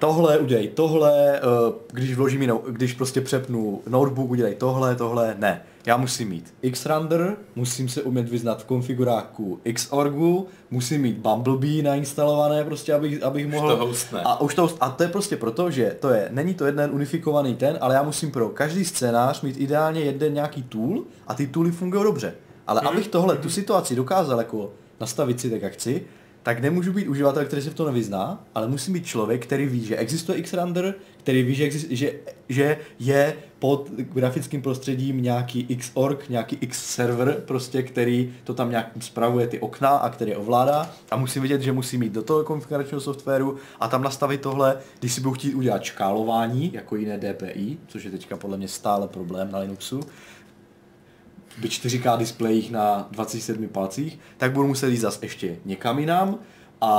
tohle 0.00 0.38
udělej 0.38 0.68
tohle, 0.68 1.40
uh, 1.40 1.74
když 1.92 2.14
vložím 2.14 2.40
jinou, 2.40 2.62
když 2.68 2.92
prostě 2.92 3.20
přepnu 3.20 3.82
notebook, 3.88 4.30
udělej 4.30 4.54
tohle, 4.54 4.96
tohle, 4.96 5.34
ne. 5.38 5.62
Já 5.86 5.96
musím 5.96 6.28
mít 6.28 6.54
Xrender, 6.70 7.36
musím 7.56 7.88
se 7.88 8.02
umět 8.02 8.28
vyznat 8.28 8.62
v 8.62 8.64
konfiguráku 8.64 9.60
Xorgu, 9.74 10.46
musím 10.70 11.02
mít 11.02 11.18
Bumblebee 11.18 11.82
nainstalované, 11.82 12.64
prostě 12.64 12.94
abych, 12.94 13.22
abych 13.22 13.46
Už 13.46 13.52
mohl... 13.52 13.76
to 13.76 13.86
hostne. 13.86 14.20
A 14.24 14.40
už 14.40 14.54
to, 14.54 14.66
host- 14.66 14.76
a 14.80 14.90
to 14.90 15.02
je 15.02 15.08
prostě 15.08 15.36
proto, 15.36 15.70
že 15.70 15.96
to 16.00 16.08
je, 16.08 16.28
není 16.30 16.54
to 16.54 16.66
jeden 16.66 16.90
unifikovaný 16.92 17.54
ten, 17.54 17.78
ale 17.80 17.94
já 17.94 18.02
musím 18.02 18.30
pro 18.30 18.48
každý 18.48 18.84
scénář 18.84 19.42
mít 19.42 19.56
ideálně 19.60 20.00
jeden 20.00 20.34
nějaký 20.34 20.62
tool 20.62 21.04
a 21.26 21.34
ty 21.34 21.46
tooly 21.46 21.70
fungují 21.70 22.04
dobře. 22.04 22.34
Ale 22.66 22.80
abych 22.80 23.08
tohle, 23.08 23.36
tu 23.36 23.50
situaci 23.50 23.96
dokázal 23.96 24.38
jako 24.38 24.70
nastavit 25.00 25.40
si 25.40 25.50
tak, 25.50 25.62
jak 25.62 25.72
chci, 25.72 26.04
tak 26.42 26.60
nemůžu 26.60 26.92
být 26.92 27.08
uživatel, 27.08 27.44
který 27.44 27.62
se 27.62 27.70
v 27.70 27.74
tom 27.74 27.86
nevyzná, 27.86 28.44
ale 28.54 28.68
musím 28.68 28.94
být 28.94 29.06
člověk, 29.06 29.46
který 29.46 29.66
ví, 29.66 29.84
že 29.84 29.96
existuje 29.96 30.42
Xrender, 30.42 30.94
který 31.18 31.42
ví, 31.42 31.54
že, 31.54 31.70
že, 31.70 32.12
že 32.48 32.78
je 32.98 33.36
pod 33.58 33.90
grafickým 33.90 34.62
prostředím 34.62 35.22
nějaký 35.22 35.76
Xorg, 35.76 36.28
nějaký 36.28 36.56
X-server, 36.60 37.42
prostě, 37.46 37.82
který 37.82 38.34
to 38.44 38.54
tam 38.54 38.70
nějak 38.70 38.90
spravuje 39.00 39.46
ty 39.46 39.58
okna 39.58 39.88
a 39.88 40.10
který 40.10 40.34
ovládá. 40.34 40.90
A 41.10 41.16
musím 41.16 41.42
vidět, 41.42 41.62
že 41.62 41.72
musím 41.72 42.00
mít 42.00 42.12
do 42.12 42.22
toho 42.22 42.44
konfiguračního 42.44 43.00
softwaru 43.00 43.56
a 43.80 43.88
tam 43.88 44.02
nastavit 44.02 44.40
tohle, 44.40 44.76
když 45.00 45.12
si 45.12 45.20
budu 45.20 45.34
chtít 45.34 45.54
udělat 45.54 45.82
škálování, 45.82 46.70
jako 46.72 46.96
jiné 46.96 47.18
DPI, 47.18 47.78
což 47.86 48.04
je 48.04 48.10
teďka 48.10 48.36
podle 48.36 48.56
mě 48.56 48.68
stále 48.68 49.08
problém 49.08 49.50
na 49.52 49.58
Linuxu, 49.58 50.00
by 51.60 51.68
4K 51.68 52.18
displejích 52.18 52.70
na 52.70 53.08
27 53.10 53.68
palcích, 53.68 54.18
tak 54.36 54.52
budu 54.52 54.68
muset 54.68 54.88
jít 54.88 54.96
zase 54.96 55.18
ještě 55.22 55.56
někam 55.64 55.98
jinam 55.98 56.38
a, 56.80 56.90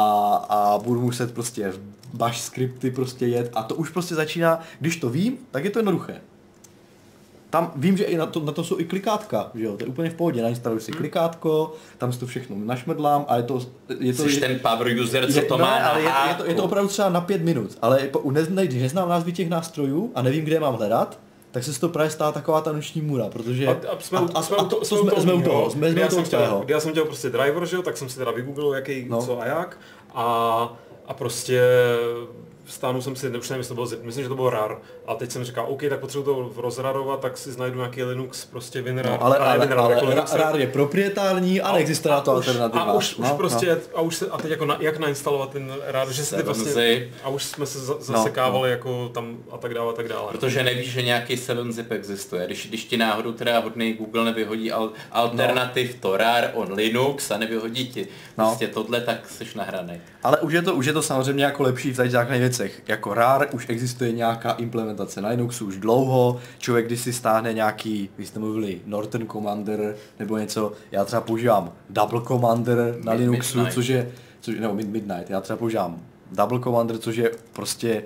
a 0.49 0.78
budu 0.78 1.01
muset 1.01 1.34
prostě 1.34 1.70
v 1.70 1.80
bash 2.14 2.39
skripty 2.39 2.91
prostě 2.91 3.28
jet. 3.28 3.51
A 3.55 3.64
to 3.64 3.76
už 3.76 3.89
prostě 3.89 4.16
začíná, 4.16 4.59
když 4.80 4.97
to 4.97 5.09
vím, 5.09 5.38
tak 5.51 5.64
je 5.64 5.70
to 5.70 5.80
jednoduché. 5.80 6.22
Tam 7.49 7.72
vím, 7.76 7.97
že 7.97 8.03
i 8.03 8.18
na 8.18 8.26
to, 8.26 8.39
na 8.39 8.51
to 8.51 8.64
jsou 8.64 8.80
i 8.80 8.86
klikátka, 8.86 9.51
že 9.55 9.64
jo, 9.64 9.78
to 9.78 9.84
je 9.84 9.88
úplně 9.88 10.09
v 10.09 10.14
pohodě, 10.14 10.41
nainstaluji 10.41 10.82
si 10.82 10.91
klikátko, 10.91 11.74
tam 11.97 12.14
si 12.14 12.20
to 12.20 12.28
všechno 12.28 12.55
našmedlám 12.59 13.26
a 13.28 13.38
je 13.38 13.43
to... 13.43 13.68
Je 13.99 14.14
to 14.14 14.30
Jsi 14.30 14.39
ten 14.39 14.59
power 14.59 14.99
user, 15.01 15.32
co 15.32 15.39
je, 15.39 15.45
to 15.45 15.57
no 15.57 15.66
má 15.66 15.80
na 15.80 15.89
ale 15.89 16.01
je, 16.01 16.12
je, 16.28 16.36
to, 16.36 16.45
je 16.45 16.55
to 16.55 16.64
opravdu 16.64 16.89
třeba 16.89 17.09
na 17.09 17.22
pět 17.22 17.41
minut, 17.41 17.78
ale 17.82 17.99
po, 17.99 18.32
ne, 18.32 18.45
ne, 18.49 18.68
když 18.68 18.82
neznám 18.82 19.09
názvy 19.09 19.32
těch 19.32 19.49
nástrojů 19.49 20.12
a 20.16 20.22
nevím, 20.22 20.45
kde 20.45 20.55
je 20.55 20.59
mám 20.59 20.74
hledat, 20.74 21.20
tak 21.52 21.64
se 21.64 21.74
z 21.74 21.80
toho 21.80 21.93
právě 21.93 22.12
stává 22.12 22.32
taková 22.32 22.62
ta 22.62 22.72
noční 22.72 23.02
můra, 23.02 23.30
protože... 23.30 23.68
A, 23.68 23.72
a 23.72 23.99
jsme, 23.99 24.20
a, 24.34 24.41
jsme, 24.41 24.58
a, 24.58 24.64
to- 24.64 24.80
to- 24.80 24.86
jsme, 24.86 24.99
u 24.99 25.10
jsme, 25.10 25.22
jsme 25.22 25.34
u 25.34 25.41
toho, 25.41 25.70
jsme, 25.70 25.91
jsme 25.91 26.02
já 26.02 26.08
u 26.08 26.10
toho 26.10 26.22
jsem 26.22 26.26
chtěl, 26.26 26.64
já 26.68 26.80
jsem 26.80 26.91
chtěl 26.91 27.06
prostě 27.06 27.30
driver, 27.30 27.66
že 27.66 27.76
jo, 27.76 27.82
tak 27.82 27.97
jsem 27.97 28.10
si 28.10 28.18
teda 28.18 28.32
vygooglil, 28.32 28.74
jaký, 28.74 29.06
no. 29.10 29.22
co 29.22 29.41
a 29.41 29.45
jak. 29.45 29.78
A, 30.14 30.80
a 31.08 31.14
prostě 31.14 31.62
stánu 32.72 33.01
jsem 33.01 33.15
si, 33.15 33.28
už 33.30 33.49
nevím, 33.49 33.59
jestli 33.59 33.67
to 33.67 33.74
bylo, 33.76 33.86
zip, 33.88 34.03
myslím, 34.03 34.24
že 34.24 34.30
to 34.30 34.36
bylo 34.36 34.49
RAR. 34.49 34.78
A 35.07 35.15
teď 35.15 35.32
jsem 35.32 35.43
říkal, 35.43 35.65
OK, 35.69 35.82
tak 35.89 35.99
potřebuji 35.99 36.24
to 36.24 36.61
rozrarovat, 36.61 37.19
tak 37.19 37.38
si 37.38 37.51
znajdu 37.51 37.78
nějaký 37.78 38.03
Linux, 38.03 38.45
prostě 38.45 38.82
WinRAR. 38.82 39.11
No, 39.19 39.24
ale, 39.26 39.38
ale, 39.38 39.59
WinRAR, 39.59 39.80
ale, 39.80 39.93
jako 39.93 40.05
ale 40.05 40.15
Linux. 40.15 40.34
RAR 40.34 40.59
je 40.59 40.67
proprietární 40.67 41.61
a 41.61 41.72
neexistuje 41.74 42.11
na 42.11 42.22
to 42.22 42.32
alternativa. 42.32 42.84
a 42.84 42.93
už, 42.93 43.15
už 43.15 43.28
No, 43.30 43.38
prostě, 43.38 43.82
a 43.95 44.01
už 44.01 44.15
se, 44.15 44.28
a 44.28 44.38
teď 44.38 44.51
jako 44.51 44.65
na, 44.65 44.78
jak 44.80 44.97
nainstalovat 44.99 45.49
ten 45.49 45.74
RAR, 45.86 46.11
že 46.11 46.26
si 46.26 46.36
ty 46.36 46.43
vlastně, 46.43 46.72
zip. 46.72 47.11
a 47.24 47.30
už 47.30 47.43
jsme 47.43 47.65
se 47.65 47.80
za- 47.80 47.93
No, 47.93 47.99
zasekávali 48.01 48.72
jako 48.72 49.09
tam 49.09 49.38
a 49.51 49.57
tak 49.57 49.74
dále, 49.74 49.89
a 49.93 49.95
tak 49.95 50.07
dále. 50.07 50.28
Protože 50.32 50.63
nevíš, 50.63 50.91
že 50.91 51.01
nějaký 51.01 51.36
7-zip 51.36 51.91
existuje. 51.91 52.45
Když, 52.45 52.67
když 52.67 52.86
ti 52.86 52.97
náhodou 52.97 53.32
teda 53.32 53.59
hodný 53.59 53.93
Google 53.93 54.26
nevyhodí 54.26 54.72
al, 54.72 54.89
alternativ 55.11 55.95
to 55.99 56.17
RAR 56.17 56.51
on 56.53 56.74
Linux 56.74 57.32
a 57.32 57.38
nevyhodí 57.38 57.88
ti 57.89 58.07
No. 58.38 58.45
prostě 58.45 58.67
tohle, 58.67 59.01
tak 59.01 59.30
jsi 59.30 59.45
nahraný. 59.55 60.01
Ale 60.24 60.38
už 60.39 60.53
je 60.53 60.61
to, 60.61 60.76
už 60.76 60.86
je 60.86 60.93
to 60.93 61.01
samozřejmě 61.01 61.43
jako 61.43 61.63
lepší 61.63 61.91
v 61.93 61.97
tady 61.97 62.09
základní 62.09 62.39
věcech. 62.39 62.82
Jako 62.88 63.13
RAR 63.13 63.47
už 63.51 63.65
existuje 63.69 64.11
nějaká 64.11 64.51
implementace 64.51 65.22
na 65.22 65.30
Linuxu 65.30 65.65
už 65.65 65.78
dlouho, 65.78 66.39
člověk 66.57 66.86
když 66.86 67.01
si 67.01 67.13
stáhne 67.13 67.53
nějaký, 67.53 68.09
vy 68.17 68.26
jste 68.26 68.39
mluvili 68.39 68.82
Norton 68.86 69.28
Commander 69.28 69.95
nebo 70.19 70.38
něco, 70.38 70.72
já 70.91 71.05
třeba 71.05 71.22
používám 71.22 71.72
Double 71.89 72.22
Commander 72.28 72.95
na 73.03 73.13
Mid- 73.13 73.17
Linuxu, 73.17 73.57
Midnight. 73.57 73.76
což 73.76 73.88
je, 73.88 74.11
což, 74.41 74.59
nebo 74.59 74.74
Mid- 74.76 74.89
Midnight, 74.91 75.30
já 75.30 75.41
třeba 75.41 75.57
používám 75.57 76.01
Double 76.32 76.59
Commander, 76.59 76.97
což 76.97 77.15
je 77.15 77.32
prostě 77.53 78.03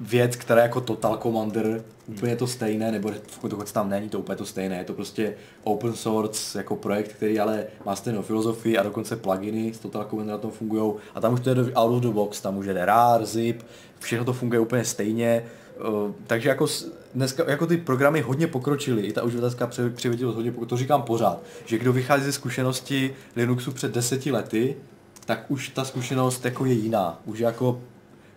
věc, 0.00 0.36
která 0.36 0.62
jako 0.62 0.80
Total 0.80 1.16
Commander, 1.16 1.84
úplně 2.06 2.36
to 2.36 2.46
stejné, 2.46 2.92
nebo 2.92 3.10
dokonce 3.48 3.74
tam 3.74 3.90
není 3.90 4.08
to 4.08 4.18
úplně 4.18 4.36
to 4.36 4.46
stejné, 4.46 4.78
je 4.78 4.84
to 4.84 4.92
prostě 4.92 5.34
open 5.64 5.92
source 5.92 6.58
jako 6.58 6.76
projekt, 6.76 7.12
který 7.12 7.40
ale 7.40 7.64
má 7.84 7.96
stejnou 7.96 8.22
filozofii 8.22 8.78
a 8.78 8.82
dokonce 8.82 9.16
pluginy 9.16 9.74
z 9.74 9.78
Total 9.78 10.04
Commander 10.04 10.36
na 10.36 10.38
tom 10.38 10.50
fungují. 10.50 10.92
A 11.14 11.20
tam 11.20 11.34
už 11.34 11.40
to 11.40 11.50
je 11.50 11.56
out 11.56 11.96
of 11.96 12.02
the 12.02 12.08
box, 12.08 12.40
tam 12.40 12.56
už 12.56 12.66
jde 12.66 12.84
RAR, 12.84 13.26
zip, 13.26 13.62
všechno 13.98 14.24
to 14.24 14.32
funguje 14.32 14.60
úplně 14.60 14.84
stejně, 14.84 15.42
Uh, 15.88 16.12
takže 16.26 16.48
jako 16.48 16.66
dneska 17.14 17.50
jako 17.50 17.66
ty 17.66 17.76
programy 17.76 18.20
hodně 18.20 18.46
pokročily, 18.46 19.02
i 19.02 19.12
ta 19.12 19.22
uživatelská 19.22 19.66
přivětivost 19.94 20.36
hodně 20.36 20.50
pokročila, 20.50 20.68
to 20.68 20.76
říkám 20.76 21.02
pořád, 21.02 21.42
že 21.64 21.78
kdo 21.78 21.92
vychází 21.92 22.24
ze 22.24 22.32
zkušenosti 22.32 23.14
Linuxu 23.36 23.72
před 23.72 23.94
deseti 23.94 24.32
lety, 24.32 24.76
tak 25.24 25.44
už 25.48 25.68
ta 25.68 25.84
zkušenost 25.84 26.44
jako 26.44 26.64
je 26.64 26.72
jiná, 26.72 27.20
už 27.24 27.38
jako 27.38 27.80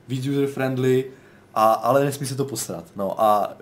víc 0.08 0.28
user 0.28 0.48
friendly, 0.48 1.06
a, 1.60 1.74
ale 1.74 2.06
nesmí 2.06 2.28
se 2.28 2.36
to 2.36 2.46
posrat. 2.46 2.84
No 2.96 3.22
a 3.22 3.58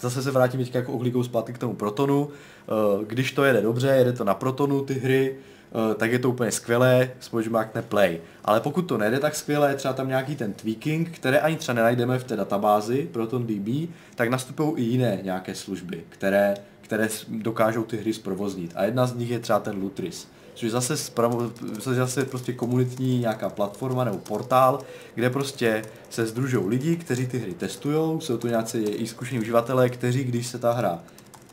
zase 0.00 0.22
se 0.22 0.30
vrátím 0.30 0.60
teďka 0.60 0.78
jako 0.78 0.92
uhlíkou 0.92 1.22
zpátky 1.22 1.52
k 1.52 1.58
tomu 1.58 1.74
Protonu. 1.74 2.28
Eh, 2.30 3.04
Když 3.04 3.32
to 3.32 3.44
jede 3.44 3.62
dobře, 3.62 3.88
jede 3.88 4.12
to 4.12 4.24
na 4.24 4.34
Protonu 4.34 4.84
ty 4.84 4.94
hry, 4.94 5.36
eh, 5.36 5.94
tak 5.94 6.12
je 6.12 6.18
to 6.18 6.30
úplně 6.30 6.52
skvělé, 6.52 7.10
spíš 7.20 7.48
mákne 7.48 7.82
play. 7.82 8.20
Ale 8.44 8.60
pokud 8.60 8.82
to 8.82 8.98
nejde 8.98 9.18
tak 9.18 9.34
skvěle, 9.34 9.70
je 9.70 9.76
třeba 9.76 9.94
tam 9.94 10.08
nějaký 10.08 10.36
ten 10.36 10.52
tweaking, 10.52 11.10
které 11.10 11.40
ani 11.40 11.56
třeba 11.56 11.76
nenajdeme 11.76 12.18
v 12.18 12.24
té 12.24 12.36
databázi 12.36 13.08
ProtonDB, 13.12 13.88
tak 14.14 14.28
nastupují 14.30 14.72
i 14.76 14.82
jiné 14.82 15.18
nějaké 15.22 15.54
služby, 15.54 16.04
které, 16.08 16.54
které 16.80 17.08
dokážou 17.28 17.84
ty 17.84 17.96
hry 17.96 18.12
zprovoznit. 18.14 18.72
A 18.74 18.84
jedna 18.84 19.06
z 19.06 19.14
nich 19.14 19.30
je 19.30 19.38
třeba 19.38 19.60
ten 19.60 19.76
Lutris 19.82 20.28
což 20.54 20.62
je 20.62 20.70
zase, 20.70 20.96
spravo, 20.96 21.50
což 21.80 21.92
je 21.96 22.00
zase 22.00 22.24
prostě 22.24 22.52
komunitní 22.52 23.18
nějaká 23.18 23.48
platforma 23.50 24.04
nebo 24.04 24.18
portál, 24.18 24.78
kde 25.14 25.30
prostě 25.30 25.82
se 26.10 26.26
združují 26.26 26.68
lidi, 26.68 26.96
kteří 26.96 27.26
ty 27.26 27.38
hry 27.38 27.54
testují, 27.54 28.20
jsou 28.20 28.36
to 28.36 28.48
nějací 28.48 28.78
i 28.78 29.06
zkušení 29.06 29.40
uživatelé, 29.40 29.88
kteří, 29.88 30.24
když 30.24 30.46
se 30.46 30.58
ta 30.58 30.72
hra 30.72 30.98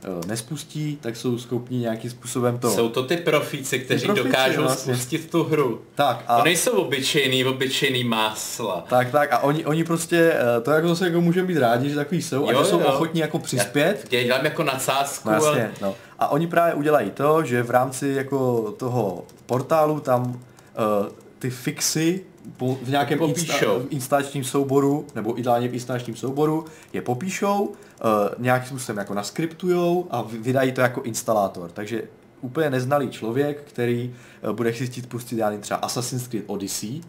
eh, 0.04 0.28
nespustí, 0.28 0.98
tak 1.02 1.16
jsou 1.16 1.38
schopni 1.38 1.78
nějakým 1.78 2.12
způsobem 2.12 2.58
to... 2.60 2.72
Jsou 2.72 2.90
to 2.90 3.04
ty 3.04 3.18
profíci, 3.18 3.80
kteří 3.80 4.06
profíci, 4.06 4.28
dokážou 4.28 4.62
vlastně. 4.62 4.96
spustit 4.96 5.32
tu 5.32 5.44
hru. 5.44 5.82
Tak 5.96 6.24
a... 6.28 6.38
To 6.38 6.44
nejsou 6.44 6.72
obyčejný, 6.72 7.46
obyčejný 7.46 8.04
másla. 8.04 8.86
Tak, 8.90 9.12
tak 9.12 9.34
a 9.34 9.40
oni, 9.40 9.66
oni 9.66 9.84
prostě, 9.84 10.34
eh, 10.58 10.62
to 10.62 10.72
jako 10.72 10.88
zase 10.88 11.06
jako 11.06 11.22
můžeme 11.22 11.48
být 11.48 11.58
rádi, 11.58 11.90
že 11.90 11.96
takový 11.96 12.22
jsou 12.22 12.48
a 12.50 12.52
Jo, 12.52 12.64
že 12.64 12.70
jsou 12.70 12.80
jo. 12.80 12.88
ochotní 12.88 13.22
jako 13.22 13.40
přispět. 13.40 14.08
Já 14.12 14.24
dělám 14.24 14.46
jako 14.46 14.64
nadsázku, 14.64 15.30
No 15.30 15.36
ale 15.36 15.60
jasně, 15.60 15.72
no. 15.82 15.96
A 16.20 16.28
oni 16.28 16.48
právě 16.48 16.74
udělají 16.74 17.12
to, 17.12 17.44
že 17.44 17.64
v 17.64 17.70
rámci 17.70 18.08
jako 18.08 18.72
toho 18.72 19.24
portálu 19.46 20.00
tam 20.00 20.26
uh, 20.26 20.36
ty 21.40 21.50
fixy 21.50 22.24
v 22.82 22.90
nějakém 22.90 23.22
insta, 23.22 23.54
v 23.54 23.86
instalačním 23.90 24.44
souboru, 24.44 25.06
nebo 25.16 25.40
ideálně 25.40 25.68
v 25.68 25.74
instalačním 25.74 26.16
souboru, 26.16 26.66
je 26.94 27.02
popíšou, 27.02 27.62
uh, 27.66 27.74
nějakým 28.38 28.68
způsobem 28.68 28.98
jako 28.98 29.14
naskriptujou 29.14 30.08
a 30.10 30.22
vy- 30.22 30.38
vydají 30.38 30.72
to 30.72 30.82
jako 30.82 31.02
instalátor. 31.02 31.72
Takže 31.72 32.04
úplně 32.42 32.70
neznalý 32.70 33.10
člověk, 33.10 33.64
který 33.64 34.16
uh, 34.44 34.56
bude 34.56 34.72
chtít 34.72 35.10
pustit, 35.10 35.38
já 35.38 35.58
třeba 35.60 35.80
Assassin's 35.80 36.28
Creed 36.28 36.44
Odyssey, 36.48 37.02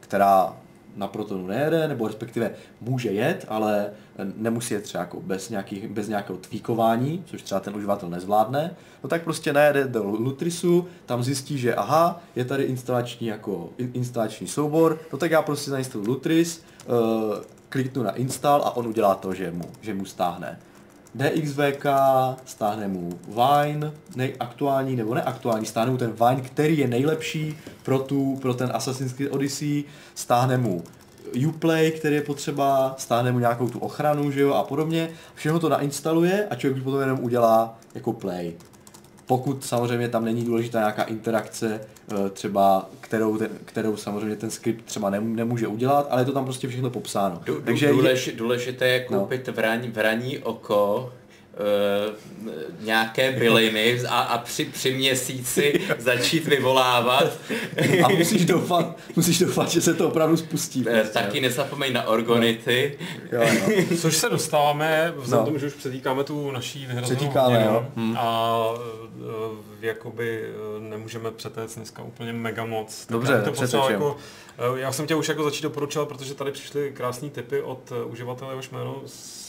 která 0.00 0.56
na 0.96 1.06
Protonu 1.06 1.46
nejede, 1.46 1.88
nebo 1.88 2.06
respektive 2.06 2.50
může 2.80 3.12
jet, 3.12 3.44
ale 3.48 3.90
nemusí 4.36 4.74
jet 4.74 4.82
třeba 4.82 5.02
jako 5.02 5.20
bez, 5.20 5.50
nějakých, 5.50 5.88
bez 5.88 6.08
nějakého 6.08 6.38
tweakování, 6.38 7.22
což 7.26 7.42
třeba 7.42 7.60
ten 7.60 7.76
uživatel 7.76 8.08
nezvládne, 8.10 8.76
no 9.02 9.08
tak 9.08 9.22
prostě 9.22 9.52
najede 9.52 9.84
do 9.84 10.04
Lutrisu, 10.04 10.86
tam 11.06 11.22
zjistí, 11.22 11.58
že 11.58 11.74
aha, 11.74 12.22
je 12.36 12.44
tady 12.44 12.62
instalační 12.62 13.26
jako 13.26 13.70
in- 13.78 13.90
instalační 13.94 14.46
soubor, 14.46 14.98
no 15.12 15.18
tak 15.18 15.30
já 15.30 15.42
prostě 15.42 15.70
zainstaluji 15.70 16.08
Lutris, 16.08 16.62
uh, 16.86 16.94
kliknu 17.68 18.02
na 18.02 18.10
install 18.10 18.62
a 18.64 18.76
on 18.76 18.86
udělá 18.86 19.14
to, 19.14 19.34
že 19.34 19.50
mu, 19.50 19.64
že 19.80 19.94
mu 19.94 20.04
stáhne. 20.04 20.58
DXVK, 21.14 21.86
stáhne 22.44 22.88
mu 22.88 23.18
Vine, 23.28 23.92
neaktuální 24.16 24.96
nebo 24.96 25.14
neaktuální, 25.14 25.66
stáhne 25.66 25.90
mu 25.90 25.98
ten 25.98 26.12
Vine, 26.12 26.40
který 26.40 26.78
je 26.78 26.88
nejlepší 26.88 27.58
pro, 27.82 27.98
tu, 27.98 28.38
pro 28.42 28.54
ten 28.54 28.70
Assassin's 28.74 29.12
Creed 29.12 29.32
Odyssey, 29.32 29.84
stáhne 30.14 30.58
mu 30.58 30.84
Uplay, 31.48 31.90
který 31.90 32.14
je 32.14 32.22
potřeba, 32.22 32.94
stáhne 32.98 33.32
mu 33.32 33.38
nějakou 33.38 33.68
tu 33.68 33.78
ochranu, 33.78 34.30
že 34.30 34.40
jo, 34.40 34.52
a 34.52 34.62
podobně. 34.62 35.08
Všechno 35.34 35.58
to 35.58 35.68
nainstaluje 35.68 36.46
a 36.50 36.54
člověk 36.54 36.84
potom 36.84 37.00
jenom 37.00 37.18
udělá 37.22 37.78
jako 37.94 38.12
play. 38.12 38.52
Pokud 39.26 39.64
samozřejmě 39.64 40.08
tam 40.08 40.24
není 40.24 40.44
důležitá 40.44 40.78
nějaká 40.78 41.02
interakce, 41.02 41.80
eh, 41.80 42.30
třeba 42.30 42.88
kterou, 43.12 43.38
ten, 43.38 43.48
kterou 43.64 43.96
samozřejmě 43.96 44.36
ten 44.36 44.50
skript 44.50 44.84
třeba 44.84 45.10
nem, 45.10 45.36
nemůže 45.36 45.66
udělat, 45.66 46.06
ale 46.10 46.20
je 46.22 46.24
to 46.26 46.32
tam 46.32 46.44
prostě 46.44 46.68
všechno 46.68 46.90
popsáno. 46.90 47.40
Takže 47.64 47.86
je- 47.86 47.92
důlež, 47.92 48.30
důležité 48.36 48.88
je 48.88 49.06
No. 49.10 49.18
koupit 49.18 49.46
no. 49.46 49.52
vraní, 49.52 49.88
vraní 49.88 50.38
oko, 50.38 51.12
e, 51.54 52.84
nějaké 52.84 53.32
byliny 53.32 54.00
a, 54.08 54.20
a 54.20 54.38
při, 54.38 54.64
při 54.64 54.94
měsíci 54.94 55.80
začít 55.98 56.46
vyvolávat. 56.46 57.32
A 58.04 58.08
musíš 58.08 58.44
doufat, 58.44 58.96
musíš 59.16 59.38
doufat, 59.38 59.68
že 59.70 59.80
se 59.80 59.94
to 59.94 60.08
opravdu 60.08 60.36
spustí. 60.36 60.84
E, 60.88 61.04
taky 61.04 61.40
nezapomeň 61.40 61.92
na 61.92 62.06
orgonity. 62.08 62.98
Jo, 63.32 63.40
jo. 63.42 63.84
Což 64.00 64.16
se 64.16 64.28
dostáváme, 64.30 65.12
vzhledem 65.16 65.40
No. 65.42 65.46
tomu, 65.46 65.58
že 65.58 65.66
už 65.66 65.72
přetýkáme 65.74 66.24
tu 66.24 66.50
naší 66.50 66.86
vyhrazenou 66.86 67.30
hodinu 67.30 67.64
jo. 67.64 67.86
Hm. 67.96 68.16
a 68.18 68.58
e, 69.82 69.86
jakoby 69.86 70.44
e, 70.44 70.80
nemůžeme 70.80 71.30
přetéct 71.30 71.74
dneska 71.76 72.02
úplně 72.02 72.32
mega 72.32 72.64
moc. 72.64 73.06
Tak 73.06 73.12
Dobře, 73.12 73.42
to 73.44 73.52
přetečem. 73.52 73.92
jako, 73.92 74.16
já 74.76 74.92
jsem 74.92 75.06
tě 75.06 75.14
už 75.14 75.28
jako 75.28 75.44
začít 75.44 75.62
doporučovat, 75.62 76.08
protože 76.08 76.34
tady 76.34 76.52
přišly 76.52 76.92
krásné 76.96 77.28
tipy 77.30 77.62
od 77.62 77.92
uživatele, 78.04 78.52
jehož 78.52 78.70
jméno 78.70 79.02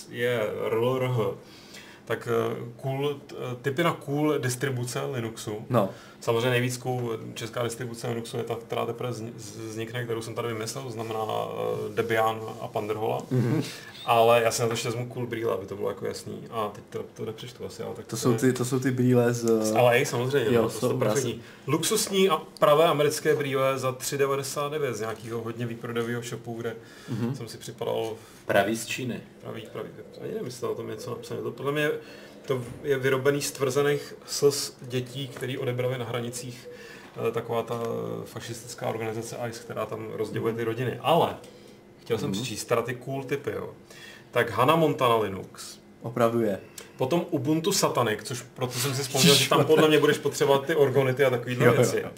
je 0.10 0.40
RLRH. 0.70 1.18
Tak 2.06 2.28
e, 2.28 2.32
cool, 2.82 3.16
t- 3.28 3.36
e, 3.36 3.56
tipy 3.64 3.84
na 3.84 3.92
cool 3.94 4.40
distribuce 4.40 5.00
Linuxu. 5.16 5.66
No, 5.70 5.90
Samozřejmě 6.24 6.50
nejvíc 6.50 6.80
česká 7.34 7.64
distribuce 7.64 8.08
Linuxu 8.08 8.38
je 8.38 8.44
ta, 8.44 8.56
která 8.56 8.86
teprve 8.86 9.12
zni- 9.12 9.32
vznikne, 9.68 10.04
kterou 10.04 10.22
jsem 10.22 10.36
tady 10.36 10.48
vymyslel, 10.48 10.84
to 10.84 10.90
znamená 10.90 11.24
uh, 11.24 11.96
Debian 11.96 12.42
a 12.62 12.68
Panderhola. 12.68 13.20
Mm-hmm. 13.20 13.64
Ale 14.06 14.44
já 14.44 14.52
si 14.52 14.62
na 14.62 14.68
to 14.68 14.74
ještě 14.74 14.88
vezmu 14.88 15.08
cool 15.08 15.28
brýle, 15.28 15.54
aby 15.54 15.66
to 15.66 15.76
bylo 15.76 15.90
jako 15.90 16.06
jasný. 16.06 16.48
A 16.52 16.72
teď 16.76 16.84
to, 16.90 17.06
to 17.14 17.26
nepřečtu 17.26 17.66
asi, 17.66 17.84
ale 17.84 17.96
tak 17.96 18.06
to 18.06 18.18
jsou 18.18 18.34
ty, 18.34 18.54
to 18.54 18.66
jsou 18.66 18.80
ty 18.80 18.92
brýle 18.92 19.34
z... 19.34 19.64
z 19.64 19.72
LA 19.72 19.94
samozřejmě, 20.06 20.56
Jo, 20.56 20.62
no, 20.62 20.70
to 20.70 20.80
jsou 20.80 20.98
perfektní. 20.98 21.42
Luxusní 21.68 22.30
a 22.30 22.38
pravé 22.60 22.86
americké 22.86 23.36
brýle 23.36 23.80
za 23.80 23.92
3,99 23.92 24.94
z 24.94 25.00
nějakého 25.00 25.42
hodně 25.42 25.66
výprodejového 25.66 26.22
shopu, 26.22 26.54
kde 26.54 26.76
mm-hmm. 27.14 27.34
jsem 27.34 27.48
si 27.48 27.58
připadal 27.58 28.14
Pravý 28.46 28.78
z 28.78 28.86
Číny. 28.86 29.22
pravý, 29.42 29.68
pravý, 29.74 29.90
ani 30.22 30.32
nevím, 30.32 30.46
jestli 30.46 30.68
o 30.68 30.76
tom 30.76 30.88
něco 30.88 31.10
napsané. 31.10 31.42
To 31.42 31.52
podle 31.52 31.72
mě 31.72 31.92
to 32.46 32.64
je 32.84 32.98
vyrobený 32.98 33.42
z 33.42 33.52
tvrzených 33.52 34.14
slz 34.26 34.74
dětí, 34.82 35.28
který 35.28 35.58
odebrali 35.58 35.98
na 35.98 36.06
hranicích 36.06 36.70
eh, 37.28 37.32
taková 37.32 37.64
ta 37.64 37.80
fašistická 38.26 38.88
organizace 38.88 39.38
ICE, 39.50 39.60
která 39.64 39.86
tam 39.86 40.08
rozděluje 40.14 40.54
ty 40.54 40.64
rodiny. 40.64 41.00
Ale 41.02 41.36
chtěl 42.02 42.18
jsem 42.18 42.32
přečíst 42.32 42.66
teda 42.66 42.82
ty 42.82 42.96
cool 42.96 43.24
typy, 43.24 43.52
jo. 43.52 43.74
Tak 44.32 44.50
Hannah 44.50 44.78
Montana 44.78 45.16
Linux, 45.16 45.80
Opravdu 46.02 46.42
je. 46.42 46.60
Potom 46.98 47.26
Ubuntu 47.30 47.72
Satanic, 47.72 48.20
což 48.24 48.42
proto 48.54 48.80
jsem 48.80 48.96
si 48.96 49.02
vzpomněl, 49.02 49.36
že 49.36 49.50
tam 49.50 49.66
podle 49.66 49.88
mě 49.88 50.00
budeš 50.00 50.18
potřebovat 50.18 50.66
ty 50.66 50.76
orgonity 50.76 51.26
a 51.26 51.30
takovýhle 51.30 51.66
Jo, 51.66 51.72
jo, 51.72 51.78
věci. 51.78 52.00
jo. 52.04 52.10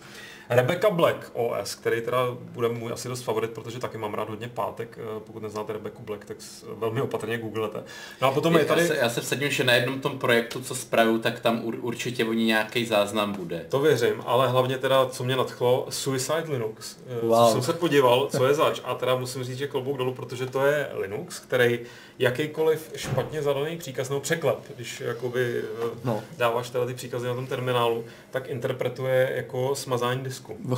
Rebecca 0.49 0.89
Black 0.89 1.31
OS, 1.33 1.75
který 1.75 2.01
teda 2.01 2.17
bude 2.39 2.69
můj 2.69 2.91
asi 2.93 3.07
dost 3.07 3.21
favorit, 3.21 3.51
protože 3.51 3.79
taky 3.79 3.97
mám 3.97 4.13
rád 4.13 4.29
hodně 4.29 4.47
pátek. 4.47 4.97
Eh, 5.01 5.19
Pokud 5.19 5.43
neznáte 5.43 5.73
Rebecca 5.73 5.99
Black, 5.99 6.25
tak 6.25 6.37
velmi 6.77 7.01
opatrně 7.01 7.37
googlete. 7.37 7.83
No 8.21 8.27
a 8.27 8.31
potom 8.31 8.53
je 8.55 8.59
Já 8.61 8.65
tady... 8.67 8.87
se, 8.87 8.97
já 8.97 9.09
se 9.09 9.21
vsadím, 9.21 9.49
že 9.51 9.63
na 9.63 9.73
jednom 9.73 10.01
tom 10.01 10.19
projektu, 10.19 10.61
co 10.61 10.75
spravuju, 10.75 11.19
tak 11.19 11.39
tam 11.39 11.65
ur, 11.65 11.75
určitě 11.81 12.25
o 12.25 12.33
ní 12.33 12.45
nějaký 12.45 12.85
záznam 12.85 13.33
bude. 13.33 13.65
To 13.69 13.79
věřím, 13.79 14.23
ale 14.25 14.47
hlavně 14.47 14.77
teda, 14.77 15.05
co 15.05 15.23
mě 15.23 15.35
nadchlo, 15.35 15.87
Suicide 15.89 16.43
Linux. 16.49 16.97
Eh, 17.07 17.25
Wow. 17.25 17.45
Co 17.47 17.51
jsem 17.51 17.61
se 17.61 17.73
podíval, 17.73 18.27
co 18.31 18.47
je 18.47 18.53
zač. 18.53 18.81
A 18.83 18.95
teda 18.95 19.15
musím 19.15 19.43
říct, 19.43 19.57
že 19.57 19.67
klobouk 19.67 19.97
dolů, 19.97 20.13
protože 20.13 20.45
to 20.45 20.65
je 20.65 20.89
Linux, 20.93 21.39
který 21.39 21.79
jakýkoliv 22.19 22.91
špatně 22.95 23.41
zadaný 23.41 23.77
příkaz 23.77 24.09
nebo 24.09 24.21
překlep, 24.21 24.57
když 24.75 25.01
jakoby 25.01 25.61
eh, 25.83 25.87
No. 26.03 26.23
dáváš 26.37 26.69
teda 26.69 26.85
ty 26.85 26.93
příkazy 26.93 27.27
na 27.27 27.35
tom 27.35 27.47
terminálu, 27.47 28.03
tak 28.35 28.49
interpretuje 28.49 29.31
jako 29.35 29.75
smazání 29.75 30.23
disku. 30.23 30.57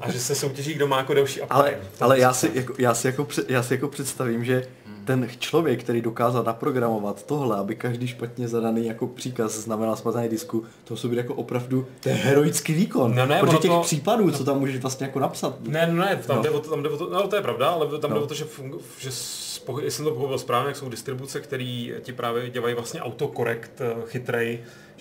A 0.00 0.10
že 0.10 0.20
se 0.20 0.34
soutěží, 0.34 0.74
kdo 0.74 0.86
má 0.86 0.98
jako 0.98 1.14
delší 1.14 1.40
Ale. 1.42 1.78
To 1.98 2.04
ale 2.04 2.16
je 2.18 2.22
já 2.22 2.32
si, 2.32 2.50
jako, 2.54 2.74
já, 2.78 2.94
si 2.94 3.06
jako, 3.06 3.26
já 3.48 3.62
si 3.62 3.74
jako 3.74 3.88
představím, 3.88 4.44
že 4.44 4.66
ten 5.04 5.28
člověk, 5.38 5.80
který 5.84 6.00
dokázal 6.00 6.42
naprogramovat 6.42 7.26
tohle, 7.26 7.56
aby 7.56 7.76
každý 7.76 8.06
špatně 8.06 8.48
zadaný 8.48 8.86
jako 8.86 9.06
příkaz 9.06 9.52
znamenal 9.52 9.96
smazání 9.96 10.28
disku, 10.28 10.64
to 10.84 10.94
musí 10.94 11.08
být 11.08 11.16
jako 11.16 11.34
opravdu, 11.34 11.86
je 12.06 12.12
heroický 12.12 12.72
výkon. 12.74 13.14
No 13.14 13.26
ne, 13.26 13.40
protože 13.40 13.58
těch 13.58 13.70
to- 13.70 13.80
případů, 13.80 14.30
co 14.30 14.44
tam 14.44 14.58
můžeš 14.58 14.76
vlastně 14.76 15.06
jako 15.06 15.18
napsat. 15.20 15.56
Ne, 15.68 15.86
no 15.92 16.04
ne, 16.04 16.16
tam, 16.26 16.36
No. 16.36 16.42
jde 16.42 16.50
o 16.50 16.60
to, 16.60 16.70
tam 16.70 16.82
jde 16.82 16.88
o 16.88 16.96
to, 16.96 17.10
no 17.10 17.28
to 17.28 17.36
je 17.36 17.42
pravda, 17.42 17.68
ale 17.68 17.98
tam 17.98 18.10
No. 18.10 18.16
jde 18.16 18.22
o 18.24 18.26
to, 18.26 18.34
že, 18.34 18.44
fungu, 18.44 18.80
že 18.98 19.08
spo, 19.12 19.80
jestli 19.80 19.90
jsem 19.90 20.04
to 20.04 20.10
pochopil 20.10 20.38
správně, 20.38 20.68
jak 20.68 20.76
jsou 20.76 20.88
distribuce, 20.88 21.40
které 21.40 21.86
ti 22.02 22.12
právě 22.12 22.50
dělají 22.50 22.74
vlastně 22.74 23.00
autokorekt 23.02 23.80
eh, 23.80 23.94
chytrej, 24.06 24.60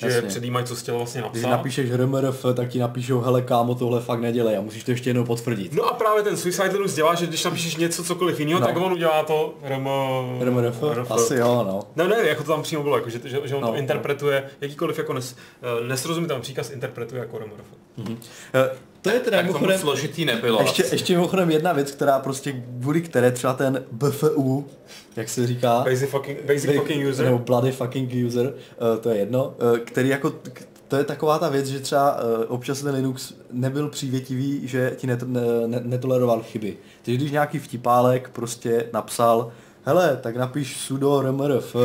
že 0.09 0.15
Jasně. 0.15 0.27
předjímají, 0.29 0.65
co 0.65 0.75
jsi 0.75 0.81
chtěl 0.81 0.97
vlastně 0.97 1.21
Když 1.31 1.43
napsat. 1.43 1.57
napíšeš 1.57 1.91
RMRF, 1.91 2.45
tak 2.53 2.69
ti 2.69 2.79
napíšou, 2.79 3.19
hele 3.21 3.41
kámo, 3.41 3.75
tohle 3.75 4.01
fakt 4.01 4.19
nedělej 4.19 4.57
a 4.57 4.61
musíš 4.61 4.83
to 4.83 4.91
ještě 4.91 5.09
jednou 5.09 5.23
potvrdit. 5.25 5.73
No 5.73 5.83
a 5.85 5.93
právě 5.93 6.23
ten 6.23 6.37
Suicide 6.37 6.69
Linux 6.73 6.93
dělá, 6.93 7.15
že 7.15 7.27
když 7.27 7.43
napíšeš 7.43 7.75
něco 7.75 8.03
cokoliv 8.03 8.39
jiného, 8.39 8.59
No. 8.59 8.67
tak 8.67 8.77
on 8.77 8.93
udělá 8.93 9.23
to 9.23 9.53
rm, 9.67 9.87
RMRF? 10.41 10.83
RF. 10.93 11.11
Asi 11.11 11.35
jo, 11.35 11.63
no. 11.67 11.79
Ne, 11.95 12.07
ne, 12.07 12.27
jako 12.27 12.43
to 12.43 12.51
tam 12.51 12.63
přímo 12.63 12.83
bylo, 12.83 12.97
jako, 12.97 13.09
že, 13.09 13.19
že, 13.23 13.39
že 13.43 13.55
on 13.55 13.61
No, 13.61 13.67
to 13.67 13.73
no. 13.73 13.79
interpretuje, 13.79 14.43
jakýkoliv 14.61 14.97
jako 14.97 15.13
nes, 15.13 15.35
eh, 15.83 15.87
nesrozumitelný 15.87 16.41
příkaz 16.41 16.71
interpretuje 16.71 17.19
jako 17.19 17.37
RMRF. 17.39 17.65
Eh, 18.53 18.69
To 19.01 19.09
je 19.09 19.19
teda 19.19 19.37
Tak 19.37 19.45
tomu 19.45 19.53
mimochodem, 19.59 19.79
složitý 19.79 20.25
nebylo. 20.25 20.61
ještě, 20.61 20.83
ještě 20.91 21.13
mimochodem 21.13 21.51
jedna 21.51 21.73
věc, 21.73 21.91
která 21.91 22.19
prostě 22.19 22.63
kvůli 22.79 23.01
které 23.01 23.31
třeba 23.31 23.53
ten 23.53 23.83
BFU, 23.91 24.67
jak 25.15 25.29
se 25.29 25.47
říká, 25.47 25.79
Basic 25.79 26.09
fucking, 26.09 26.45
basic 26.45 26.75
fucking 26.75 27.07
user. 27.09 27.25
nebo 27.25 27.37
bloody 27.37 27.71
fucking 27.71 28.11
user, 28.27 28.45
uh, 28.45 28.99
to 29.01 29.09
je 29.09 29.17
jedno, 29.17 29.53
uh, 29.71 29.77
který 29.77 30.09
jako, 30.09 30.33
to 30.87 30.95
je 30.95 31.03
taková 31.03 31.39
ta 31.39 31.49
věc, 31.49 31.67
že 31.67 31.79
třeba 31.79 32.23
uh, 32.23 32.43
občas 32.47 32.81
ten 32.81 32.95
Linux 32.95 33.33
nebyl 33.51 33.89
přívětivý, 33.89 34.67
že 34.67 34.93
ti 34.95 35.07
net, 35.07 35.23
ne, 35.23 35.41
ne, 35.67 35.81
netoleroval 35.83 36.41
chyby. 36.41 36.77
Takže 37.03 37.17
když 37.17 37.31
nějaký 37.31 37.59
vtipálek 37.59 38.29
prostě 38.29 38.85
napsal, 38.93 39.51
hele, 39.85 40.19
tak 40.21 40.35
napiš 40.35 40.77
sudo 40.77 41.21
rmrf 41.21 41.75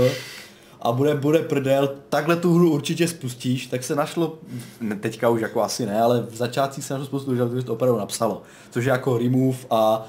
a 0.82 0.92
bude, 0.92 1.14
bude 1.14 1.38
prdel, 1.38 1.94
takhle 2.08 2.36
tu 2.36 2.54
hru 2.54 2.72
určitě 2.72 3.08
spustíš, 3.08 3.66
tak 3.66 3.84
se 3.84 3.94
našlo, 3.94 4.38
teďka 5.00 5.28
už 5.28 5.40
jako 5.40 5.62
asi 5.62 5.86
ne, 5.86 6.00
ale 6.00 6.26
v 6.30 6.36
začátcích 6.36 6.84
se 6.84 6.94
našlo 6.94 7.06
spoustu 7.06 7.48
kteří 7.48 7.66
to 7.66 7.72
opravdu 7.72 7.98
napsalo. 7.98 8.42
Což 8.70 8.84
je 8.84 8.90
jako 8.90 9.18
remove 9.18 9.58
a 9.70 10.06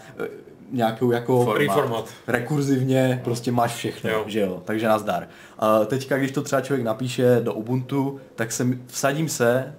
nějakou 0.72 1.12
jako 1.12 1.44
Format. 1.44 1.60
Reformat. 1.60 2.06
rekurzivně 2.28 3.22
prostě 3.24 3.52
máš 3.52 3.74
všechno, 3.76 4.10
Jo. 4.10 4.24
že 4.28 4.40
jo, 4.40 4.62
takže 4.66 4.88
nazdar. 4.88 5.28
A 5.60 5.86
teďka, 5.86 6.18
když 6.18 6.32
to 6.32 6.42
třeba 6.42 6.62
člověk 6.62 6.86
napíše 6.86 7.40
do 7.44 7.54
Ubuntu, 7.54 8.20
tak 8.36 8.52
se 8.52 8.68
vsadím 8.88 9.30
se, 9.30 9.76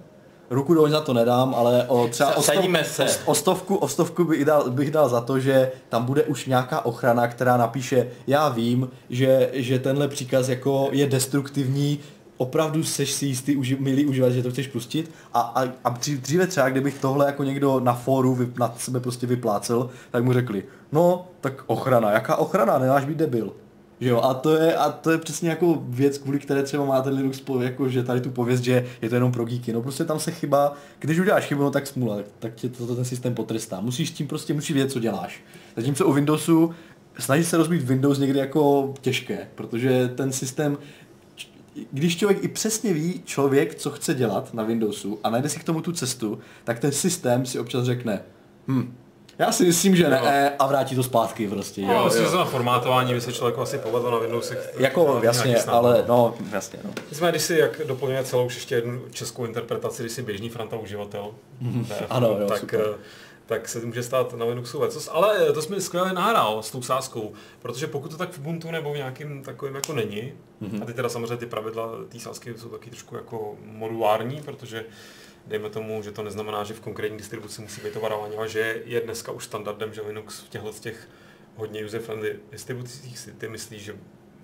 ruku 0.49 0.73
do 0.73 0.89
za 0.89 1.01
to 1.01 1.13
nedám, 1.13 1.55
ale 1.55 1.85
o 1.87 2.07
třeba 2.07 2.35
o, 2.35 2.41
Vsadíme 2.41 2.83
se. 2.83 3.05
o, 3.05 3.31
o 3.31 3.35
stovku, 3.35 3.75
o 3.75 3.87
stovku 3.87 4.23
bych 4.23 4.45
dal, 4.45 4.69
bych 4.69 4.91
dal 4.91 5.09
za 5.09 5.21
to, 5.21 5.39
že 5.39 5.71
tam 5.89 6.05
bude 6.05 6.23
už 6.23 6.45
nějaká 6.45 6.85
ochrana, 6.85 7.27
která 7.27 7.57
napíše, 7.57 8.07
já 8.27 8.49
vím, 8.49 8.89
že, 9.09 9.49
že 9.53 9.79
tenhle 9.79 10.07
příkaz 10.07 10.49
jako 10.49 10.89
je 10.91 11.07
destruktivní, 11.07 11.99
opravdu 12.39 12.83
seš 12.83 13.11
si 13.11 13.25
jistý, 13.25 13.55
uži, 13.55 13.77
milý 13.79 14.05
uživatel, 14.05 14.35
že 14.35 14.43
to 14.43 14.51
chceš 14.51 14.67
pustit 14.67 15.11
a, 15.33 15.39
a, 15.39 15.63
a 15.83 15.93
dří- 15.93 16.21
dříve 16.21 16.47
třeba, 16.47 16.69
kdybych 16.69 16.99
tohle 16.99 17.25
jako 17.25 17.43
někdo 17.43 17.79
na 17.79 17.93
fóru 17.93 18.35
vy, 18.35 18.47
na 18.59 18.73
sebe 18.77 18.99
prostě 18.99 19.27
vyplácel, 19.27 19.89
tak 20.11 20.23
mu 20.23 20.33
řekli, 20.33 20.63
no, 20.91 21.27
tak 21.41 21.63
ochrana, 21.67 22.11
jaká 22.11 22.35
ochrana, 22.35 22.79
nemáš 22.79 23.05
být 23.05 23.17
debil. 23.17 23.53
Že 23.99 24.09
jo, 24.09 24.21
a 24.21 24.33
to 24.33 24.55
je, 24.55 24.75
a 24.75 24.91
to 24.91 25.11
je 25.11 25.17
přesně 25.17 25.49
jako 25.49 25.83
věc, 25.87 26.17
kvůli 26.17 26.39
které 26.39 26.63
třeba 26.63 26.85
má 26.85 27.01
ten 27.01 27.13
Linux, 27.13 27.39
po- 27.41 27.61
jako, 27.61 27.89
že 27.89 28.03
tady 28.03 28.21
tu 28.21 28.29
pověst, 28.29 28.63
že 28.63 28.85
je 29.01 29.09
to 29.09 29.15
jenom 29.15 29.31
pro 29.31 29.45
geeky. 29.45 29.73
No 29.73 29.81
prostě 29.81 30.05
tam 30.05 30.19
se 30.19 30.31
chyba, 30.31 30.73
když 30.99 31.19
uděláš 31.19 31.45
chybu, 31.45 31.63
no 31.63 31.71
tak 31.71 31.87
smůla, 31.87 32.17
tak, 32.39 32.55
tě 32.55 32.69
to, 32.69 32.87
to 32.87 32.95
ten 32.95 33.05
systém 33.05 33.35
potrestá. 33.35 33.79
Musíš 33.81 34.09
s 34.09 34.11
tím 34.11 34.27
prostě, 34.27 34.53
musíš 34.53 34.71
vědět, 34.71 34.91
co 34.91 34.99
děláš. 34.99 35.43
Zatímco 35.75 36.05
u 36.05 36.13
Windowsu 36.13 36.73
snažit 37.19 37.43
se 37.43 37.57
rozbít 37.57 37.83
Windows 37.83 38.19
někdy 38.19 38.39
jako 38.39 38.93
těžké, 39.01 39.47
protože 39.55 40.07
ten 40.07 40.31
systém 40.31 40.77
když 41.91 42.17
člověk 42.17 42.43
i 42.43 42.47
přesně 42.47 42.93
ví 42.93 43.21
člověk, 43.25 43.75
co 43.75 43.89
chce 43.89 44.13
dělat 44.13 44.53
na 44.53 44.63
Windowsu 44.63 45.19
a 45.23 45.29
najde 45.29 45.49
si 45.49 45.59
k 45.59 45.63
tomu 45.63 45.81
tu 45.81 45.91
cestu, 45.91 46.39
tak 46.63 46.79
ten 46.79 46.91
systém 46.91 47.45
si 47.45 47.59
občas 47.59 47.85
řekne, 47.85 48.23
hm, 48.67 48.95
já 49.39 49.51
si 49.51 49.65
myslím, 49.65 49.95
že 49.95 50.09
ne, 50.09 50.55
a 50.59 50.67
vrátí 50.67 50.95
to 50.95 51.03
zpátky 51.03 51.47
prostě. 51.47 51.81
No, 51.81 51.93
jo. 51.93 52.05
myslím, 52.05 52.25
že 52.25 52.35
na 52.35 52.45
formátování 52.45 53.13
by 53.13 53.21
se 53.21 53.33
člověku 53.33 53.61
asi 53.61 53.77
povedlo 53.77 54.11
na 54.11 54.17
Windowsech. 54.17 54.73
Jako 54.77 55.19
jasně, 55.23 55.59
snad, 55.59 55.73
ale 55.73 56.03
no. 56.07 56.35
no, 56.39 56.47
jasně, 56.51 56.79
no. 56.83 56.89
Nicméně, 57.09 57.31
když 57.31 57.43
si 57.43 57.57
jak 57.57 57.81
doplňuje 57.87 58.23
celou 58.23 58.43
ještě 58.43 58.75
jednu 58.75 59.01
českou 59.11 59.45
interpretaci, 59.45 60.03
když 60.03 60.11
si 60.11 60.21
běžný 60.21 60.49
franta 60.49 60.77
uživatel, 60.77 61.31
DF, 61.61 62.03
Ano, 62.09 62.37
jo, 62.41 62.47
tak, 62.47 62.59
super. 62.59 62.81
Eh, 63.51 63.59
tak 63.59 63.69
se 63.69 63.79
může 63.85 64.03
stát 64.03 64.33
na 64.33 64.45
Linuxu 64.45 64.79
lecos. 64.81 65.09
Ale 65.11 65.53
to 65.53 65.61
jsme 65.61 65.81
skvěle 65.81 66.13
nahrál 66.13 66.63
s 66.63 66.71
tou 66.71 66.81
sázkou, 66.81 67.33
protože 67.61 67.87
pokud 67.87 68.11
to 68.11 68.17
tak 68.17 68.31
v 68.31 68.37
Ubuntu 68.39 68.71
nebo 68.71 68.93
v 68.93 68.97
nějakým 68.97 69.43
takovým 69.43 69.75
jako 69.75 69.93
není, 69.93 70.33
Mhm. 70.61 70.83
a 70.83 70.85
ty 70.85 70.93
teda 70.93 71.09
samozřejmě 71.09 71.37
ty 71.37 71.45
pravidla 71.45 71.91
té 72.09 72.19
sázky 72.19 72.53
jsou 72.57 72.69
taky 72.69 72.89
trošku 72.89 73.15
jako 73.15 73.57
modulární, 73.63 74.41
protože 74.41 74.85
dejme 75.47 75.69
tomu, 75.69 76.01
že 76.01 76.11
to 76.11 76.23
neznamená, 76.23 76.63
že 76.63 76.73
v 76.73 76.79
konkrétní 76.79 77.17
distribuci 77.17 77.61
musí 77.61 77.81
být 77.81 77.93
to 77.93 77.99
varování, 77.99 78.35
ale 78.35 78.49
že 78.49 78.81
je 78.85 79.01
dneska 79.01 79.31
už 79.31 79.43
standardem, 79.45 79.93
že 79.93 80.01
Linux 80.01 80.39
v 80.39 80.49
těchto 80.49 80.71
těch 80.71 81.07
hodně 81.55 81.85
user-friendly 81.85 82.35
distribucích 82.51 83.19
si 83.19 83.31
ty 83.31 83.49
myslíš, 83.49 83.81
že 83.83 83.95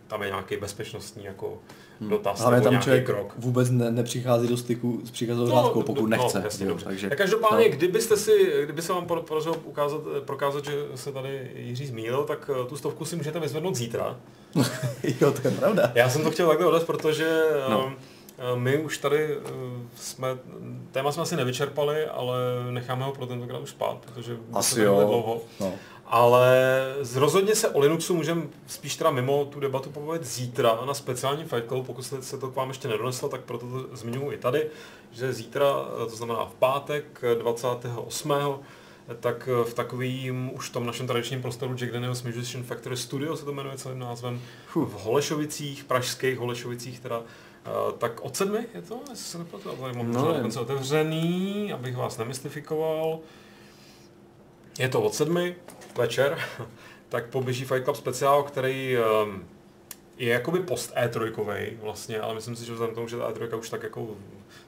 tam 0.07 0.21
je 0.23 0.27
nějaký 0.29 0.57
bezpečnostní 0.57 1.23
jako 1.25 1.57
dotaz 2.01 2.39
Hlavně 2.39 2.55
nebo 2.55 2.63
tam 2.63 2.71
nějaký 2.71 2.83
člověk 2.83 3.05
krok. 3.05 3.33
vůbec 3.37 3.69
ne, 3.69 3.91
nepřichází 3.91 4.47
do 4.47 4.57
styku 4.57 5.01
s 5.05 5.11
příkazovou 5.11 5.47
řádkou, 5.51 5.81
pokud 5.83 6.07
nechce. 6.07 6.39
No, 6.39 6.43
jasně, 6.45 6.65
jo, 6.67 6.77
takže, 6.83 7.09
tak 7.09 7.17
každopádně, 7.17 7.69
no. 7.69 7.75
kdybyste 7.75 8.17
si, 8.17 8.51
kdyby 8.63 8.81
se 8.81 8.93
vám 8.93 9.05
podařilo 9.07 9.55
ukázat, 9.55 10.01
prokázat, 10.25 10.65
že 10.65 10.71
se 10.95 11.11
tady 11.11 11.51
Jiří 11.55 11.87
zmínil, 11.87 12.23
tak 12.23 12.49
eh, 12.61 12.65
tu 12.69 12.77
stovku 12.77 13.05
si 13.05 13.15
můžete 13.15 13.39
vyzvednout 13.39 13.75
zítra. 13.75 14.15
jo, 15.21 15.31
to 15.31 15.47
je 15.47 15.51
pravda. 15.53 15.91
Já 15.95 16.09
jsem 16.09 16.23
to 16.23 16.31
chtěl 16.31 16.47
takhle 16.47 16.65
odést, 16.67 16.83
protože 16.83 17.41
No. 17.69 17.77
no. 18.39 18.55
my 18.55 18.77
už 18.77 18.97
tady 18.97 19.25
eh, 19.25 19.39
jsme, 19.95 20.27
téma 20.91 21.11
jsme 21.11 21.23
asi 21.23 21.35
nevyčerpali, 21.35 22.05
ale 22.05 22.37
necháme 22.71 23.05
ho 23.05 23.11
pro 23.11 23.25
tentokrát 23.25 23.59
už 23.59 23.69
spát, 23.69 23.97
protože 24.05 24.33
už 24.33 24.39
Asi 24.53 24.81
jo. 24.81 24.95
dlouho. 25.07 25.41
No. 25.59 25.73
Ale 26.07 26.55
rozhodně 27.15 27.55
se 27.55 27.69
o 27.69 27.79
Linuxu 27.79 28.15
můžeme 28.15 28.41
spíš 28.67 28.95
teda 28.95 29.11
mimo 29.11 29.45
tu 29.45 29.59
debatu 29.59 29.89
povědět 29.89 30.27
zítra 30.27 30.79
na 30.85 30.93
speciálním 30.93 31.47
Fight 31.47 31.67
Clubu, 31.67 31.83
pokud 31.83 32.03
se 32.21 32.37
to 32.37 32.47
k 32.51 32.55
vám 32.55 32.67
ještě 32.67 32.87
nedoneslo, 32.87 33.29
tak 33.29 33.41
proto 33.41 33.65
to 33.65 33.95
zmiňuji 33.95 34.31
i 34.31 34.37
tady, 34.37 34.67
že 35.11 35.33
zítra, 35.33 35.65
eh, 36.03 36.09
to 36.09 36.15
znamená 36.15 36.45
v 36.45 36.53
pátek 36.53 37.05
eh, 37.23 37.35
28. 37.35 38.33
tak 39.19 39.49
eh, 39.51 39.69
v 39.69 39.73
takovým 39.73 40.51
už 40.53 40.69
tom 40.69 40.85
našem 40.85 41.07
tradičním 41.07 41.41
prostoru 41.41 41.75
Jack 41.77 41.91
Daniels 41.91 42.23
Musician 42.23 42.63
Factory 42.63 42.97
Studio 42.97 43.35
se 43.35 43.45
to 43.45 43.53
jmenuje 43.53 43.77
celým 43.77 43.99
názvem, 43.99 44.41
v 44.75 44.93
Holešovicích, 44.93 45.83
pražských 45.83 46.37
Holešovicích 46.37 46.99
teda, 46.99 47.21
eh, 47.65 47.69
tak 47.97 48.21
od 48.21 48.35
sedmi 48.35 48.59
je 48.73 48.81
to, 48.81 48.99
jestli 49.09 49.25
se 49.25 49.37
nepletu, 49.37 49.69
ale 49.69 49.77
tady 49.77 49.97
mám 49.97 50.11
No, 50.11 50.33
dokonce 50.33 50.59
otevřený, 50.59 51.73
abych 51.73 51.95
vás 51.95 52.17
nemystifikoval. 52.17 53.19
Je 54.79 54.89
to 54.89 55.01
od 55.01 55.13
sedmi 55.15 55.55
večer, 55.97 56.39
tak 57.09 57.25
poběží 57.25 57.65
Fight 57.65 57.83
Club 57.83 57.95
speciál, 57.95 58.43
který 58.43 58.97
um, 59.23 59.45
je 60.17 60.33
jakoby 60.33 60.59
post 60.59 60.93
E3 60.95 61.77
vlastně, 61.81 62.19
ale 62.19 62.35
myslím 62.35 62.55
si, 62.55 62.65
že 62.65 62.71
vzhledem 62.71 62.93
k 62.93 62.95
tomu, 62.95 63.07
že 63.07 63.17
ta 63.17 63.31
E3 63.31 63.59
už 63.59 63.69
tak 63.69 63.83
jako 63.83 64.07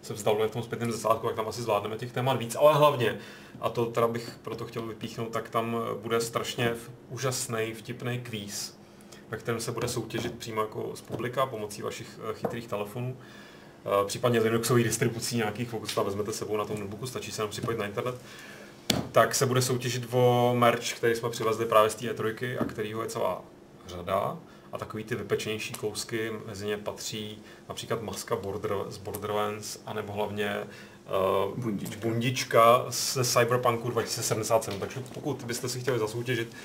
se 0.02 0.14
vzdaluje 0.14 0.48
v 0.48 0.52
tom 0.52 0.64
zpětném 0.64 0.92
zesátku, 0.92 1.28
tak 1.28 1.36
tam 1.36 1.48
asi 1.48 1.62
zvládneme 1.62 1.98
těch 1.98 2.12
témat 2.12 2.34
víc, 2.34 2.56
ale 2.56 2.74
hlavně, 2.74 3.18
a 3.62 3.70
to 3.70 3.86
teda 3.86 4.08
bych 4.08 4.30
proto 4.42 4.66
chtěl 4.66 4.82
vypíchnout, 4.82 5.30
tak 5.30 5.50
tam 5.50 5.78
bude 6.02 6.22
strašně 6.22 6.74
úžasný, 7.10 7.74
vtipný 7.74 8.20
kvíz, 8.20 8.78
ve 9.30 9.38
kterém 9.38 9.62
se 9.62 9.72
bude 9.72 9.88
soutěžit 9.88 10.38
přímo 10.38 10.62
jako 10.62 10.92
z 10.96 11.02
publika 11.02 11.46
pomocí 11.46 11.82
vašich 11.82 12.20
eh, 12.30 12.34
chytrých 12.34 12.68
telefonů, 12.68 13.18
eh, 13.18 14.06
případně 14.06 14.40
Linuxových 14.40 14.86
distribucí 14.86 15.38
nějakých, 15.38 15.70
pokud 15.70 15.96
tam 15.96 16.06
vezmete 16.06 16.34
sebou 16.34 16.58
na 16.58 16.66
tom 16.66 16.76
notebooku, 16.76 17.08
stačí 17.08 17.32
se 17.32 17.42
nám 17.42 17.50
připojit 17.50 17.78
na 17.78 17.86
internet 17.86 18.16
tak 19.12 19.36
se 19.36 19.46
bude 19.46 19.62
soutěžit 19.62 20.08
o 20.12 20.54
merch, 20.58 20.94
který 20.94 21.16
jsme 21.16 21.30
přivezli 21.30 21.66
právě 21.66 21.90
z 21.90 21.96
té 21.96 22.06
E3 22.06 22.58
a 22.60 22.66
kterýho 22.66 23.04
je 23.04 23.10
celá 23.10 23.42
řada. 23.88 24.38
A 24.72 24.78
takový 24.78 25.04
ty 25.04 25.16
vypečenější 25.16 25.74
kousky, 25.74 26.32
mezi 26.46 26.66
ně 26.66 26.78
patří 26.78 27.42
například 27.70 28.02
maska 28.02 28.36
Border, 28.36 28.72
z 28.88 28.98
Borderlands, 28.98 29.80
anebo 29.86 30.14
hlavně 30.14 30.64
uh, 30.64 31.58
Bundička. 31.64 32.00
bundička 32.02 32.86
ze 32.90 33.24
Cyberpunku 33.24 33.90
2077. 33.90 34.80
Takže 34.80 35.04
pokud 35.14 35.44
byste 35.44 35.70
si 35.70 35.80
chtěli 35.80 36.00
zasoutěžit, 36.00 36.56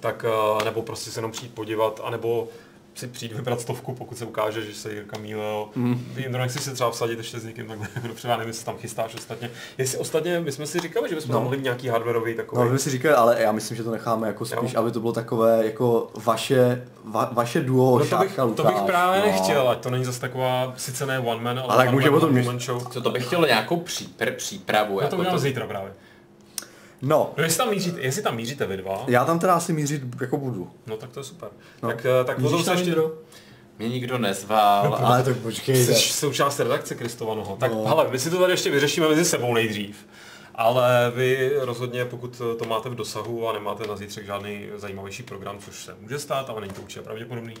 tak 0.00 0.24
uh, 0.54 0.64
nebo 0.64 0.82
prostě 0.82 1.10
se 1.10 1.18
jenom 1.18 1.32
přijít 1.32 1.54
podívat, 1.54 2.00
anebo 2.04 2.48
si 2.94 3.06
přijít 3.06 3.32
vybrat 3.32 3.60
stovku, 3.60 3.94
pokud 3.94 4.18
se 4.18 4.24
ukáže, 4.24 4.62
že 4.66 4.74
se 4.74 4.92
Jirka 4.92 5.18
mýlil. 5.18 5.66
Mm. 5.74 6.12
Jindro, 6.16 6.42
nechci 6.42 6.58
si 6.58 6.74
třeba 6.74 6.90
vsadit 6.90 7.18
ještě 7.18 7.40
s 7.40 7.44
někým 7.44 7.66
takhle 7.66 7.88
dopředu, 8.08 8.30
já 8.30 8.36
nevím, 8.36 8.48
jestli 8.48 8.64
tam 8.64 8.76
chystáš 8.76 9.14
ostatně. 9.14 9.50
Jestli 9.78 9.98
ostatně, 9.98 10.40
my 10.40 10.52
jsme 10.52 10.66
si 10.66 10.80
říkali, 10.80 11.08
že 11.08 11.14
bychom 11.14 11.30
No. 11.30 11.36
tam 11.36 11.42
mohli 11.42 11.56
mít 11.56 11.62
nějaký 11.64 11.88
hardwareový 11.88 12.34
takový. 12.34 12.62
No, 12.64 12.70
my 12.72 12.78
si 12.78 12.90
říkali, 12.90 13.14
ale 13.14 13.42
já 13.42 13.52
myslím, 13.52 13.76
že 13.76 13.82
to 13.84 13.90
necháme 13.90 14.26
jako 14.26 14.44
spíš, 14.44 14.72
Jo. 14.72 14.80
aby 14.80 14.90
to 14.90 15.00
bylo 15.00 15.12
takové 15.12 15.66
jako 15.66 16.10
vaše, 16.24 16.84
va, 17.04 17.30
vaše 17.32 17.60
duo, 17.60 17.98
No 17.98 18.06
to 18.06 18.16
bych, 18.16 18.36
to 18.56 18.64
bych 18.64 18.82
právě 18.86 19.20
no. 19.20 19.26
nechtěl, 19.26 19.68
ať 19.68 19.78
to 19.78 19.90
není 19.90 20.04
zase 20.04 20.20
taková, 20.20 20.72
sice 20.76 21.06
ne 21.06 21.18
one 21.18 21.40
man, 21.42 21.58
ale, 21.58 21.68
Ale 21.68 21.82
one 21.84 21.92
může 21.92 22.10
man, 22.10 22.16
o 22.16 22.20
tom 22.20 22.28
one 22.30 22.40
měř- 22.40 22.44
woman 22.44 22.60
show. 22.60 22.88
Co 22.92 23.00
to 23.00 23.10
bych 23.10 23.26
chtělo 23.26 23.46
nějakou 23.46 23.76
přípr, 23.76 24.30
přípravu. 24.32 24.90
No 24.94 24.98
to 24.98 25.04
jako 25.04 25.16
udělám 25.16 25.34
to, 25.36 25.38
zítra 25.38 25.66
právě. 25.66 25.92
No, 27.02 27.32
No 27.38 27.44
jestli 27.44 27.58
tam, 27.58 27.70
míříte, 27.70 28.00
jestli 28.00 28.22
tam 28.22 28.36
míříte 28.36 28.66
vy 28.66 28.76
dva, 28.76 29.04
já 29.08 29.24
tam 29.24 29.38
teda 29.38 29.54
asi 29.54 29.72
mířit 29.72 30.02
jako 30.20 30.36
budu. 30.36 30.70
no 30.86 30.96
tak 30.96 31.10
to 31.10 31.20
je 31.20 31.24
super. 31.24 31.48
No. 31.82 31.88
Tak, 31.88 32.06
eh, 32.20 32.24
tak 32.24 32.40
potom 32.40 32.64
se 32.64 32.70
ještě... 32.70 32.84
Jindro? 32.84 33.12
Mě 33.78 33.88
nikdo 33.88 34.18
nezval. 34.18 34.94
Ale 35.00 35.22
tak 35.24 35.36
počkej. 35.36 35.84
Jsi 35.84 35.94
součást 35.94 36.60
redakce 36.60 36.94
Kristovanoho. 36.94 37.56
Tak 37.56 37.72
No. 37.72 37.84
hele, 37.84 38.06
my 38.10 38.18
si 38.18 38.30
to 38.30 38.38
tady 38.38 38.52
ještě 38.52 38.70
vyřešíme 38.70 39.08
mezi 39.08 39.24
sebou 39.24 39.54
nejdřív. 39.54 40.06
Ale 40.54 41.12
vy 41.14 41.52
rozhodně, 41.60 42.04
pokud 42.04 42.42
to 42.58 42.64
máte 42.68 42.88
v 42.88 42.94
dosahu 42.94 43.48
a 43.48 43.52
nemáte 43.52 43.86
na 43.86 43.96
zítřek 43.96 44.26
žádný 44.26 44.66
zajímavější 44.76 45.22
program, 45.22 45.58
což 45.58 45.84
se 45.84 45.96
může 46.00 46.18
stát, 46.18 46.50
ale 46.50 46.60
není 46.60 46.72
to 46.72 46.82
určitě 46.82 47.02
pravděpodobný, 47.02 47.54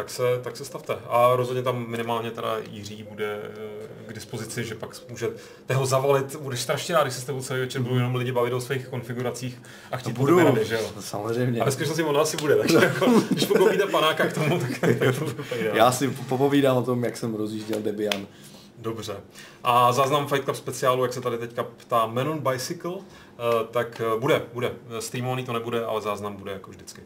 tak 0.00 0.10
se, 0.10 0.22
tak 0.42 0.56
se 0.56 0.64
stavte. 0.64 0.94
A 1.08 1.36
rozhodně 1.36 1.62
tam 1.62 1.88
minimálně 1.88 2.30
teda 2.30 2.56
Jiří 2.70 3.02
bude 3.02 3.40
eh, 3.42 4.04
k 4.06 4.12
dispozici, 4.12 4.64
že 4.64 4.74
pak 4.74 4.90
můžete 5.08 5.74
ho 5.74 5.86
zavalit. 5.86 6.36
Budeš 6.36 6.60
strašně 6.60 6.94
rád, 6.94 7.02
když 7.02 7.14
se 7.14 7.20
s 7.20 7.24
tebou 7.24 7.42
celý 7.42 7.60
večer 7.60 7.82
budou 7.82 7.94
jenom 7.94 8.14
lidi 8.14 8.32
bavit 8.32 8.52
o 8.52 8.60
svých 8.60 8.88
konfiguracích 8.88 9.62
a 9.90 9.96
chtít 9.96 10.12
Budu, 10.12 10.38
rady, 10.38 10.64
že 10.64 10.74
jo? 10.74 10.90
samozřejmě. 11.00 11.60
A 11.60 11.64
ve 11.64 11.70
skutečnosti 11.70 12.02
ona 12.02 12.20
asi 12.20 12.36
bude, 12.36 12.56
takže 12.56 12.76
jako, 12.76 13.06
když 13.30 13.44
pokoupíte 13.46 13.86
panáka 13.86 14.26
k 14.26 14.32
tomu, 14.32 14.58
tak, 14.58 14.70
tak 14.80 15.18
to 15.18 15.24
bude. 15.24 15.70
Já 15.72 15.92
si 15.92 16.08
popovídám 16.08 16.76
o 16.76 16.82
tom, 16.82 17.04
jak 17.04 17.16
jsem 17.16 17.34
rozjížděl 17.34 17.82
Debian. 17.82 18.26
Dobře. 18.78 19.16
A 19.64 19.92
záznam 19.92 20.28
Fight 20.28 20.44
Club 20.44 20.56
speciálu, 20.56 21.02
jak 21.02 21.12
se 21.12 21.20
tady 21.20 21.38
teďka 21.38 21.62
ptá 21.62 22.06
Menon 22.06 22.38
Bicycle, 22.38 22.94
eh, 22.94 23.42
tak 23.70 24.00
eh, 24.00 24.20
bude, 24.20 24.42
bude. 24.52 24.72
Streamovaný 25.00 25.44
to 25.44 25.52
nebude, 25.52 25.84
ale 25.84 26.00
záznam 26.00 26.36
bude 26.36 26.52
jako 26.52 26.70
vždycky. 26.70 27.00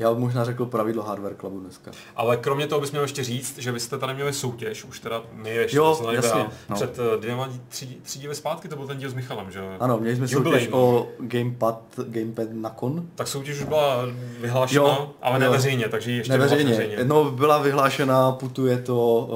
Já 0.00 0.10
bych 0.10 0.18
možná 0.20 0.44
řekl 0.44 0.66
pravidlo 0.66 1.02
Hardware 1.02 1.34
Clubu 1.40 1.60
dneska. 1.60 1.90
Ale 2.16 2.36
kromě 2.36 2.66
toho 2.66 2.80
bys 2.80 2.90
měl 2.90 3.02
ještě 3.02 3.24
říct, 3.24 3.58
že 3.58 3.72
vy 3.72 3.80
jste 3.80 3.98
tady 3.98 4.14
měli 4.14 4.32
soutěž, 4.32 4.84
už 4.84 5.00
teda 5.00 5.22
my 5.32 5.50
ještě 5.50 5.76
Jo, 5.76 6.08
jasně, 6.10 6.46
no. 6.68 6.76
před 6.76 6.98
eh, 6.98 7.20
dvěma, 7.20 7.48
tři, 7.68 7.88
tři 8.02 8.18
díly 8.18 8.34
zpátky, 8.34 8.68
to 8.68 8.76
byl 8.76 8.86
ten 8.86 8.98
díl 8.98 9.10
s 9.10 9.14
Michalem, 9.14 9.50
že? 9.50 9.60
Ano, 9.80 9.98
měli 9.98 10.16
jsme 10.16 10.28
soutěž 10.28 10.38
Jubilejní. 10.38 10.68
o 10.72 11.08
Gamepad, 11.18 11.82
Gamepad 12.08 12.48
na 12.52 12.70
kon. 12.70 13.06
Tak 13.14 13.28
soutěž 13.28 13.58
už 13.58 13.64
byla 13.64 13.96
vyhlášena, 14.40 14.84
Jo, 14.84 15.10
ale 15.22 15.34
jo. 15.34 15.40
neveřejně, 15.40 15.88
takže 15.88 16.12
ještě 16.12 16.32
Neveřejně. 16.32 16.64
neveřejně. 16.70 17.04
No, 17.04 17.30
byla 17.30 17.58
vyhlášena, 17.58 18.32
putuje 18.32 18.78
to 18.78 19.28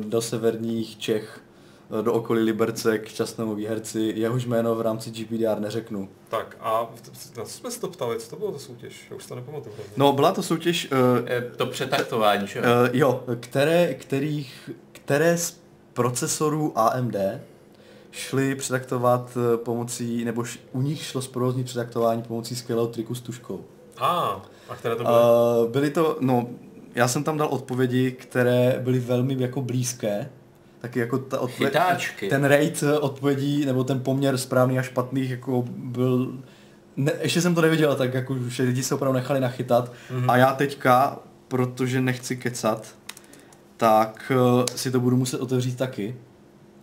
eh, 0.00 0.04
do 0.08 0.20
severních 0.20 0.98
Čech, 0.98 1.40
eh, 1.98 2.02
do 2.02 2.12
okolí 2.12 2.42
Liberce 2.42 2.98
k 2.98 3.12
časnému 3.12 3.54
výherci. 3.54 4.12
Jehož 4.16 4.44
jméno 4.46 4.74
v 4.74 4.80
rámci 4.80 5.10
GPDR 5.10 5.60
neřeknu. 5.60 6.08
Tak 6.32 6.56
a 6.60 6.88
na 7.36 7.44
co 7.44 7.50
jsme 7.50 7.70
se 7.70 7.80
to 7.80 7.88
ptali, 7.88 8.18
co 8.18 8.30
to 8.30 8.36
bylo 8.36 8.52
ta 8.52 8.58
soutěž? 8.58 9.06
Já 9.10 9.16
už 9.16 9.26
to 9.26 9.34
nepamatuju. 9.34 9.74
No, 9.96 10.12
byla 10.12 10.32
to 10.32 10.42
soutěž, 10.42 10.88
uh, 10.92 10.98
Eh, 11.26 11.40
To 11.56 11.66
přetaktování, 11.66 12.46
že 12.46 12.58
jo? 12.58 12.64
uh, 12.64 12.88
jo, 12.92 13.24
které, 13.40 13.94
kterých, 13.94 14.70
které 14.92 15.38
z 15.38 15.60
procesorů 15.92 16.78
AMD 16.78 17.16
šli 18.10 18.54
přetaktovat 18.54 19.36
eh, 19.54 19.56
pomocí, 19.56 20.24
nebo 20.24 20.42
š, 20.44 20.58
u 20.72 20.82
nich 20.82 21.02
šlo 21.04 21.22
zprovozní 21.22 21.64
přetaktování 21.64 22.22
pomocí 22.22 22.56
skvělého 22.56 22.86
triku 22.88 23.14
s 23.14 23.20
tuškou. 23.20 23.64
A, 23.98 24.42
a 24.68 24.76
které 24.76 24.96
to 24.96 25.02
byly? 25.04 25.14
Uh, 25.64 25.70
byly 25.70 25.90
to, 25.90 26.16
no, 26.20 26.46
já 26.94 27.08
jsem 27.08 27.24
tam 27.24 27.38
dal 27.38 27.48
odpovědi, 27.48 28.12
které 28.12 28.80
byly 28.80 28.98
velmi 28.98 29.36
jako 29.38 29.62
blízké. 29.62 30.30
Taky 30.82 30.98
jako 30.98 31.18
ta 31.18 31.40
odpověď, 31.40 31.72
Chytáčky. 31.72 32.28
ten 32.28 32.44
rate 32.44 32.98
odpovědí, 32.98 33.66
nebo 33.66 33.84
ten 33.84 34.00
poměr 34.00 34.38
správných 34.38 34.78
a 34.78 34.82
špatných 34.82 35.30
jako 35.30 35.64
byl, 35.68 36.32
ne, 36.96 37.12
ještě 37.20 37.40
jsem 37.40 37.54
to 37.54 37.60
neviděl, 37.60 37.94
tak 37.94 38.14
jako 38.14 38.34
už 38.34 38.58
lidi 38.58 38.82
se 38.82 38.94
opravdu 38.94 39.14
nechali 39.14 39.40
nachytat. 39.40 39.92
Mhm. 40.10 40.20
Mm-hmm. 40.20 40.30
A 40.30 40.36
já 40.36 40.54
teďka, 40.54 41.18
protože 41.48 42.00
nechci 42.00 42.36
kecat, 42.36 42.94
tak 43.76 44.32
uh, 44.36 44.64
si 44.74 44.90
to 44.90 45.00
budu 45.00 45.16
muset 45.16 45.40
otevřít 45.40 45.76
taky. 45.76 46.16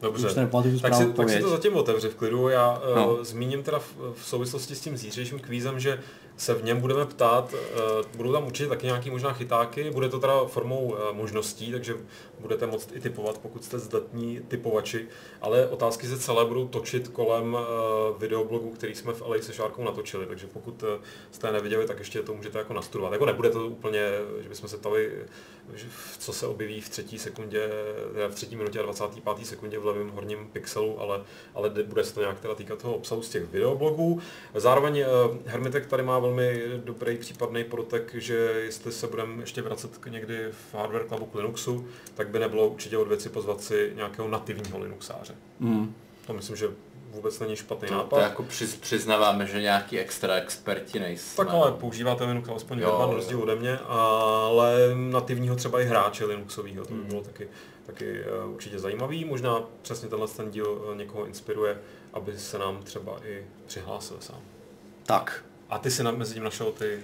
Dobře. 0.02 0.28
Už 0.28 0.34
tu 0.34 0.80
tak, 0.80 0.96
si, 0.96 1.14
tak 1.14 1.30
si 1.30 1.40
to 1.40 1.50
zatím 1.50 1.76
otevři 1.76 2.10
v 2.10 2.16
klidu. 2.16 2.50
Já 2.50 2.82
no. 2.90 2.96
No. 2.96 3.14
uh, 3.14 3.24
zmíním 3.24 3.64
teda 3.64 3.80
v, 3.80 3.96
v 4.14 4.26
souvislosti 4.26 4.76
s 4.76 4.80
tím 4.80 4.98
zítřejším 4.98 5.40
kvízem, 5.40 5.80
že 5.80 6.00
se 6.38 6.54
v 6.54 6.64
něm 6.64 6.82
budeme 6.82 7.06
ptát, 7.06 7.54
uh, 7.54 7.80
budou 8.18 8.34
tam 8.34 8.46
určitě 8.46 8.70
taky 8.70 8.86
nějaký 8.86 9.10
možná 9.10 9.34
chytáky, 9.34 9.92
bude 9.92 10.10
to 10.10 10.20
teda 10.20 10.46
formou 10.46 10.80
uh, 10.80 10.98
možností, 11.18 11.72
takže 11.72 11.96
budete 12.40 12.68
moct 12.68 12.92
i 12.96 13.00
typovat, 13.00 13.38
pokud 13.38 13.64
jste 13.64 13.80
zdatní 13.80 14.42
typovači, 14.48 15.08
ale 15.42 15.68
otázky 15.68 16.08
se 16.08 16.20
celé 16.20 16.46
budou 16.46 16.68
točit 16.68 17.08
kolem 17.08 17.54
uh, 17.54 17.60
videoblogu, 18.22 18.72
který 18.72 18.96
jsme 18.96 19.14
v 19.14 19.22
LA 19.22 19.36
se 19.42 19.54
Šárkou 19.54 19.84
natočili, 19.84 20.26
takže 20.26 20.48
pokud 20.48 20.84
uh, 20.84 20.90
jste 21.32 21.52
neviděli, 21.52 21.88
tak 21.88 22.00
ještě 22.00 22.24
to 22.24 22.34
můžete 22.34 22.58
jako 22.58 22.74
nastudovat. 22.74 23.14
Jako 23.14 23.26
nebude 23.26 23.50
to 23.50 23.68
úplně, 23.68 24.02
že 24.42 24.50
bychom 24.50 24.70
se 24.70 24.78
ptali, 24.78 25.12
co 26.20 26.34
se 26.34 26.48
objeví 26.48 26.82
v 26.82 26.90
třetí 26.90 27.20
sekundě, 27.20 27.70
teda 28.14 28.28
v 28.28 28.36
třetí 28.36 28.56
minutě 28.56 28.80
a 28.80 28.84
25. 28.84 29.46
sekundě 29.46 29.80
v 29.80 29.86
levém 29.86 30.10
horním 30.10 30.48
pixelu, 30.54 31.02
ale, 31.02 31.22
ale 31.56 31.70
de- 31.70 31.84
bude 31.84 32.04
se 32.04 32.14
to 32.14 32.22
nějak 32.22 32.40
teda 32.40 32.56
týkat 32.56 32.82
toho 32.82 32.96
obsahu 32.96 33.22
z 33.22 33.30
těch 33.30 33.44
videoblogů. 33.44 34.22
Zároveň 34.56 34.98
eh, 35.00 35.06
Hermitek 35.46 35.86
tady 35.86 36.04
má 36.04 36.20
velmi 36.20 36.64
dobrý 36.76 37.18
případný 37.18 37.64
protek, 37.64 38.16
že 38.16 38.36
jestli 38.36 38.92
se 38.92 39.08
budeme 39.08 39.44
ještě 39.44 39.62
vracet 39.62 39.92
někdy 40.10 40.48
v 40.52 40.74
Hardware 40.74 41.08
Clubu 41.08 41.26
k 41.26 41.36
Linuxu, 41.36 41.88
tak 42.16 42.29
by 42.30 42.40
nebylo 42.40 42.68
určitě 42.68 42.98
od 42.98 43.08
věci 43.08 43.30
pozvat 43.30 43.62
si 43.62 43.92
nějakého 43.96 44.28
nativního 44.28 44.80
Linuxáře. 44.80 45.36
Mm. 45.60 45.96
To 46.28 46.34
myslím, 46.34 46.56
že 46.56 46.68
vůbec 47.12 47.40
není 47.40 47.56
špatný 47.56 47.88
To, 47.88 47.94
nápad. 47.94 48.16
to 48.16 48.22
jako 48.22 48.44
přiz, 48.44 48.76
přiznáváme, 48.76 49.46
že 49.48 49.62
nějaký 49.62 50.00
extra 50.00 50.36
experti 50.36 51.00
nejsme. 51.00 51.46
Tak 51.46 51.54
ale 51.54 51.72
používáte 51.72 52.24
Linux 52.24 52.50
alespoň 52.50 52.80
Jo, 52.80 53.10
rozdíl 53.14 53.42
ode 53.42 53.56
mě, 53.56 53.78
ale 53.88 54.78
nativního 54.96 55.56
třeba 55.56 55.82
i 55.82 55.86
hráče 55.86 56.26
Linuxového, 56.26 56.86
to 56.86 56.94
by 56.94 57.04
bylo 57.04 57.22
taky, 57.22 57.48
taky 57.86 58.22
eh, 58.22 58.46
určitě 58.46 58.80
zajímavý. 58.80 59.26
Možná 59.26 59.64
přesně 59.82 60.10
tenhle 60.10 60.28
ten 60.28 60.52
díl 60.52 60.90
eh, 60.92 60.96
někoho 60.96 61.26
inspiruje, 61.26 61.78
aby 62.14 62.38
se 62.38 62.58
nám 62.58 62.84
třeba 62.84 63.20
i 63.26 63.46
přihlásil 63.68 64.18
sám. 64.20 64.42
Tak, 65.06 65.46
A 65.70 65.78
ty 65.78 65.92
si 65.92 66.04
na, 66.04 66.12
mezi 66.12 66.34
tím 66.34 66.44
našel 66.44 66.72
ty 66.72 67.00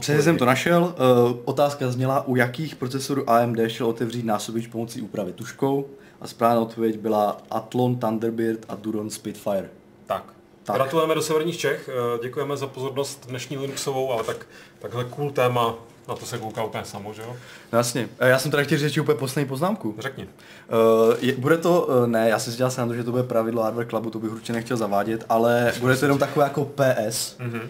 Přesně 0.00 0.22
jsem 0.22 0.38
to 0.38 0.44
našel. 0.44 0.82
Uh, 0.82 1.36
otázka 1.44 1.90
zněla, 1.90 2.26
u 2.26 2.36
jakých 2.36 2.76
procesorů 2.76 3.30
AMD 3.30 3.58
šel 3.66 3.86
otevřít 3.86 4.24
násobič 4.24 4.66
pomocí 4.66 5.00
úpravy 5.02 5.32
tuškou 5.32 5.86
a 6.20 6.26
správná 6.26 6.60
odpověď 6.60 6.98
byla 6.98 7.36
Athlon, 7.50 7.96
Thunderbird 7.96 8.64
a 8.68 8.74
Duron 8.74 9.10
Spitfire. 9.10 9.68
Tak. 10.06 10.24
Tak. 10.64 10.76
Gratulujeme 10.76 11.14
do 11.14 11.22
severních 11.22 11.56
Čech, 11.58 11.88
eh, 11.92 12.22
děkujeme 12.22 12.56
za 12.56 12.66
pozornost 12.66 13.26
dnešní 13.28 13.58
Linuxovou, 13.58 14.12
ale 14.12 14.24
tak, 14.24 14.46
takhle 14.78 15.04
cool 15.04 15.30
téma, 15.30 15.74
na 16.08 16.14
to 16.14 16.26
se 16.26 16.38
kouká 16.38 16.64
úplně 16.64 16.84
samo, 16.84 17.12
že 17.14 17.22
jo? 17.22 17.36
No 17.72 17.78
jasně. 17.78 18.08
Eh, 18.18 18.28
Já 18.28 18.38
jsem 18.38 18.50
teda 18.50 18.62
chtěl 18.62 18.78
říct 18.78 18.98
úplně 18.98 19.18
poslední 19.18 19.48
poznámku. 19.48 19.94
Řekni. 19.98 20.24
Uh, 20.24 21.14
je, 21.20 21.32
bude 21.36 21.58
to, 21.58 21.82
uh, 21.82 22.06
ne, 22.06 22.28
já 22.28 22.38
jsem 22.38 22.52
si 22.52 22.56
dělal 22.56 22.70
srandu, 22.70 22.94
že 22.94 23.04
to 23.04 23.10
bude 23.10 23.22
pravidlo 23.22 23.62
Hardware 23.62 23.86
Clubu, 23.86 24.10
to 24.10 24.18
bych 24.18 24.32
určitě 24.32 24.52
nechtěl 24.52 24.76
zavádět, 24.76 25.24
ale 25.28 25.72
bude 25.80 25.96
to 25.96 26.04
jenom 26.04 26.18
takové 26.18 26.44
jako 26.44 26.64
PS. 26.64 27.36
Mhm. 27.38 27.60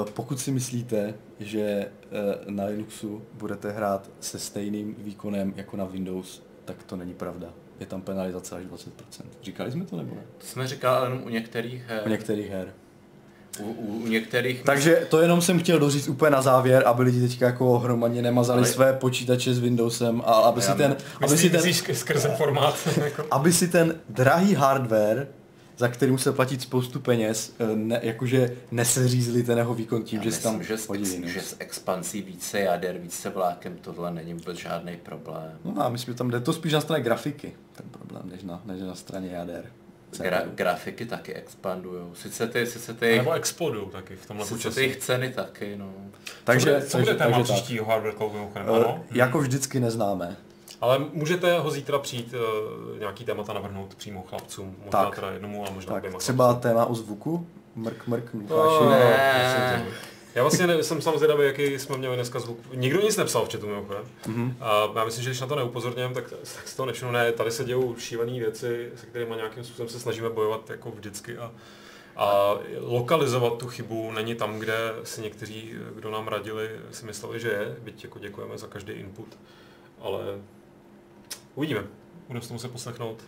Uh, 0.00 0.08
pokud 0.10 0.40
si 0.40 0.50
myslíte, 0.50 1.14
že 1.40 1.86
uh, 2.46 2.54
na 2.54 2.64
Linuxu 2.64 3.22
budete 3.34 3.70
hrát 3.70 4.10
se 4.20 4.38
stejným 4.38 4.94
výkonem 4.98 5.52
jako 5.56 5.76
na 5.76 5.84
Windows, 5.84 6.42
tak 6.64 6.82
to 6.82 6.96
není 6.96 7.14
pravda. 7.14 7.48
Je 7.80 7.86
tam 7.86 8.02
penalizace 8.02 8.56
až 8.56 8.64
20%. 8.64 8.88
Říkali 9.42 9.72
jsme 9.72 9.84
to 9.84 9.96
nebo 9.96 10.14
ne? 10.14 10.22
To 10.38 10.46
jsme 10.46 10.66
říkali 10.66 11.06
jenom 11.06 11.22
u 11.22 11.28
některých 11.28 11.82
her. 11.86 12.02
U 12.06 12.08
některých 12.08 12.50
her. 12.50 12.74
U, 13.60 13.64
u, 13.64 13.98
u 14.04 14.06
některých... 14.06 14.62
Takže 14.62 15.06
to 15.10 15.20
jenom 15.20 15.42
jsem 15.42 15.58
chtěl 15.58 15.78
doříct 15.78 16.08
úplně 16.08 16.30
na 16.30 16.42
závěr, 16.42 16.82
aby 16.86 17.02
lidi 17.02 17.20
teďka 17.20 17.46
jako 17.46 17.78
hromadně 17.78 18.22
nemazali 18.22 18.58
Ale- 18.58 18.68
své 18.68 18.92
počítače 18.92 19.54
s 19.54 19.58
Windowsem 19.58 20.22
a 20.26 20.32
aby 20.32 20.60
Já 20.60 20.72
si 20.72 20.78
ten, 20.78 20.96
aby 21.22 21.38
si 21.38 21.50
ten, 21.50 21.72
skrze 21.94 22.28
formát? 22.28 22.88
jako? 23.04 23.24
aby 23.30 23.52
si 23.52 23.68
ten 23.68 24.00
drahý 24.08 24.54
hardware, 24.54 25.28
za 25.76 25.88
který 25.88 26.12
musel 26.12 26.32
platit 26.32 26.62
spoustu 26.62 27.00
peněz, 27.00 27.52
eh, 27.58 27.76
ne, 27.76 28.00
jakože 28.02 28.56
neseřízli 28.70 29.42
ten 29.42 29.58
jeho 29.58 29.74
výkon 29.74 30.02
tím, 30.02 30.18
Já 30.18 30.24
že 30.24 30.32
si 30.32 30.42
tam 30.42 30.58
myslím, 30.58 30.76
že 30.76 30.82
s, 30.82 30.88
hodí 30.88 31.16
ex, 31.16 31.32
že 31.32 31.40
s 31.40 31.56
expansí 31.58 32.22
více 32.22 32.60
jader, 32.60 32.98
více 32.98 33.30
vlákem, 33.30 33.76
tohle 33.80 34.10
není 34.10 34.34
vůbec 34.34 34.58
žádný 34.58 34.96
problém. 34.96 35.58
No 35.64 35.84
a 35.84 35.88
myslím, 35.88 36.14
že 36.14 36.18
tam 36.18 36.30
jde 36.30 36.40
to 36.40 36.52
spíš 36.52 36.72
na 36.72 36.80
straně 36.80 37.04
grafiky, 37.04 37.52
ten 37.76 37.86
problém, 37.88 38.22
než 38.24 38.42
na, 38.42 38.62
než 38.64 38.80
na 38.82 38.94
straně 38.94 39.28
jader. 39.28 39.64
Gra, 40.18 40.42
grafiky 40.54 41.06
taky 41.06 41.34
expandujou. 41.34 42.14
Sice 42.14 42.48
ty, 42.48 42.66
sice 42.66 42.94
ty, 42.94 43.16
Nebo 43.16 43.32
explodují 43.32 43.86
taky 43.90 44.16
v 44.16 44.26
tomhle 44.26 44.46
sice 44.46 44.70
ty 44.70 44.80
jejich 44.80 44.96
ceny 44.96 45.32
taky, 45.32 45.76
no. 45.76 45.92
Takže, 46.44 46.66
co 46.66 46.76
bude, 46.76 46.86
co 46.86 46.98
bude 46.98 47.06
takže, 47.06 47.18
téma 47.18 47.36
takže 47.36 47.52
tak. 47.52 47.56
příštího 47.56 47.84
Hardware 47.84 48.14
Clubu 48.14 48.50
Ano? 48.54 49.04
Jako 49.10 49.38
vždycky 49.38 49.80
neznáme. 49.80 50.36
Ale 50.82 50.98
můžete 51.12 51.58
ho 51.58 51.70
zítra 51.70 51.98
přijít 51.98 52.34
uh, 52.34 52.98
nějaký 52.98 53.24
témata 53.24 53.52
navrhnout 53.52 53.94
přímo 53.94 54.22
chlapcům, 54.22 54.76
možná 54.84 55.04
Tak. 55.04 55.14
teda 55.14 55.30
jednomu, 55.30 55.62
ale 55.62 55.74
možná 55.74 56.00
Tak 56.00 56.14
třeba 56.16 56.54
téma 56.54 56.86
o 56.86 56.94
zvuku, 56.94 57.46
mrk 57.76 58.06
mrk, 58.06 58.30
chlapcům. 58.30 58.40
Lukáši. 58.40 58.84
Ne. 58.90 59.84
Já 60.34 60.42
vlastně 60.42 60.66
ne, 60.66 60.82
jsem 60.82 61.02
sám 61.02 61.16
zvědavý, 61.16 61.44
jaký 61.46 61.78
jsme 61.78 61.96
měli 61.96 62.16
dneska 62.16 62.40
zvuk. 62.40 62.58
Nikdo 62.74 63.00
nic 63.00 63.16
nepsal 63.16 63.44
v 63.44 63.52
chatu 63.52 63.66
mimochodem. 63.66 64.02
Mhm. 64.26 64.48
Mm-hmm. 64.48 64.54
A 64.60 64.98
já 64.98 65.04
myslím, 65.04 65.24
že 65.24 65.30
když 65.30 65.40
na 65.40 65.46
to 65.46 65.56
neupozorněm, 65.56 66.14
tak, 66.14 66.30
tak 66.30 66.68
si 66.68 66.76
to 66.76 66.86
nevšimnu. 66.86 67.12
Ne, 67.12 67.32
tady 67.32 67.50
se 67.50 67.64
dějou 67.64 67.96
šílené 67.98 68.32
věci, 68.32 68.90
se 68.96 69.06
kterými 69.06 69.36
nějakým 69.36 69.64
způsobem 69.64 69.88
se 69.88 70.00
snažíme 70.00 70.30
bojovat 70.30 70.70
jako 70.70 70.90
vždycky. 70.90 71.38
A, 71.38 71.52
a 72.16 72.58
lokalizovat 72.80 73.58
tu 73.58 73.68
chybu 73.68 74.12
není 74.12 74.34
tam, 74.34 74.58
kde 74.58 74.94
si 75.04 75.20
někteří, 75.20 75.72
kdo 75.94 76.10
nám 76.10 76.28
radili, 76.28 76.70
si 76.90 77.06
mysleli, 77.06 77.40
že 77.40 77.48
je, 77.48 77.76
byť 77.82 78.04
jako 78.04 78.18
děkujeme 78.18 78.58
za 78.58 78.66
každý 78.66 78.92
input. 78.92 79.38
Ale 80.00 80.20
uvidíme. 81.54 81.84
Budeme 82.26 82.42
se 82.42 82.48
to 82.48 82.54
muset 82.54 82.72
poslechnout 82.72 83.24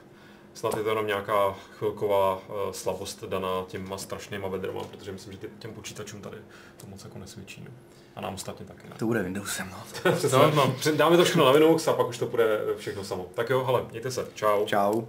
snad 0.54 0.76
je 0.76 0.82
to 0.82 0.88
jenom 0.88 1.06
nějaká 1.06 1.54
chvilková 1.78 2.36
uh, 2.36 2.72
slabost 2.72 3.24
daná 3.24 3.64
těma 3.66 3.98
strašnýma 3.98 4.48
vedrama, 4.48 4.84
protože 4.84 5.12
myslím, 5.12 5.32
že 5.32 5.38
ty, 5.38 5.48
těm 5.58 5.72
počítačům 5.72 6.20
tady 6.20 6.36
to 6.76 6.86
moc 6.86 7.04
jako 7.04 7.18
nesvědčí. 7.18 7.64
No. 7.64 7.70
A 8.16 8.20
nám 8.20 8.34
ostatně 8.34 8.66
taky 8.66 8.88
ne. 8.88 8.94
To 8.98 9.06
bude 9.06 9.22
Windowsem, 9.22 9.70
no. 9.70 10.10
Přesně. 10.16 10.38
no, 10.38 10.50
no. 10.50 10.74
Dáme 10.96 11.16
to 11.16 11.24
všechno 11.24 11.44
na 11.44 11.50
Linux 11.50 11.88
a 11.88 11.92
pak 11.92 12.08
už 12.08 12.18
to 12.18 12.26
bude 12.26 12.60
všechno 12.76 13.04
samo. 13.04 13.26
Tak 13.34 13.50
jo, 13.50 13.64
hele, 13.64 13.86
mějte 13.90 14.10
se. 14.10 14.26
Čau. 14.34 14.66
Čau. 14.66 15.02